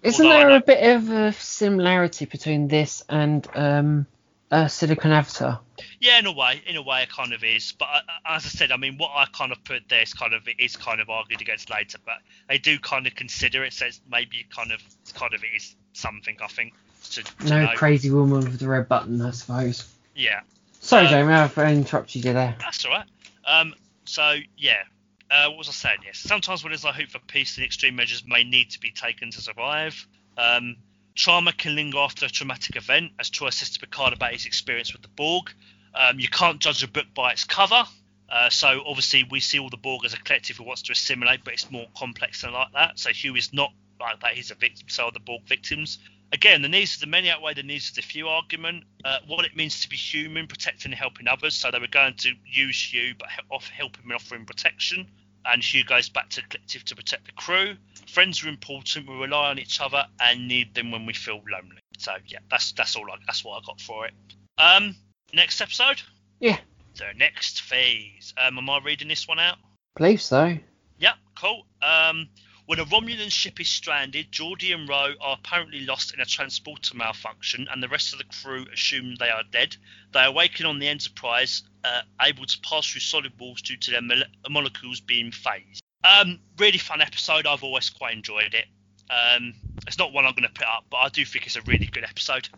Isn't 0.02 0.28
there 0.28 0.50
a 0.50 0.60
bit 0.60 0.96
of 0.96 1.10
a 1.10 1.32
similarity 1.32 2.24
between 2.24 2.68
this 2.68 3.04
and 3.08 3.46
um, 3.54 4.06
uh, 4.50 4.66
Silicon 4.68 5.12
Avatar? 5.12 5.60
Yeah, 6.00 6.18
in 6.18 6.26
a 6.26 6.32
way, 6.32 6.62
in 6.66 6.76
a 6.76 6.82
way, 6.82 7.02
it 7.02 7.10
kind 7.10 7.32
of 7.32 7.44
is. 7.44 7.72
But 7.72 7.88
uh, 7.88 8.00
as 8.26 8.44
I 8.44 8.48
said, 8.48 8.72
I 8.72 8.76
mean, 8.76 8.98
what 8.98 9.10
I 9.14 9.26
kind 9.32 9.52
of 9.52 9.62
put 9.64 9.88
there 9.88 10.02
is 10.02 10.12
kind 10.12 10.34
of 10.34 10.46
it 10.48 10.56
is 10.58 10.76
kind 10.76 11.00
of 11.00 11.08
argued 11.08 11.40
against 11.40 11.70
later, 11.70 11.98
but 12.04 12.16
they 12.48 12.58
do 12.58 12.78
kind 12.78 13.06
of 13.06 13.14
consider 13.14 13.64
it. 13.64 13.72
Says 13.72 14.00
maybe 14.10 14.46
kind 14.54 14.72
of 14.72 14.82
it's 15.02 15.12
kind 15.12 15.34
of 15.34 15.42
it 15.44 15.56
is 15.56 15.74
something. 15.92 16.36
I 16.42 16.48
think. 16.48 16.74
To, 17.12 17.22
to 17.22 17.48
No 17.48 17.64
know. 17.64 17.72
crazy 17.76 18.10
woman 18.10 18.40
with 18.40 18.58
the 18.58 18.68
red 18.68 18.86
button, 18.86 19.22
I 19.22 19.30
suppose. 19.30 19.88
Yeah, 20.14 20.40
Sorry, 20.80 21.06
Uh, 21.06 21.10
Jamie, 21.10 21.32
I've 21.32 21.56
interrupted 21.58 22.24
you 22.24 22.32
there. 22.32 22.56
that's 22.58 22.84
all 22.84 22.90
right. 22.92 23.06
Um, 23.44 23.74
so 24.04 24.36
yeah, 24.56 24.82
uh, 25.30 25.48
what 25.48 25.58
was 25.58 25.68
I 25.68 25.72
saying? 25.72 25.98
Yes, 26.04 26.18
sometimes 26.18 26.64
when 26.64 26.72
there's 26.72 26.84
a 26.84 26.92
hope 26.92 27.08
for 27.08 27.18
peace, 27.20 27.54
the 27.56 27.64
extreme 27.64 27.96
measures 27.96 28.24
may 28.26 28.44
need 28.44 28.70
to 28.70 28.80
be 28.80 28.90
taken 28.90 29.30
to 29.30 29.40
survive. 29.40 30.06
Um, 30.36 30.76
trauma 31.14 31.52
can 31.52 31.74
linger 31.76 31.98
after 31.98 32.26
a 32.26 32.28
traumatic 32.28 32.76
event, 32.76 33.12
as 33.18 33.30
Troi 33.30 33.52
says 33.52 33.70
to 33.70 33.80
Picard 33.80 34.12
about 34.12 34.32
his 34.32 34.46
experience 34.46 34.92
with 34.92 35.02
the 35.02 35.08
Borg. 35.08 35.50
Um, 35.94 36.18
you 36.18 36.28
can't 36.28 36.60
judge 36.60 36.82
a 36.82 36.88
book 36.88 37.06
by 37.14 37.32
its 37.32 37.44
cover. 37.44 37.84
Uh, 38.28 38.48
so 38.48 38.82
obviously 38.86 39.24
we 39.28 39.40
see 39.40 39.58
all 39.58 39.70
the 39.70 39.76
Borg 39.76 40.04
as 40.04 40.14
a 40.14 40.18
collective 40.18 40.56
who 40.56 40.64
wants 40.64 40.82
to 40.82 40.92
assimilate, 40.92 41.44
but 41.44 41.52
it's 41.52 41.70
more 41.70 41.86
complex 41.96 42.42
than 42.42 42.52
like 42.52 42.72
that. 42.74 42.98
So 42.98 43.10
Hugh 43.10 43.34
is 43.34 43.52
not 43.52 43.72
like 44.00 44.20
that; 44.20 44.32
he's 44.34 44.50
a 44.50 44.54
victim. 44.54 44.88
So 44.88 45.06
are 45.06 45.10
the 45.12 45.20
Borg 45.20 45.42
victims. 45.46 45.98
Again, 46.32 46.62
the 46.62 46.68
needs 46.68 46.94
of 46.94 47.00
the 47.00 47.06
many 47.06 47.28
outweigh 47.28 47.54
the 47.54 47.62
needs 47.62 47.88
of 47.88 47.96
the 47.96 48.02
few 48.02 48.28
argument. 48.28 48.84
Uh, 49.04 49.18
what 49.26 49.44
it 49.44 49.56
means 49.56 49.80
to 49.80 49.88
be 49.88 49.96
human, 49.96 50.46
protecting 50.46 50.92
and 50.92 50.98
helping 50.98 51.26
others. 51.26 51.54
So 51.54 51.70
they 51.70 51.78
were 51.78 51.88
going 51.88 52.14
to 52.18 52.32
use 52.46 52.92
Hugh, 52.92 53.14
but 53.18 53.28
help, 53.28 53.64
help 53.64 53.96
him 53.96 54.04
and 54.04 54.14
offer 54.14 54.36
him 54.36 54.46
protection. 54.46 55.08
And 55.44 55.62
Hugh 55.62 55.84
goes 55.84 56.08
back 56.08 56.28
to 56.30 56.42
the 56.42 56.46
collective 56.46 56.84
to 56.84 56.96
protect 56.96 57.26
the 57.26 57.32
crew. 57.32 57.74
Friends 58.06 58.44
are 58.44 58.48
important. 58.48 59.08
We 59.08 59.14
rely 59.14 59.50
on 59.50 59.58
each 59.58 59.80
other 59.80 60.04
and 60.20 60.46
need 60.46 60.74
them 60.74 60.90
when 60.92 61.06
we 61.06 61.14
feel 61.14 61.40
lonely. 61.50 61.80
So 61.98 62.12
yeah, 62.26 62.38
that's 62.50 62.72
that's 62.72 62.94
all. 62.94 63.10
I, 63.10 63.16
that's 63.26 63.44
what 63.44 63.62
I 63.62 63.66
got 63.66 63.80
for 63.80 64.06
it. 64.06 64.12
Um, 64.58 64.94
next 65.32 65.60
episode. 65.60 66.02
Yeah. 66.38 66.58
The 66.96 67.06
next 67.16 67.62
phase. 67.62 68.34
Um, 68.38 68.58
am 68.58 68.68
I 68.68 68.80
reading 68.84 69.08
this 69.08 69.26
one 69.26 69.38
out? 69.38 69.56
Believe 69.96 70.20
so. 70.20 70.56
Yeah, 70.98 71.14
cool. 71.34 71.66
Um, 71.82 72.28
when 72.70 72.78
a 72.78 72.84
Romulan 72.84 73.32
ship 73.32 73.58
is 73.58 73.66
stranded, 73.66 74.30
Geordi 74.30 74.72
and 74.72 74.88
Ro 74.88 75.14
are 75.20 75.36
apparently 75.36 75.80
lost 75.80 76.14
in 76.14 76.20
a 76.20 76.24
transporter 76.24 76.96
malfunction, 76.96 77.66
and 77.68 77.82
the 77.82 77.88
rest 77.88 78.12
of 78.12 78.20
the 78.20 78.24
crew 78.26 78.64
assume 78.72 79.16
they 79.16 79.28
are 79.28 79.42
dead. 79.50 79.76
They 80.12 80.24
awaken 80.24 80.66
on 80.66 80.78
the 80.78 80.86
Enterprise, 80.86 81.64
uh, 81.82 82.02
able 82.22 82.46
to 82.46 82.60
pass 82.60 82.86
through 82.86 83.00
solid 83.00 83.32
walls 83.40 83.60
due 83.62 83.76
to 83.76 83.90
their 83.90 84.02
mole- 84.02 84.22
molecules 84.48 85.00
being 85.00 85.32
phased. 85.32 85.82
Um, 86.04 86.38
really 86.58 86.78
fun 86.78 87.00
episode. 87.00 87.44
I've 87.44 87.64
always 87.64 87.90
quite 87.90 88.14
enjoyed 88.14 88.54
it. 88.54 88.66
Um, 89.10 89.52
it's 89.88 89.98
not 89.98 90.12
one 90.12 90.24
I'm 90.24 90.34
going 90.34 90.44
to 90.44 90.54
put 90.54 90.68
up, 90.68 90.84
but 90.92 90.98
I 90.98 91.08
do 91.08 91.24
think 91.24 91.46
it's 91.46 91.56
a 91.56 91.62
really 91.62 91.86
good 91.86 92.04
episode. 92.04 92.48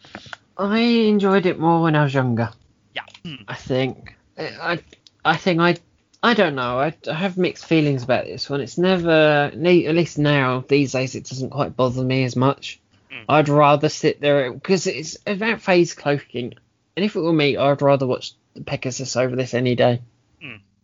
I 0.59 0.78
enjoyed 0.78 1.47
it 1.47 1.59
more 1.59 1.80
when 1.80 1.97
I 1.97 2.02
was 2.02 2.12
younger. 2.12 2.51
Yeah. 2.94 3.06
Hmm. 3.24 3.44
I 3.48 3.55
think. 3.55 4.14
I 4.36 4.78
I 5.24 5.39
think 5.39 5.60
I 5.62 5.76
I 6.23 6.35
don't 6.35 6.55
know. 6.55 6.78
I, 6.78 6.94
I 7.11 7.15
have 7.15 7.36
mixed 7.36 7.66
feelings 7.66 8.05
about 8.05 8.27
this 8.27 8.49
one. 8.49 8.61
It's 8.61 8.78
never, 8.78 9.51
at 9.53 9.57
least 9.57 10.19
now 10.19 10.65
these 10.69 10.93
days, 10.93 11.15
it 11.15 11.24
doesn't 11.24 11.51
quite 11.51 11.77
bother 11.77 12.05
me 12.05 12.24
as 12.24 12.36
much. 12.36 12.81
Mm. 13.11 13.24
I'd 13.28 13.49
rather 13.49 13.89
sit 13.89 14.20
there 14.20 14.53
because 14.53 14.86
it's 14.86 15.19
about 15.27 15.61
phase 15.61 15.94
cloaking, 15.94 16.55
and 16.97 17.05
if 17.05 17.16
it 17.16 17.20
were 17.20 17.32
me, 17.32 17.57
I'd 17.57 17.82
rather 17.82 18.07
watch 18.07 18.35
the 18.55 18.62
Pegasus 18.62 19.16
over 19.16 19.35
this 19.35 19.55
any 19.55 19.74
day. 19.74 20.01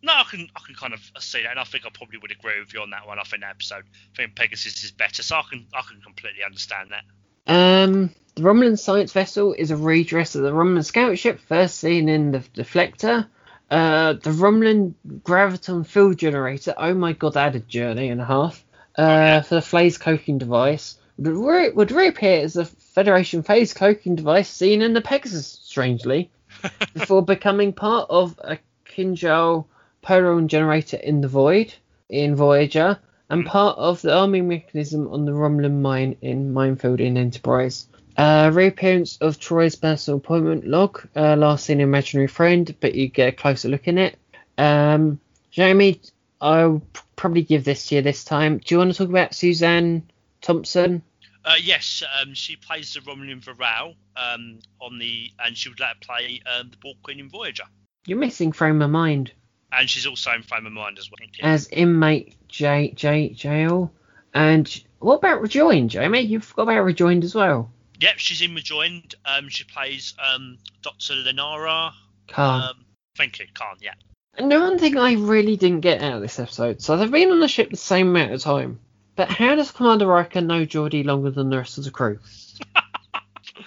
No, 0.01 0.13
I 0.13 0.23
can 0.23 0.49
I 0.55 0.61
can 0.65 0.75
kind 0.75 0.93
of 0.93 1.01
see 1.19 1.43
that, 1.43 1.51
and 1.51 1.59
I 1.59 1.65
think 1.65 1.85
I 1.85 1.89
probably 1.89 2.19
would 2.19 2.31
agree 2.31 2.59
with 2.59 2.73
you 2.73 2.81
on 2.81 2.89
that 2.91 3.05
one. 3.05 3.19
I 3.19 3.23
think 3.23 3.41
that 3.41 3.51
episode, 3.51 3.83
I 4.13 4.15
think 4.15 4.35
Pegasus 4.35 4.83
is 4.83 4.91
better, 4.91 5.21
so 5.23 5.35
I 5.35 5.43
can 5.49 5.65
I 5.73 5.81
can 5.81 6.01
completely 6.01 6.43
understand 6.43 6.91
that. 6.91 7.03
Um, 7.51 8.11
the 8.35 8.43
Romulan 8.43 8.79
science 8.79 9.11
vessel 9.11 9.53
is 9.53 9.71
a 9.71 9.77
redress 9.77 10.35
of 10.35 10.43
the 10.43 10.51
Romulan 10.51 10.85
scout 10.85 11.17
ship, 11.17 11.39
first 11.41 11.79
seen 11.79 12.07
in 12.07 12.31
the 12.31 12.39
Defector. 12.39 13.27
Uh, 13.69 14.13
the 14.13 14.31
Romulan 14.31 14.95
graviton 15.23 15.85
field 15.85 16.17
generator. 16.17 16.73
Oh 16.77 16.93
my 16.93 17.13
god, 17.13 17.33
that 17.33 17.53
had 17.53 17.55
a 17.55 17.59
journey 17.59 18.09
and 18.09 18.21
a 18.21 18.25
half. 18.25 18.65
Uh, 18.95 19.41
for 19.41 19.55
the 19.55 19.61
phase 19.61 19.97
cloaking 19.97 20.39
device 20.39 20.97
would, 21.17 21.27
re- 21.27 21.69
would 21.69 21.91
reappear 21.91 22.41
as 22.41 22.55
a 22.55 22.65
Federation 22.65 23.43
phase 23.43 23.73
cloaking 23.73 24.15
device 24.15 24.49
seen 24.49 24.81
in 24.81 24.93
the 24.93 25.01
Pegasus, 25.01 25.59
strangely, 25.63 26.31
before 26.93 27.23
becoming 27.23 27.71
part 27.71 28.09
of 28.09 28.37
a 28.43 28.57
Kinjal 28.85 29.65
Polarone 30.03 30.47
generator 30.47 30.97
in 30.97 31.21
the 31.21 31.27
Void 31.27 31.73
in 32.09 32.35
Voyager, 32.35 32.99
and 33.29 33.45
part 33.45 33.77
of 33.77 34.01
the 34.01 34.13
arming 34.13 34.47
mechanism 34.47 35.07
on 35.09 35.25
the 35.25 35.31
Romulan 35.31 35.81
mine 35.81 36.17
in 36.21 36.51
Minefield 36.51 36.99
in 36.99 37.17
Enterprise. 37.17 37.87
Uh, 38.19 38.51
reappearance 38.53 39.17
of 39.21 39.39
Troi's 39.39 39.75
personal 39.75 40.17
appointment 40.17 40.67
log, 40.67 41.07
uh, 41.15 41.37
last 41.37 41.65
seen 41.65 41.79
imaginary 41.79 42.27
friend, 42.27 42.75
but 42.81 42.93
you 42.93 43.07
get 43.07 43.29
a 43.29 43.31
closer 43.31 43.69
look 43.69 43.87
in 43.87 43.97
it. 43.97 44.17
Um, 44.57 45.21
Jamie, 45.51 46.01
I'll 46.41 46.81
probably 47.15 47.43
give 47.43 47.63
this 47.63 47.85
to 47.87 47.95
you 47.95 48.01
this 48.01 48.25
time. 48.25 48.57
Do 48.57 48.75
you 48.75 48.79
want 48.79 48.91
to 48.91 48.97
talk 48.97 49.07
about 49.07 49.33
Suzanne 49.33 50.03
Thompson? 50.41 51.01
Uh, 51.45 51.53
yes, 51.61 52.03
um, 52.21 52.33
she 52.33 52.57
plays 52.57 52.93
the 52.93 52.99
Romulan 52.99 53.41
Varel 53.41 53.95
um, 54.17 54.59
on 54.81 54.99
the, 54.99 55.31
and 55.41 55.55
she 55.57 55.69
would 55.69 55.79
let 55.79 55.89
her 55.89 55.95
play 56.01 56.41
um, 56.45 56.71
the 56.71 56.77
Borg 56.77 56.97
Queen 57.01 57.21
in 57.21 57.29
Voyager, 57.29 57.63
You're 58.05 58.17
missing 58.17 58.51
frame 58.51 58.81
of 58.81 58.91
mind 58.91 59.31
and 59.71 59.89
she's 59.89 60.05
also 60.05 60.31
in 60.31 60.43
Frame 60.43 60.65
of 60.65 60.73
Mind 60.73 60.97
as 60.99 61.09
well. 61.09 61.29
as 61.41 61.67
inmate 61.69 62.35
J 62.47 62.91
J 62.95 63.29
jail. 63.29 63.93
And 64.33 64.83
what 64.99 65.17
about 65.17 65.41
Rejoined, 65.41 65.89
Jamie? 65.91 66.21
You 66.21 66.39
forgot 66.39 66.63
about 66.63 66.83
Rejoined 66.83 67.23
as 67.23 67.33
well. 67.33 67.71
Yep, 67.99 68.17
she's 68.17 68.41
in 68.41 68.55
Rejoined. 68.55 69.15
Um, 69.25 69.49
she 69.49 69.65
plays 69.65 70.13
um, 70.23 70.57
Dr. 70.81 71.15
Lenara. 71.15 71.91
Kahn. 72.27 72.69
Um, 72.69 72.85
thank 73.17 73.39
you, 73.39 73.45
Kahn. 73.53 73.75
Yeah. 73.81 73.93
And 74.35 74.51
the 74.51 74.59
one 74.59 74.79
thing 74.79 74.97
I 74.97 75.13
really 75.13 75.57
didn't 75.57 75.81
get 75.81 76.01
out 76.01 76.13
of 76.13 76.21
this 76.21 76.39
episode, 76.39 76.81
so 76.81 76.95
they've 76.95 77.11
been 77.11 77.31
on 77.31 77.41
the 77.41 77.47
ship 77.47 77.71
the 77.71 77.77
same 77.77 78.09
amount 78.09 78.31
of 78.31 78.41
time, 78.41 78.79
but 79.15 79.29
how 79.29 79.55
does 79.55 79.71
Commander 79.71 80.07
Riker 80.07 80.39
know 80.39 80.65
Geordi 80.65 81.03
longer 81.03 81.29
than 81.29 81.49
the 81.49 81.57
rest 81.57 81.77
of 81.77 81.83
the 81.83 81.91
crew? 81.91 82.19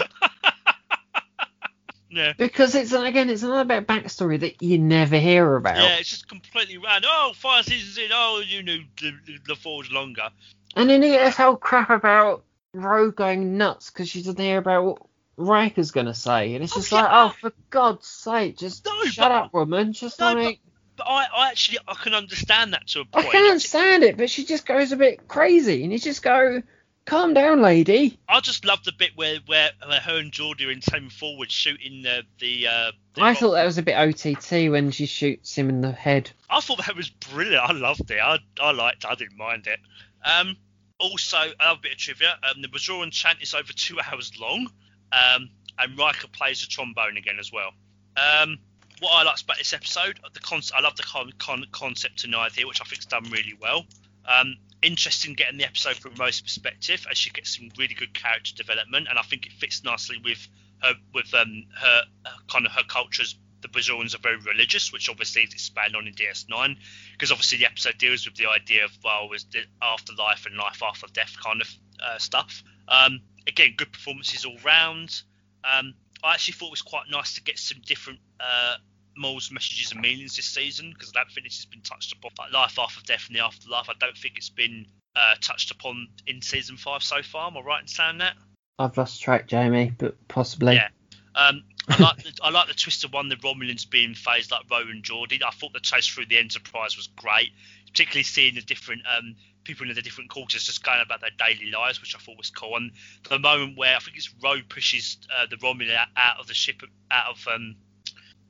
yeah. 2.10 2.32
Because 2.36 2.74
it's 2.74 2.92
again, 2.92 3.30
it's 3.30 3.44
another 3.44 3.64
bit 3.64 3.78
of 3.78 3.86
backstory 3.86 4.40
that 4.40 4.60
you 4.60 4.78
never 4.78 5.18
hear 5.18 5.54
about. 5.54 5.76
Yeah, 5.76 5.98
it's 5.98 6.10
just 6.10 6.28
completely 6.28 6.78
random. 6.78 7.10
Oh, 7.12 7.32
five 7.36 7.64
seasons 7.66 7.96
in. 7.98 8.10
Oh, 8.12 8.42
you 8.44 8.64
knew 8.64 8.82
the, 9.00 9.12
the 9.46 9.54
Forge 9.54 9.92
longer. 9.92 10.30
And 10.74 10.90
then 10.90 11.02
you 11.02 11.10
get 11.10 11.24
this 11.26 11.36
whole 11.36 11.56
crap 11.56 11.90
about 11.90 12.42
Ro 12.74 13.10
going 13.10 13.58
nuts 13.58 13.90
because 13.90 14.08
she 14.08 14.22
doesn't 14.22 14.38
hear 14.40 14.58
about 14.58 14.84
what 14.84 15.02
Riker's 15.36 15.90
gonna 15.90 16.14
say, 16.14 16.54
and 16.54 16.62
it's 16.62 16.72
Oh, 16.74 16.76
just 16.80 16.92
yeah. 16.92 17.02
like, 17.02 17.10
oh, 17.12 17.34
for 17.40 17.52
God's 17.70 18.06
sake, 18.06 18.58
just 18.58 18.84
No, 18.84 19.04
shut 19.04 19.30
but- 19.30 19.32
up, 19.32 19.52
woman. 19.54 19.92
Just 19.92 20.20
No, 20.20 20.34
like 20.34 20.60
But 20.96 21.06
I, 21.08 21.26
I 21.34 21.48
actually 21.50 21.78
I 21.88 21.94
can 21.94 22.14
understand 22.14 22.74
that 22.74 22.86
to 22.88 23.00
a 23.00 23.04
point. 23.06 23.26
I 23.26 23.30
can 23.30 23.44
understand 23.44 24.04
it, 24.04 24.16
but 24.18 24.28
she 24.30 24.44
just 24.44 24.66
goes 24.66 24.92
a 24.92 24.96
bit 24.96 25.26
crazy, 25.28 25.82
and 25.82 25.92
you 25.92 25.98
just 25.98 26.22
go, 26.22 26.62
calm 27.06 27.32
down, 27.32 27.62
lady. 27.62 28.18
I 28.28 28.40
just 28.40 28.64
love 28.66 28.84
the 28.84 28.92
bit 28.92 29.12
where 29.16 29.38
where, 29.46 29.70
where 29.86 30.00
her 30.00 30.18
and 30.18 30.30
Geordi 30.30 30.66
are 30.66 30.70
in 30.70 30.80
ten 30.80 31.08
forward 31.08 31.50
shooting 31.50 32.02
the 32.02 32.24
the. 32.38 32.66
Uh, 32.68 32.92
the 33.14 33.22
I 33.22 33.34
thought 33.34 33.52
that 33.52 33.64
was 33.64 33.78
a 33.78 33.82
bit 33.82 33.96
OTT 33.96 34.70
when 34.70 34.90
she 34.90 35.06
shoots 35.06 35.54
him 35.54 35.70
in 35.70 35.80
the 35.80 35.90
head. 35.92 36.30
I 36.50 36.60
thought 36.60 36.84
that 36.86 36.94
was 36.94 37.08
brilliant. 37.08 37.64
I 37.68 37.72
loved 37.72 38.10
it. 38.10 38.20
I, 38.20 38.38
I 38.60 38.72
liked 38.72 39.04
it. 39.04 39.10
I 39.10 39.14
didn't 39.14 39.38
mind 39.38 39.66
it. 39.68 39.80
Um, 40.22 40.56
also, 41.00 41.38
another 41.58 41.80
bit 41.82 41.92
of 41.92 41.98
trivia. 41.98 42.38
Um, 42.42 42.62
the 42.62 42.68
Bajoran 42.68 43.10
chant 43.10 43.38
is 43.40 43.54
over 43.54 43.72
two 43.72 43.98
hours 44.00 44.32
long. 44.38 44.70
Um, 45.12 45.50
and 45.78 45.98
Riker 45.98 46.28
plays 46.28 46.60
the 46.60 46.66
trombone 46.66 47.16
again 47.16 47.38
as 47.40 47.50
well. 47.50 47.72
Um, 48.16 48.58
what 49.00 49.10
I 49.12 49.22
liked 49.22 49.42
about 49.42 49.58
this 49.58 49.72
episode, 49.72 50.20
the 50.34 50.72
I 50.74 50.80
love 50.80 50.96
the 50.96 51.02
con- 51.02 51.32
con- 51.38 51.66
concept 51.72 52.24
and 52.24 52.34
idea, 52.34 52.66
which 52.66 52.80
I 52.80 52.84
think's 52.84 53.06
done 53.06 53.24
really 53.30 53.56
well. 53.60 53.86
Um, 54.26 54.56
interesting 54.82 55.34
getting 55.34 55.58
the 55.58 55.64
episode 55.64 55.96
from 55.96 56.14
Ro's 56.14 56.40
perspective, 56.40 57.06
as 57.10 57.16
she 57.16 57.30
gets 57.30 57.56
some 57.56 57.70
really 57.78 57.94
good 57.94 58.12
character 58.12 58.54
development, 58.54 59.08
and 59.08 59.18
I 59.18 59.22
think 59.22 59.46
it 59.46 59.52
fits 59.52 59.82
nicely 59.84 60.18
with 60.22 60.46
her 60.82 60.94
with 61.14 61.32
um, 61.34 61.64
her 61.78 62.02
uh, 62.26 62.30
kind 62.50 62.66
of 62.66 62.72
her 62.72 62.84
cultures. 62.86 63.36
The 63.62 63.68
Bajorans 63.68 64.14
are 64.14 64.18
very 64.18 64.38
religious, 64.38 64.92
which 64.92 65.08
obviously 65.08 65.42
is 65.42 65.52
expanded 65.52 65.96
on 65.96 66.06
in 66.06 66.14
DS9, 66.14 66.76
because 67.12 67.30
obviously 67.30 67.58
the 67.58 67.66
episode 67.66 67.98
deals 67.98 68.26
with 68.26 68.36
the 68.36 68.48
idea 68.48 68.84
of 68.84 68.90
well, 69.04 69.28
was 69.28 69.44
the 69.44 69.60
afterlife 69.82 70.46
and 70.46 70.56
life 70.56 70.82
after 70.82 71.06
death 71.12 71.36
kind 71.42 71.60
of 71.60 71.68
uh, 72.02 72.18
stuff. 72.18 72.62
Um, 72.88 73.20
again, 73.46 73.74
good 73.76 73.92
performances 73.92 74.44
all 74.44 74.56
round. 74.64 75.22
Um, 75.64 75.94
I 76.22 76.34
actually 76.34 76.54
thought 76.54 76.66
it 76.66 76.72
was 76.72 76.82
quite 76.82 77.04
nice 77.10 77.34
to 77.34 77.42
get 77.42 77.58
some 77.58 77.78
different 77.84 78.18
uh, 78.38 78.76
morals, 79.16 79.50
messages, 79.50 79.92
and 79.92 80.00
meanings 80.00 80.36
this 80.36 80.46
season 80.46 80.90
because 80.92 81.12
I 81.14 81.20
don't 81.20 81.32
think 81.32 81.46
this 81.46 81.56
has 81.56 81.66
been 81.66 81.82
touched 81.82 82.12
upon. 82.12 82.32
Like 82.38 82.52
life 82.52 82.78
after 82.78 83.00
death 83.04 83.26
and 83.28 83.36
the 83.36 83.44
afterlife, 83.44 83.88
I 83.88 83.94
don't 83.98 84.16
think 84.16 84.36
it's 84.36 84.50
been 84.50 84.86
uh, 85.16 85.34
touched 85.40 85.70
upon 85.70 86.08
in 86.26 86.42
season 86.42 86.76
five 86.76 87.02
so 87.02 87.22
far. 87.22 87.48
Am 87.48 87.56
I 87.56 87.60
right 87.60 87.82
in 87.82 87.88
saying 87.88 88.18
that? 88.18 88.34
I've 88.78 88.96
lost 88.96 89.20
track, 89.20 89.46
Jamie, 89.46 89.92
but 89.96 90.16
possibly. 90.28 90.74
Yeah. 90.74 90.88
Um, 91.34 91.64
I 91.90 92.02
like 92.02 92.16
the, 92.18 92.32
I 92.42 92.50
like 92.50 92.68
the 92.68 92.74
twist 92.74 93.04
of 93.04 93.12
one 93.12 93.28
the 93.28 93.36
Romulans 93.36 93.88
being 93.88 94.14
phased 94.14 94.50
like 94.50 94.62
Rowan 94.70 94.90
and 94.90 95.02
Geordi. 95.02 95.40
I 95.46 95.50
thought 95.50 95.72
the 95.72 95.80
chase 95.80 96.06
through 96.06 96.26
the 96.26 96.38
Enterprise 96.38 96.96
was 96.96 97.08
great, 97.08 97.50
particularly 97.86 98.22
seeing 98.22 98.54
the 98.54 98.62
different 98.62 99.02
um, 99.06 99.34
people 99.64 99.88
in 99.88 99.94
the 99.94 100.02
different 100.02 100.30
quarters 100.30 100.64
just 100.64 100.84
going 100.84 101.00
about 101.00 101.20
their 101.20 101.30
daily 101.38 101.70
lives, 101.70 102.00
which 102.00 102.14
I 102.14 102.18
thought 102.18 102.38
was 102.38 102.50
cool. 102.50 102.76
And 102.76 102.92
the 103.28 103.38
moment 103.38 103.76
where 103.76 103.96
I 103.96 103.98
think 103.98 104.16
it's 104.16 104.32
Ro 104.42 104.56
pushes 104.68 105.18
uh, 105.36 105.46
the 105.50 105.56
Romulan 105.56 105.96
out, 105.96 106.08
out 106.16 106.40
of 106.40 106.46
the 106.46 106.54
ship, 106.54 106.82
out 107.10 107.30
of 107.30 107.46
um, 107.52 107.76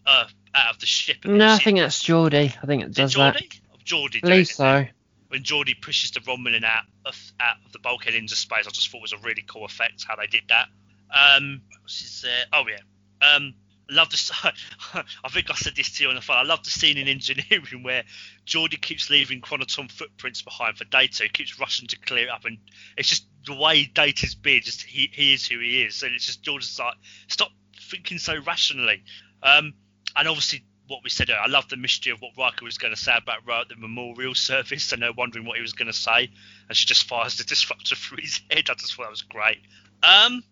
uh, 0.06 0.26
out 0.54 0.74
of 0.74 0.80
the 0.80 0.86
ship. 0.86 1.24
No, 1.24 1.48
I 1.48 1.58
think 1.58 1.78
that's 1.78 2.02
Geordi. 2.02 2.54
I 2.62 2.66
think 2.66 2.82
it 2.82 2.94
does 2.94 3.14
that. 3.14 3.36
Geordi? 3.36 3.60
Geordi 3.84 4.16
At 4.22 4.28
least 4.28 4.56
so. 4.56 4.86
When 5.28 5.42
Geordi 5.44 5.80
pushes 5.80 6.10
the 6.10 6.20
Romulan 6.20 6.64
out 6.64 6.84
of 7.06 7.16
out 7.40 7.56
of 7.64 7.72
the 7.72 7.78
bulkhead 7.78 8.14
into 8.14 8.34
space, 8.34 8.66
I 8.66 8.70
just 8.70 8.90
thought 8.90 9.00
was 9.00 9.12
a 9.12 9.18
really 9.18 9.44
cool 9.46 9.64
effect 9.64 10.04
how 10.06 10.16
they 10.16 10.26
did 10.26 10.42
that. 10.48 10.68
Um, 11.10 11.62
what 11.68 11.82
was 11.84 12.00
his, 12.00 12.24
uh, 12.24 12.56
oh 12.56 12.64
yeah. 12.68 12.78
Um, 13.22 13.54
I 13.90 13.94
love 13.94 14.10
the. 14.10 14.52
I 15.24 15.28
think 15.30 15.50
I 15.50 15.54
said 15.54 15.74
this 15.76 15.96
to 15.96 16.04
you 16.04 16.10
on 16.10 16.14
the 16.14 16.20
phone. 16.20 16.36
I 16.36 16.42
love 16.42 16.62
the 16.64 16.70
scene 16.70 16.96
in 16.96 17.08
engineering 17.08 17.82
where 17.82 18.04
Geordi 18.46 18.80
keeps 18.80 19.10
leaving 19.10 19.40
chroniton 19.40 19.90
footprints 19.90 20.42
behind 20.42 20.78
for 20.78 20.84
Data. 20.84 21.24
He 21.24 21.28
keeps 21.28 21.58
rushing 21.58 21.88
to 21.88 21.98
clear 21.98 22.26
it 22.26 22.30
up, 22.30 22.44
and 22.44 22.58
it's 22.96 23.08
just 23.08 23.26
the 23.46 23.54
way 23.54 23.84
Data's 23.84 24.34
being. 24.34 24.62
Just 24.62 24.82
he, 24.82 25.10
he 25.12 25.34
is 25.34 25.46
who 25.46 25.58
he 25.58 25.82
is, 25.82 26.02
and 26.02 26.14
it's 26.14 26.26
just 26.26 26.42
Geordi's 26.42 26.78
like, 26.78 26.94
stop 27.28 27.50
thinking 27.90 28.18
so 28.18 28.36
rationally. 28.46 29.02
Um, 29.42 29.74
and 30.16 30.28
obviously 30.28 30.64
what 30.90 31.04
we 31.04 31.08
said. 31.10 31.30
I 31.30 31.46
love 31.46 31.68
the 31.68 31.76
mystery 31.76 32.12
of 32.12 32.20
what 32.20 32.32
Riker 32.36 32.64
was 32.64 32.76
going 32.76 32.92
to 32.92 33.00
say 33.00 33.12
about 33.16 33.46
Ro 33.46 33.60
at 33.60 33.68
the 33.68 33.76
memorial 33.76 34.34
service, 34.34 34.92
and 34.92 35.00
they're 35.00 35.12
wondering 35.12 35.46
what 35.46 35.56
he 35.56 35.62
was 35.62 35.72
going 35.72 35.86
to 35.86 35.96
say, 35.96 36.28
and 36.68 36.76
she 36.76 36.84
just 36.84 37.04
fires 37.04 37.38
the 37.38 37.44
disruptor 37.44 37.94
through 37.94 38.18
his 38.20 38.40
head. 38.50 38.68
I 38.68 38.74
just 38.74 38.94
thought 38.94 39.04
that 39.04 39.10
was 39.10 39.22
great. 39.22 39.60
Um, 40.02 40.42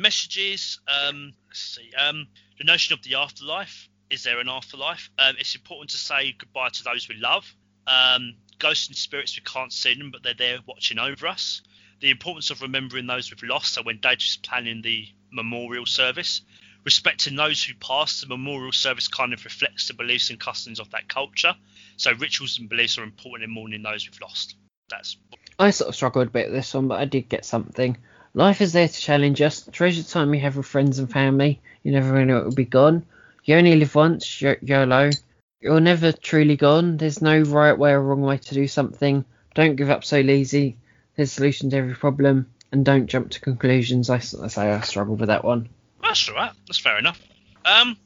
messages. 0.00 0.80
Um, 0.88 1.32
let's 1.48 1.76
see. 1.76 1.90
Um, 1.94 2.28
the 2.58 2.64
notion 2.64 2.94
of 2.94 3.02
the 3.02 3.16
afterlife. 3.16 3.88
Is 4.10 4.22
there 4.22 4.40
an 4.40 4.48
afterlife? 4.48 5.10
Um, 5.18 5.34
it's 5.38 5.54
important 5.54 5.90
to 5.90 5.98
say 5.98 6.34
goodbye 6.38 6.70
to 6.70 6.84
those 6.84 7.08
we 7.08 7.16
love. 7.16 7.44
Um, 7.86 8.36
ghosts 8.58 8.88
and 8.88 8.96
spirits, 8.96 9.36
we 9.36 9.42
can't 9.42 9.72
see 9.72 9.94
them, 9.94 10.10
but 10.10 10.22
they're 10.22 10.34
there 10.34 10.58
watching 10.66 10.98
over 10.98 11.26
us. 11.26 11.62
The 12.00 12.10
importance 12.10 12.50
of 12.50 12.62
remembering 12.62 13.06
those 13.06 13.30
we've 13.30 13.48
lost. 13.48 13.74
So 13.74 13.82
when 13.82 13.98
Data 14.00 14.24
is 14.24 14.38
planning 14.38 14.82
the 14.82 15.06
memorial 15.30 15.84
service, 15.84 16.42
respecting 16.84 17.36
those 17.36 17.62
who 17.62 17.74
passed, 17.74 18.22
the 18.22 18.28
memorial 18.28 18.72
service 18.72 19.08
kind 19.08 19.34
of 19.34 19.44
reflects 19.44 19.88
the 19.88 19.94
beliefs 19.94 20.30
and 20.30 20.40
customs 20.40 20.80
of 20.80 20.90
that 20.90 21.08
culture. 21.08 21.54
So 21.96 22.12
rituals 22.12 22.58
and 22.58 22.68
beliefs 22.68 22.96
are 22.98 23.02
important 23.02 23.44
in 23.44 23.54
mourning 23.54 23.82
those 23.82 24.08
we've 24.08 24.20
lost. 24.20 24.56
That's 24.88 25.16
I 25.58 25.70
sort 25.70 25.88
of 25.88 25.96
struggled 25.96 26.28
a 26.28 26.30
bit 26.30 26.46
with 26.46 26.54
this 26.54 26.72
one, 26.72 26.88
but 26.88 27.00
I 27.00 27.04
did 27.04 27.28
get 27.28 27.44
something. 27.44 27.98
Life 28.34 28.60
is 28.60 28.72
there 28.72 28.88
to 28.88 29.00
challenge 29.00 29.40
us. 29.40 29.68
Treasure 29.72 30.02
the 30.02 30.08
time 30.08 30.30
we 30.30 30.38
have 30.40 30.56
with 30.56 30.66
friends 30.66 30.98
and 30.98 31.10
family. 31.10 31.60
You 31.82 31.92
never 31.92 32.24
know 32.24 32.38
it 32.38 32.44
will 32.44 32.54
be 32.54 32.64
gone. 32.64 33.04
You 33.44 33.56
only 33.56 33.76
live 33.76 33.94
once, 33.94 34.40
Yo- 34.42 34.56
YOLO. 34.60 35.10
You're 35.60 35.80
never 35.80 36.12
truly 36.12 36.56
gone. 36.56 36.96
There's 36.98 37.20
no 37.22 37.40
right 37.40 37.76
way 37.76 37.92
or 37.92 38.00
wrong 38.00 38.22
way 38.22 38.38
to 38.38 38.54
do 38.54 38.68
something. 38.68 39.24
Don't 39.54 39.76
give 39.76 39.90
up 39.90 40.04
so 40.04 40.16
easy. 40.16 40.76
There's 41.16 41.30
a 41.30 41.34
solution 41.34 41.70
to 41.70 41.76
every 41.76 41.94
problem. 41.94 42.50
And 42.70 42.84
don't 42.84 43.06
jump 43.06 43.30
to 43.30 43.40
conclusions. 43.40 44.10
I, 44.10 44.16
I 44.16 44.18
say 44.48 44.70
I 44.70 44.80
struggled 44.82 45.20
with 45.20 45.28
that 45.28 45.44
one. 45.44 45.68
that's 46.02 46.28
all 46.28 46.34
right. 46.34 46.52
That's 46.66 46.78
fair 46.78 46.98
enough. 46.98 47.20
Um, 47.64 47.96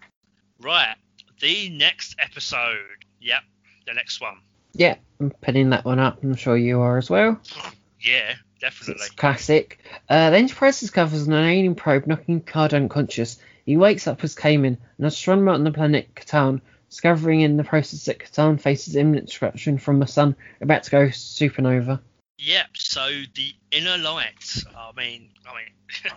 right. 0.60 0.94
The 1.40 1.68
next 1.70 2.14
episode. 2.20 2.78
Yep. 3.20 3.42
The 3.86 3.94
next 3.94 4.20
one. 4.20 4.36
Yeah, 4.74 4.96
I'm 5.20 5.30
pinning 5.30 5.70
that 5.70 5.84
one 5.84 5.98
up. 5.98 6.22
I'm 6.22 6.36
sure 6.36 6.56
you 6.56 6.80
are 6.80 6.96
as 6.96 7.10
well. 7.10 7.40
Yeah, 8.02 8.34
definitely. 8.60 9.06
It's 9.06 9.14
classic. 9.14 9.78
Uh, 10.08 10.30
the 10.30 10.38
Enterprise 10.38 10.80
discovers 10.80 11.26
an 11.26 11.34
alien 11.34 11.74
probe 11.74 12.06
knocking 12.06 12.40
Picard 12.40 12.74
unconscious. 12.74 13.38
He 13.64 13.76
wakes 13.76 14.06
up 14.06 14.24
as 14.24 14.34
Kamin, 14.34 14.76
an 14.98 15.04
astronomer 15.04 15.52
on 15.52 15.64
the 15.64 15.70
planet 15.70 16.14
Kataan, 16.14 16.60
discovering 16.90 17.40
in 17.42 17.56
the 17.56 17.64
process 17.64 18.04
that 18.06 18.18
Kataan 18.18 18.60
faces 18.60 18.96
imminent 18.96 19.26
destruction 19.26 19.78
from 19.78 20.00
the 20.00 20.06
sun, 20.06 20.34
about 20.60 20.82
to 20.84 20.90
go 20.90 21.06
supernova. 21.06 22.00
Yep. 22.38 22.66
So 22.74 23.08
the 23.34 23.54
inner 23.70 23.98
light. 23.98 24.64
I 24.76 24.90
mean, 24.96 25.30
I 25.46 25.54
mean, 25.54 26.12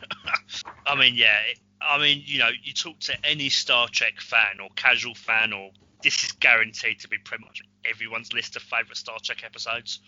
I 0.88 0.96
mean, 0.96 1.16
yeah. 1.16 1.38
I 1.82 2.00
mean, 2.00 2.24
you 2.26 2.40
know, 2.40 2.50
you 2.64 2.74
talk 2.74 3.00
to 3.02 3.14
any 3.24 3.50
Star 3.50 3.88
Trek 3.90 4.20
fan 4.20 4.60
or 4.60 4.70
casual 4.76 5.14
fan, 5.14 5.54
or 5.54 5.70
this 6.02 6.24
is 6.24 6.32
guaranteed 6.32 7.00
to 7.02 7.08
be 7.08 7.18
pretty 7.20 7.46
much 7.46 7.62
everyone's 7.88 8.34
list 8.34 8.56
of 8.56 8.64
favorite 8.64 8.98
Star 8.98 9.18
Trek 9.24 9.44
episodes. 9.46 10.00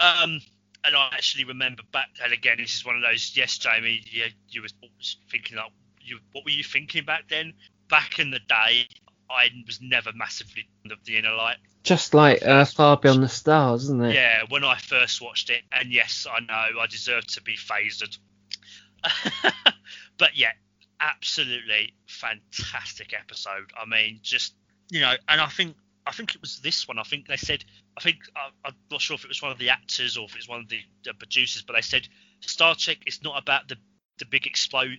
Um, 0.00 0.40
and 0.84 0.94
I 0.94 1.08
actually 1.12 1.44
remember 1.44 1.82
back, 1.92 2.08
and 2.22 2.32
again, 2.32 2.56
this 2.58 2.74
is 2.74 2.84
one 2.84 2.96
of 2.96 3.02
those. 3.02 3.32
Yes, 3.34 3.58
Jamie, 3.58 4.02
you, 4.10 4.24
you 4.50 4.62
were 4.62 4.68
thinking 5.30 5.56
like, 5.56 5.72
you, 6.00 6.18
what 6.32 6.44
were 6.44 6.50
you 6.50 6.64
thinking 6.64 7.04
back 7.04 7.28
then? 7.28 7.54
Back 7.88 8.18
in 8.18 8.30
the 8.30 8.40
day, 8.40 8.86
I 9.30 9.48
was 9.66 9.80
never 9.80 10.12
massively 10.14 10.68
fond 10.82 10.92
of 10.92 11.04
the 11.04 11.16
inner 11.16 11.32
light. 11.32 11.56
Just 11.82 12.14
like 12.14 12.46
uh, 12.46 12.64
Far 12.64 12.96
Beyond 12.96 13.22
the 13.22 13.28
Stars, 13.28 13.84
isn't 13.84 14.02
it? 14.02 14.14
Yeah, 14.14 14.42
when 14.48 14.64
I 14.64 14.76
first 14.76 15.20
watched 15.20 15.50
it, 15.50 15.62
and 15.72 15.92
yes, 15.92 16.26
I 16.30 16.40
know 16.40 16.80
I 16.80 16.86
deserve 16.86 17.26
to 17.28 17.42
be 17.42 17.56
phasered. 17.56 18.16
but 20.18 20.36
yeah, 20.36 20.52
absolutely 21.00 21.94
fantastic 22.06 23.12
episode. 23.12 23.70
I 23.78 23.86
mean, 23.86 24.20
just 24.22 24.54
you 24.90 25.00
know, 25.00 25.14
and 25.28 25.40
I 25.40 25.48
think 25.48 25.76
I 26.06 26.12
think 26.12 26.34
it 26.34 26.40
was 26.40 26.60
this 26.60 26.86
one. 26.86 26.98
I 26.98 27.02
think 27.02 27.28
they 27.28 27.36
said 27.36 27.64
I 27.96 28.00
think 28.00 28.18
I, 28.36 28.50
I'm 28.64 28.74
not 28.90 29.00
sure 29.00 29.14
if 29.14 29.24
it 29.24 29.28
was 29.28 29.42
one 29.42 29.52
of 29.52 29.58
the 29.58 29.70
actors 29.70 30.16
or 30.16 30.24
if 30.24 30.34
it 30.34 30.38
was 30.38 30.48
one 30.48 30.60
of 30.60 30.68
the, 30.68 30.80
the 31.04 31.14
producers, 31.14 31.62
but 31.62 31.74
they 31.74 31.82
said 31.82 32.08
Star 32.40 32.74
Trek 32.74 32.98
is 33.06 33.22
not 33.22 33.40
about 33.40 33.68
the 33.68 33.76
the 34.18 34.26
big 34.26 34.46
explosion. 34.46 34.98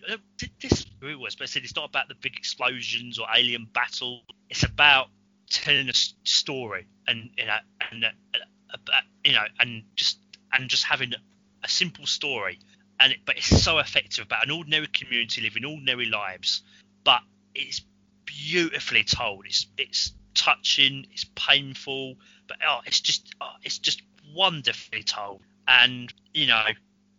This 0.62 0.86
who 1.00 1.08
it 1.08 1.20
was, 1.20 1.36
but 1.36 1.44
they 1.44 1.52
said 1.52 1.64
it's 1.64 1.76
not 1.76 1.90
about 1.90 2.08
the 2.08 2.16
big 2.16 2.36
explosions 2.36 3.20
or 3.20 3.28
alien 3.34 3.68
battle. 3.72 4.24
It's 4.50 4.64
about 4.64 5.08
telling 5.50 5.90
a 5.90 5.94
story 6.24 6.88
and 7.08 7.30
you 7.38 7.46
know 7.46 7.58
and 7.92 8.06
uh, 8.06 8.40
about 8.74 9.04
you 9.24 9.34
know 9.34 9.44
and 9.60 9.84
just 9.96 10.20
and 10.52 10.70
just 10.70 10.84
having 10.84 11.14
a 11.64 11.68
simple 11.68 12.06
story 12.06 12.60
and 13.00 13.14
it, 13.14 13.20
but 13.26 13.38
it's 13.38 13.64
so 13.64 13.78
effective 13.80 14.26
about 14.26 14.46
an 14.46 14.52
ordinary 14.52 14.88
community 14.88 15.42
living 15.42 15.66
ordinary 15.66 16.06
lives 16.06 16.64
but 17.04 17.22
it's 17.54 17.82
beautifully 18.26 19.04
told 19.04 19.46
it's 19.46 19.68
it's 19.78 20.14
touching 20.36 21.08
it's 21.12 21.26
painful 21.36 22.16
but 22.48 22.58
oh 22.68 22.80
it's 22.86 23.00
just 23.00 23.34
oh, 23.42 23.54
it's 23.64 23.80
just 23.80 24.02
wonderfully 24.34 25.04
told 25.04 25.42
and 25.68 26.14
you 26.34 26.46
know 26.48 26.64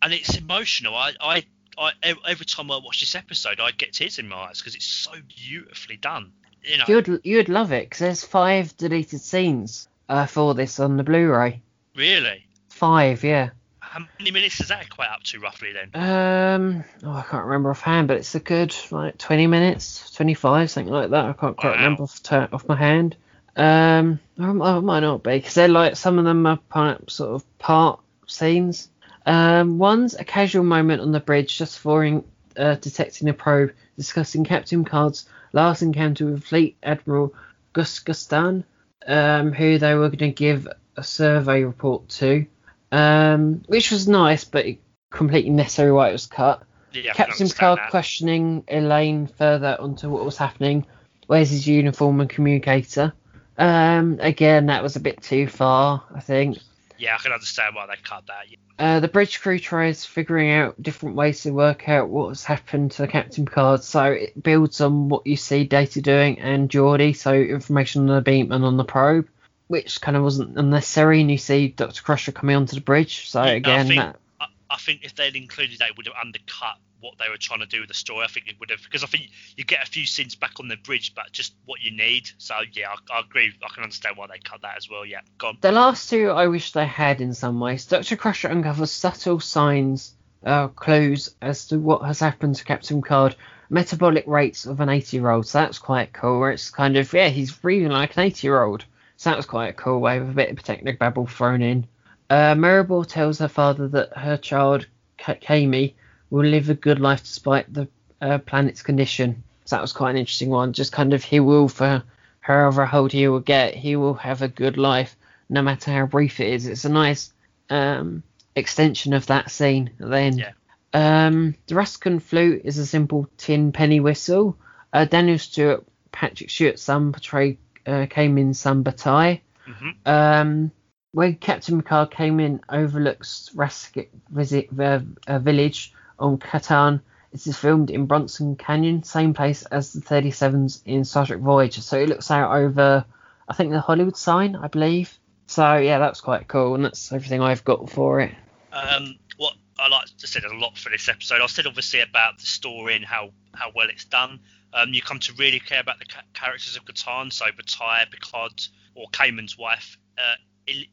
and 0.03 0.13
it's 0.13 0.37
emotional 0.37 0.95
i 0.95 1.13
i 1.21 1.45
I, 1.79 1.93
every 2.27 2.47
time 2.47 2.71
I 2.71 2.79
watch 2.79 3.01
this 3.01 3.15
episode, 3.15 3.61
I 3.61 3.71
get 3.71 3.93
tears 3.93 4.19
in 4.19 4.29
my 4.29 4.37
eyes 4.37 4.61
because 4.61 4.75
it's 4.75 4.87
so 4.87 5.13
beautifully 5.29 5.99
done. 5.99 6.33
You 6.63 6.79
know, 6.79 6.85
You'd 6.89 7.21
you'd 7.23 7.49
love 7.49 7.71
it 7.73 7.85
because 7.85 7.99
there's 7.99 8.25
five 8.25 8.77
deleted 8.77 9.21
scenes 9.21 9.89
uh, 10.09 10.27
for 10.27 10.55
this 10.55 10.81
on 10.81 10.97
the 10.97 11.05
Blu-ray. 11.05 11.61
really. 11.95 12.47
Five, 12.71 13.25
yeah. 13.25 13.51
How 13.97 14.05
many 14.19 14.31
minutes 14.31 14.61
is 14.61 14.69
that 14.69 14.83
equate 14.83 15.09
up 15.09 15.23
to 15.23 15.41
roughly 15.41 15.73
then? 15.73 15.89
Um, 15.95 16.85
oh, 17.03 17.13
I 17.13 17.23
can't 17.23 17.47
remember 17.47 17.71
offhand, 17.71 18.09
but 18.09 18.19
it's 18.19 18.35
a 18.35 18.41
good 18.41 18.77
like 18.91 19.17
20 19.17 19.47
minutes, 19.47 20.11
25, 20.11 20.71
something 20.71 20.93
like 20.93 21.09
that. 21.09 21.25
I 21.25 21.33
can't 21.33 21.57
quite 21.57 21.71
Wow. 21.71 21.77
remember 21.77 22.03
off, 22.03 22.21
off 22.53 22.69
my 22.69 22.77
hand. 22.77 23.17
Um, 23.57 24.21
it 24.37 24.43
might- 24.83 25.01
not 25.01 25.23
be 25.23 25.39
because 25.39 25.55
they're 25.55 25.69
like 25.69 25.97
some 25.97 26.19
of 26.19 26.27
them 26.27 26.45
are 26.45 26.59
part, 26.69 27.11
sort 27.11 27.37
of 27.37 27.59
part 27.59 28.01
scenes. 28.27 28.91
Um, 29.25 29.79
one's 29.79 30.15
a 30.15 30.25
casual 30.25 30.65
moment 30.65 31.01
on 31.01 31.13
the 31.13 31.21
bridge 31.21 31.57
just 31.57 31.77
before 31.77 32.23
uh, 32.59 32.75
detecting 32.75 33.31
a 33.31 33.33
probe, 33.33 33.73
discussing 33.97 34.45
Captain 34.45 34.85
Card's 34.85 35.27
last 35.55 35.81
encounter 35.81 36.27
with 36.27 36.45
Fleet 36.45 36.77
Admiral 36.83 37.33
Gus 37.73 37.99
Gustan, 38.01 38.63
um, 39.07 39.55
who 39.55 39.79
they 39.79 39.95
were 39.95 40.11
going 40.11 40.19
to 40.19 40.29
give 40.33 40.69
a 40.99 41.03
survey 41.03 41.65
report 41.65 42.11
to, 42.11 42.45
um, 42.93 43.63
which 43.67 43.91
was 43.91 44.09
nice, 44.09 44.45
but 44.45 44.67
completely 45.11 45.51
necessary 45.51 45.93
why 45.93 46.09
it 46.09 46.13
was 46.13 46.27
cut. 46.27 46.63
Yeah, 46.93 47.13
Captain 47.13 47.49
Picard 47.49 47.79
that. 47.79 47.91
questioning 47.91 48.65
Elaine 48.69 49.27
further 49.27 49.77
onto 49.79 50.09
what 50.09 50.25
was 50.25 50.37
happening. 50.37 50.87
Where's 51.27 51.51
his 51.51 51.67
uniform 51.67 52.21
and 52.21 52.31
communicator? 52.31 53.13
Um, 53.59 54.19
again, 54.21 54.67
that 54.67 54.83
was 54.83 54.97
a 54.97 55.01
bit 55.01 55.23
too 55.23 55.47
far, 55.47 56.05
I 56.15 56.21
think. 56.21 56.59
Yeah, 56.99 57.15
I 57.15 57.19
can 57.19 57.33
understand 57.33 57.75
why 57.75 57.87
they 57.87 57.97
cut 58.03 58.27
that. 58.29 58.51
Yeah. 58.51 58.57
Uh, 58.79 59.01
the 59.01 59.09
bridge 59.09 59.41
crew 59.41 59.59
tries 59.59 60.05
figuring 60.05 60.51
out 60.51 60.81
different 60.81 61.17
ways 61.17 61.43
to 61.43 61.51
work 61.51 61.89
out 61.89 62.09
what 62.09 62.29
has 62.29 62.45
happened 62.45 62.93
to 62.93 63.07
Captain 63.07 63.45
Picard, 63.45 63.83
so 63.83 64.05
it 64.05 64.43
builds 64.43 64.81
on 64.81 65.09
what 65.09 65.27
you 65.27 65.37
see 65.37 65.65
Data 65.65 66.01
doing 66.01 66.39
and 66.39 66.71
Geordi, 66.71 67.15
so 67.15 67.35
information 67.35 68.03
on 68.03 68.15
the 68.15 68.23
beam 68.23 68.53
and 68.53 68.65
on 68.65 68.77
the 68.77 68.85
probe, 68.85 69.29
which 69.69 70.01
kind 70.01 70.17
of 70.17 70.23
wasn't 70.23 70.57
unnecessary. 70.59 71.21
And 71.21 71.31
you 71.31 71.39
see 71.39 71.69
Doctor 71.69 72.03
Crusher 72.03 72.33
coming 72.33 72.57
onto 72.57 72.75
the 72.75 72.81
bridge, 72.81 73.29
so 73.29 73.43
Yeah, 73.43 73.51
I 73.51 73.53
again, 73.53 73.87
think- 73.87 74.01
that 74.01 74.17
I, 74.41 74.47
I 74.71 74.77
think 74.77 75.05
if 75.05 75.15
they'd 75.15 75.37
included 75.37 75.79
that, 75.79 75.91
it 75.91 75.97
would 75.97 76.07
have 76.07 76.17
undercut 76.21 76.77
what 77.01 77.19
they 77.19 77.29
were 77.29 77.37
trying 77.37 77.61
to 77.61 77.67
do 77.67 77.81
with 77.81 77.89
the 77.89 77.95
story. 77.95 78.25
I 78.25 78.29
think 78.29 78.49
it 78.49 78.59
would 78.59 78.71
have 78.71 78.83
because 78.83 79.05
I 79.05 79.07
think 79.07 79.29
you 79.57 79.65
get 79.65 79.87
a 79.87 79.91
few 79.91 80.07
scenes 80.07 80.35
back 80.35 80.59
on 80.59 80.69
the 80.69 80.77
bridge, 80.77 81.15
but 81.15 81.31
just 81.31 81.55
what 81.67 81.81
you 81.83 81.91
need. 81.97 82.31
So 82.39 82.55
yeah, 82.73 82.89
I, 82.89 83.17
I 83.17 83.21
agree. 83.21 83.53
I 83.63 83.69
can 83.73 83.83
understand 83.83 84.17
why 84.17 84.27
they 84.29 84.39
cut 84.39 84.63
that 84.63 84.77
as 84.77 84.89
well. 84.91 85.05
Yeah, 85.05 85.21
gone. 85.39 85.59
The 85.61 85.73
last 85.73 86.09
two 86.11 86.31
I 86.31 86.47
wish 86.47 86.73
they 86.73 86.87
had 86.87 87.21
in 87.21 87.35
some 87.35 87.61
ways. 87.61 87.85
Dr. 87.87 88.17
Crusher 88.17 88.49
uncovers 88.49 88.91
subtle 88.91 89.41
signs, 89.41 90.15
uh, 90.45 90.69
clues 90.69 91.35
as 91.43 91.69
to 91.69 91.79
what 91.79 92.03
has 92.07 92.19
happened 92.21 92.55
to 92.57 92.65
Captain 92.65 93.03
Card 93.03 93.37
Metabolic 93.69 94.25
rates 94.27 94.65
of 94.65 94.81
an 94.81 94.89
80 94.89 95.17
year 95.17 95.31
old, 95.31 95.47
so 95.47 95.59
that's 95.59 95.79
quite 95.79 96.13
cool. 96.13 96.39
Where 96.41 96.51
it's 96.53 96.71
kind 96.71 96.97
of, 96.97 97.13
yeah, 97.13 97.29
he's 97.29 97.53
breathing 97.53 97.91
like 97.91 98.17
an 98.17 98.23
80 98.25 98.47
year 98.47 98.63
old. 98.63 98.85
So 99.17 99.31
that 99.31 99.37
was 99.37 99.47
quite 99.47 99.69
a 99.69 99.73
cool 99.73 100.01
way 100.01 100.21
with 100.21 100.31
a 100.31 100.35
bit 100.35 100.51
of 100.51 100.63
technobabble 100.63 101.29
thrown 101.29 101.63
in. 101.63 101.87
Uh, 102.29 102.55
Meribor 102.55 103.07
tells 103.07 103.39
her 103.39 103.49
father 103.49 103.89
that 103.89 104.17
her 104.17 104.37
child, 104.37 104.87
Ka- 105.19 105.37
Kami, 105.41 105.95
will 106.31 106.45
live 106.45 106.69
a 106.69 106.75
good 106.75 107.01
life 107.01 107.23
despite 107.23 107.73
the 107.73 107.89
uh, 108.21 108.39
planet's 108.39 108.83
condition. 108.83 109.43
So 109.65 109.77
that 109.77 109.83
was 109.83 109.93
quite 109.93 110.11
an 110.11 110.17
interesting 110.17 110.51
one. 110.51 110.73
Just 110.73 110.93
kind 110.93 111.13
of, 111.15 111.25
he 111.25 111.41
will, 111.41 111.69
for 111.69 112.03
however 112.41 112.89
old 112.93 113.13
he 113.13 113.27
will 113.29 113.41
get, 113.41 113.75
he 113.75 113.97
will 113.97 114.15
have 114.15 114.43
a 114.43 114.49
good 114.49 114.77
life 114.77 115.17
no 115.49 115.63
matter 115.63 115.93
how 115.93 116.07
brief 116.07 116.41
it 116.41 116.53
is. 116.53 116.67
It's 116.67 116.85
a 116.85 116.89
nice 116.89 117.33
um, 117.71 118.23
extension 118.55 119.13
of 119.13 119.27
that 119.27 119.51
scene. 119.51 119.91
Then, 119.99 120.39
Yeah. 120.39 120.53
um, 120.93 121.55
the 121.69 121.75
Ressikan 121.75 122.21
flute 122.21 122.63
is 122.65 122.79
a 122.79 122.87
simple 122.87 123.29
tin 123.39 123.73
penny 123.73 124.01
whistle. 124.01 124.57
Uh, 124.93 125.05
Daniel 125.05 125.39
Stewart, 125.39 125.85
Patrick 126.13 126.51
Stewart's 126.51 126.83
son, 126.83 127.13
portrayed 127.13 127.59
uh, 127.87 128.07
came 128.09 128.39
in 128.39 128.55
son 128.55 128.85
Batai. 128.85 129.41
hmm 129.67 129.91
Um, 130.05 130.71
when 131.13 131.37
Captain 131.37 131.81
Picard 131.81 132.11
came 132.11 132.41
in, 132.41 132.61
overlooks 132.69 133.51
Ressik 133.55 134.09
visit 134.29 134.69
uh, 134.79 135.01
uh, 135.27 135.39
village 135.39 135.93
on 136.19 136.39
Kataan. 136.39 137.01
This 137.33 137.47
is 137.47 137.57
filmed 137.57 137.91
in 137.91 138.07
Bronson 138.07 138.57
Canyon, 138.57 139.03
same 139.03 139.35
place 139.35 139.63
as 139.65 139.93
the 139.93 140.01
37s 140.01 140.83
in 140.85 141.05
Star 141.05 141.27
Trek 141.27 141.41
Voyager. 141.41 141.81
So 141.81 141.99
it 141.99 142.09
looks 142.09 142.31
out 142.31 142.55
over, 142.55 143.05
I 143.49 143.55
think, 143.55 143.73
the 143.73 143.81
Hollywood 143.81 144.17
sign, 144.17 144.57
I 144.57 144.69
believe. 144.69 145.19
So 145.47 145.77
yeah, 145.77 145.99
that's 145.99 146.21
quite 146.21 146.49
cool, 146.49 146.75
and 146.75 146.85
that's 146.85 147.13
everything 147.13 147.41
I've 147.41 147.65
got 147.65 147.89
for 147.89 148.21
it. 148.21 148.35
Um, 148.73 149.17
what 149.37 149.55
I 149.79 149.89
like 149.89 150.07
to 150.19 150.27
say, 150.27 150.41
there's 150.41 150.53
a 150.53 150.57
lot 150.57 150.77
for 150.77 150.91
this 150.91 151.09
episode. 151.09 151.41
I 151.41 151.47
said 151.47 151.67
obviously 151.67 152.01
about 152.01 152.39
the 152.39 152.47
story 152.47 152.97
and 152.97 153.05
how 153.05 153.31
how 153.55 153.71
well 153.75 153.89
it's 153.89 154.05
done. 154.05 154.41
Um, 154.77 154.93
you 154.93 155.01
come 155.01 155.19
to 155.21 155.33
really 155.39 155.59
care 155.59 155.81
about 155.81 155.99
the 155.99 156.05
ca- 156.05 156.21
characters 156.35 156.77
of 156.77 156.85
Kataan, 156.85 157.33
so 157.33 157.47
Batai, 157.47 158.11
Picard, 158.11 158.53
or 158.95 159.07
Kamin's 159.11 159.57
wife, 159.57 159.97
uh, 160.19 160.35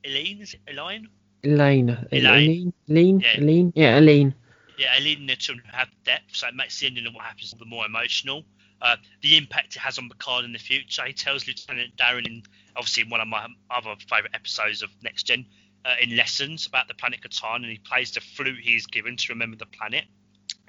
Elaine, 0.05 0.41
is 0.41 0.53
it 0.53 0.61
Elaine? 0.71 1.09
Elaine. 1.43 1.89
Elaine. 2.11 2.73
Elaine. 2.87 3.21
Yeah. 3.21 3.37
Elaine. 3.37 3.73
Yeah, 3.75 3.99
Elaine. 3.99 4.35
Yeah, 4.77 4.97
Elaine 4.97 5.19
and 5.19 5.29
the 5.29 5.35
children 5.35 5.67
have 5.71 5.89
depth, 6.05 6.35
so 6.35 6.47
it 6.47 6.55
makes 6.55 6.79
the 6.79 6.87
ending 6.87 7.05
of 7.05 7.13
what 7.13 7.25
happens 7.25 7.51
all 7.51 7.59
the 7.59 7.65
more 7.65 7.85
emotional. 7.85 8.45
Uh, 8.81 8.95
the 9.21 9.37
impact 9.37 9.75
it 9.75 9.79
has 9.79 9.97
on 9.97 10.07
Picard 10.07 10.45
in 10.45 10.53
the 10.53 10.59
future. 10.59 11.03
He 11.05 11.13
tells 11.13 11.45
Lieutenant 11.45 11.95
Daren, 11.97 12.25
in 12.25 12.43
obviously 12.75 13.03
in 13.03 13.09
one 13.09 13.19
of 13.19 13.27
my 13.27 13.47
other 13.69 13.95
favourite 14.09 14.33
episodes 14.33 14.81
of 14.81 14.89
Next 15.01 15.23
Gen, 15.23 15.45
uh, 15.85 15.95
in 16.01 16.15
lessons 16.15 16.65
about 16.67 16.87
the 16.87 16.93
planet 16.93 17.19
Kataan, 17.21 17.57
and 17.57 17.65
he 17.65 17.79
plays 17.79 18.11
the 18.11 18.21
flute 18.21 18.59
he 18.61 18.75
is 18.75 18.87
given 18.87 19.17
to 19.17 19.33
remember 19.33 19.57
the 19.57 19.65
planet 19.65 20.05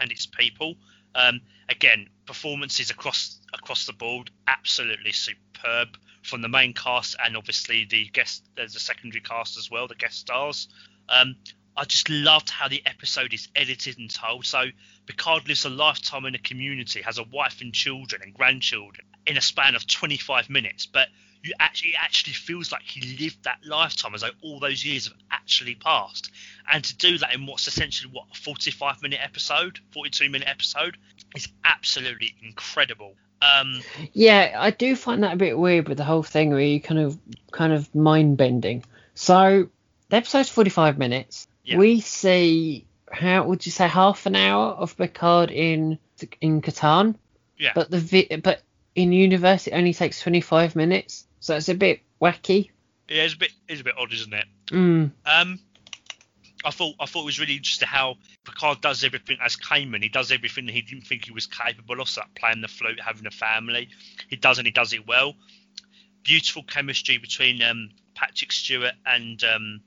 and 0.01 0.11
its 0.11 0.27
people. 0.27 0.75
Um, 1.15 1.41
again, 1.69 2.09
performances 2.27 2.91
across 2.91 3.41
across 3.53 3.87
the 3.87 3.93
board, 3.93 4.31
absolutely 4.49 5.13
superb 5.13 5.97
from 6.23 6.43
the 6.43 6.49
main 6.49 6.73
cast 6.73 7.17
and 7.25 7.37
obviously 7.37 7.85
the 7.85 8.07
guest. 8.13 8.45
There's 8.57 8.77
a 8.77 8.81
secondary 8.81 9.21
cast 9.21 9.59
as 9.59 9.71
well, 9.71 9.87
the 9.87 9.95
guest 9.95 10.19
stars. 10.19 10.69
Um, 11.09 11.37
I 11.77 11.85
just 11.85 12.09
loved 12.09 12.51
how 12.51 12.69
the 12.69 12.83
episode 12.87 13.35
is 13.35 13.49
edited 13.57 13.99
and 13.99 14.09
told. 14.09 14.47
So 14.47 14.67
Picard 15.07 15.49
lives 15.49 15.65
a 15.65 15.71
lifetime 15.71 16.25
in 16.25 16.35
a 16.35 16.39
community, 16.39 17.03
has 17.03 17.19
a 17.19 17.25
wife 17.25 17.61
and 17.61 17.75
children 17.75 18.23
and 18.23 18.33
grandchildren 18.33 19.07
in 19.27 19.37
a 19.37 19.41
span 19.41 19.75
of 19.75 19.87
25 19.87 20.51
minutes, 20.51 20.87
but 20.87 21.09
you 21.45 21.53
actually 21.61 21.91
it 21.91 22.03
actually 22.03 22.33
feels 22.33 22.73
like 22.73 22.83
he 22.83 23.17
lived 23.19 23.45
that 23.45 23.59
lifetime 23.65 24.15
as 24.15 24.23
though 24.23 24.31
all 24.43 24.59
those 24.61 24.85
years 24.85 25.07
have 25.07 25.17
actually 25.31 25.75
passed. 25.75 26.31
And 26.73 26.83
to 26.83 26.97
do 26.97 27.19
that 27.19 27.35
in 27.35 27.47
what's 27.47 27.69
essentially 27.69 28.11
what 28.13 28.25
a 28.33 28.37
45 28.37 29.03
minute 29.03 29.21
episode, 29.23 29.79
42 29.93 30.31
minute 30.31 30.49
episode, 30.49 30.97
is 31.37 31.49
absolutely 31.65 32.35
incredible. 32.43 33.15
Um, 33.43 33.83
Yeah, 34.13 34.57
I 34.59 34.71
do 34.71 34.97
find 34.97 35.23
that 35.23 35.35
a 35.35 35.37
bit 35.37 35.59
weird 35.59 35.89
with 35.89 35.99
the 35.99 36.05
whole 36.05 36.23
thing 36.23 36.51
where 36.51 36.61
you 36.61 36.81
kind 36.81 37.01
of 37.01 37.19
kind 37.51 37.73
of 37.73 37.95
mind 37.95 38.39
bending. 38.39 38.85
So 39.15 39.69
the 40.09 40.17
episode's 40.17 40.49
45 40.49 40.99
minutes. 40.99 41.47
Yeah. 41.65 41.77
We 41.77 42.01
see 42.01 42.87
how 43.11 43.45
would 43.45 43.65
you 43.67 43.73
say 43.73 43.87
half 43.87 44.27
an 44.27 44.35
hour 44.37 44.73
of 44.73 44.97
Picard 44.97 45.51
in 45.51 45.99
in 46.41 46.63
Kataan, 46.63 47.17
yeah, 47.59 47.73
but 47.75 47.91
the 47.91 47.99
vi- 47.99 48.41
but 48.43 48.63
in 48.95 49.13
universe 49.13 49.67
it 49.67 49.73
only 49.73 49.93
takes 49.93 50.21
25 50.21 50.77
minutes. 50.77 51.27
So 51.45 51.55
it's 51.55 51.69
a 51.69 51.75
bit 51.75 52.01
wacky. 52.23 52.71
yeah, 53.07 53.25
it's 53.25 53.35
a 53.35 53.37
bit 53.37 53.53
it's 53.69 53.83
a 53.83 53.85
bit 53.85 53.97
odd, 53.99 54.11
isn't 54.15 54.33
it? 54.33 54.47
Mm. 54.69 55.11
Um, 55.27 55.61
I 56.65 56.71
thought 56.71 56.95
I 56.99 57.05
thought 57.05 57.21
it 57.21 57.27
was 57.27 57.39
really 57.39 57.57
interesting 57.57 57.87
how 57.87 58.15
Picard 58.47 58.81
does 58.81 59.05
everything 59.05 59.37
as 59.45 59.55
Kamin. 59.55 60.03
He 60.03 60.09
does 60.09 60.33
everything 60.33 60.65
that 60.65 60.73
he 60.73 60.81
didn't 60.81 61.05
think 61.05 61.27
he 61.27 61.33
was 61.33 61.47
capable 61.47 62.01
of, 62.01 62.09
so 62.09 62.23
like 62.23 62.35
playing 62.35 62.63
the 62.63 62.69
flute, 62.69 62.99
having 62.99 63.27
a 63.27 63.31
family. 63.31 63.91
He 64.31 64.37
does 64.37 64.57
and 64.57 64.67
he 64.67 64.71
does 64.71 64.95
it 64.95 65.07
well. 65.07 65.35
Beautiful 66.23 66.63
chemistry 66.63 67.19
between 67.19 67.61
um, 67.63 67.91
Patrick 68.15 68.51
Stewart 68.51 68.95
and 69.05 69.45
um, 69.45 69.83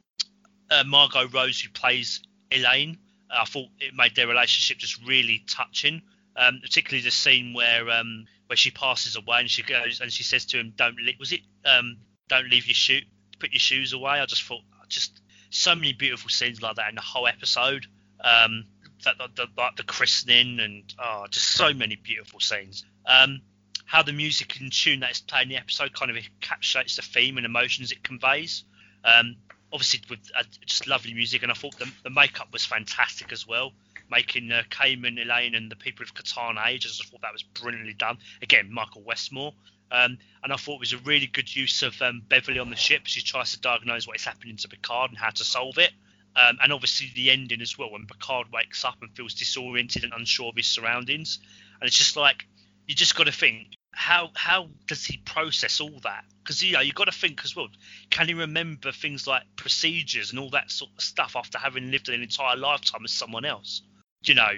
uh, 0.69 0.83
Margot 0.85 1.27
Rose, 1.29 1.59
who 1.59 1.71
plays 1.71 2.21
Elaine. 2.51 2.99
I 3.31 3.45
thought 3.45 3.69
it 3.79 3.95
made 3.95 4.15
their 4.15 4.27
relationship 4.27 4.77
just 4.77 5.03
really 5.07 5.43
touching. 5.49 6.03
Um, 6.35 6.59
particularly 6.61 7.03
the 7.03 7.09
scene 7.09 7.55
where 7.55 7.89
um, 7.89 8.27
where 8.47 8.57
she 8.57 8.71
passes 8.71 9.15
away 9.15 9.39
and 9.39 9.49
she 9.49 9.63
goes 9.63 9.99
and 10.01 10.11
she 10.11 10.23
says 10.23 10.45
to 10.47 10.59
him, 10.59 10.73
"Don't 10.75 10.97
leave." 10.97 11.19
Was 11.19 11.31
it 11.31 11.41
um, 11.65 11.97
"Don't 12.27 12.49
leave 12.49 12.67
your 12.67 12.73
shoe, 12.73 13.01
put 13.39 13.51
your 13.51 13.59
shoes 13.59 13.93
away"? 13.93 14.19
I 14.19 14.25
just 14.25 14.43
thought 14.43 14.61
just 14.89 15.21
so 15.49 15.75
many 15.75 15.93
beautiful 15.93 16.29
scenes 16.29 16.61
like 16.61 16.75
that 16.75 16.89
in 16.89 16.95
the 16.95 17.01
whole 17.01 17.27
episode. 17.27 17.85
Um, 18.21 18.65
that 19.03 19.17
the, 19.17 19.29
the, 19.35 19.47
like 19.57 19.75
the 19.75 19.83
christening 19.83 20.59
and 20.59 20.83
oh, 20.99 21.25
just 21.29 21.49
so 21.49 21.73
many 21.73 21.95
beautiful 21.95 22.39
scenes. 22.39 22.83
Um, 23.05 23.41
how 23.85 24.03
the 24.03 24.11
music 24.11 24.59
and 24.59 24.71
tune 24.71 25.01
that 25.01 25.11
is 25.11 25.21
played 25.21 25.43
in 25.43 25.49
the 25.49 25.57
episode 25.57 25.93
kind 25.93 26.11
of 26.11 26.17
encapsulates 26.17 26.95
the 26.95 27.03
theme 27.03 27.37
and 27.37 27.45
emotions 27.45 27.91
it 27.91 28.03
conveys. 28.03 28.65
Um, 29.03 29.37
obviously 29.71 30.01
with 30.09 30.19
uh, 30.37 30.43
just 30.65 30.87
lovely 30.87 31.13
music, 31.13 31.43
and 31.43 31.51
I 31.51 31.55
thought 31.55 31.77
the, 31.77 31.89
the 32.03 32.09
makeup 32.09 32.49
was 32.51 32.65
fantastic 32.65 33.31
as 33.31 33.47
well. 33.47 33.73
Making 34.09 34.51
uh, 34.51 34.63
Kamin, 34.69 35.21
Elaine, 35.21 35.55
and 35.55 35.71
the 35.71 35.75
people 35.75 36.03
of 36.03 36.13
Kataan 36.13 36.55
age, 36.65 36.85
I 36.85 37.03
thought 37.03 37.21
that 37.21 37.33
was 37.33 37.43
brilliantly 37.43 37.93
done. 37.93 38.17
Again, 38.41 38.71
Michael 38.71 39.03
Westmore. 39.03 39.53
Um, 39.91 40.17
and 40.43 40.51
I 40.51 40.57
thought 40.57 40.75
it 40.75 40.79
was 40.81 40.93
a 40.93 40.97
really 40.99 41.27
good 41.27 41.53
use 41.53 41.81
of 41.81 42.01
um, 42.01 42.21
Beverly 42.27 42.59
on 42.59 42.69
the 42.69 42.75
ship 42.75 43.03
she 43.05 43.21
tries 43.21 43.53
to 43.53 43.61
diagnose 43.61 44.05
what 44.05 44.17
is 44.17 44.25
happening 44.25 44.57
to 44.57 44.67
Picard 44.67 45.11
and 45.11 45.17
how 45.17 45.29
to 45.29 45.43
solve 45.43 45.77
it. 45.77 45.91
Um, 46.35 46.57
and 46.61 46.73
obviously 46.73 47.11
the 47.15 47.31
ending 47.31 47.61
as 47.61 47.77
well 47.77 47.91
when 47.91 48.05
Picard 48.05 48.47
wakes 48.51 48.83
up 48.85 48.97
and 49.01 49.09
feels 49.15 49.33
disoriented 49.33 50.03
and 50.03 50.13
unsure 50.13 50.49
of 50.49 50.55
his 50.55 50.67
surroundings. 50.67 51.39
And 51.79 51.87
it's 51.87 51.97
just 51.97 52.17
like 52.17 52.45
you 52.85 52.95
just 52.95 53.15
got 53.15 53.25
to 53.25 53.31
think 53.31 53.77
how 53.97 54.29
how 54.35 54.69
does 54.85 55.03
he 55.03 55.17
process 55.17 55.81
all 55.81 55.99
that? 56.03 56.23
Because 56.43 56.63
you 56.63 56.73
know 56.73 56.81
you 56.81 56.93
got 56.93 57.05
to 57.05 57.11
think 57.11 57.41
as 57.43 57.55
well. 57.55 57.67
Can 58.11 58.27
he 58.27 58.35
remember 58.35 58.91
things 58.91 59.25
like 59.25 59.41
procedures 59.55 60.29
and 60.29 60.39
all 60.39 60.51
that 60.51 60.69
sort 60.69 60.91
of 60.95 61.03
stuff 61.03 61.35
after 61.35 61.57
having 61.57 61.89
lived 61.89 62.07
an 62.09 62.21
entire 62.21 62.55
lifetime 62.55 63.03
as 63.03 63.11
someone 63.11 63.43
else? 63.43 63.81
You 64.23 64.35
know. 64.35 64.51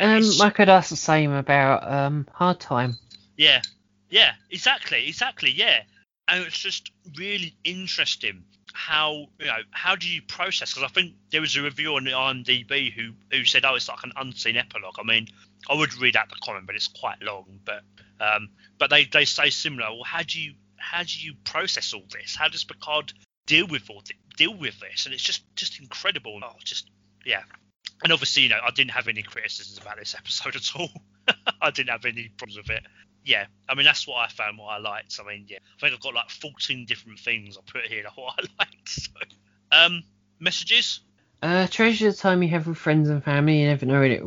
Um, 0.00 0.22
I 0.40 0.50
could 0.50 0.68
ask 0.68 0.90
the 0.90 0.96
same 0.96 1.32
about 1.32 1.90
um 1.90 2.26
Hard 2.32 2.60
Time. 2.60 2.98
Yeah, 3.36 3.62
yeah, 4.10 4.32
exactly, 4.50 5.08
exactly, 5.08 5.50
yeah. 5.50 5.82
And 6.28 6.44
it's 6.44 6.58
just 6.58 6.90
really 7.16 7.54
interesting 7.64 8.44
how 8.72 9.26
you 9.38 9.46
know 9.46 9.58
how 9.70 9.96
do 9.96 10.08
you 10.08 10.22
process? 10.22 10.72
Because 10.72 10.90
I 10.90 10.92
think 10.92 11.14
there 11.30 11.40
was 11.40 11.56
a 11.56 11.62
review 11.62 11.94
on 11.94 12.04
the 12.04 12.12
IMDb 12.12 12.92
who 12.92 13.12
who 13.30 13.44
said, 13.44 13.64
"Oh, 13.64 13.74
it's 13.74 13.88
like 13.88 14.02
an 14.02 14.12
unseen 14.16 14.56
epilogue." 14.56 14.96
I 14.98 15.04
mean, 15.04 15.28
I 15.68 15.74
would 15.74 15.94
read 15.98 16.16
out 16.16 16.28
the 16.30 16.36
comment, 16.42 16.66
but 16.66 16.74
it's 16.74 16.88
quite 16.88 17.22
long. 17.22 17.60
But 17.64 17.82
um, 18.20 18.50
but 18.78 18.90
they 18.90 19.04
they 19.04 19.24
say 19.24 19.50
similar. 19.50 19.90
Well, 19.90 20.04
how 20.04 20.22
do 20.22 20.40
you 20.40 20.54
how 20.76 21.02
do 21.02 21.20
you 21.20 21.34
process 21.44 21.92
all 21.94 22.04
this? 22.10 22.34
How 22.34 22.48
does 22.48 22.64
Picard 22.64 23.12
deal 23.46 23.66
with 23.66 23.88
all 23.90 24.00
thi- 24.00 24.16
deal 24.36 24.54
with 24.54 24.78
this? 24.80 25.06
And 25.06 25.14
it's 25.14 25.22
just 25.22 25.44
just 25.54 25.80
incredible. 25.80 26.40
Oh, 26.42 26.56
just 26.64 26.90
yeah. 27.24 27.42
And 28.02 28.12
obviously, 28.12 28.44
you 28.44 28.48
know, 28.48 28.60
I 28.64 28.70
didn't 28.70 28.90
have 28.92 29.08
any 29.08 29.22
criticisms 29.22 29.78
about 29.78 29.98
this 29.98 30.14
episode 30.16 30.56
at 30.56 30.68
all. 30.74 30.90
I 31.62 31.70
didn't 31.70 31.90
have 31.90 32.04
any 32.04 32.30
problems 32.36 32.56
with 32.56 32.70
it 32.70 32.82
yeah, 33.24 33.46
I 33.68 33.74
mean 33.74 33.84
that's 33.84 34.06
what 34.06 34.16
I 34.16 34.28
found 34.28 34.58
what 34.58 34.68
I 34.68 34.78
liked. 34.78 35.18
I 35.22 35.28
mean, 35.28 35.46
yeah, 35.48 35.58
I 35.76 35.80
think 35.80 35.94
I've 35.94 36.00
got 36.00 36.14
like 36.14 36.30
14 36.30 36.86
different 36.86 37.18
things 37.18 37.56
I 37.56 37.60
put 37.70 37.86
here 37.86 38.02
that 38.04 38.12
what 38.14 38.34
I 38.38 38.64
liked. 38.64 38.88
So, 38.88 39.10
um, 39.70 40.02
messages. 40.40 41.00
Uh, 41.42 41.66
treasure 41.66 42.10
the 42.10 42.16
time 42.16 42.42
you 42.42 42.48
have 42.50 42.66
with 42.66 42.78
friends 42.78 43.08
and 43.08 43.22
family. 43.22 43.60
You 43.60 43.68
never 43.68 43.86
know 43.86 44.00
when, 44.00 44.10
it, 44.12 44.22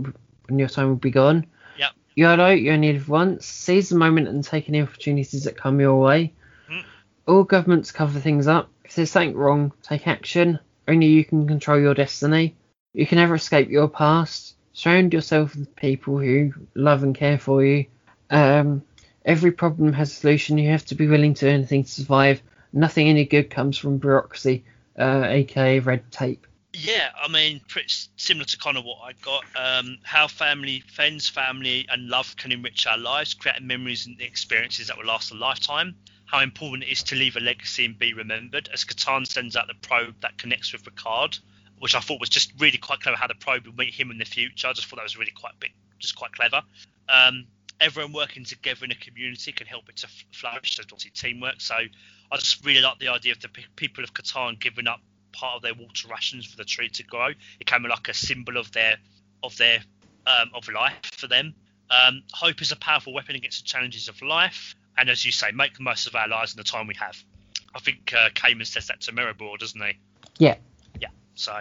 when 0.47 0.60
your 0.60 0.68
time 0.68 0.89
will 0.89 0.95
be 0.95 1.11
gone. 1.11 1.47
Yep. 1.77 1.91
YOLO, 2.15 2.49
you 2.49 2.72
only 2.72 2.93
live 2.93 3.07
once. 3.07 3.45
Seize 3.45 3.89
the 3.89 3.95
moment 3.95 4.27
and 4.27 4.43
take 4.43 4.68
any 4.68 4.81
opportunities 4.81 5.45
that 5.45 5.56
come 5.56 5.80
your 5.80 6.02
way. 6.02 6.34
Mm. 6.69 6.84
All 7.26 7.43
governments 7.43 7.93
cover 7.93 8.19
things 8.19 8.47
up. 8.47 8.69
If 8.84 8.95
there's 8.95 9.11
something 9.11 9.35
wrong, 9.35 9.72
take 9.81 10.07
action. 10.07 10.60
Only 10.88 11.07
you 11.07 11.23
can 11.23 11.47
control 11.47 11.80
your 11.80 11.93
destiny. 11.93 12.56
You 12.95 13.05
can 13.05 13.17
never 13.17 13.35
escape 13.35 13.69
your 13.69 13.89
past. 13.89 14.55
Surround 14.72 15.13
yourself 15.13 15.53
with 15.53 15.76
people 15.76 16.17
who 16.17 16.53
love 16.76 17.03
and 17.03 17.13
care 17.13 17.38
for 17.38 17.63
you. 17.63 17.88
Um, 18.30 18.84
every 19.26 19.51
problem 19.51 19.91
has 19.91 20.13
a 20.13 20.15
solution. 20.15 20.57
You 20.57 20.69
have 20.69 20.85
to 20.85 20.95
be 20.95 21.05
willing 21.05 21.34
to 21.34 21.45
do 21.45 21.51
anything 21.51 21.84
to 21.84 21.91
survive. 21.91 22.41
Nothing 22.72 23.09
any 23.09 23.26
good 23.26 23.49
comes 23.49 23.77
from 23.77 23.97
bureaucracy, 23.97 24.63
uh, 24.97 25.26
aka 25.27 25.80
red 25.80 26.09
tape. 26.09 26.47
Yeah, 26.73 27.09
I 27.22 27.27
mean, 27.27 27.59
pretty 27.67 27.93
similar 28.15 28.45
to 28.45 28.57
kind 28.57 28.77
of 28.77 28.85
what 28.85 28.99
I 29.03 29.11
got. 29.22 29.43
Um, 29.57 29.97
how 30.03 30.30
family, 30.30 30.80
friends, 30.80 31.27
family, 31.27 31.85
and 31.89 32.07
love 32.07 32.38
can 32.38 32.53
enrich 32.53 32.88
our 32.88 32.97
lives, 32.97 33.34
creating 33.34 33.67
memories 33.67 34.05
and 34.05 34.22
experiences 34.22 34.88
that 34.88 34.97
will 34.97 35.05
last 35.05 35.31
a 35.31 35.35
lifetime. 35.35 35.95
How 36.26 36.39
important 36.39 36.84
it 36.84 36.91
is 36.91 37.03
to 37.03 37.15
leave 37.15 37.35
a 37.35 37.41
legacy 37.41 37.84
and 37.85 37.99
be 37.99 38.13
remembered, 38.13 38.69
as 38.73 38.85
Kataan 38.85 39.27
sends 39.27 39.57
out 39.57 39.67
the 39.67 39.88
probe 39.88 40.15
that 40.22 40.38
connects 40.38 40.72
with 40.72 40.85
Picard, 40.85 41.38
which 41.80 41.95
I 41.95 41.99
thought 41.99 42.19
was 42.19 42.30
just 42.30 42.53
really 42.60 42.77
quite 42.77 43.02
clever. 43.02 43.18
How 43.18 43.27
the 43.27 43.35
probe 43.35 43.65
would 43.65 43.77
meet 43.77 43.93
him 43.93 44.11
in 44.11 44.18
the 44.18 44.26
future, 44.26 44.68
I 44.68 44.73
just 44.73 44.88
thought 44.88 44.97
that 44.97 45.03
was 45.03 45.18
really 45.18 45.31
quite 45.31 45.53
big, 45.60 45.73
just 45.99 46.15
quite 46.15 46.31
clever. 46.31 46.61
Um, 47.10 47.47
everyone 47.81 48.14
working 48.14 48.45
together 48.45 48.85
in 48.85 48.91
a 48.91 48.95
community 48.95 49.52
can 49.52 49.68
help 49.68 49.89
it 49.89 49.97
to 49.97 50.07
flourish. 50.31 50.77
There's 50.77 50.88
obviously 50.91 51.11
teamwork, 51.11 51.60
so 51.60 51.76
I 51.76 52.38
just 52.38 52.65
really 52.65 52.81
like 52.81 52.99
the 52.99 53.10
idea 53.10 53.34
of 53.34 53.41
the 53.41 53.49
pe- 53.49 53.64
people 53.76 54.03
of 54.03 54.14
Kataan 54.14 54.60
giving 54.60 54.88
up 54.88 55.02
part 55.34 55.57
of 55.57 55.61
their 55.61 55.73
water 55.73 56.07
rations 56.07 56.45
for 56.45 56.57
the 56.57 56.65
tree 56.65 56.89
to 56.89 57.03
grow. 57.03 57.30
It 57.60 57.68
came 57.68 57.84
like 57.84 58.07
a 58.07 58.14
symbol 58.14 58.57
of 58.57 58.72
their 58.72 58.97
of 59.43 59.56
their 59.57 59.80
um, 60.26 60.52
of 60.53 60.68
life 60.69 60.99
for 61.03 61.27
them. 61.27 61.53
Um, 61.89 62.23
hope 62.34 62.61
is 62.61 62.72
a 62.72 62.76
powerful 62.77 63.14
weapon 63.14 63.35
against 63.35 63.61
the 63.61 63.68
challenges 63.68 64.07
of 64.07 64.22
life, 64.22 64.76
and 64.97 65.10
as 65.10 65.26
you 65.26 65.31
say, 65.31 65.52
make 65.52 65.76
the 65.76 65.84
most 65.84 66.07
of 66.07 66.15
our 66.15 66.27
lives 66.27 66.56
and 66.56 66.60
the 66.60 66.68
time 66.68 66.88
we 66.88 66.95
have. 66.95 67.22
I 67.76 67.80
think 67.80 68.14
uh, 68.14 68.30
Kamin 68.30 68.65
says 68.65 68.88
that 68.88 69.02
to 69.02 69.11
Meribor, 69.11 69.57
doesn't 69.60 69.81
he? 69.81 69.93
Yeah. 70.39 70.56
So, 71.36 71.53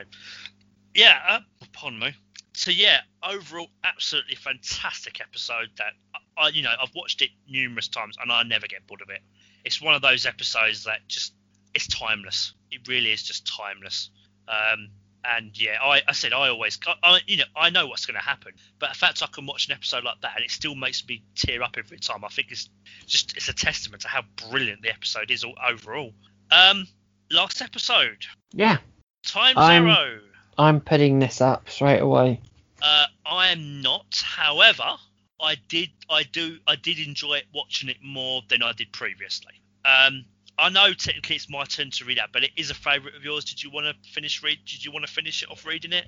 yeah. 0.94 1.18
Uh, 1.28 1.40
pardon 1.72 1.98
me. 1.98 2.14
so 2.54 2.70
yeah, 2.70 3.00
overall, 3.22 3.68
absolutely 3.82 4.36
fantastic 4.36 5.20
episode. 5.20 5.70
That 5.76 5.92
I, 6.36 6.48
you 6.48 6.62
know, 6.62 6.72
I've 6.80 6.94
watched 6.94 7.22
it 7.22 7.30
numerous 7.48 7.88
times 7.88 8.16
and 8.20 8.30
I 8.32 8.42
never 8.44 8.66
get 8.66 8.86
bored 8.86 9.02
of 9.02 9.10
it. 9.10 9.20
It's 9.64 9.80
one 9.80 9.94
of 9.94 10.02
those 10.02 10.26
episodes 10.26 10.84
that 10.84 11.00
just 11.08 11.34
it's 11.74 11.88
timeless. 11.88 12.54
It 12.70 12.86
really 12.88 13.12
is 13.12 13.22
just 13.22 13.46
timeless. 13.46 14.10
Um, 14.48 14.90
and 15.24 15.58
yeah, 15.58 15.78
I, 15.82 16.02
I 16.06 16.12
said 16.12 16.32
I 16.32 16.48
always, 16.50 16.78
I, 17.02 17.20
you 17.26 17.38
know, 17.38 17.44
I 17.56 17.70
know 17.70 17.86
what's 17.86 18.04
going 18.04 18.18
to 18.18 18.24
happen, 18.24 18.52
but 18.78 18.90
the 18.90 18.94
fact 18.94 19.22
I 19.22 19.26
can 19.26 19.46
watch 19.46 19.68
an 19.68 19.72
episode 19.72 20.04
like 20.04 20.20
that 20.20 20.32
and 20.36 20.44
it 20.44 20.50
still 20.50 20.74
makes 20.74 21.06
me 21.08 21.22
tear 21.34 21.62
up 21.62 21.76
every 21.78 21.98
time, 21.98 22.24
I 22.24 22.28
think 22.28 22.48
it's 22.50 22.68
just 23.06 23.34
it's 23.36 23.48
a 23.48 23.54
testament 23.54 24.02
to 24.02 24.08
how 24.08 24.22
brilliant 24.50 24.82
the 24.82 24.90
episode 24.90 25.30
is 25.30 25.42
all, 25.42 25.54
overall. 25.66 26.12
Um, 26.50 26.86
last 27.30 27.62
episode. 27.62 28.24
Yeah. 28.52 28.78
Time 29.26 29.56
I'm- 29.58 29.84
zero. 29.84 30.20
I'm 30.56 30.80
putting 30.80 31.18
this 31.18 31.40
up 31.40 31.68
straight 31.68 31.98
away. 32.00 32.40
Uh, 32.80 33.06
I 33.26 33.48
am 33.48 33.82
not. 33.82 34.22
However, 34.24 34.96
I 35.40 35.56
did, 35.68 35.90
I 36.08 36.22
do, 36.22 36.58
I 36.66 36.76
did 36.76 36.98
enjoy 36.98 37.34
it 37.34 37.46
watching 37.52 37.88
it 37.88 37.96
more 38.02 38.42
than 38.48 38.62
I 38.62 38.72
did 38.72 38.92
previously. 38.92 39.54
Um, 39.84 40.24
I 40.56 40.68
know 40.68 40.92
technically 40.92 41.36
it's 41.36 41.50
my 41.50 41.64
turn 41.64 41.90
to 41.92 42.04
read 42.04 42.18
out, 42.18 42.28
but 42.32 42.44
it 42.44 42.52
is 42.56 42.70
a 42.70 42.74
favourite 42.74 43.16
of 43.16 43.24
yours. 43.24 43.44
Did 43.44 43.62
you 43.62 43.70
want 43.70 43.86
to 43.86 44.10
finish 44.10 44.42
read? 44.42 44.58
Did 44.64 44.84
you 44.84 44.92
want 44.92 45.04
to 45.06 45.12
finish 45.12 45.42
it 45.42 45.50
off 45.50 45.66
reading 45.66 45.92
it? 45.92 46.06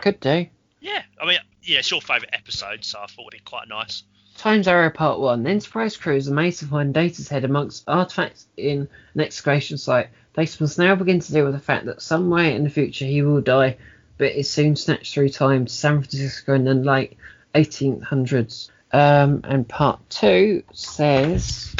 Could 0.00 0.18
do. 0.18 0.46
Yeah, 0.80 1.02
I 1.20 1.26
mean, 1.26 1.38
yeah, 1.62 1.78
it's 1.78 1.90
your 1.90 2.00
favourite 2.00 2.30
episode, 2.32 2.84
so 2.84 2.98
I 2.98 3.06
thought 3.06 3.32
it'd 3.32 3.32
be 3.32 3.38
quite 3.44 3.68
nice. 3.68 4.02
Times 4.36 4.66
Arrow 4.66 4.90
Part 4.90 5.20
1. 5.20 5.42
The 5.42 5.50
Enterprise 5.50 5.96
crew 5.96 6.16
is 6.16 6.26
amazed 6.26 6.60
to 6.60 6.66
find 6.66 6.94
Data's 6.94 7.28
head 7.28 7.44
amongst 7.44 7.84
artifacts 7.86 8.46
in 8.56 8.88
an 9.14 9.20
excavation 9.20 9.76
site. 9.76 10.08
Data 10.34 10.56
must 10.62 10.78
now 10.78 10.94
begin 10.94 11.20
to 11.20 11.32
deal 11.32 11.44
with 11.44 11.54
the 11.54 11.60
fact 11.60 11.86
that 11.86 12.02
somewhere 12.02 12.50
in 12.50 12.64
the 12.64 12.70
future 12.70 13.04
he 13.04 13.22
will 13.22 13.40
die, 13.40 13.76
but 14.18 14.32
is 14.32 14.48
soon 14.48 14.76
snatched 14.76 15.14
through 15.14 15.30
time 15.30 15.66
to 15.66 15.72
San 15.72 16.02
Francisco 16.02 16.54
in 16.54 16.64
the 16.64 16.74
late 16.74 17.16
1800s. 17.54 18.70
Um, 18.92 19.40
and 19.44 19.68
Part 19.68 20.08
2 20.10 20.62
says 20.72 21.74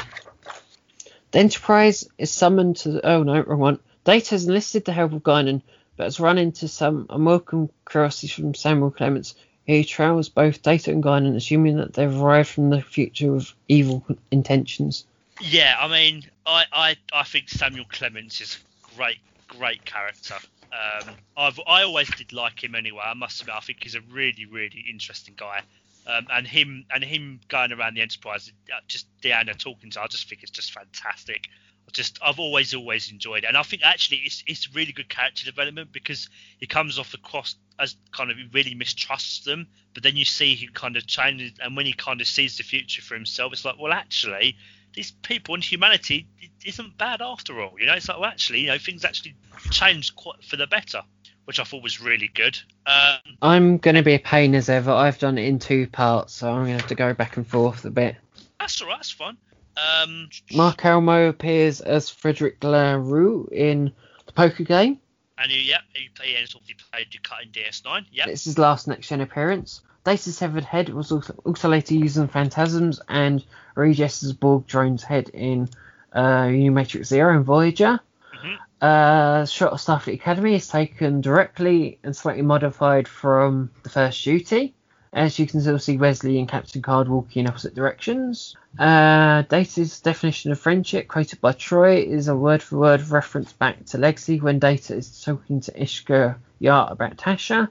The 1.31 1.39
Enterprise 1.39 2.09
is 2.18 2.31
summoned 2.31 2.77
to. 2.78 3.05
Oh 3.06 3.22
no, 3.22 3.40
wrong 3.43 3.60
one. 3.60 3.78
Data 4.05 4.31
has 4.31 4.47
enlisted 4.47 4.85
the 4.85 4.93
help 4.93 5.12
of 5.12 5.22
Guinan, 5.22 5.62
but 5.97 6.05
has 6.05 6.20
run 6.20 6.39
into 6.39 6.68
some 6.68 7.06
unwelcome 7.10 7.70
curiosities 7.85 8.32
from 8.32 8.55
Samuel 8.55 8.90
Clemens, 8.90 9.35
he 9.70 9.85
trails 9.85 10.28
both 10.28 10.62
Data 10.62 10.90
and 10.90 11.02
Guinan, 11.02 11.36
assuming 11.36 11.77
that 11.77 11.93
they've 11.93 12.20
arrived 12.20 12.48
from 12.48 12.70
the 12.70 12.82
future 12.82 13.32
with 13.32 13.52
evil 13.68 14.05
intentions. 14.31 15.05
Yeah, 15.41 15.75
I 15.81 15.89
mean, 15.89 16.25
I, 16.45 16.65
I, 16.73 16.97
I 17.12 17.25
think 17.25 17.49
Samuel 17.49 17.87
Clemens 17.91 18.41
is 18.41 18.59
a 18.59 18.97
great, 18.97 19.19
great 19.49 19.85
character. 19.85 20.35
Um, 20.65 21.15
I've, 21.37 21.59
I 21.67 21.83
always 21.83 22.11
did 22.15 22.33
like 22.33 22.62
him 22.62 22.75
anyway. 22.75 23.03
I 23.05 23.15
must 23.15 23.41
admit, 23.41 23.57
I 23.57 23.61
think 23.61 23.83
he's 23.83 23.95
a 23.95 24.03
really, 24.03 24.45
really 24.45 24.85
interesting 24.91 25.35
guy. 25.37 25.62
Um, 26.07 26.27
and 26.31 26.47
him, 26.47 26.85
and 26.91 27.03
him 27.03 27.41
going 27.49 27.73
around 27.73 27.95
the 27.95 28.03
Enterprise, 28.03 28.53
uh, 28.71 28.81
just 28.87 29.07
Deanna 29.23 29.57
talking 29.59 29.91
to, 29.91 30.03
I 30.03 30.07
just 30.09 30.29
think 30.29 30.43
it's 30.43 30.51
just 30.51 30.73
fantastic. 30.73 31.49
I 31.89 31.91
just, 31.93 32.19
I've 32.23 32.39
always, 32.39 32.75
always 32.75 33.11
enjoyed 33.11 33.45
it, 33.45 33.49
and 33.49 33.57
I 33.57 33.62
think 33.62 33.83
actually 33.83 34.19
it's, 34.19 34.45
it's 34.47 34.75
really 34.75 34.93
good 34.93 35.09
character 35.09 35.45
development 35.45 35.93
because 35.93 36.29
he 36.59 36.67
comes 36.67 36.99
off 36.99 37.15
across 37.15 37.55
as 37.79 37.97
kind 38.12 38.31
of 38.31 38.37
really 38.53 38.75
mistrusts 38.75 39.45
them, 39.45 39.67
but 39.95 40.03
then 40.03 40.17
you 40.17 40.25
see 40.25 40.55
he 40.55 40.69
kind 40.69 40.97
of 40.97 41.07
changes, 41.07 41.53
and 41.62 41.77
when 41.77 41.87
he 41.87 41.93
kind 41.93 42.21
of 42.21 42.27
sees 42.27 42.59
the 42.59 42.62
future 42.62 43.03
for 43.03 43.15
himself, 43.15 43.53
it's 43.53 43.65
like, 43.65 43.79
well, 43.79 43.93
actually, 43.93 44.57
these 44.95 45.12
people 45.23 45.55
and 45.55 45.65
humanity 45.65 46.27
isn't 46.65 46.99
bad 46.99 47.23
after 47.23 47.61
all. 47.61 47.75
You 47.79 47.87
know, 47.87 47.95
it's 47.95 48.09
like, 48.09 48.19
well, 48.19 48.29
actually, 48.29 48.61
you 48.61 48.67
know, 48.69 48.79
things 48.79 49.05
actually 49.05 49.35
changed 49.71 50.17
quite 50.17 50.43
for 50.45 50.57
the 50.57 50.67
better, 50.67 51.03
which 51.45 51.59
I 51.61 51.65
thought 51.65 51.83
was 51.83 52.01
really 52.01 52.29
good. 52.33 52.59
Um, 52.87 53.19
I'm 53.43 53.79
going 53.79 53.95
to 53.95 54.03
be 54.03 54.15
a 54.15 54.19
pain 54.19 54.55
as 54.55 54.69
ever. 54.69 54.91
I've 54.91 55.19
done 55.19 55.39
it 55.39 55.45
in 55.45 55.59
two 55.59 55.87
parts, 55.87 56.35
so 56.35 56.49
I'm 56.51 56.65
going 56.65 56.77
to 56.77 56.83
have 56.83 56.89
to 56.89 56.95
go 56.95 57.15
back 57.15 57.37
and 57.37 57.47
forth 57.47 57.85
a 57.85 57.91
bit. 57.91 58.17
that's 58.59 58.81
all 58.83 58.89
right, 58.89 58.97
that's 58.97 59.11
fun. 59.11 59.37
Um, 59.77 60.29
Marc 60.53 60.79
Alaimo 60.83 61.29
appears 61.29 61.81
as 61.81 62.11
Frederick 62.11 62.62
LaRue 62.62 63.49
in 63.53 63.93
the 64.27 64.33
poker 64.33 64.65
game. 64.65 65.01
and 65.39 65.51
he, 65.51 65.62
yeah, 65.62 65.79
he, 65.95 66.09
he 66.23 66.35
obviously 66.37 66.77
played 66.93 67.07
Dukat 67.11 67.43
in 67.45 67.51
DS9. 67.51 68.05
Yeah, 68.12 68.29
It's 68.29 68.45
his 68.45 68.59
last 68.59 68.89
next 68.89 69.09
gen 69.09 69.21
appearance. 69.21 69.81
Data's 70.05 70.36
severed 70.36 70.64
head 70.64 70.89
was 70.89 71.12
also, 71.12 71.35
also 71.44 71.68
later 71.68 71.94
used 71.94 72.16
in 72.16 72.28
Phantasms 72.28 73.01
and 73.09 73.44
Regis 73.74 74.22
as 74.22 74.32
Borg 74.32 74.66
drone's 74.66 75.02
head 75.02 75.28
in 75.28 75.68
uh, 76.12 76.44
Unimatrix 76.44 77.06
Zero 77.06 77.36
and 77.36 77.44
Voyager. 77.44 78.01
Mhm. 78.35 78.56
Uh, 78.81 79.44
shot 79.44 79.72
of 79.72 79.78
Starfleet 79.78 80.14
Academy 80.14 80.55
is 80.55 80.66
taken 80.68 81.20
directly 81.20 81.98
and 82.02 82.16
slightly 82.16 82.43
modified 82.43 83.06
from 83.06 83.70
the 83.82 83.90
first 83.90 84.24
duty. 84.24 84.74
As 85.12 85.39
you 85.39 85.47
can 85.47 85.60
still 85.60 85.78
see 85.78 85.97
Wesley 85.97 86.39
and 86.39 86.48
Captain 86.48 86.81
Card 86.81 87.09
walking 87.09 87.40
in 87.40 87.48
opposite 87.48 87.74
directions. 87.74 88.55
Uh, 88.78 89.43
Data's 89.43 90.01
definition 90.01 90.52
of 90.52 90.60
friendship, 90.60 91.09
quoted 91.09 91.40
by 91.40 91.52
Troi, 91.52 92.06
is 92.06 92.28
a 92.28 92.36
word 92.36 92.62
for 92.62 92.78
word 92.78 93.02
reference 93.09 93.52
back 93.52 93.85
to 93.86 93.98
Legacy 93.98 94.40
when 94.40 94.60
Data 94.60 94.94
is 94.94 95.20
talking 95.20 95.60
to 95.62 95.72
Ishara 95.72 96.36
Yar 96.60 96.93
about 96.93 97.16
Tasha. 97.16 97.68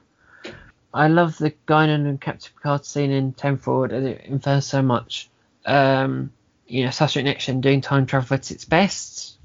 I 0.92 1.08
love 1.08 1.38
the 1.38 1.52
Guinan 1.68 2.06
and 2.06 2.20
Captain 2.20 2.52
Picard 2.54 2.84
scene 2.84 3.10
in 3.10 3.32
Ten 3.32 3.58
Forward 3.58 3.92
as 3.92 4.04
it 4.04 4.22
infers 4.24 4.66
so 4.66 4.82
much. 4.82 5.30
Um, 5.64 6.32
you 6.66 6.84
know, 6.84 6.90
Star 6.90 7.08
Trek 7.08 7.24
Next 7.24 7.46
doing 7.60 7.80
time 7.80 8.06
travel 8.06 8.34
at 8.34 8.50
its 8.50 8.64
best. 8.64 9.38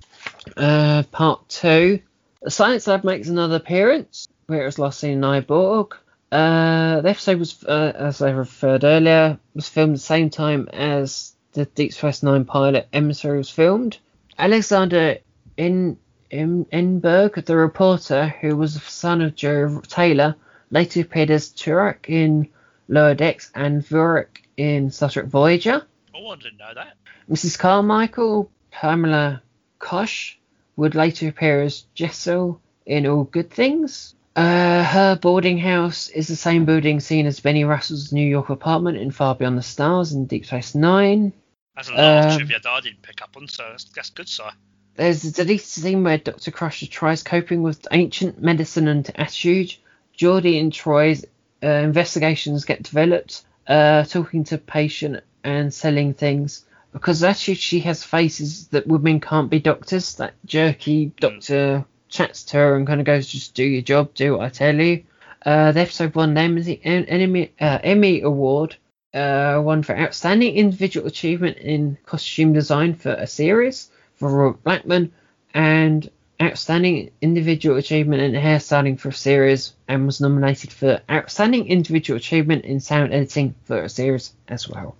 Uh, 0.55 1.03
part 1.11 1.47
two, 1.49 1.99
the 2.41 2.51
Science 2.51 2.87
Lab 2.87 3.03
makes 3.03 3.27
another 3.27 3.55
appearance, 3.55 4.27
where 4.47 4.63
it 4.63 4.65
was 4.65 4.79
last 4.79 4.99
seen 4.99 5.13
in 5.13 5.23
I, 5.23 5.41
Borg. 5.41 5.95
Uh, 6.31 7.01
the 7.01 7.09
episode 7.09 7.39
was, 7.39 7.63
uh, 7.63 7.93
as 7.95 8.21
I 8.21 8.31
referred 8.31 8.83
earlier, 8.83 9.39
was 9.53 9.69
filmed 9.69 9.95
the 9.95 9.99
same 9.99 10.29
time 10.29 10.67
as 10.73 11.33
the 11.53 11.65
Deep 11.65 11.93
Space 11.93 12.23
Nine 12.23 12.45
pilot 12.45 12.87
Emissary 12.91 13.37
was 13.37 13.49
filmed. 13.49 13.97
Alexander 14.37 15.17
in 15.57 15.97
in 16.29 16.65
Enberg, 16.65 17.45
the 17.45 17.55
reporter 17.55 18.27
who 18.41 18.57
was 18.57 18.73
the 18.73 18.79
son 18.81 19.21
of 19.21 19.35
Jeri 19.35 19.87
Taylor, 19.87 20.35
later 20.71 21.01
appeared 21.01 21.31
as 21.31 21.49
Taurik 21.49 22.09
in 22.09 22.49
Lower 22.87 23.15
Decks 23.15 23.51
and 23.55 23.83
Vorik 23.83 24.43
in 24.57 24.91
Star 24.91 25.09
Trek 25.09 25.25
Voyager. 25.25 25.85
oh, 26.13 26.27
I 26.29 26.35
didn't 26.35 26.57
know 26.57 26.73
that. 26.73 26.97
Mrs. 27.29 27.57
Carmichael, 27.57 28.51
Pamela 28.71 29.41
Kosh, 29.79 30.37
would 30.75 30.95
later 30.95 31.29
appear 31.29 31.61
as 31.61 31.85
Jessel 31.95 32.61
in 32.85 33.07
All 33.07 33.23
Good 33.23 33.49
Things. 33.49 34.15
Uh, 34.35 34.83
her 34.83 35.15
boarding 35.15 35.57
house 35.57 36.09
is 36.09 36.27
the 36.27 36.35
same 36.35 36.65
building 36.65 36.99
seen 36.99 37.25
as 37.25 37.39
Benny 37.39 37.63
Russell's 37.63 38.11
New 38.11 38.27
York 38.27 38.49
apartment 38.49 38.97
in 38.97 39.11
Far 39.11 39.33
Beyond 39.33 39.57
the 39.57 39.63
Stars 39.63 40.11
in 40.11 40.25
Deep 40.25 40.45
Space 40.45 40.75
Nine. 40.75 41.31
That's 41.75 41.89
a 41.89 41.93
lot 41.93 41.99
of 41.99 42.31
Um, 42.31 42.37
trivia 42.37 42.59
that 42.59 42.69
I 42.69 42.81
didn't 42.81 43.01
pick 43.01 43.21
up 43.21 43.35
on, 43.37 43.47
so 43.47 43.63
that's, 43.69 43.85
that's 43.85 44.09
good, 44.09 44.27
Si. 44.27 44.43
There's 44.95 45.23
a 45.23 45.31
deleted 45.31 45.65
scene 45.65 46.03
where 46.03 46.17
Dr. 46.17 46.51
Crusher 46.51 46.87
tries 46.87 47.23
coping 47.23 47.63
with 47.63 47.87
ancient 47.91 48.41
medicine 48.41 48.87
and 48.87 49.09
attitude. 49.15 49.75
Geordi 50.17 50.59
and 50.59 50.71
Troi's 50.71 51.25
uh, 51.63 51.67
investigations 51.67 52.65
get 52.65 52.83
developed, 52.83 53.43
uh, 53.67 54.03
talking 54.03 54.43
to 54.45 54.57
patient 54.57 55.23
and 55.43 55.73
selling 55.73 56.13
things. 56.13 56.65
Because 56.91 57.23
actually 57.23 57.55
she 57.55 57.81
has 57.81 58.03
faces 58.03 58.67
that 58.69 58.87
women 58.87 59.19
can't 59.19 59.49
be 59.49 59.59
doctors. 59.59 60.15
That 60.15 60.33
jerky 60.45 61.11
doctor 61.19 61.85
chats 62.07 62.43
to 62.45 62.57
her 62.57 62.77
and 62.77 62.87
kind 62.87 63.01
of 63.01 63.05
goes, 63.05 63.27
just 63.27 63.53
do 63.53 63.63
your 63.63 63.81
job, 63.81 64.13
do 64.13 64.33
what 64.33 64.41
I 64.41 64.49
tell 64.49 64.75
you. 64.75 65.03
Uh, 65.45 65.71
the 65.73 65.81
episode 65.81 66.15
won 66.15 66.33
the 66.33 66.41
Emmy, 66.41 66.79
Emmy, 66.83 67.51
uh, 67.59 67.79
Emmy 67.83 68.21
Award, 68.21 68.77
uh, 69.13 69.59
one 69.59 69.83
for 69.83 69.97
Outstanding 69.97 70.55
Individual 70.55 71.07
Achievement 71.07 71.57
in 71.57 71.97
Costume 72.05 72.53
Design 72.53 72.95
for 72.95 73.11
a 73.11 73.27
Series 73.27 73.91
for 74.15 74.29
Robert 74.29 74.63
Blackman, 74.63 75.11
and 75.53 76.09
Outstanding 76.41 77.11
Individual 77.21 77.77
Achievement 77.77 78.21
in 78.21 78.33
Hairstyling 78.33 78.99
for 78.99 79.09
a 79.09 79.13
Series, 79.13 79.73
and 79.87 80.05
was 80.05 80.19
nominated 80.19 80.71
for 80.71 81.01
Outstanding 81.09 81.67
Individual 81.67 82.17
Achievement 82.17 82.65
in 82.65 82.79
Sound 82.79 83.13
Editing 83.13 83.55
for 83.63 83.83
a 83.83 83.89
Series 83.89 84.33
as 84.47 84.67
well. 84.67 84.97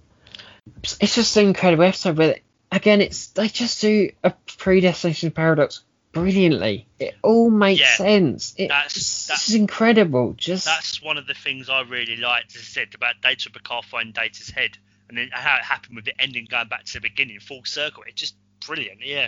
It's 0.84 1.16
just 1.16 1.36
an 1.38 1.48
incredible 1.48 1.84
episode, 1.84 2.16
but 2.16 2.40
again, 2.72 3.02
it's 3.02 3.28
they 3.28 3.50
just 3.50 3.82
do 3.82 4.12
a 4.24 4.32
predestination 4.58 5.32
paradox 5.32 5.84
brilliantly. 6.14 6.88
It 7.00 7.16
all 7.22 7.50
makes 7.50 7.82
Yeah, 7.82 7.96
sense. 7.98 8.56
It- 8.58 8.70
that's- 8.70 8.96
it's 8.96 9.28
that- 9.28 9.34
just 9.34 9.54
incredible. 9.54 10.34
Just 10.38 10.66
That's 10.66 11.02
one 11.02 11.18
of 11.18 11.28
the 11.28 11.34
things 11.34 11.70
I 11.70 11.82
really 11.82 12.16
liked, 12.16 12.56
as 12.56 12.62
I 12.62 12.66
said, 12.66 12.96
about 12.96 13.22
Data 13.22 13.50
Picard 13.52 13.84
finding 13.86 14.14
Data's 14.14 14.50
head, 14.50 14.78
and 15.10 15.18
then 15.18 15.30
how 15.34 15.58
it 15.58 15.64
happened 15.64 15.98
with 15.98 16.06
the 16.06 16.20
ending 16.20 16.46
going 16.50 16.70
back 16.70 16.86
to 16.86 16.94
the 16.94 17.02
beginning, 17.02 17.40
full 17.42 17.66
circle. 17.66 18.04
It's 18.08 18.20
just 18.20 18.36
brilliant, 18.66 19.06
yeah. 19.06 19.28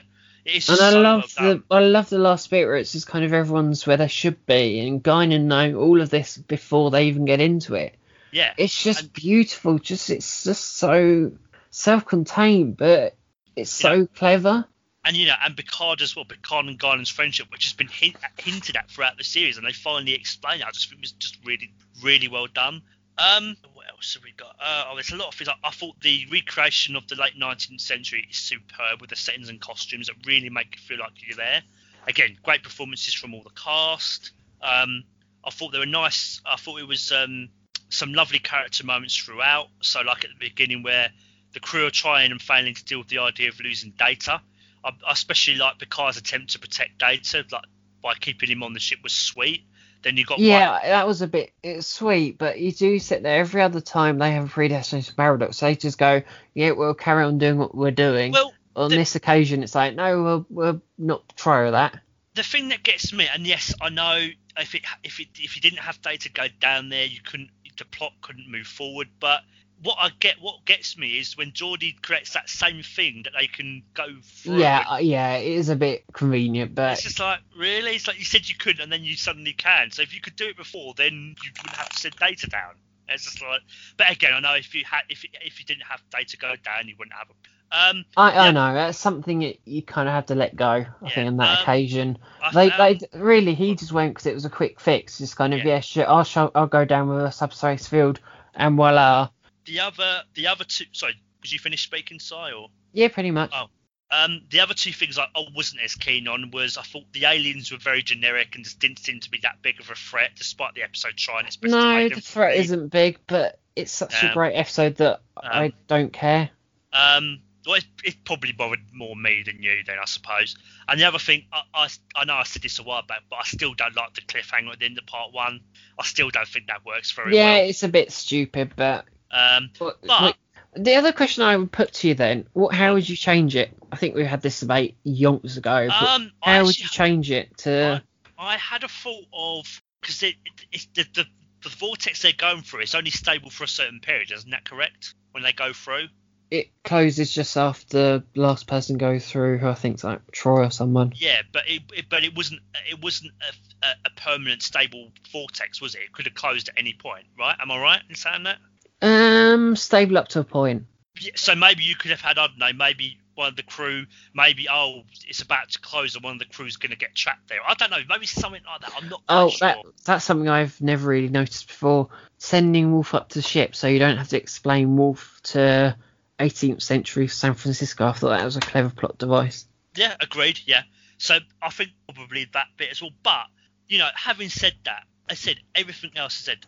It's 0.49 0.69
And 0.69 0.79
I 0.79 0.91
so 0.91 1.01
love 1.01 1.33
the 1.35 1.63
I 1.69 1.79
love 1.79 2.09
the 2.09 2.17
last 2.19 2.49
bit 2.49 2.65
where 2.65 2.77
it's 2.77 2.93
just 2.93 3.05
kind 3.07 3.25
of 3.25 3.33
everyone's 3.33 3.85
where 3.85 3.97
they 3.97 4.07
should 4.07 4.45
be, 4.45 4.79
and 4.79 5.03
Guinan 5.03 5.43
know 5.43 5.75
all 5.79 5.99
of 6.01 6.09
this 6.09 6.37
before 6.37 6.89
they 6.89 7.07
even 7.07 7.25
get 7.25 7.41
into 7.41 7.75
it. 7.75 7.95
Yeah, 8.31 8.53
It's 8.57 8.81
just 8.83 9.01
And- 9.01 9.13
beautiful. 9.13 9.77
Just 9.79 10.09
it's 10.09 10.43
just 10.45 10.77
so 10.77 11.31
self-contained, 11.69 12.77
but 12.77 13.15
it's 13.55 13.71
so 13.71 14.05
clever. 14.07 14.65
and 15.05 15.15
you 15.15 15.25
know, 15.27 15.35
and 15.41 15.55
Picard 15.55 16.01
as 16.01 16.15
well, 16.15 16.25
Picard 16.25 16.65
and 16.65 16.77
Guinan's 16.79 17.09
friendship, 17.09 17.47
which 17.51 17.63
has 17.63 17.73
been 17.73 17.87
hint, 17.87 18.17
hinted 18.37 18.75
at 18.75 18.89
throughout 18.91 19.17
the 19.17 19.23
series, 19.23 19.57
and 19.57 19.65
they 19.65 19.71
finally 19.71 20.13
explain 20.13 20.59
it. 20.61 20.65
I 20.67 20.71
just 20.71 20.89
think 20.89 20.99
it 20.99 21.03
was 21.03 21.11
just 21.13 21.37
really, 21.45 21.73
really 22.03 22.27
well 22.27 22.47
done. 22.47 22.81
Um, 23.17 23.55
else 23.97 24.13
have 24.13 24.23
we 24.23 24.31
got? 24.31 24.55
Uh, 24.59 24.85
oh, 24.89 24.95
there's 24.95 25.11
a 25.11 25.15
lot 25.15 25.29
of 25.29 25.33
things. 25.33 25.49
I, 25.49 25.55
I 25.63 25.71
thought 25.71 25.99
the 26.01 26.25
recreation 26.31 26.95
of 26.95 27.07
the 27.07 27.15
late 27.15 27.33
19th 27.39 27.81
century 27.81 28.27
is 28.29 28.37
superb 28.37 29.01
with 29.01 29.09
the 29.09 29.15
settings 29.15 29.49
and 29.49 29.59
costumes 29.59 30.07
that 30.07 30.15
really 30.25 30.49
make 30.49 30.75
you 30.75 30.81
feel 30.81 30.99
like 30.99 31.13
you're 31.25 31.37
there. 31.37 31.61
Again, 32.07 32.37
great 32.43 32.63
performances 32.63 33.13
from 33.13 33.33
all 33.33 33.43
the 33.43 33.49
cast. 33.51 34.31
Um, 34.61 35.03
I 35.43 35.49
thought 35.49 35.71
they 35.71 35.79
were 35.79 35.85
nice. 35.85 36.41
I 36.45 36.57
thought 36.57 36.79
it 36.79 36.87
was 36.87 37.11
um, 37.11 37.49
some 37.89 38.13
lovely 38.13 38.39
character 38.39 38.85
moments 38.85 39.17
throughout. 39.17 39.67
So, 39.81 40.01
like 40.01 40.23
at 40.23 40.31
the 40.31 40.39
beginning, 40.39 40.83
where 40.83 41.09
the 41.53 41.59
crew 41.59 41.85
are 41.85 41.91
trying 41.91 42.31
and 42.31 42.41
failing 42.41 42.75
to 42.75 42.85
deal 42.85 42.99
with 42.99 43.07
the 43.07 43.19
idea 43.19 43.49
of 43.49 43.59
losing 43.59 43.91
data. 43.97 44.41
I, 44.83 44.89
I 45.05 45.11
especially 45.11 45.55
like 45.55 45.79
Picard's 45.79 46.17
attempt 46.17 46.51
to 46.51 46.59
protect 46.59 46.99
data, 46.99 47.45
like 47.51 47.65
by 48.01 48.13
keeping 48.13 48.49
him 48.49 48.63
on 48.63 48.73
the 48.73 48.79
ship, 48.79 48.99
was 49.03 49.13
sweet. 49.13 49.63
Then 50.07 50.15
you 50.15 50.23
got 50.23 50.39
Yeah, 50.39 50.71
one- 50.71 50.81
that 50.85 51.05
was 51.05 51.21
a 51.21 51.27
bit 51.27 51.51
it's 51.61 51.85
sweet, 51.85 52.37
but 52.37 52.57
you 52.61 52.71
do 52.71 52.97
sit 52.97 53.23
there 53.23 53.41
every 53.41 53.61
other 53.61 53.81
time 53.81 54.19
they 54.19 54.31
have 54.31 54.45
a 54.45 54.47
predestination 54.47 55.15
paradox. 55.17 55.59
They 55.59 55.75
just 55.75 55.97
go, 55.97 56.23
yeah, 56.53 56.71
we'll 56.71 56.93
carry 56.93 57.25
on 57.25 57.39
doing 57.39 57.57
what 57.57 57.75
we're 57.75 57.91
doing. 57.91 58.31
well, 58.31 58.53
On 58.77 58.89
the- 58.89 58.95
this 58.95 59.15
occasion, 59.15 59.63
it's 59.63 59.75
like, 59.75 59.95
no, 59.95 60.23
we'll, 60.23 60.45
we'll 60.49 60.81
not 60.97 61.35
try 61.35 61.69
that. 61.71 61.99
the 62.35 62.43
thing 62.43 62.69
that 62.69 62.83
gets 62.83 63.11
me, 63.11 63.27
and 63.33 63.45
yes, 63.45 63.73
I 63.81 63.89
know 63.89 64.29
if 64.57 64.75
it 64.75 64.83
if 65.03 65.19
it 65.19 65.27
if 65.39 65.55
you 65.57 65.61
didn't 65.61 65.79
have 65.79 66.01
data 66.01 66.29
go 66.29 66.45
down 66.61 66.87
there, 66.87 67.03
you 67.05 67.19
couldn't 67.21 67.49
the 67.77 67.83
plot 67.85 68.13
couldn't 68.21 68.49
move 68.49 68.65
forward. 68.67 69.09
But 69.19 69.41
what 69.81 69.97
I 69.99 70.09
get, 70.19 70.35
what 70.41 70.65
gets 70.65 70.97
me 70.97 71.19
is 71.19 71.37
when 71.37 71.51
Geordi 71.51 72.01
creates 72.01 72.33
that 72.33 72.49
same 72.49 72.81
thing 72.83 73.23
that 73.23 73.33
they 73.39 73.47
can 73.47 73.83
go 73.93 74.07
through. 74.23 74.53
Yeah, 74.57 74.83
uh, 74.89 74.97
yeah, 74.97 75.37
it 75.37 75.51
is 75.53 75.69
a 75.69 75.75
bit 75.75 76.03
convenient, 76.13 76.73
but 76.75 76.93
It's 76.93 77.03
just 77.03 77.19
like 77.19 77.39
really, 77.55 77.95
it's 77.95 78.07
like 78.07 78.17
you 78.19 78.25
said 78.25 78.47
you 78.49 78.55
couldn't, 78.55 78.81
and 78.81 78.91
then 78.91 79.03
you 79.03 79.15
suddenly 79.15 79.53
can. 79.53 79.91
So 79.91 80.01
if 80.01 80.13
you 80.13 80.21
could 80.21 80.35
do 80.35 80.47
it 80.47 80.57
before, 80.57 80.93
then 80.95 81.35
you 81.43 81.51
wouldn't 81.57 81.75
have 81.75 81.89
to 81.89 81.97
send 81.97 82.15
data 82.15 82.47
down. 82.47 82.75
It's 83.09 83.23
just 83.23 83.41
like, 83.41 83.61
but 83.97 84.11
again, 84.11 84.33
I 84.33 84.39
know 84.39 84.55
if 84.55 84.73
you 84.75 84.83
had, 84.85 85.01
if 85.09 85.23
if 85.41 85.59
you 85.59 85.65
didn't 85.65 85.83
have 85.83 86.01
data 86.11 86.37
go 86.37 86.55
down, 86.63 86.87
you 86.87 86.95
wouldn't 86.97 87.15
have 87.15 87.27
a. 87.29 87.33
Um, 87.69 88.05
I, 88.15 88.31
I 88.47 88.51
know 88.51 88.73
that's 88.73 88.97
something 88.97 89.39
that 89.39 89.57
you 89.65 89.81
kind 89.83 90.07
of 90.07 90.13
have 90.13 90.25
to 90.27 90.35
let 90.35 90.55
go. 90.55 90.85
I 91.01 91.09
Yeah, 91.09 91.13
think 91.13 91.27
on 91.27 91.37
that 91.37 91.51
um, 91.51 91.61
occasion, 91.61 92.17
I 92.41 92.51
they, 92.51 92.69
found- 92.69 93.01
they 93.01 93.19
really 93.19 93.53
he 93.53 93.75
just 93.75 93.91
went 93.91 94.13
because 94.13 94.25
it 94.25 94.33
was 94.33 94.45
a 94.45 94.49
quick 94.49 94.79
fix. 94.79 95.17
Just 95.19 95.35
kind 95.35 95.53
of 95.53 95.59
Yeah. 95.59 95.65
yeah, 95.65 95.79
sure, 95.81 96.07
I'll 96.09 96.23
show, 96.23 96.51
I'll 96.55 96.67
go 96.67 96.85
down 96.85 97.09
with 97.09 97.23
a 97.23 97.31
subspace 97.31 97.87
field, 97.87 98.19
and 98.55 98.75
voila. 98.75 99.29
The 99.67 99.81
other, 99.81 100.23
the 100.33 100.47
other 100.47 100.63
two. 100.63 100.85
Sorry, 100.93 101.13
was 101.41 101.53
you 101.53 101.59
finished 101.59 101.83
speaking, 101.83 102.19
Si, 102.19 102.33
or? 102.35 102.69
Yeah, 102.93 103.09
pretty 103.09 103.31
much. 103.31 103.51
Oh, 103.53 103.67
Um, 104.09 104.41
the 104.49 104.61
other 104.61 104.73
two 104.73 104.93
things 104.93 105.17
I, 105.19 105.25
I 105.35 105.43
wasn't 105.55 105.81
as 105.83 105.95
keen 105.95 106.27
on 106.27 106.49
was 106.51 106.77
I 106.77 106.81
thought 106.81 107.03
the 107.13 107.25
aliens 107.25 107.71
were 107.71 107.77
very 107.77 108.01
generic 108.01 108.55
and 108.55 108.63
just 108.63 108.79
didn't 108.79 108.99
seem 108.99 109.19
to 109.19 109.29
be 109.29 109.39
that 109.43 109.61
big 109.61 109.79
of 109.79 109.89
a 109.91 109.95
threat, 109.95 110.31
despite 110.35 110.73
the 110.75 110.83
episode 110.83 111.17
trying 111.17 111.45
its 111.45 111.57
best 111.57 111.73
to 111.73 111.79
no, 111.79 112.09
the 112.09 112.21
threat 112.21 112.55
isn't 112.55 112.87
big, 112.87 113.19
but 113.27 113.59
it's 113.75 113.91
such 113.91 114.23
a 114.23 114.27
Um, 114.27 114.33
great 114.33 114.53
episode 114.55 114.95
that 114.95 115.21
I 115.35 115.65
um, 115.67 115.73
don't 115.87 116.11
care. 116.13 116.49
Um, 116.93 117.41
well, 117.65 117.75
it, 117.75 117.85
it 118.05 118.15
probably 118.23 118.53
bothered 118.53 118.79
more 118.93 119.13
me 119.15 119.43
than 119.45 119.61
you, 119.61 119.83
then 119.85 119.97
I 120.01 120.05
suppose. 120.05 120.55
And 120.87 120.97
the 120.99 121.03
other 121.03 121.19
thing, 121.19 121.45
I, 121.51 121.63
I, 121.73 121.89
I 122.15 122.23
know 122.23 122.35
I 122.35 122.43
said 122.43 122.61
this 122.61 122.79
a 122.79 122.83
while 122.83 123.03
back, 123.05 123.23
but 123.29 123.35
I 123.35 123.43
still 123.43 123.73
don't 123.73 123.95
like 123.95 124.13
the 124.13 124.21
cliffhanger 124.21 124.71
at 124.71 124.79
the 124.79 124.85
end 124.85 124.97
of 124.97 125.05
part 125.05 125.33
one. 125.33 125.59
I 125.99 126.03
still 126.05 126.29
don't 126.29 126.47
think 126.47 126.67
that 126.67 126.85
works 126.85 127.11
very 127.11 127.35
Yeah, 127.35 127.43
well. 127.43 127.57
Yeah 127.57 127.63
it's 127.63 127.83
a 127.83 127.89
bit 127.89 128.11
stupid, 128.13 128.71
but, 128.77 129.05
Um, 129.31 129.71
but, 129.77 129.99
But- 130.01 130.21
like, 130.21 130.35
the 130.75 130.95
other 130.95 131.11
question 131.11 131.43
I 131.43 131.57
would 131.57 131.71
put 131.71 131.93
to 131.93 132.07
you 132.07 132.13
then, 132.13 132.47
what 132.53 132.73
how 132.75 132.93
would 132.93 133.07
you 133.07 133.15
change 133.15 133.55
it? 133.55 133.75
I 133.91 133.95
think 133.95 134.15
we 134.15 134.25
had 134.25 134.41
this 134.41 134.59
debate 134.59 134.95
yonks 135.05 135.57
ago. 135.57 135.89
um, 135.89 136.31
I 136.43 136.55
how 136.57 136.65
would 136.65 136.79
you 136.79 136.87
change 136.87 137.31
it 137.31 137.57
to? 137.59 138.03
I 138.37 138.57
had 138.57 138.83
a 138.83 138.87
thought 138.87 139.25
of 139.33 139.81
because 140.01 140.21
it, 140.23 140.35
it, 140.71 140.87
the, 140.93 141.05
the 141.15 141.25
the 141.63 141.69
vortex 141.69 142.21
they're 142.21 142.33
going 142.37 142.61
through 142.61 142.81
is 142.81 142.95
only 142.95 143.09
stable 143.09 143.49
for 143.49 143.63
a 143.63 143.67
certain 143.67 143.99
period, 143.99 144.31
isn't 144.31 144.49
that 144.51 144.65
correct? 144.65 145.15
When 145.31 145.43
they 145.43 145.53
go 145.53 145.73
through. 145.73 146.07
It 146.49 146.69
closes 146.83 147.33
just 147.33 147.57
after 147.57 148.19
the 148.19 148.23
last 148.35 148.67
person 148.67 148.97
goes 148.97 149.25
through, 149.25 149.57
who 149.57 149.67
I 149.67 149.73
think's 149.73 150.03
like 150.03 150.21
Troi 150.31 150.67
or 150.67 150.71
someone. 150.71 151.11
Yeah, 151.15 151.41
but 151.51 151.63
it, 151.67 151.81
it 151.93 152.05
but 152.09 152.23
it 152.23 152.35
wasn't 152.35 152.61
it 152.89 153.01
wasn't 153.01 153.31
a, 153.41 153.87
a, 153.87 153.89
a 154.05 154.09
permanent 154.15 154.61
stable 154.61 155.11
vortex, 155.31 155.81
was 155.81 155.95
it? 155.95 156.01
It 156.03 156.13
could 156.13 156.25
have 156.25 156.35
closed 156.35 156.69
at 156.69 156.75
any 156.77 156.93
point, 156.93 157.25
right? 157.37 157.57
Am 157.59 157.69
I 157.69 157.81
right 157.81 158.01
in 158.07 158.15
saying 158.15 158.43
that? 158.43 158.59
Um, 159.01 159.75
stable 159.75 160.17
up 160.17 160.27
to 160.29 160.39
a 160.39 160.43
point. 160.43 160.85
Yeah, 161.19 161.31
so 161.35 161.55
maybe 161.55 161.83
you 161.83 161.95
could 161.95 162.11
have 162.11 162.21
had 162.21 162.37
I 162.37 162.47
don't 162.47 162.57
know, 162.57 162.73
maybe 162.73 163.17
one 163.35 163.49
of 163.49 163.55
the 163.55 163.63
crew, 163.63 164.05
maybe 164.33 164.67
oh 164.69 165.03
it's 165.27 165.41
about 165.41 165.69
to 165.71 165.79
close 165.79 166.15
and 166.15 166.23
one 166.23 166.33
of 166.33 166.39
the 166.39 166.45
crew's 166.45 166.77
going 166.77 166.91
to 166.91 166.97
get 166.97 167.15
trapped 167.15 167.49
there. 167.49 167.59
I 167.67 167.73
don't 167.75 167.91
know, 167.91 167.97
maybe 168.09 168.25
something 168.25 168.61
like 168.65 168.81
that. 168.81 168.93
I'm 168.97 169.09
not 169.09 169.21
Oh, 169.29 169.49
sure. 169.49 169.67
that 169.67 169.77
that's 170.05 170.25
something 170.25 170.49
I've 170.49 170.79
never 170.81 171.07
really 171.07 171.29
noticed 171.29 171.67
before. 171.67 172.09
Sending 172.39 172.91
Worf 172.93 173.13
up 173.15 173.29
to 173.29 173.39
the 173.39 173.43
ship 173.43 173.75
so 173.75 173.87
you 173.87 173.99
don't 173.99 174.17
have 174.17 174.29
to 174.29 174.37
explain 174.37 174.95
Worf 174.95 175.39
to 175.43 175.95
18th 176.39 176.81
century 176.83 177.27
San 177.27 177.55
Francisco. 177.55 178.07
I 178.07 178.11
thought 178.11 178.29
that 178.29 178.45
was 178.45 178.57
a 178.57 178.61
clever 178.61 178.89
plot 178.89 179.17
device. 179.17 179.65
Yeah, 179.95 180.15
agreed. 180.19 180.59
Yeah. 180.65 180.83
So 181.17 181.37
I 181.61 181.69
think 181.69 181.91
probably 182.13 182.45
that 182.53 182.67
bit 182.77 182.91
as 182.91 183.01
well. 183.01 183.11
But 183.23 183.45
you 183.87 183.97
know, 183.97 184.09
having 184.13 184.49
said 184.49 184.73
that, 184.85 185.03
I 185.29 185.33
said 185.33 185.57
everything 185.73 186.11
else 186.15 186.41
I 186.41 186.51
said, 186.51 186.59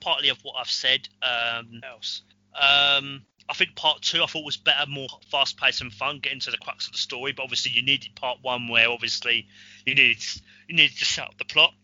partly 0.00 0.28
of 0.28 0.38
what 0.42 0.56
I've 0.58 0.70
said. 0.70 1.08
Um, 1.22 1.80
else. 1.84 2.22
Um, 2.54 3.22
I 3.48 3.52
think 3.54 3.74
part 3.74 4.02
two 4.02 4.22
I 4.22 4.26
thought 4.26 4.44
was 4.44 4.56
better, 4.56 4.88
more 4.88 5.08
fast 5.30 5.56
paced 5.56 5.80
and 5.80 5.92
fun, 5.92 6.20
getting 6.20 6.40
to 6.40 6.50
the 6.50 6.58
crux 6.58 6.86
of 6.86 6.92
the 6.92 6.98
story. 6.98 7.32
But 7.32 7.42
obviously 7.42 7.72
you 7.72 7.82
needed 7.82 8.14
part 8.14 8.38
one 8.42 8.68
where 8.68 8.88
obviously 8.88 9.46
you 9.84 9.94
needed 9.94 10.22
you 10.68 10.76
needed 10.76 10.96
to 10.98 11.04
set 11.04 11.26
up 11.26 11.38
the 11.38 11.44
plot. 11.44 11.74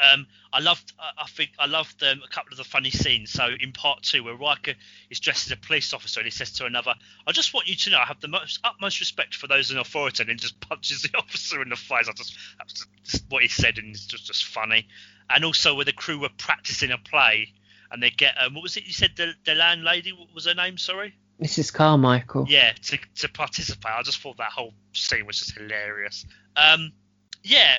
Um, 0.00 0.26
I 0.52 0.60
loved, 0.60 0.92
I 0.98 1.26
think 1.26 1.50
I 1.58 1.66
loved 1.66 2.02
um, 2.04 2.22
a 2.24 2.28
couple 2.28 2.52
of 2.52 2.58
the 2.58 2.64
funny 2.64 2.90
scenes. 2.90 3.32
So 3.32 3.48
in 3.58 3.72
part 3.72 4.02
two, 4.02 4.22
where 4.22 4.34
Riker 4.34 4.74
is 5.10 5.18
dressed 5.18 5.46
as 5.46 5.52
a 5.52 5.56
police 5.56 5.92
officer 5.92 6.20
and 6.20 6.26
he 6.26 6.30
says 6.30 6.52
to 6.52 6.66
another, 6.66 6.94
"I 7.26 7.32
just 7.32 7.52
want 7.52 7.66
you 7.66 7.74
to 7.74 7.90
know 7.90 7.98
I 7.98 8.04
have 8.04 8.20
the 8.20 8.28
most 8.28 8.60
utmost 8.62 9.00
respect 9.00 9.34
for 9.34 9.48
those 9.48 9.70
in 9.70 9.78
authority," 9.78 10.22
and 10.22 10.30
then 10.30 10.38
just 10.38 10.60
punches 10.68 11.02
the 11.02 11.10
officer 11.18 11.60
in 11.62 11.68
the 11.68 11.76
face. 11.76 12.08
I 12.08 12.12
just 12.12 12.36
that 12.58 12.66
was 12.66 12.86
just 13.04 13.24
what 13.28 13.42
he 13.42 13.48
said, 13.48 13.78
and 13.78 13.88
it's 13.88 14.06
just 14.06 14.26
just 14.26 14.44
funny. 14.44 14.86
And 15.30 15.44
also 15.44 15.74
where 15.74 15.84
the 15.84 15.92
crew 15.92 16.18
were 16.20 16.30
practicing 16.38 16.90
a 16.90 16.98
play, 16.98 17.52
and 17.90 18.02
they 18.02 18.10
get 18.10 18.34
um, 18.40 18.54
what 18.54 18.62
was 18.62 18.76
it 18.76 18.86
you 18.86 18.92
said 18.92 19.12
the 19.16 19.34
the 19.44 19.54
landlady 19.54 20.12
what 20.12 20.34
was 20.34 20.46
her 20.46 20.54
name? 20.54 20.78
Sorry. 20.78 21.14
Mrs. 21.40 21.72
Carmichael. 21.72 22.46
Yeah, 22.48 22.72
to, 22.72 22.98
to 23.16 23.28
participate. 23.28 23.92
I 23.92 24.02
just 24.02 24.20
thought 24.20 24.38
that 24.38 24.50
whole 24.50 24.74
scene 24.92 25.24
was 25.24 25.38
just 25.38 25.56
hilarious. 25.56 26.26
Um, 26.56 26.92
yeah. 27.44 27.76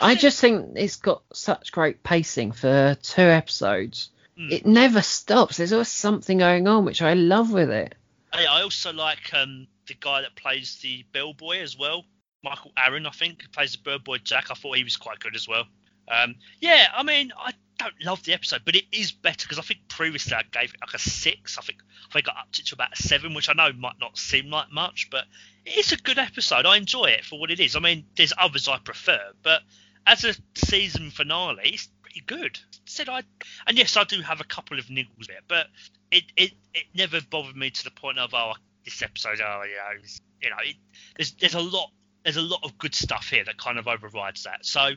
I 0.00 0.10
think- 0.10 0.20
just 0.20 0.40
think 0.40 0.72
it's 0.76 0.96
got 0.96 1.22
such 1.34 1.72
great 1.72 2.02
pacing 2.02 2.52
for 2.52 2.96
two 3.02 3.20
episodes. 3.20 4.08
Mm. 4.38 4.50
It 4.50 4.64
never 4.64 5.02
stops. 5.02 5.58
There's 5.58 5.74
always 5.74 5.88
something 5.88 6.38
going 6.38 6.66
on, 6.66 6.86
which 6.86 7.02
I 7.02 7.12
love 7.12 7.52
with 7.52 7.70
it. 7.70 7.94
I, 8.32 8.46
I 8.46 8.62
also 8.62 8.94
like 8.94 9.34
um, 9.34 9.66
the 9.88 9.94
guy 9.94 10.22
that 10.22 10.34
plays 10.34 10.78
the 10.82 11.04
bellboy 11.12 11.58
as 11.58 11.76
well, 11.78 12.06
Michael 12.42 12.72
Aron, 12.76 13.06
I 13.06 13.10
think, 13.10 13.52
plays 13.52 13.72
the 13.72 13.78
bellboy 13.78 14.18
Jack. 14.24 14.46
I 14.50 14.54
thought 14.54 14.76
he 14.78 14.84
was 14.84 14.96
quite 14.96 15.20
good 15.20 15.36
as 15.36 15.46
well. 15.46 15.64
Um, 16.12 16.34
yeah, 16.60 16.86
I 16.94 17.02
mean, 17.02 17.32
I 17.36 17.52
don't 17.78 17.94
love 18.04 18.22
the 18.24 18.34
episode, 18.34 18.62
but 18.64 18.76
it 18.76 18.84
is 18.92 19.12
better 19.12 19.44
because 19.46 19.58
I 19.58 19.62
think 19.62 19.80
previously 19.88 20.34
I 20.34 20.42
gave 20.50 20.74
it 20.74 20.80
like 20.80 20.94
a 20.94 20.98
six. 20.98 21.58
I 21.58 21.62
think 21.62 21.78
I 22.10 22.12
think 22.12 22.28
I 22.28 22.40
upped 22.40 22.58
it 22.58 22.66
to 22.66 22.74
about 22.74 22.98
a 22.98 23.02
seven, 23.02 23.34
which 23.34 23.48
I 23.48 23.54
know 23.54 23.72
might 23.72 23.98
not 24.00 24.18
seem 24.18 24.50
like 24.50 24.70
much, 24.70 25.08
but 25.10 25.24
it's 25.64 25.92
a 25.92 25.96
good 25.96 26.18
episode. 26.18 26.66
I 26.66 26.76
enjoy 26.76 27.06
it 27.06 27.24
for 27.24 27.40
what 27.40 27.50
it 27.50 27.60
is. 27.60 27.76
I 27.76 27.80
mean, 27.80 28.04
there's 28.16 28.32
others 28.36 28.68
I 28.68 28.78
prefer, 28.78 29.20
but 29.42 29.62
as 30.06 30.24
a 30.24 30.34
season 30.54 31.10
finale, 31.10 31.62
it's 31.64 31.88
pretty 32.02 32.20
good. 32.26 32.58
Said 32.84 33.08
I, 33.08 33.22
and 33.66 33.78
yes, 33.78 33.96
I 33.96 34.04
do 34.04 34.20
have 34.20 34.40
a 34.40 34.44
couple 34.44 34.78
of 34.78 34.86
niggles 34.86 35.26
there, 35.28 35.40
but 35.48 35.68
it 36.10 36.24
it, 36.36 36.52
it 36.74 36.84
never 36.94 37.20
bothered 37.30 37.56
me 37.56 37.70
to 37.70 37.84
the 37.84 37.90
point 37.90 38.18
of 38.18 38.34
oh 38.34 38.52
this 38.84 39.00
episode 39.00 39.40
oh 39.40 39.62
yeah 39.62 39.92
it's- 39.94 40.20
you 40.42 40.50
know 40.50 40.56
it, 40.64 40.74
there's 41.16 41.32
there's 41.34 41.54
a 41.54 41.60
lot 41.60 41.88
there's 42.24 42.36
a 42.36 42.42
lot 42.42 42.60
of 42.64 42.76
good 42.78 42.94
stuff 42.94 43.28
here 43.28 43.44
that 43.44 43.56
kind 43.56 43.78
of 43.78 43.88
overrides 43.88 44.44
that. 44.44 44.64
So 44.64 44.90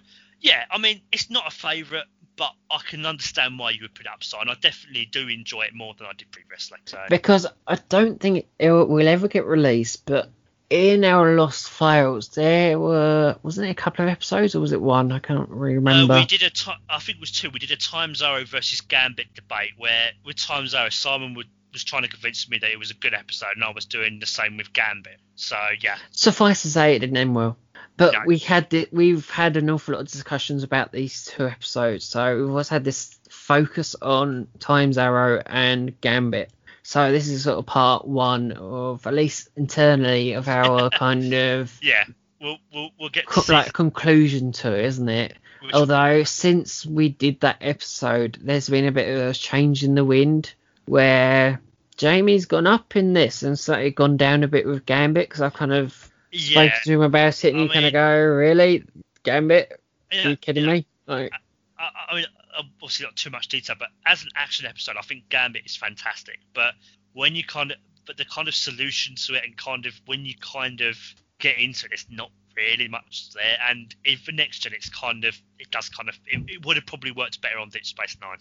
yeah, 0.46 0.66
I 0.70 0.78
mean 0.78 1.02
it's 1.12 1.30
not 1.30 1.48
a 1.48 1.52
favourite, 1.52 2.06
but 2.38 2.52
I 2.70 2.80
can 2.88 3.06
understand 3.06 3.58
why 3.58 3.72
you 3.72 3.80
would 3.82 3.96
put 3.96 4.06
it 4.06 4.12
up 4.12 4.24
so, 4.24 4.40
and 4.40 4.50
I 4.50 4.54
definitely 4.54 5.08
do 5.12 5.28
enjoy 5.28 5.64
it 5.64 5.74
more 5.74 5.96
than 5.98 6.06
I 6.06 6.14
did 6.14 6.32
previously. 6.32 6.78
So 6.86 7.00
Because 7.10 7.48
I 7.68 7.80
don't 7.90 8.20
think 8.20 8.46
it 8.60 8.72
will 8.72 9.08
ever 9.08 9.28
get 9.28 9.46
released, 9.46 10.06
but 10.06 10.30
in 10.70 11.04
our 11.04 11.36
lost 11.36 11.68
files, 11.70 12.30
there 12.30 12.80
were 12.80 13.36
wasn't 13.42 13.68
it 13.68 13.72
a 13.72 13.76
couple 13.76 14.06
of 14.06 14.12
episodes 14.12 14.54
or 14.56 14.60
was 14.60 14.72
it 14.72 14.82
one? 14.82 15.12
I 15.12 15.18
can't 15.18 15.50
really 15.50 15.76
remember. 15.76 16.14
Uh, 16.14 16.20
we 16.20 16.26
did 16.26 16.44
a 16.44 16.52
ti 16.52 16.72
I 16.90 17.00
think 17.00 17.18
it 17.18 17.22
was 17.22 17.32
two. 17.32 17.50
We 17.50 17.58
did 17.58 17.72
a 17.72 17.76
Times 17.76 18.22
Arrow 18.22 18.46
versus 18.46 18.82
Gambit 18.82 19.34
debate 19.34 19.72
where 19.78 20.12
with 20.24 20.36
Times 20.36 20.76
Arrow, 20.76 20.90
Simon 20.90 21.34
would, 21.34 21.48
was 21.74 21.84
trying 21.84 22.04
to 22.04 22.08
convince 22.08 22.48
me 22.48 22.60
that 22.60 22.70
it 22.70 22.78
was 22.78 22.92
a 22.92 22.96
good 22.96 23.16
episode, 23.16 23.56
and 23.56 23.64
I 23.64 23.72
was 23.72 23.86
doing 23.86 24.20
the 24.20 24.28
same 24.28 24.58
with 24.58 24.74
Gambit. 24.74 25.20
So 25.34 25.58
yeah, 25.82 25.98
Suffice 26.12 26.62
to 26.62 26.70
say, 26.70 26.96
it 26.96 27.00
didn't 27.00 27.18
end 27.18 27.34
well. 27.34 27.58
But 27.98 28.26
we 28.26 28.38
had 28.40 28.70
the, 28.70 28.88
we've 28.92 29.30
had 29.30 29.56
an 29.58 29.70
awful 29.70 29.94
lot 29.94 30.02
of 30.02 30.08
discussions 30.10 30.64
about 30.64 30.92
these 30.92 31.26
two 31.26 31.48
episodes. 31.48 32.04
So 32.06 32.38
we've 32.38 32.50
always 32.50 32.68
had 32.70 32.84
this 32.84 33.18
focus 33.30 33.96
on 34.02 34.48
Times 34.60 34.98
Arrow 34.98 35.42
and 35.46 36.00
Gambit. 36.02 36.52
So 36.84 37.12
this 37.12 37.28
is 37.30 37.44
sort 37.44 37.58
of 37.58 37.66
part 37.66 38.06
one 38.08 38.52
of 38.52 39.08
at 39.08 39.14
least 39.14 39.50
internally 39.56 40.34
of 40.34 40.48
our 40.48 40.90
kind 40.98 41.34
of 41.34 41.78
Yeah, 41.82 42.04
we'll 42.42 42.58
we'll, 42.74 42.90
we'll 43.00 43.10
get 43.10 43.28
to 43.28 43.30
co- 43.42 43.54
like 43.54 43.74
conclusion 43.74 44.52
to 44.54 44.74
it, 44.78 44.86
isn't 44.86 45.10
it? 45.10 45.36
which- 45.62 45.74
Although 45.74 46.24
since 46.26 46.86
we 46.86 47.10
did 47.10 47.40
that 47.40 47.58
episode, 47.62 48.38
there's 48.42 48.70
been 48.70 48.86
a 48.86 48.92
bit 48.92 49.10
of 49.18 49.30
a 49.30 49.34
change 49.34 49.84
in 49.84 49.96
the 49.96 50.06
wind 50.06 50.54
where 50.86 51.60
Jamie's 51.98 52.46
gone 52.46 52.68
up 52.68 52.96
in 52.96 53.14
this 53.14 53.42
and 53.42 53.58
slightly 53.58 53.90
gone 53.92 54.18
down 54.18 54.44
a 54.44 54.48
bit 54.48 54.66
with 54.68 54.86
Gambit 54.86 55.28
because 55.30 55.42
I've 55.42 55.54
kind 55.54 55.74
of 55.74 56.12
yeah, 56.36 56.70
him 56.84 57.02
about 57.02 57.44
it 57.44 57.54
and 57.54 57.60
I 57.60 57.64
you 57.64 57.70
kind 57.70 57.80
mean- 57.80 57.88
of 57.88 57.94
go, 57.94 58.26
really, 58.26 58.84
Gambit? 59.24 59.82
yeah, 60.12 60.26
Are 60.26 60.30
you 60.32 60.38
kidding 60.38 60.66
yeah. 60.66 60.74
me? 60.74 60.86
Like, 61.08 61.32
I, 61.78 61.90
I 62.10 62.16
mean, 62.16 62.26
obviously 62.58 63.06
not 63.06 63.16
too 63.16 63.30
much 63.30 63.48
detail, 63.48 63.76
but 63.78 63.90
as 64.06 64.24
an 64.24 64.30
action 64.36 64.66
episode, 64.66 64.96
I 64.98 65.02
think 65.02 65.30
Gambit 65.30 65.66
is 65.66 65.76
fantastic. 65.76 66.40
But 66.54 66.74
when 67.14 67.36
you 67.36 67.44
kind 67.44 67.72
of, 67.72 67.78
but 68.06 68.18
the 68.18 68.26
kind 68.26 68.48
of 68.48 68.56
solution 68.56 69.16
to 69.16 69.34
it, 69.36 69.44
and 69.44 69.58
kind 69.58 69.86
of 69.86 69.94
when 70.06 70.26
you 70.26 70.34
kind 70.40 70.82
of 70.82 70.98
get 71.40 71.58
into 71.58 71.86
it, 71.88 71.94
it's 71.94 72.06
not 72.10 72.32
really 72.56 72.88
much 72.88 73.32
there. 73.34 73.58
And 73.70 73.94
in 74.06 74.18
for 74.18 74.32
next 74.32 74.60
gen, 74.60 74.74
it's 74.74 74.90
kind 74.90 75.26
of, 75.26 75.36
it 75.60 75.70
does 75.72 75.90
kind 75.90 76.10
of, 76.10 76.18
it, 76.26 76.44
it 76.48 76.66
would 76.66 76.78
have 76.78 76.86
probably 76.86 77.12
worked 77.12 77.42
better 77.42 77.58
on 77.60 77.70
Deep 77.70 77.86
Space 77.86 78.18
Nine, 78.22 78.38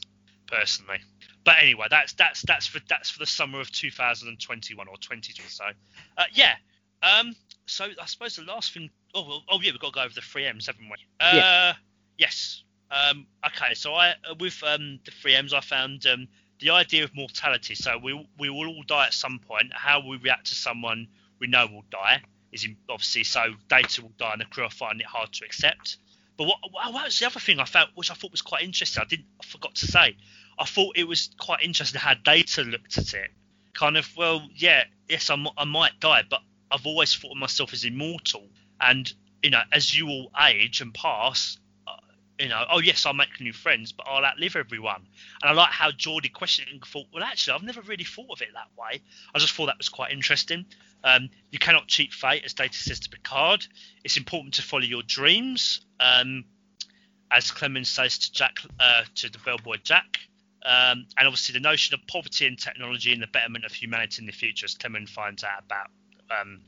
personally. 0.47 0.99
But 1.45 1.57
anyway, 1.61 1.87
that's 1.91 2.13
that's 2.15 2.43
that's 2.43 2.67
for 2.67 2.81
that's 2.89 3.11
for 3.11 3.19
the 3.19 3.27
summer 3.27 3.61
of 3.61 3.71
2021 3.71 4.89
or 4.89 4.97
20 4.97 5.33
or 5.33 5.49
so. 5.49 5.65
Uh, 6.17 6.25
yeah. 6.33 6.55
Um. 7.03 7.35
So 7.67 7.87
I 8.01 8.07
suppose 8.07 8.37
the 8.37 8.43
last 8.43 8.73
thing. 8.73 8.91
Oh 9.15 9.27
well. 9.27 9.43
Oh 9.49 9.61
yeah, 9.61 9.71
we've 9.73 9.81
got 9.81 9.93
to 9.93 9.99
go 9.99 10.03
over 10.03 10.15
the 10.15 10.21
three 10.21 10.47
M's, 10.47 10.67
haven't 10.67 10.85
we? 10.85 10.97
Uh, 11.21 11.31
Yeah. 11.35 11.73
Yes. 12.19 12.63
Um, 12.91 13.27
okay, 13.45 13.75
so 13.75 13.95
I 13.95 14.11
uh, 14.11 14.35
with 14.39 14.63
um, 14.63 15.01
the 15.05 15.11
three 15.11 15.35
M's, 15.35 15.53
I 15.53 15.61
found 15.61 16.07
um, 16.07 16.29
the 16.61 16.71
idea 16.71 17.05
of 17.05 17.15
mortality. 17.15 17.75
So 17.75 17.99
we 18.03 18.29
we 18.39 18.51
will 18.51 18.69
all 18.69 18.83
die 18.87 19.07
at 19.07 19.15
some 19.15 19.41
point. 19.41 19.73
How 19.73 20.07
we 20.07 20.17
react 20.19 20.47
to 20.49 20.55
someone 20.55 21.09
we 21.41 21.47
know 21.47 21.67
will 21.67 21.85
die 21.91 22.23
is 22.53 22.65
in, 22.65 22.77
obviously 22.89 23.25
so. 23.25 23.55
Data 23.69 24.03
will 24.03 24.13
die, 24.19 24.33
and 24.33 24.41
the 24.41 24.45
crew 24.47 24.65
are 24.65 24.71
finding 24.71 25.01
it 25.01 25.07
hard 25.07 25.33
to 25.33 25.45
accept. 25.45 25.97
But 26.37 26.49
what, 26.49 26.59
what 26.71 26.93
was 26.93 27.19
the 27.19 27.27
other 27.27 27.41
thing 27.41 27.61
I 27.61 27.65
found, 27.65 27.91
which 27.95 28.11
I 28.11 28.15
thought 28.15 28.31
was 28.33 28.43
quite 28.43 28.63
interesting? 28.63 29.03
I 29.03 29.07
didn't, 29.07 29.27
I 29.41 29.47
forgot 29.47 29.75
to 29.77 29.87
say. 29.87 30.17
I 30.59 30.65
thought 30.65 30.97
it 30.97 31.05
was 31.05 31.31
quite 31.39 31.63
interesting 31.63 32.01
how 32.01 32.15
Data 32.15 32.63
looked 32.63 32.99
at 32.99 33.15
it. 33.15 33.31
Kind 33.73 33.97
of, 33.97 34.09
well, 34.17 34.49
yeah, 34.55 34.85
yes, 35.09 35.31
I, 35.31 35.37
mi- 35.37 35.53
I 35.57 35.65
might 35.65 35.99
die, 36.01 36.23
but 36.29 36.41
I've 36.75 36.87
always 36.87 37.15
thought 37.15 37.33
of 37.33 37.37
myself 37.37 37.73
as 37.73 37.85
immortal. 37.85 38.49
And 38.81 39.11
you 39.43 39.51
know, 39.51 39.63
as 39.73 39.97
you 39.97 40.09
all 40.09 40.31
age 40.49 40.81
and 40.81 40.93
pass, 40.93 41.59
uh, 41.87 41.93
you 42.41 42.49
know, 42.49 42.65
oh 42.71 42.81
yes, 42.81 43.07
I'll 43.07 43.15
make 43.15 43.41
new 43.41 43.53
friends, 43.53 43.93
but 43.93 44.07
I'll 44.09 44.25
outlive 44.25 44.57
everyone. 44.57 45.07
And 45.43 45.51
I 45.51 45.53
like 45.53 45.71
how 45.71 45.91
Geordi 45.91 46.33
questioned 46.33 46.69
and 46.73 46.85
thought, 46.85 47.07
well, 47.13 47.23
actually, 47.23 47.55
I've 47.55 47.63
never 47.63 47.83
really 47.83 48.05
thought 48.05 48.31
of 48.31 48.43
it 48.43 48.49
that 48.55 48.69
way. 48.77 49.03
I 49.35 49.39
just 49.39 49.53
thought 49.53 49.67
that 49.67 49.79
was 49.79 49.89
quite 49.89 50.13
interesting. 50.13 50.65
Um, 51.05 51.29
you 51.51 51.59
cannot 51.59 51.87
cheat 51.87 52.13
fate, 52.13 52.43
as 52.45 52.55
Data 52.55 52.77
says 52.77 53.01
to 53.01 53.11
Picard. 53.11 53.67
It's 54.03 54.17
important 54.17 54.55
to 54.55 54.63
follow 54.63 54.83
your 54.83 55.03
dreams, 55.03 55.83
um, 56.01 56.45
as 57.31 57.51
Clemens 57.51 57.91
says 57.91 58.19
to 58.19 58.33
Jack, 58.33 58.57
uh, 58.81 59.03
to 59.17 59.29
the 59.29 59.39
bellboy 59.39 59.77
Jack. 59.85 60.19
Um, 60.65 61.07
and 61.19 61.29
obviously 61.29 61.53
the 61.53 61.61
notion 61.61 61.93
of 61.93 62.07
poverty 62.07 62.47
and 62.47 62.59
technology 62.59 63.13
and 63.13 63.23
the 63.23 63.27
betterment 63.27 63.67
of 63.67 63.73
humanity 63.73 64.23
in 64.23 64.27
the 64.27 64.33
future, 64.33 64.65
as 64.65 64.75
Clemens 64.75 65.11
finds 65.11 65.45
out 65.45 65.63
about 65.63 65.91
um, 66.31 66.63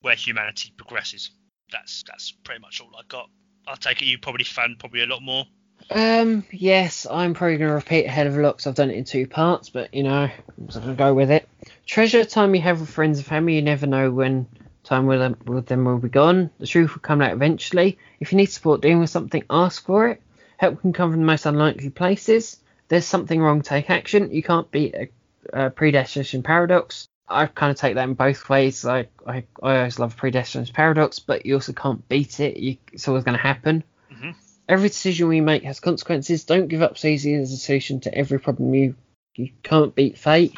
where 0.00 0.14
humanity 0.14 0.72
progresses. 0.76 1.30
That's 1.72 2.04
that's 2.06 2.30
pretty 2.30 2.60
much 2.60 2.80
all 2.80 2.90
I 2.96 3.02
got. 3.08 3.28
I'll 3.66 3.76
take 3.76 4.02
it 4.02 4.06
you 4.06 4.18
probably 4.18 4.44
found 4.44 4.78
probably 4.78 5.02
a 5.02 5.06
lot 5.06 5.22
more. 5.22 5.46
Um, 5.90 6.44
yes, 6.50 7.06
I'm 7.10 7.34
probably 7.34 7.58
going 7.58 7.68
to 7.68 7.74
repeat 7.74 8.06
hell 8.06 8.26
of 8.26 8.34
'cause 8.34 8.66
I've 8.66 8.74
done 8.74 8.90
it 8.90 8.96
in 8.96 9.04
two 9.04 9.26
parts, 9.26 9.68
but 9.68 9.92
you 9.92 10.02
know, 10.02 10.24
I'm 10.24 10.66
just 10.66 10.78
going 10.80 10.96
to 10.96 10.98
go 10.98 11.12
with 11.12 11.30
it. 11.30 11.48
Treasure 11.86 12.24
time 12.24 12.54
you 12.54 12.60
have 12.62 12.80
with 12.80 12.90
friends 12.90 13.18
and 13.18 13.26
family. 13.26 13.56
You 13.56 13.62
never 13.62 13.86
know 13.86 14.10
when 14.10 14.46
time 14.82 15.06
with 15.06 15.18
them, 15.18 15.36
with 15.46 15.66
them 15.66 15.84
will 15.84 15.98
be 15.98 16.08
gone. 16.08 16.50
The 16.58 16.66
truth 16.66 16.94
will 16.94 17.00
come 17.00 17.20
out 17.20 17.32
eventually. 17.32 17.98
If 18.20 18.32
you 18.32 18.36
need 18.36 18.46
support 18.46 18.82
dealing 18.82 19.00
with 19.00 19.10
something, 19.10 19.44
ask 19.50 19.84
for 19.84 20.08
it. 20.08 20.22
Help 20.56 20.80
can 20.80 20.92
come 20.92 21.10
from 21.10 21.20
the 21.20 21.26
most 21.26 21.46
unlikely 21.46 21.90
places. 21.90 22.58
There's 22.88 23.06
something 23.06 23.40
wrong, 23.40 23.62
take 23.62 23.90
action. 23.90 24.30
You 24.30 24.42
can't 24.42 24.70
beat 24.70 24.94
a, 24.94 25.08
a 25.52 25.70
predestination 25.70 26.42
paradox. 26.42 27.08
I 27.28 27.46
kind 27.46 27.70
of 27.70 27.76
take 27.76 27.94
that 27.94 28.04
in 28.08 28.14
both 28.14 28.48
ways. 28.48 28.84
Like 28.84 29.10
I, 29.26 29.44
I 29.62 29.76
always 29.78 29.98
love 29.98 30.16
predestination 30.16 30.74
paradox, 30.74 31.18
but 31.18 31.46
you 31.46 31.54
also 31.54 31.72
can't 31.72 32.06
beat 32.08 32.40
it. 32.40 32.56
You, 32.58 32.76
it's 32.92 33.08
always 33.08 33.24
going 33.24 33.36
to 33.36 33.42
happen. 33.42 33.82
Mhm. 34.12 34.34
Every 34.68 34.88
decision 34.88 35.28
we 35.28 35.40
make 35.40 35.62
has 35.64 35.80
consequences. 35.80 36.44
Don't 36.44 36.68
give 36.68 36.82
up 36.82 36.96
so 36.96 37.08
easy 37.08 37.34
as 37.34 37.52
a 37.52 37.56
solution 37.56 38.00
to 38.00 38.14
every 38.14 38.38
problem. 38.40 38.74
You 38.74 38.94
you 39.36 39.50
can't 39.62 39.94
beat 39.94 40.16
fate. 40.18 40.56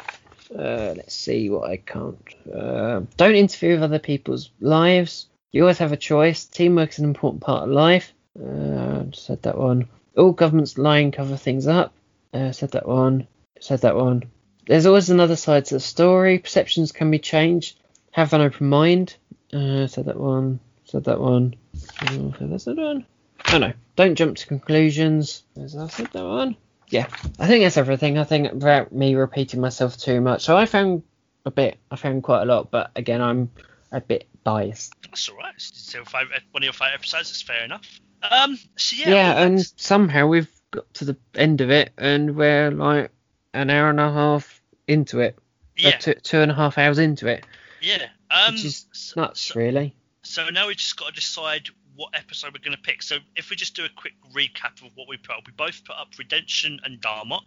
Uh, 0.53 0.93
let's 0.95 1.15
see 1.15 1.49
what 1.49 1.69
I 1.69 1.77
can't. 1.77 2.17
Uh, 2.53 3.01
don't 3.17 3.35
interfere 3.35 3.73
with 3.73 3.83
other 3.83 3.99
people's 3.99 4.49
lives. 4.61 5.27
You 5.51 5.63
always 5.63 5.79
have 5.79 5.91
a 5.91 5.97
choice. 5.97 6.45
Teamwork 6.45 6.91
is 6.91 6.99
an 6.99 7.05
important 7.05 7.41
part 7.41 7.63
of 7.63 7.69
life. 7.69 8.13
Uh, 8.39 9.03
said 9.13 9.41
that 9.43 9.57
one. 9.57 9.87
All 10.15 10.31
governments 10.31 10.77
lie 10.77 10.99
and 10.99 11.11
cover 11.11 11.35
things 11.37 11.67
up. 11.67 11.93
Uh, 12.33 12.51
said 12.51 12.71
that 12.71 12.87
one. 12.87 13.27
Said 13.59 13.81
that 13.81 13.95
one. 13.95 14.23
There's 14.67 14.85
always 14.85 15.09
another 15.09 15.35
side 15.35 15.65
to 15.65 15.75
the 15.75 15.79
story. 15.79 16.39
Perceptions 16.39 16.91
can 16.91 17.09
be 17.09 17.19
changed. 17.19 17.79
Have 18.11 18.33
an 18.33 18.41
open 18.41 18.69
mind. 18.69 19.15
Uh, 19.53 19.87
said 19.87 20.05
that 20.05 20.19
one. 20.19 20.59
Said 20.85 21.05
that 21.05 21.19
one. 21.19 21.55
Uh, 22.01 22.57
said 22.57 22.75
that 22.75 22.77
one. 22.77 23.05
Oh 23.51 23.57
no. 23.57 23.73
Don't 23.95 24.15
jump 24.15 24.37
to 24.37 24.47
conclusions. 24.47 25.43
Has 25.55 25.75
I 25.75 25.87
said 25.87 26.07
that 26.07 26.23
one? 26.23 26.57
Yeah. 26.89 27.07
I 27.39 27.47
think 27.47 27.63
that's 27.63 27.77
everything. 27.77 28.17
I 28.17 28.23
think 28.25 28.51
without 28.53 28.91
me 28.91 29.15
repeating 29.15 29.61
myself 29.61 29.97
too 29.97 30.19
much. 30.21 30.43
So 30.43 30.57
I 30.57 30.65
found 30.65 31.03
a 31.45 31.51
bit. 31.51 31.77
I 31.89 31.95
found 31.95 32.23
quite 32.23 32.41
a 32.41 32.45
lot, 32.45 32.71
but 32.71 32.91
again, 32.95 33.21
I'm 33.21 33.49
a 33.91 34.01
bit 34.01 34.27
biased. 34.43 34.93
That's 35.03 35.29
all 35.29 35.37
right. 35.37 35.53
Your 35.93 36.05
favorite, 36.05 36.43
one 36.51 36.63
of 36.63 36.65
your 36.65 36.73
five 36.73 36.91
episodes. 36.93 37.29
It's 37.29 37.41
fair 37.41 37.63
enough. 37.63 37.99
Um. 38.29 38.59
So 38.75 38.97
yeah. 38.97 39.09
Yeah, 39.09 39.33
well, 39.35 39.43
and 39.43 39.73
somehow 39.77 40.27
we've 40.27 40.51
got 40.71 40.93
to 40.95 41.05
the 41.05 41.17
end 41.35 41.61
of 41.61 41.69
it, 41.69 41.91
and 41.97 42.35
we're 42.35 42.71
like 42.71 43.11
an 43.53 43.69
hour 43.69 43.89
and 43.89 43.99
a 43.99 44.11
half 44.11 44.56
into 44.87 45.19
it. 45.19 45.35
Uh, 45.37 45.41
yeah. 45.89 45.97
two, 45.97 46.13
two 46.15 46.39
and 46.41 46.51
a 46.51 46.55
half 46.55 46.77
hours 46.77 46.97
into 46.97 47.27
it, 47.27 47.45
Yeah. 47.81 48.07
Um. 48.31 48.53
which 48.55 48.65
is 48.65 48.85
so, 48.93 49.21
nuts, 49.21 49.55
really. 49.55 49.95
so 50.23 50.49
now 50.49 50.67
we 50.67 50.75
just 50.75 50.97
got 50.97 51.09
to 51.09 51.13
decide 51.13 51.67
what 51.95 52.15
episode 52.15 52.51
we're 52.53 52.63
going 52.63 52.75
to 52.75 52.81
pick. 52.81 53.01
So 53.03 53.17
if 53.35 53.49
we 53.49 53.55
just 53.55 53.75
do 53.75 53.85
a 53.85 53.89
quick 53.95 54.13
recap 54.35 54.81
of 54.85 54.91
what 54.95 55.07
we 55.07 55.17
put 55.17 55.35
up, 55.35 55.43
we 55.45 55.53
both 55.53 55.83
put 55.85 55.95
up 55.95 56.09
Redemption 56.17 56.79
and 56.83 56.99
Darmok. 57.01 57.41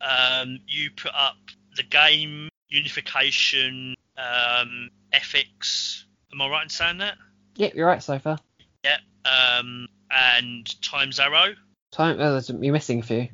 Um, 0.00 0.58
you 0.66 0.90
put 0.96 1.12
up 1.14 1.36
the 1.76 1.82
game, 1.84 2.48
Unification, 2.68 3.94
um, 4.16 4.90
Ethics. 5.12 6.04
Am 6.32 6.42
I 6.42 6.48
right 6.48 6.62
in 6.64 6.68
saying 6.68 6.98
that? 6.98 7.14
Yep, 7.56 7.74
you're 7.74 7.86
right 7.86 8.02
so 8.02 8.18
far. 8.18 8.38
Yeah. 8.84 8.98
Um, 9.24 9.88
and 10.10 10.82
Times 10.82 11.18
Arrow. 11.20 11.54
Time, 11.90 12.16
oh, 12.20 12.32
there's- 12.32 12.50
you're 12.50 12.72
missing 12.72 13.00
a 13.00 13.02
few. 13.02 13.28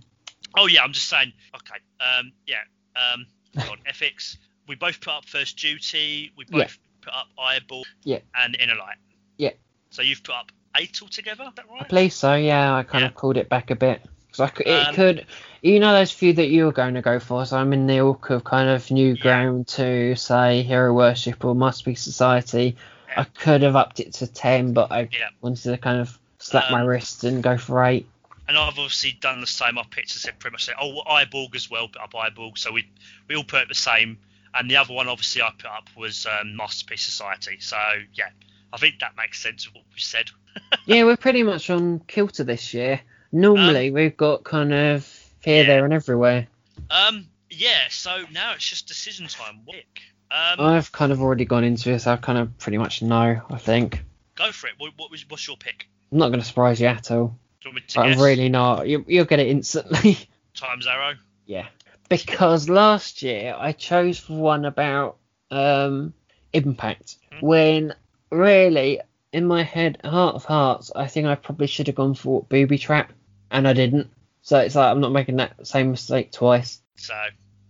Oh 0.56 0.66
yeah, 0.66 0.82
I'm 0.82 0.92
just 0.92 1.08
saying. 1.08 1.32
Okay. 1.56 1.80
Um, 2.00 2.32
yeah. 2.46 2.60
Um, 2.94 3.26
on, 3.70 3.78
Ethics. 3.86 4.38
We 4.66 4.74
both 4.74 5.00
put 5.00 5.12
up 5.12 5.24
First 5.26 5.58
Duty. 5.58 6.32
We 6.36 6.44
both 6.46 6.60
Yeah. 6.60 6.66
put 7.02 7.12
up 7.14 7.26
I, 7.38 7.58
Borg. 7.68 7.86
Yeah. 8.02 8.18
And 8.34 8.56
Inner 8.58 8.76
Light. 8.76 8.96
Yeah. 9.36 9.50
So 9.90 10.02
you've 10.02 10.22
put 10.22 10.34
up 10.34 10.52
eight 10.76 10.98
altogether. 11.02 11.44
Is 11.44 11.54
that 11.56 11.66
I 11.70 11.74
right? 11.80 11.88
believe 11.88 12.12
so. 12.12 12.34
Yeah, 12.34 12.74
I 12.74 12.82
kind 12.82 13.02
Yeah. 13.02 13.08
of 13.08 13.14
called 13.14 13.36
it 13.36 13.48
back 13.48 13.70
a 13.70 13.76
bit. 13.76 14.02
'Cause 14.32 14.40
I 14.40 14.48
could, 14.48 14.66
it 14.66 14.88
Um, 14.88 14.94
could, 14.96 15.26
you 15.62 15.78
know, 15.78 15.92
those 15.92 16.10
few 16.10 16.32
that 16.32 16.48
you 16.48 16.64
were 16.64 16.72
going 16.72 16.94
to 16.94 17.02
go 17.02 17.20
for. 17.20 17.46
So 17.46 17.56
I'm 17.56 17.72
in 17.72 17.86
the 17.86 17.98
ilk 17.98 18.30
of 18.30 18.42
kind 18.42 18.68
of 18.68 18.90
new 18.90 19.10
Yeah. 19.14 19.22
ground 19.22 19.68
to 19.68 20.16
say 20.16 20.62
hero 20.62 20.92
worship 20.92 21.44
or 21.44 21.54
Masterpiece 21.54 22.02
Society. 22.02 22.76
I 23.16 23.22
could 23.22 23.62
have 23.62 23.76
upped 23.76 24.00
it 24.00 24.12
to 24.14 24.26
ten, 24.26 24.72
but 24.72 24.90
I 24.90 25.08
wanted 25.40 25.62
to 25.70 25.78
kind 25.78 26.00
of 26.00 26.18
slap 26.40 26.68
my 26.72 26.80
Um, 26.80 26.86
wrist 26.88 27.22
and 27.22 27.44
go 27.44 27.56
for 27.56 27.84
eight. 27.84 28.08
And 28.46 28.58
I've 28.58 28.78
obviously 28.78 29.12
done 29.12 29.40
the 29.40 29.46
same. 29.46 29.78
I 29.78 29.84
picked, 29.90 30.10
I 30.10 30.18
said 30.18 30.38
pretty 30.38 30.54
much, 30.54 30.68
oh, 30.80 31.00
I, 31.06 31.24
Borg 31.24 31.56
as 31.56 31.70
well, 31.70 31.88
put 31.88 32.02
up 32.02 32.14
I, 32.14 32.30
Borg. 32.30 32.58
So 32.58 32.72
we 32.72 32.88
we 33.28 33.36
all 33.36 33.44
put 33.44 33.62
up 33.62 33.68
the 33.68 33.74
same. 33.74 34.18
And 34.54 34.70
the 34.70 34.76
other 34.76 34.92
one, 34.92 35.08
obviously, 35.08 35.42
I 35.42 35.50
put 35.56 35.66
up 35.70 35.88
was 35.96 36.26
um, 36.26 36.54
Masterpiece 36.56 37.02
Society. 37.02 37.58
So 37.60 37.76
yeah, 38.12 38.28
I 38.72 38.76
think 38.76 39.00
that 39.00 39.16
makes 39.16 39.42
sense 39.42 39.66
of 39.66 39.74
what 39.74 39.84
we 39.92 40.00
said. 40.00 40.30
yeah, 40.86 41.04
we're 41.04 41.16
pretty 41.16 41.42
much 41.42 41.70
on 41.70 42.00
kilter 42.00 42.44
this 42.44 42.74
year. 42.74 43.00
Normally 43.32 43.90
we've 43.90 44.16
got 44.16 44.44
kind 44.44 44.72
of 44.72 45.06
here, 45.40 45.62
yeah. 45.62 45.66
there, 45.66 45.84
and 45.84 45.92
everywhere. 45.92 46.46
Um, 46.90 47.26
yeah. 47.50 47.88
So 47.88 48.24
now 48.32 48.52
it's 48.52 48.68
just 48.68 48.86
decision 48.86 49.26
time. 49.26 49.60
Wick. 49.66 50.00
Um, 50.30 50.60
I've 50.60 50.92
kind 50.92 51.12
of 51.12 51.20
already 51.22 51.44
gone 51.44 51.64
into 51.64 51.90
this. 51.90 52.06
I 52.06 52.16
kind 52.16 52.38
of 52.38 52.56
pretty 52.58 52.78
much 52.78 53.02
know. 53.02 53.40
I 53.48 53.58
think 53.58 54.02
go 54.34 54.52
for 54.52 54.66
it. 54.66 54.74
What, 54.78 54.92
what 54.96 55.10
was 55.10 55.28
what's 55.28 55.46
your 55.46 55.56
pick? 55.56 55.88
I'm 56.12 56.18
not 56.18 56.28
going 56.28 56.40
to 56.40 56.46
surprise 56.46 56.80
you 56.80 56.86
at 56.86 57.10
all. 57.10 57.38
Do 57.64 57.70
you 57.70 57.74
want 57.74 57.76
me 57.76 57.82
to 57.88 58.00
I'm 58.00 58.10
guess? 58.10 58.20
really 58.20 58.48
not. 58.50 58.86
You, 58.88 59.04
you'll 59.08 59.24
get 59.24 59.40
it 59.40 59.48
instantly. 59.48 60.18
Times 60.54 60.86
Arrow. 60.86 61.14
yeah, 61.46 61.66
because 62.08 62.68
last 62.68 63.22
year 63.22 63.56
I 63.58 63.72
chose 63.72 64.18
for 64.18 64.34
one 64.34 64.64
about 64.66 65.16
um 65.50 66.12
impact 66.52 67.16
Hmm. 67.32 67.40
when 67.46 67.94
really 68.30 69.00
in 69.32 69.46
my 69.46 69.62
head, 69.64 69.98
heart 70.04 70.36
of 70.36 70.44
hearts, 70.44 70.92
I 70.94 71.08
think 71.08 71.26
I 71.26 71.34
probably 71.34 71.66
should 71.66 71.88
have 71.88 71.96
gone 71.96 72.14
for 72.14 72.44
booby 72.44 72.78
trap, 72.78 73.12
and 73.50 73.66
I 73.66 73.72
didn't. 73.72 74.10
So 74.42 74.58
it's 74.58 74.74
like 74.76 74.90
I'm 74.92 75.00
not 75.00 75.10
making 75.10 75.36
that 75.36 75.66
same 75.66 75.90
mistake 75.90 76.30
twice. 76.30 76.80
So 76.96 77.14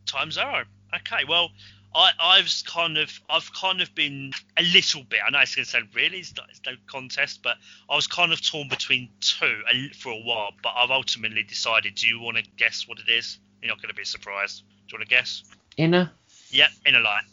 Times 0.07 0.37
Arrow. 0.37 0.65
Okay, 0.95 1.25
well, 1.27 1.51
I, 1.95 2.11
I've 2.19 2.51
kind 2.67 2.99
of, 2.99 3.21
I've 3.31 3.53
kind 3.53 3.81
of 3.81 3.95
been 3.95 4.33
a 4.57 4.63
little 4.63 5.05
bit. 5.05 5.21
I 5.27 5.31
know 5.31 5.39
it's 5.41 5.55
going 5.55 5.65
to 5.65 5.71
sound 5.71 5.89
really, 5.95 6.19
it's, 6.19 6.35
not, 6.37 6.47
it's 6.51 6.61
no 6.67 6.73
contest, 6.87 7.41
but 7.43 7.57
I 7.89 7.95
was 7.95 8.07
kind 8.07 8.33
of 8.33 8.45
torn 8.45 8.69
between 8.69 9.11
two 9.21 9.63
for 9.99 10.11
a 10.11 10.21
while. 10.21 10.51
But 10.63 10.73
I've 10.77 10.91
ultimately 10.91 11.45
decided. 11.45 11.95
Do 11.95 12.09
you 12.09 12.21
want 12.21 12.37
to 12.39 12.45
guess 12.57 12.89
what 12.89 12.99
it 12.99 13.11
is? 13.11 13.39
You're 13.63 13.71
not 13.71 13.81
going 13.81 13.91
to 13.91 13.95
be 13.95 14.05
surprised. 14.05 14.65
Do 14.89 14.93
you 14.93 14.99
want 14.99 15.09
to 15.09 15.15
guess? 15.15 15.45
Inner. 15.77 16.11
Yep, 16.51 16.71
Inner 16.87 17.01
Light. 17.01 17.25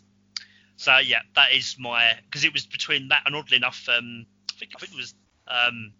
So 0.78 0.98
yeah, 0.98 1.20
that 1.36 1.54
is 1.54 1.76
my 1.78 2.18
because 2.26 2.44
it 2.44 2.54
was 2.54 2.66
between 2.66 3.10
that 3.10 3.24
and 3.28 3.36
oddly 3.36 3.58
enough, 3.58 3.88
um, 3.88 4.26
I 4.50 4.54
think 4.58 4.72
I 4.76 4.80
think 4.80 4.94
it 4.94 4.98
was 4.98 5.14
um, 5.48 5.94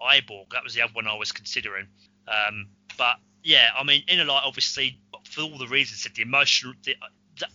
I, 0.00 0.20
Borg. 0.26 0.48
That 0.52 0.64
was 0.64 0.74
the 0.74 0.82
other 0.82 0.94
one 0.94 1.06
I 1.06 1.16
was 1.16 1.32
considering. 1.32 1.86
Um, 2.26 2.68
but 2.96 3.16
yeah, 3.44 3.68
I 3.78 3.84
mean, 3.84 4.04
Inner 4.08 4.24
Light 4.24 4.42
obviously 4.44 4.98
for 5.24 5.42
all 5.42 5.58
the 5.58 5.66
reasons 5.66 6.04
that 6.04 6.14
the 6.14 6.22
emotional. 6.22 6.72
The, 6.82 6.94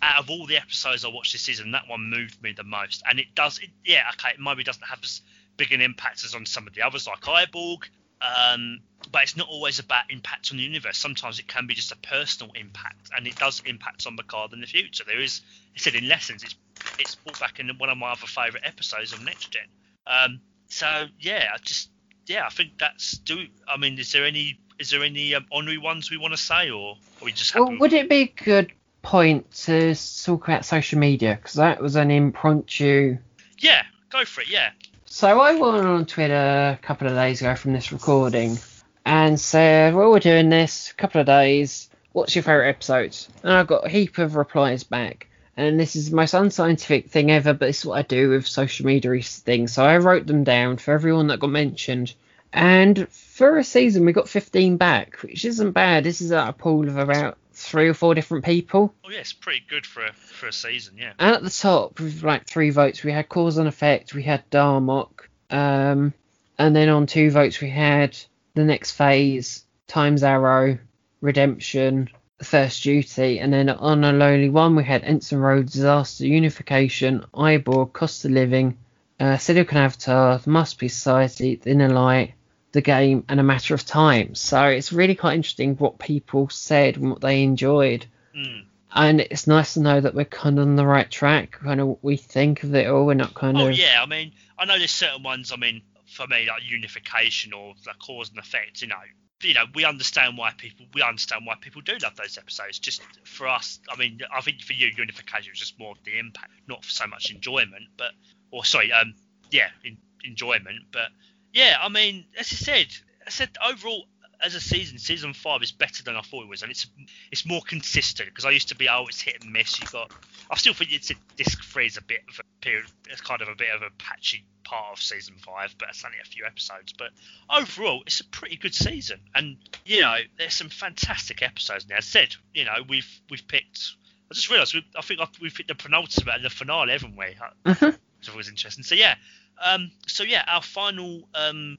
out 0.01 0.19
of 0.19 0.29
all 0.29 0.45
the 0.45 0.57
episodes 0.57 1.05
I 1.05 1.09
watched 1.09 1.33
this 1.33 1.41
season, 1.41 1.71
that 1.71 1.87
one 1.87 2.09
moved 2.09 2.41
me 2.41 2.53
the 2.53 2.63
most, 2.63 3.03
and 3.07 3.19
it 3.19 3.33
does. 3.35 3.59
It, 3.59 3.69
yeah, 3.85 4.03
okay, 4.13 4.29
it 4.33 4.39
maybe 4.39 4.63
doesn't 4.63 4.83
have 4.83 4.99
as 5.03 5.21
big 5.57 5.71
an 5.71 5.81
impact 5.81 6.23
as 6.23 6.35
on 6.35 6.45
some 6.45 6.67
of 6.67 6.73
the 6.73 6.81
others 6.81 7.07
like 7.07 7.27
I, 7.27 7.45
Borg, 7.45 7.87
um, 8.21 8.79
but 9.11 9.23
it's 9.23 9.35
not 9.35 9.47
always 9.47 9.79
about 9.79 10.05
impact 10.09 10.51
on 10.51 10.57
the 10.57 10.63
universe. 10.63 10.97
Sometimes 10.97 11.39
it 11.39 11.47
can 11.47 11.67
be 11.67 11.73
just 11.73 11.91
a 11.91 11.97
personal 11.97 12.53
impact, 12.53 13.09
and 13.15 13.27
it 13.27 13.35
does 13.35 13.61
impact 13.65 14.05
on 14.05 14.17
Picard 14.17 14.53
in 14.53 14.61
the 14.61 14.67
future. 14.67 15.03
There 15.05 15.19
is, 15.19 15.41
I 15.75 15.79
said 15.79 15.95
in 15.95 16.07
lessons, 16.07 16.43
it's 16.43 16.55
it's 16.99 17.15
brought 17.15 17.39
back 17.39 17.59
in 17.59 17.69
one 17.77 17.89
of 17.89 17.97
my 17.97 18.11
other 18.11 18.27
favourite 18.27 18.65
episodes 18.65 19.13
of 19.13 19.23
Next 19.23 19.51
Gen. 19.51 19.63
Um, 20.07 20.41
so 20.67 21.05
yeah, 21.19 21.49
I 21.53 21.57
just 21.57 21.89
yeah, 22.27 22.45
I 22.45 22.49
think 22.49 22.77
that's 22.79 23.17
do. 23.17 23.45
I 23.67 23.77
mean, 23.77 23.97
is 23.97 24.11
there 24.11 24.25
any 24.25 24.59
is 24.79 24.89
there 24.89 25.03
any 25.03 25.35
um, 25.35 25.45
honorary 25.51 25.77
ones 25.77 26.09
we 26.09 26.17
want 26.17 26.33
to 26.33 26.37
say, 26.37 26.69
or 26.69 26.95
we 27.21 27.31
just? 27.31 27.53
Well, 27.55 27.77
would 27.77 27.93
it 27.93 28.09
be 28.09 28.27
good 28.27 28.71
point 29.01 29.51
to 29.51 29.95
talk 30.23 30.47
about 30.47 30.65
social 30.65 30.99
media 30.99 31.35
because 31.35 31.55
that 31.55 31.81
was 31.81 31.95
an 31.95 32.11
impromptu. 32.11 33.17
Yeah, 33.57 33.83
go 34.09 34.25
for 34.25 34.41
it. 34.41 34.49
Yeah. 34.49 34.71
So 35.05 35.39
I 35.39 35.53
went 35.53 35.85
on 35.85 36.05
Twitter 36.05 36.77
a 36.79 36.79
couple 36.81 37.07
of 37.07 37.13
days 37.13 37.41
ago 37.41 37.55
from 37.55 37.73
this 37.73 37.91
recording 37.91 38.57
and 39.05 39.39
said, 39.39 39.93
"Well, 39.93 40.11
we're 40.11 40.19
doing 40.19 40.49
this 40.49 40.91
a 40.91 40.93
couple 40.95 41.21
of 41.21 41.27
days. 41.27 41.89
What's 42.13 42.35
your 42.35 42.43
favourite 42.43 42.69
episodes?" 42.69 43.27
And 43.43 43.53
I 43.53 43.63
got 43.63 43.85
a 43.85 43.89
heap 43.89 44.17
of 44.17 44.35
replies 44.35 44.83
back. 44.83 45.27
And 45.57 45.79
this 45.79 45.95
is 45.95 46.09
the 46.09 46.15
most 46.15 46.33
unscientific 46.33 47.09
thing 47.09 47.29
ever, 47.29 47.53
but 47.53 47.65
this 47.65 47.79
is 47.79 47.85
what 47.85 47.99
I 47.99 48.03
do 48.03 48.29
with 48.29 48.47
social 48.47 48.85
media 48.85 49.21
things. 49.21 49.73
So 49.73 49.83
I 49.83 49.97
wrote 49.97 50.25
them 50.25 50.43
down 50.43 50.77
for 50.77 50.93
everyone 50.93 51.27
that 51.27 51.39
got 51.39 51.49
mentioned. 51.49 52.13
And 52.53 53.07
for 53.09 53.57
a 53.57 53.63
season, 53.63 54.05
we 54.05 54.13
got 54.13 54.29
15 54.29 54.77
back, 54.77 55.17
which 55.17 55.45
isn't 55.45 55.71
bad. 55.71 56.03
This 56.03 56.21
is 56.21 56.31
at 56.31 56.49
a 56.49 56.53
pool 56.53 56.87
of 56.87 56.97
about 56.97 57.37
three 57.61 57.87
or 57.87 57.93
four 57.93 58.15
different 58.15 58.45
people. 58.45 58.93
Oh 59.03 59.09
yeah, 59.09 59.19
it's 59.19 59.33
pretty 59.33 59.63
good 59.69 59.85
for 59.85 60.05
a, 60.05 60.13
for 60.13 60.47
a 60.47 60.53
season, 60.53 60.97
yeah. 60.97 61.13
And 61.19 61.35
at 61.35 61.43
the 61.43 61.49
top, 61.49 61.99
with 61.99 62.23
like 62.23 62.47
three 62.47 62.69
votes, 62.69 63.03
we 63.03 63.11
had 63.11 63.29
Cause 63.29 63.57
and 63.57 63.67
Effect, 63.67 64.13
we 64.13 64.23
had 64.23 64.49
Darmok, 64.49 65.21
um, 65.49 66.13
and 66.57 66.75
then 66.75 66.89
on 66.89 67.05
two 67.05 67.31
votes 67.31 67.61
we 67.61 67.69
had 67.69 68.17
The 68.55 68.63
Next 68.63 68.91
Phase, 68.91 69.65
Times 69.87 70.23
Arrow, 70.23 70.77
Redemption, 71.21 72.09
First 72.41 72.83
Duty, 72.83 73.39
and 73.39 73.53
then 73.53 73.69
on 73.69 74.03
a 74.03 74.11
lonely 74.11 74.49
one 74.49 74.75
we 74.75 74.83
had 74.83 75.03
Ensign 75.03 75.39
Ro, 75.39 75.63
Disaster, 75.63 76.25
Unification, 76.25 77.25
I, 77.33 77.57
Borg, 77.57 77.93
Cost 77.93 78.25
of 78.25 78.31
Living, 78.31 78.77
uh, 79.19 79.37
Silicon 79.37 79.77
Avatar, 79.77 80.41
Masterpiece 80.45 80.95
Society, 80.95 81.55
The 81.55 81.71
Inner 81.71 81.89
Light, 81.89 82.33
the 82.71 82.81
game 82.81 83.25
and 83.27 83.39
a 83.39 83.43
matter 83.43 83.73
of 83.73 83.85
time. 83.85 84.35
So 84.35 84.63
it's 84.65 84.93
really 84.93 85.15
quite 85.15 85.35
interesting 85.35 85.75
what 85.75 85.99
people 85.99 86.49
said 86.49 86.97
and 86.97 87.11
what 87.11 87.21
they 87.21 87.43
enjoyed. 87.43 88.05
Mm. 88.35 88.65
And 88.93 89.21
it's 89.21 89.47
nice 89.47 89.75
to 89.75 89.81
know 89.81 90.01
that 90.01 90.13
we're 90.13 90.25
kind 90.25 90.59
of 90.59 90.67
on 90.67 90.75
the 90.75 90.85
right 90.85 91.09
track, 91.09 91.59
kind 91.63 91.79
of 91.79 91.87
what 91.87 92.03
we 92.03 92.17
think 92.17 92.63
of 92.63 92.75
it 92.75 92.87
all. 92.87 93.05
We're 93.05 93.13
not 93.13 93.33
kind 93.33 93.57
oh, 93.57 93.61
of. 93.61 93.67
Oh, 93.67 93.69
yeah. 93.69 94.01
I 94.01 94.05
mean, 94.05 94.33
I 94.57 94.65
know 94.65 94.77
there's 94.77 94.91
certain 94.91 95.23
ones, 95.23 95.51
I 95.51 95.55
mean, 95.55 95.81
for 96.07 96.27
me, 96.27 96.45
like 96.47 96.63
unification 96.63 97.53
or 97.53 97.73
the 97.85 97.93
cause 98.05 98.29
and 98.29 98.39
effect, 98.39 98.81
you 98.81 98.87
know. 98.87 98.95
You 99.43 99.55
know, 99.55 99.63
we 99.73 99.85
understand 99.85 100.37
why 100.37 100.51
people 100.55 100.85
we 100.93 101.01
understand 101.01 101.47
why 101.47 101.55
people 101.59 101.81
do 101.81 101.93
love 102.03 102.15
those 102.15 102.37
episodes. 102.37 102.77
Just 102.77 103.01
for 103.23 103.47
us, 103.47 103.79
I 103.89 103.95
mean, 103.97 104.19
I 104.31 104.41
think 104.41 104.61
for 104.61 104.73
you, 104.73 104.91
unification 104.95 105.51
was 105.51 105.59
just 105.59 105.79
more 105.79 105.93
of 105.93 106.03
the 106.03 106.19
impact, 106.19 106.51
not 106.67 106.85
so 106.85 107.07
much 107.07 107.31
enjoyment, 107.31 107.85
but 107.97 108.11
or 108.51 108.63
sorry, 108.65 108.91
um, 108.91 109.15
yeah, 109.49 109.69
in, 109.83 109.97
enjoyment. 110.23 110.83
But 110.91 111.07
yeah, 111.53 111.77
I 111.81 111.89
mean, 111.89 112.25
as 112.37 112.51
I 112.51 112.55
said, 112.55 112.87
I 113.25 113.29
said 113.29 113.49
overall 113.65 114.05
as 114.43 114.55
a 114.55 114.59
season, 114.59 114.97
season 114.97 115.33
five 115.33 115.61
is 115.61 115.71
better 115.71 116.03
than 116.03 116.15
I 116.15 116.21
thought 116.21 116.43
it 116.43 116.49
was, 116.49 116.61
and 116.61 116.71
it's 116.71 116.87
it's 117.31 117.45
more 117.45 117.61
consistent 117.61 118.29
because 118.29 118.45
I 118.45 118.51
used 118.51 118.69
to 118.69 118.75
be 118.75 118.89
oh 118.89 119.05
it's 119.07 119.21
hit 119.21 119.43
and 119.43 119.51
miss. 119.51 119.79
You 119.79 119.87
got 119.87 120.11
I 120.49 120.57
still 120.57 120.73
think 120.73 120.93
it's 120.93 121.11
a, 121.11 121.15
disc 121.37 121.63
three 121.63 121.85
is 121.85 121.97
a 121.97 122.01
bit 122.01 122.21
of 122.29 122.39
a 122.39 122.65
period, 122.65 122.85
it's 123.09 123.21
kind 123.21 123.41
of 123.41 123.47
a 123.47 123.55
bit 123.55 123.69
of 123.73 123.81
a 123.81 123.89
patchy 123.97 124.43
part 124.63 124.93
of 124.93 125.01
season 125.01 125.35
five, 125.45 125.75
but 125.77 125.89
it's 125.89 126.03
only 126.03 126.17
a 126.21 126.25
few 126.25 126.45
episodes. 126.45 126.93
But 126.97 127.11
overall, 127.49 128.03
it's 128.05 128.19
a 128.19 128.25
pretty 128.25 128.57
good 128.57 128.73
season, 128.73 129.19
and 129.35 129.57
you 129.85 130.01
know 130.01 130.17
there's 130.37 130.55
some 130.55 130.69
fantastic 130.69 131.41
episodes 131.41 131.87
now. 131.87 131.97
As 131.97 132.05
I 132.05 132.19
said, 132.19 132.35
you 132.53 132.65
know 132.65 132.83
we've 132.87 133.21
we've 133.29 133.47
picked. 133.47 133.95
I 134.29 134.33
just 134.33 134.49
realised 134.49 134.75
I 134.97 135.01
think 135.01 135.19
we've 135.41 135.53
picked 135.53 135.67
the 135.67 135.75
penultimate 135.75 136.35
and 136.35 136.45
the 136.45 136.49
finale, 136.49 136.93
haven't 136.93 137.17
we? 137.17 137.35
Mm-hmm. 137.65 137.85
Which 137.85 138.29
always 138.29 138.49
interesting. 138.49 138.83
So 138.83 138.95
yeah, 138.95 139.15
um, 139.63 139.91
so 140.07 140.23
yeah, 140.23 140.43
our 140.47 140.61
final 140.61 141.27
um, 141.33 141.77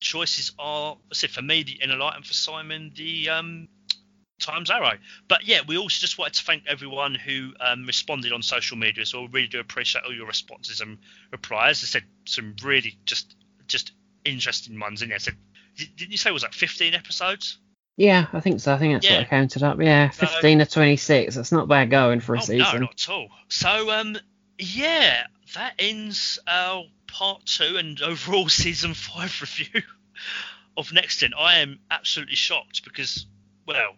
choices 0.00 0.52
are, 0.58 0.96
I 1.10 1.14
said 1.14 1.30
for 1.30 1.42
me 1.42 1.62
the 1.62 1.78
inner 1.82 1.96
light, 1.96 2.16
and 2.16 2.24
for 2.24 2.34
Simon 2.34 2.92
the 2.96 3.30
um, 3.30 3.68
Times 4.40 4.70
Arrow. 4.70 4.98
But 5.28 5.46
yeah, 5.46 5.60
we 5.66 5.78
also 5.78 6.00
just 6.00 6.18
wanted 6.18 6.34
to 6.34 6.44
thank 6.44 6.64
everyone 6.66 7.14
who 7.14 7.52
um, 7.60 7.86
responded 7.86 8.32
on 8.32 8.42
social 8.42 8.76
media. 8.76 9.06
So 9.06 9.22
we 9.22 9.28
really 9.28 9.48
do 9.48 9.60
appreciate 9.60 10.04
all 10.04 10.14
your 10.14 10.26
responses 10.26 10.80
and 10.80 10.98
replies. 11.32 11.82
I 11.82 11.86
said 11.86 12.04
some 12.26 12.54
really 12.62 12.98
just 13.04 13.36
just 13.66 13.92
interesting 14.24 14.78
ones 14.78 15.02
in 15.02 15.08
there. 15.08 15.18
So 15.18 15.32
didn't 15.76 16.10
you 16.10 16.16
say 16.16 16.30
it 16.30 16.34
was 16.34 16.42
like 16.42 16.52
15 16.52 16.94
episodes? 16.94 17.58
Yeah, 17.96 18.26
I 18.32 18.40
think 18.40 18.60
so. 18.60 18.74
I 18.74 18.78
think 18.78 18.94
that's 18.94 19.06
yeah. 19.06 19.18
what 19.18 19.26
I 19.26 19.30
counted 19.30 19.62
up. 19.62 19.80
Yeah, 19.80 20.10
15 20.10 20.58
to 20.58 20.66
26. 20.66 21.36
That's 21.36 21.52
not 21.52 21.68
bad 21.68 21.90
going 21.90 22.20
for 22.20 22.34
a 22.34 22.38
oh, 22.38 22.40
season. 22.40 22.58
No, 22.58 22.78
not 22.78 22.94
at 22.94 23.08
all. 23.08 23.28
So 23.48 23.90
um, 23.92 24.16
yeah, 24.58 25.26
that 25.54 25.74
ends 25.78 26.38
our 26.46 26.84
part 27.06 27.46
two 27.46 27.76
and 27.76 28.00
overall 28.02 28.48
season 28.48 28.94
five 28.94 29.40
review 29.40 29.82
of 30.76 30.92
Next 30.92 31.18
Gen. 31.18 31.32
I 31.38 31.58
am 31.58 31.80
absolutely 31.90 32.36
shocked 32.36 32.84
because, 32.84 33.26
well, 33.66 33.94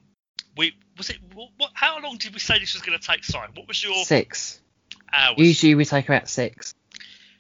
we 0.57 0.75
was 0.97 1.11
it 1.11 1.19
what? 1.35 1.71
How 1.75 2.01
long 2.01 2.17
did 2.17 2.33
we 2.33 2.41
say 2.41 2.59
this 2.59 2.75
was 2.75 2.83
going 2.83 2.99
to 2.99 3.05
take? 3.05 3.25
Sorry, 3.25 3.49
what 3.55 3.69
was 3.69 3.83
your 3.83 4.05
six 4.05 4.61
hours? 5.13 5.39
Usually 5.39 5.75
we 5.75 5.85
take 5.85 6.09
about 6.09 6.29
six. 6.29 6.75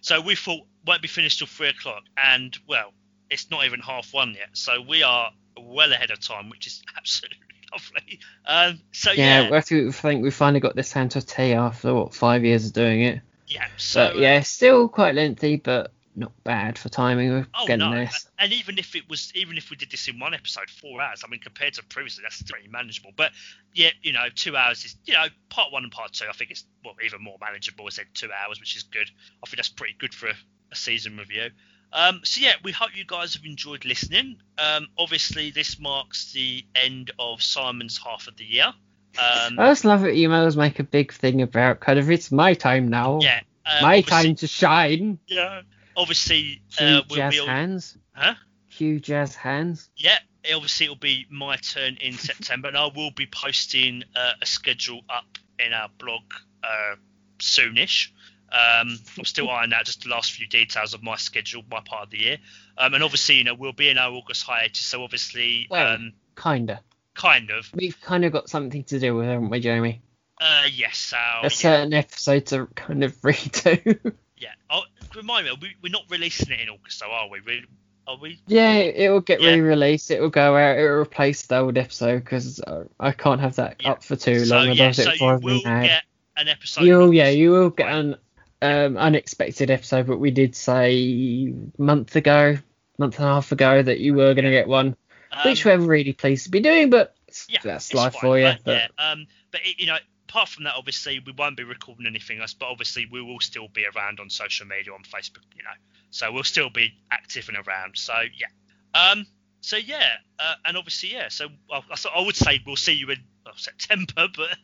So 0.00 0.20
we 0.20 0.36
thought 0.36 0.60
won't 0.86 1.02
be 1.02 1.08
finished 1.08 1.38
till 1.38 1.48
three 1.48 1.68
o'clock, 1.68 2.02
and 2.16 2.56
well, 2.68 2.92
it's 3.30 3.50
not 3.50 3.64
even 3.64 3.80
half 3.80 4.12
one 4.12 4.34
yet. 4.34 4.50
So 4.52 4.82
we 4.82 5.02
are 5.02 5.30
well 5.58 5.92
ahead 5.92 6.10
of 6.10 6.20
time, 6.20 6.50
which 6.50 6.66
is 6.66 6.82
absolutely 6.96 7.38
lovely. 7.72 8.20
Um, 8.46 8.80
so 8.92 9.12
yeah, 9.12 9.48
yeah. 9.48 9.56
I 9.56 9.60
think 9.60 10.22
we 10.22 10.30
finally 10.30 10.60
got 10.60 10.76
this 10.76 10.92
down 10.92 11.08
to 11.10 11.18
a 11.18 11.22
T 11.22 11.52
after 11.52 11.94
what 11.94 12.14
five 12.14 12.44
years 12.44 12.66
of 12.66 12.72
doing 12.72 13.02
it. 13.02 13.20
Yeah. 13.46 13.66
So 13.76 14.08
but, 14.08 14.18
yeah, 14.18 14.40
still 14.40 14.88
quite 14.88 15.14
lengthy, 15.14 15.56
but 15.56 15.92
not 16.16 16.32
bad 16.44 16.78
for 16.78 16.88
timing. 16.88 17.30
We're 17.30 17.46
oh, 17.54 17.66
getting 17.66 17.90
no. 17.90 17.96
this. 17.96 18.26
And 18.38 18.52
even 18.52 18.78
if 18.78 18.96
it 18.96 19.08
was, 19.08 19.30
even 19.34 19.56
if 19.56 19.70
we 19.70 19.76
did 19.76 19.90
this 19.90 20.08
in 20.08 20.18
one 20.18 20.34
episode, 20.34 20.70
four 20.70 21.00
hours. 21.00 21.22
I 21.24 21.28
mean, 21.28 21.40
compared 21.40 21.74
to 21.74 21.84
previously, 21.84 22.22
that's 22.22 22.42
pretty 22.42 22.68
manageable. 22.68 23.12
But 23.14 23.32
yeah, 23.74 23.90
you 24.02 24.12
know, 24.12 24.26
two 24.34 24.56
hours 24.56 24.84
is, 24.84 24.96
you 25.04 25.14
know, 25.14 25.26
part 25.50 25.72
one 25.72 25.84
and 25.84 25.92
part 25.92 26.14
two. 26.14 26.24
I 26.28 26.32
think 26.32 26.50
it's 26.50 26.64
well 26.84 26.94
even 27.04 27.22
more 27.22 27.36
manageable. 27.40 27.86
I 27.86 27.90
said 27.90 28.06
two 28.14 28.30
hours, 28.32 28.58
which 28.58 28.76
is 28.76 28.82
good. 28.84 29.10
I 29.42 29.46
think 29.46 29.56
that's 29.58 29.68
pretty 29.68 29.94
good 29.98 30.14
for 30.14 30.28
a, 30.28 30.34
a 30.72 30.76
season 30.76 31.16
review. 31.18 31.50
Um, 31.92 32.20
so 32.24 32.40
yeah, 32.40 32.54
we 32.64 32.72
hope 32.72 32.96
you 32.96 33.04
guys 33.04 33.34
have 33.34 33.44
enjoyed 33.44 33.84
listening. 33.84 34.38
Um, 34.58 34.88
obviously, 34.98 35.50
this 35.50 35.78
marks 35.78 36.32
the 36.32 36.64
end 36.74 37.10
of 37.18 37.42
Simon's 37.42 37.98
half 37.98 38.26
of 38.26 38.36
the 38.36 38.44
year. 38.44 38.72
Um, 39.18 39.58
I 39.58 39.70
just 39.70 39.84
love 39.84 40.04
it. 40.04 40.14
Emails 40.14 40.56
make 40.56 40.78
a 40.78 40.84
big 40.84 41.12
thing 41.12 41.42
about 41.42 41.80
kind 41.80 41.98
of 41.98 42.10
it's 42.10 42.30
my 42.30 42.54
time 42.54 42.88
now. 42.88 43.20
Yeah, 43.22 43.40
uh, 43.64 43.82
my 43.82 44.00
time 44.02 44.34
to 44.36 44.46
shine. 44.46 45.18
Yeah, 45.26 45.62
obviously, 45.96 46.62
uh, 46.78 47.02
we'll 47.08 47.16
jazz 47.16 47.32
be 47.32 47.40
all, 47.40 47.46
hands. 47.46 47.96
huh? 48.12 48.34
Hugh 48.68 49.00
jazz 49.00 49.34
hands. 49.34 49.88
Yeah, 49.96 50.18
obviously 50.54 50.86
it'll 50.86 50.96
be 50.96 51.26
my 51.30 51.56
turn 51.56 51.96
in 52.00 52.14
September, 52.14 52.68
and 52.68 52.76
I 52.76 52.88
will 52.94 53.10
be 53.10 53.26
posting 53.26 54.04
uh, 54.14 54.32
a 54.40 54.46
schedule 54.46 55.00
up 55.08 55.38
in 55.58 55.72
our 55.72 55.88
blog 55.98 56.22
uh, 56.62 56.96
soonish. 57.38 58.10
Um, 58.52 58.98
I'm 59.18 59.24
still 59.24 59.50
ironing 59.50 59.74
out 59.74 59.86
just 59.86 60.04
the 60.04 60.10
last 60.10 60.32
few 60.32 60.46
details 60.46 60.94
of 60.94 61.02
my 61.02 61.16
schedule, 61.16 61.64
my 61.70 61.80
part 61.84 62.04
of 62.04 62.10
the 62.10 62.18
year, 62.18 62.38
um, 62.78 62.94
and 62.94 63.02
obviously, 63.02 63.36
you 63.36 63.44
know, 63.44 63.54
we'll 63.54 63.72
be 63.72 63.88
in 63.88 63.98
our 63.98 64.12
August 64.12 64.44
hiatus, 64.44 64.86
so 64.86 65.02
obviously, 65.02 65.66
Well, 65.68 65.94
um, 65.94 66.12
kinda. 66.36 66.80
Kind 67.16 67.50
of, 67.50 67.68
We've 67.74 68.00
kind 68.00 68.24
of 68.24 68.32
got 68.32 68.48
something 68.48 68.84
to 68.84 69.00
do 69.00 69.16
with, 69.16 69.26
it, 69.26 69.30
haven't 69.32 69.50
we, 69.50 69.60
Jeremy? 69.60 70.02
uh, 70.40 70.64
yes. 70.72 70.98
So 70.98 71.16
A 71.16 71.40
yeah, 71.44 71.48
certain 71.48 71.94
episode 71.94 72.46
to 72.46 72.66
kind 72.74 73.02
of 73.04 73.12
redo. 73.22 74.12
yeah. 74.36 74.50
Oh, 74.70 74.82
remind 75.16 75.46
me, 75.46 75.52
we, 75.60 75.74
we're 75.82 75.90
not 75.92 76.04
releasing 76.10 76.52
it 76.52 76.60
in 76.60 76.68
August, 76.68 77.00
though, 77.00 77.10
are 77.10 77.28
we? 77.30 77.40
we 77.40 77.64
Are 78.06 78.16
we? 78.18 78.40
Yeah, 78.46 78.74
it 78.74 79.10
will 79.10 79.20
get 79.22 79.40
Yeah. 79.40 79.52
re-released. 79.54 80.10
It 80.10 80.20
will 80.20 80.28
go 80.30 80.56
out. 80.56 80.76
It 80.78 80.82
will 80.82 81.00
replace 81.00 81.46
the 81.46 81.58
old 81.58 81.78
episode 81.78 82.18
because 82.24 82.60
I 83.00 83.12
can't 83.12 83.40
have 83.40 83.56
that 83.56 83.76
Yeah. 83.80 83.92
up 83.92 84.04
for 84.04 84.14
too 84.16 84.44
So 84.44 84.56
long. 84.56 84.72
yeah, 84.74 84.92
so 84.92 85.10
it 85.10 85.20
you 85.20 85.26
will 85.42 85.62
mad. 85.64 85.82
get 85.86 86.02
an 86.36 86.48
episode. 86.48 86.84
You'll, 86.84 87.14
yeah, 87.14 87.30
you 87.30 87.50
will 87.50 87.70
get 87.70 87.88
an 87.88 88.16
um, 88.62 88.96
unexpected 88.96 89.70
episode, 89.70 90.06
but 90.06 90.18
we 90.18 90.30
did 90.30 90.54
say 90.54 91.52
month 91.78 92.14
ago, 92.16 92.58
month 92.98 93.16
and 93.18 93.24
a 93.24 93.28
half 93.28 93.52
ago, 93.52 93.82
that 93.82 94.00
you 94.00 94.14
were 94.14 94.34
going 94.34 94.44
to 94.44 94.50
get 94.50 94.68
one, 94.68 94.96
Um, 95.36 95.50
which 95.50 95.64
we're 95.64 95.78
really 95.78 96.12
pleased 96.12 96.44
to 96.44 96.50
be 96.50 96.60
doing. 96.60 96.90
But 96.90 97.14
yeah, 97.48 97.58
that's 97.62 97.92
life 97.92 98.14
fine, 98.14 98.20
for 98.20 98.38
you. 98.38 98.44
but, 98.44 98.64
But 98.64 98.72
yeah, 98.98 99.10
um, 99.12 99.26
but 99.50 99.60
it, 99.64 99.78
you 99.78 99.86
know, 99.86 99.98
apart 100.28 100.48
from 100.48 100.64
that, 100.64 100.74
obviously 100.76 101.20
we 101.24 101.32
won't 101.32 101.56
be 101.56 101.64
recording 101.64 102.06
anything 102.06 102.40
else. 102.40 102.54
But 102.54 102.66
obviously 102.66 103.06
we 103.10 103.20
will 103.22 103.40
still 103.40 103.68
be 103.68 103.84
around 103.84 104.20
on 104.20 104.30
social 104.30 104.66
media 104.66 104.92
on 104.92 105.02
Facebook. 105.02 105.44
You 105.56 105.62
know, 105.64 105.76
so 106.10 106.32
we'll 106.32 106.44
still 106.44 106.70
be 106.70 106.94
active 107.10 107.48
and 107.48 107.56
around. 107.56 107.96
So 107.98 108.14
yeah. 108.36 109.10
Um. 109.10 109.26
So 109.60 109.76
yeah, 109.76 110.08
uh, 110.38 110.54
and 110.64 110.76
obviously 110.76 111.12
yeah. 111.12 111.28
So 111.28 111.48
well, 111.68 111.84
I, 111.90 111.96
thought- 111.96 112.12
I 112.16 112.20
would 112.24 112.36
say 112.36 112.60
we'll 112.66 112.76
see 112.76 112.94
you 112.94 113.10
in 113.10 113.18
well, 113.44 113.54
September, 113.56 114.28
but 114.36 114.56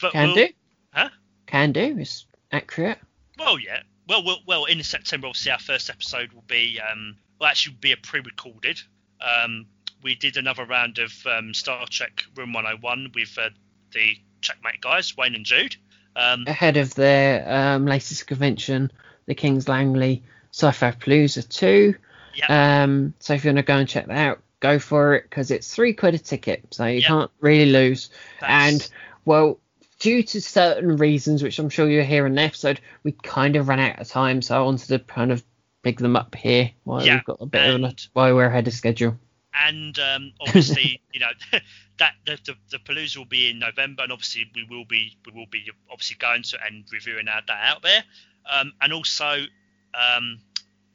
but 0.00 0.12
can 0.12 0.28
we'll, 0.28 0.34
do. 0.36 0.48
Huh? 0.92 1.10
Can 1.46 1.72
do. 1.72 1.98
is 1.98 2.26
accurate. 2.52 2.98
Well, 3.38 3.58
yeah. 3.58 3.82
Well, 4.08 4.24
well, 4.24 4.38
well. 4.46 4.64
In 4.64 4.82
September, 4.82 5.26
obviously, 5.26 5.52
our 5.52 5.58
first 5.58 5.90
episode 5.90 6.32
will 6.32 6.44
be, 6.46 6.80
um, 6.80 7.16
will 7.38 7.46
actually 7.46 7.76
be 7.80 7.92
a 7.92 7.96
pre-recorded. 7.96 8.80
Um, 9.20 9.66
we 10.02 10.14
did 10.14 10.36
another 10.36 10.64
round 10.64 10.98
of 10.98 11.12
um, 11.26 11.52
Star 11.54 11.86
Trek 11.88 12.24
Room 12.36 12.52
101 12.52 13.12
with 13.14 13.36
uh, 13.38 13.50
the 13.92 14.16
Checkmate 14.40 14.80
guys, 14.80 15.16
Wayne 15.16 15.34
and 15.34 15.44
Jude. 15.44 15.76
Um, 16.16 16.44
Ahead 16.46 16.76
of 16.76 16.94
their 16.94 17.44
um, 17.52 17.86
latest 17.86 18.26
convention, 18.26 18.90
the 19.26 19.34
Kings 19.34 19.68
Langley 19.68 20.22
Sci-Fi 20.52 20.92
Palooza 20.92 21.48
2. 21.48 21.94
yeah, 22.34 22.82
Um, 22.84 23.14
so 23.20 23.34
if 23.34 23.44
you 23.44 23.48
want 23.50 23.58
to 23.58 23.62
go 23.62 23.76
and 23.76 23.88
check 23.88 24.06
that 24.06 24.16
out, 24.16 24.40
go 24.60 24.78
for 24.78 25.14
it 25.14 25.24
because 25.24 25.50
it's 25.50 25.72
three 25.72 25.92
quid 25.92 26.14
a 26.14 26.18
ticket, 26.18 26.66
so 26.72 26.86
you 26.86 26.98
Yep. 27.00 27.06
can't 27.08 27.30
really 27.40 27.70
lose. 27.70 28.10
that's- 28.40 28.72
And 28.72 28.90
well, 29.24 29.58
due 30.00 30.22
to 30.22 30.40
certain 30.40 30.96
reasons, 30.96 31.42
which 31.42 31.58
I'm 31.58 31.68
sure 31.70 31.88
you'll 31.88 32.04
hear 32.04 32.26
in 32.26 32.34
the 32.36 32.42
episode, 32.42 32.80
we 33.02 33.12
kind 33.12 33.56
of 33.56 33.68
ran 33.68 33.80
out 33.80 33.98
of 34.00 34.08
time, 34.08 34.42
so 34.42 34.56
I 34.56 34.64
wanted 34.64 34.88
to 34.88 34.98
kind 35.00 35.30
of 35.32 35.42
pick 35.82 35.98
them 35.98 36.16
up 36.16 36.34
here 36.34 36.70
while 36.84 37.04
Yeah, 37.04 37.14
we've 37.16 37.24
got 37.24 37.38
a 37.40 37.46
bit 37.46 37.68
of 37.68 37.74
an, 37.76 37.84
and- 37.84 38.06
while 38.12 38.34
we're 38.34 38.46
ahead 38.46 38.66
of 38.68 38.74
schedule. 38.74 39.18
and 39.54 39.98
um, 39.98 40.32
obviously, 40.40 41.00
you 41.12 41.20
know, 41.20 41.30
that 41.98 42.14
the, 42.26 42.38
the 42.44 42.54
the 42.70 42.78
Palooza 42.78 43.16
will 43.16 43.24
be 43.24 43.50
in 43.50 43.58
November, 43.58 44.02
and 44.02 44.12
obviously 44.12 44.50
we 44.54 44.64
will 44.64 44.84
be 44.84 45.16
we 45.26 45.32
will 45.38 45.46
be 45.50 45.70
obviously 45.90 46.16
going 46.18 46.42
to 46.44 46.58
and 46.66 46.84
reviewing 46.92 47.28
our 47.28 47.42
that 47.46 47.64
out 47.64 47.82
there. 47.82 48.02
Um, 48.50 48.72
and 48.80 48.92
also, 48.92 49.42
um, 49.94 50.38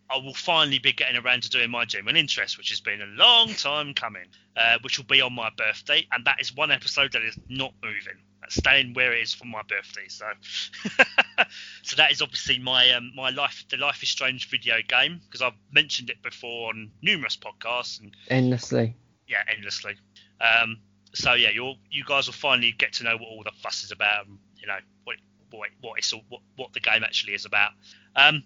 I 0.09 0.17
will 0.17 0.33
finally 0.33 0.79
be 0.79 0.91
getting 0.93 1.17
around 1.17 1.43
to 1.43 1.49
doing 1.49 1.69
my 1.71 1.85
genuine 1.85 2.15
interest, 2.17 2.57
which 2.57 2.69
has 2.69 2.79
been 2.79 3.01
a 3.01 3.05
long 3.05 3.49
time 3.53 3.93
coming, 3.93 4.25
uh, 4.57 4.77
which 4.81 4.97
will 4.97 5.05
be 5.05 5.21
on 5.21 5.33
my 5.33 5.49
birthday, 5.57 6.05
and 6.11 6.25
that 6.25 6.39
is 6.41 6.55
one 6.55 6.71
episode 6.71 7.11
that 7.13 7.21
is 7.23 7.37
not 7.49 7.73
moving. 7.83 8.19
Staying 8.49 8.93
where 8.93 9.13
it 9.13 9.21
is 9.21 9.33
for 9.33 9.45
my 9.45 9.61
birthday. 9.61 10.07
So, 10.07 10.25
so 11.83 11.95
that 11.97 12.11
is 12.11 12.21
obviously 12.21 12.59
my 12.59 12.91
um, 12.91 13.11
my 13.15 13.29
life, 13.29 13.65
the 13.69 13.77
Life 13.77 14.03
is 14.03 14.09
Strange 14.09 14.49
video 14.49 14.75
game, 14.87 15.21
because 15.25 15.41
I've 15.41 15.57
mentioned 15.71 16.09
it 16.09 16.21
before 16.21 16.69
on 16.69 16.91
numerous 17.01 17.37
podcasts, 17.37 17.99
and 17.99 18.15
Endlessly. 18.29 18.95
yeah, 19.27 19.43
endlessly. 19.55 19.95
Um, 20.41 20.79
so 21.13 21.33
yeah, 21.33 21.49
you'll 21.49 21.77
you 21.89 22.03
guys 22.05 22.27
will 22.27 22.33
finally 22.33 22.71
get 22.77 22.93
to 22.93 23.03
know 23.03 23.13
what 23.17 23.27
all 23.27 23.43
the 23.43 23.51
fuss 23.61 23.83
is 23.83 23.91
about, 23.91 24.27
and 24.27 24.37
you 24.57 24.67
know 24.67 24.77
what 25.03 25.17
what 25.51 25.69
what 25.81 25.97
it's 25.99 26.11
all 26.13 26.23
what, 26.29 26.41
what 26.55 26.73
the 26.73 26.79
game 26.79 27.03
actually 27.03 27.33
is 27.33 27.45
about. 27.45 27.71
Um, 28.15 28.43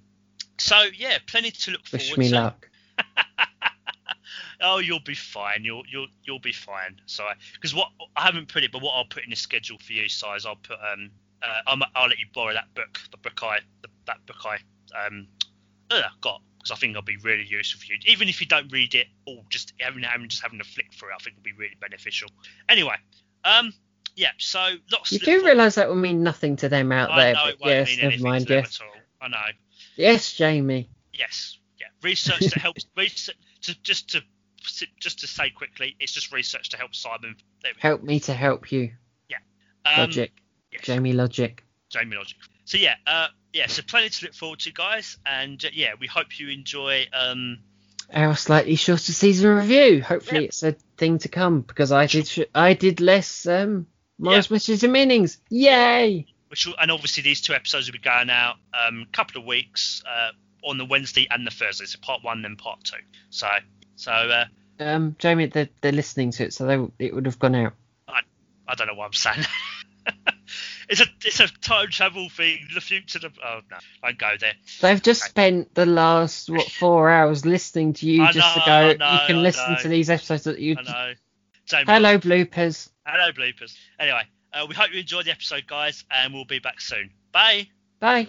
so 0.57 0.83
yeah, 0.95 1.17
plenty 1.27 1.51
to 1.51 1.71
look 1.71 1.81
Wish 1.91 2.07
forward 2.09 2.19
me 2.19 2.29
to. 2.29 2.35
luck. 2.35 2.69
Oh, 4.61 4.79
you'll 4.79 4.99
be 4.99 5.15
fine. 5.15 5.63
You'll 5.63 5.83
you'll 5.89 6.07
you'll 6.23 6.39
be 6.39 6.51
fine. 6.51 6.99
So 7.05 7.25
because 7.53 7.75
what 7.75 7.89
I 8.15 8.23
haven't 8.23 8.47
put 8.47 8.63
it, 8.63 8.71
but 8.71 8.81
what 8.81 8.91
I'll 8.91 9.05
put 9.05 9.23
in 9.23 9.29
the 9.29 9.35
schedule 9.35 9.77
for 9.79 9.93
you, 9.93 10.09
size, 10.09 10.45
I'll 10.45 10.55
put 10.55 10.77
um 10.91 11.11
uh, 11.43 11.59
I'll, 11.67 11.77
I'll 11.95 12.07
let 12.07 12.19
you 12.19 12.25
borrow 12.33 12.53
that 12.53 12.73
book, 12.73 12.99
the 13.11 13.17
book 13.17 13.39
I 13.43 13.59
the, 13.81 13.89
that 14.05 14.25
book 14.25 14.37
I 14.45 14.57
um 15.05 15.27
uh, 15.91 16.01
got 16.21 16.41
because 16.57 16.71
I 16.71 16.75
think 16.75 16.91
it'll 16.91 17.03
be 17.03 17.17
really 17.17 17.45
useful 17.45 17.81
for 17.81 17.93
you. 17.93 17.99
Even 18.07 18.27
if 18.27 18.41
you 18.41 18.47
don't 18.47 18.71
read 18.71 18.95
it, 18.95 19.07
or 19.25 19.43
just 19.49 19.73
having 19.79 20.03
having 20.03 20.27
just 20.27 20.41
having 20.41 20.59
a 20.59 20.63
flick 20.63 20.91
through 20.93 21.09
it, 21.09 21.15
I 21.15 21.23
think 21.23 21.37
it'll 21.37 21.43
be 21.43 21.53
really 21.53 21.77
beneficial. 21.79 22.29
Anyway, 22.67 22.95
um 23.43 23.73
yeah, 24.15 24.31
so 24.39 24.59
lots. 24.91 25.11
You 25.11 25.19
do 25.19 25.45
realise 25.45 25.75
that 25.75 25.87
will 25.87 25.95
mean 25.95 26.23
nothing 26.23 26.55
to 26.57 26.69
them 26.69 26.91
out 26.91 27.11
I 27.11 27.23
there, 27.23 27.33
know 27.35 27.41
but 27.43 27.49
it 27.49 27.59
won't 27.61 27.71
yes, 27.71 27.87
mean 27.87 28.09
never 28.09 28.23
mind. 28.23 28.47
to 28.47 28.53
them 28.53 28.63
Yes, 28.63 28.81
at 28.81 28.87
all. 28.87 29.01
I 29.21 29.27
know. 29.27 29.57
yes, 29.95 30.33
Jamie. 30.33 30.89
Yes, 31.13 31.59
yeah. 31.79 31.85
Research 32.01 32.39
that 32.39 32.53
helps. 32.57 32.87
research 32.97 33.37
to 33.61 33.79
just 33.83 34.09
to 34.09 34.23
just 34.99 35.19
to 35.19 35.27
say 35.27 35.49
quickly, 35.49 35.95
it's 35.99 36.11
just 36.11 36.31
research 36.31 36.69
to 36.69 36.77
help 36.77 36.95
Simon. 36.95 37.35
Help 37.79 38.03
me 38.03 38.19
to 38.21 38.33
help 38.33 38.71
you. 38.71 38.91
Yeah. 39.29 39.37
Um, 39.85 40.01
Logic. 40.01 40.31
yes, 40.71 40.81
Jamie 40.83 41.13
Logic. 41.13 41.63
Jamie 41.89 42.15
Logic. 42.17 42.37
So 42.65 42.77
yeah, 42.77 42.95
uh, 43.05 43.27
yeah. 43.53 43.67
So 43.67 43.81
plenty 43.81 44.09
to 44.09 44.25
look 44.25 44.33
forward 44.33 44.59
to, 44.59 44.73
guys, 44.73 45.17
and 45.25 45.63
uh, 45.63 45.69
yeah, 45.73 45.93
we 45.99 46.07
hope 46.07 46.39
you 46.39 46.49
enjoy. 46.49 47.05
Um, 47.13 47.59
Our 48.13 48.35
slightly 48.35 48.75
shorter 48.75 49.11
season 49.11 49.55
review. 49.55 50.01
Hopefully, 50.01 50.45
it's 50.45 50.63
a 50.63 50.73
thing 50.97 51.19
to 51.19 51.29
come 51.29 51.61
because 51.61 51.91
I 51.91 52.07
did 52.07 52.27
sh- 52.27 52.39
I 52.53 52.73
did 52.73 52.99
less 52.99 53.45
um 53.45 53.87
Morris 54.17 54.51
Messages 54.51 54.83
and 54.83 54.93
Meanings. 54.93 55.37
Yay! 55.49 56.27
which 56.49 56.65
will, 56.65 56.75
and 56.79 56.91
obviously 56.91 57.23
these 57.23 57.41
two 57.41 57.53
episodes 57.53 57.87
will 57.87 57.93
be 57.93 57.99
going 57.99 58.29
out 58.29 58.55
um, 58.73 59.05
a 59.07 59.11
couple 59.11 59.39
of 59.41 59.45
weeks 59.45 60.01
uh, 60.09 60.31
on 60.67 60.77
the 60.77 60.85
Wednesday 60.85 61.27
and 61.29 61.45
the 61.45 61.51
Thursday. 61.51 61.85
So 61.85 61.99
part 62.01 62.23
one, 62.23 62.41
then 62.41 62.55
part 62.55 62.83
two. 62.83 62.97
So 63.29 63.47
so 63.97 64.11
uh, 64.11 64.45
Um, 64.79 65.15
Jamie, 65.19 65.47
they're, 65.47 65.67
they're 65.81 65.91
listening 65.91 66.31
to 66.31 66.45
it, 66.45 66.53
so 66.53 66.65
they 66.65 67.05
it 67.05 67.13
would 67.13 67.25
have 67.25 67.39
gone 67.39 67.55
out. 67.55 67.73
I 68.69 68.75
don't 68.75 68.87
know 68.87 68.95
what 68.95 69.05
I'm 69.05 69.13
saying. 69.13 69.45
it's 70.89 70.99
a 71.01 71.05
it's 71.23 71.39
a 71.39 71.47
time 71.47 71.87
travel 71.89 72.27
thing. 72.29 72.67
The 72.73 72.81
future. 72.81 73.19
The, 73.19 73.31
oh 73.43 73.61
no, 73.71 73.77
I 74.03 74.11
go 74.11 74.31
there. 74.39 74.53
They've 74.81 75.01
just 75.01 75.23
Okay. 75.23 75.29
spent 75.29 75.73
the 75.73 75.85
last 75.85 76.49
what 76.49 76.69
four 76.69 77.09
hours 77.09 77.45
listening 77.45 77.93
to 77.93 78.05
you 78.05 78.23
I 78.23 78.31
just 78.33 78.53
to 78.55 78.61
go. 78.65 78.71
I 78.73 78.89
you 78.91 78.97
can 79.27 79.37
I 79.37 79.41
listen 79.41 79.73
know. 79.73 79.79
to 79.83 79.87
these 79.87 80.09
episodes 80.09 80.43
that 80.43 80.59
you. 80.59 80.75
I 80.77 80.81
know. 80.81 81.13
Jamie 81.65 81.85
Hello, 81.87 82.17
bloopers. 82.17 82.89
Hello, 83.05 83.31
bloopers. 83.31 83.75
Anyway, 83.99 84.23
uh, 84.53 84.65
we 84.67 84.75
hope 84.75 84.91
you 84.91 84.99
enjoyed 84.99 85.25
the 85.25 85.31
episode, 85.31 85.65
guys, 85.67 86.03
and 86.11 86.33
we'll 86.33 86.45
be 86.45 86.59
back 86.59 86.81
soon. 86.81 87.11
Bye. 87.31 87.67
Bye. 87.99 88.27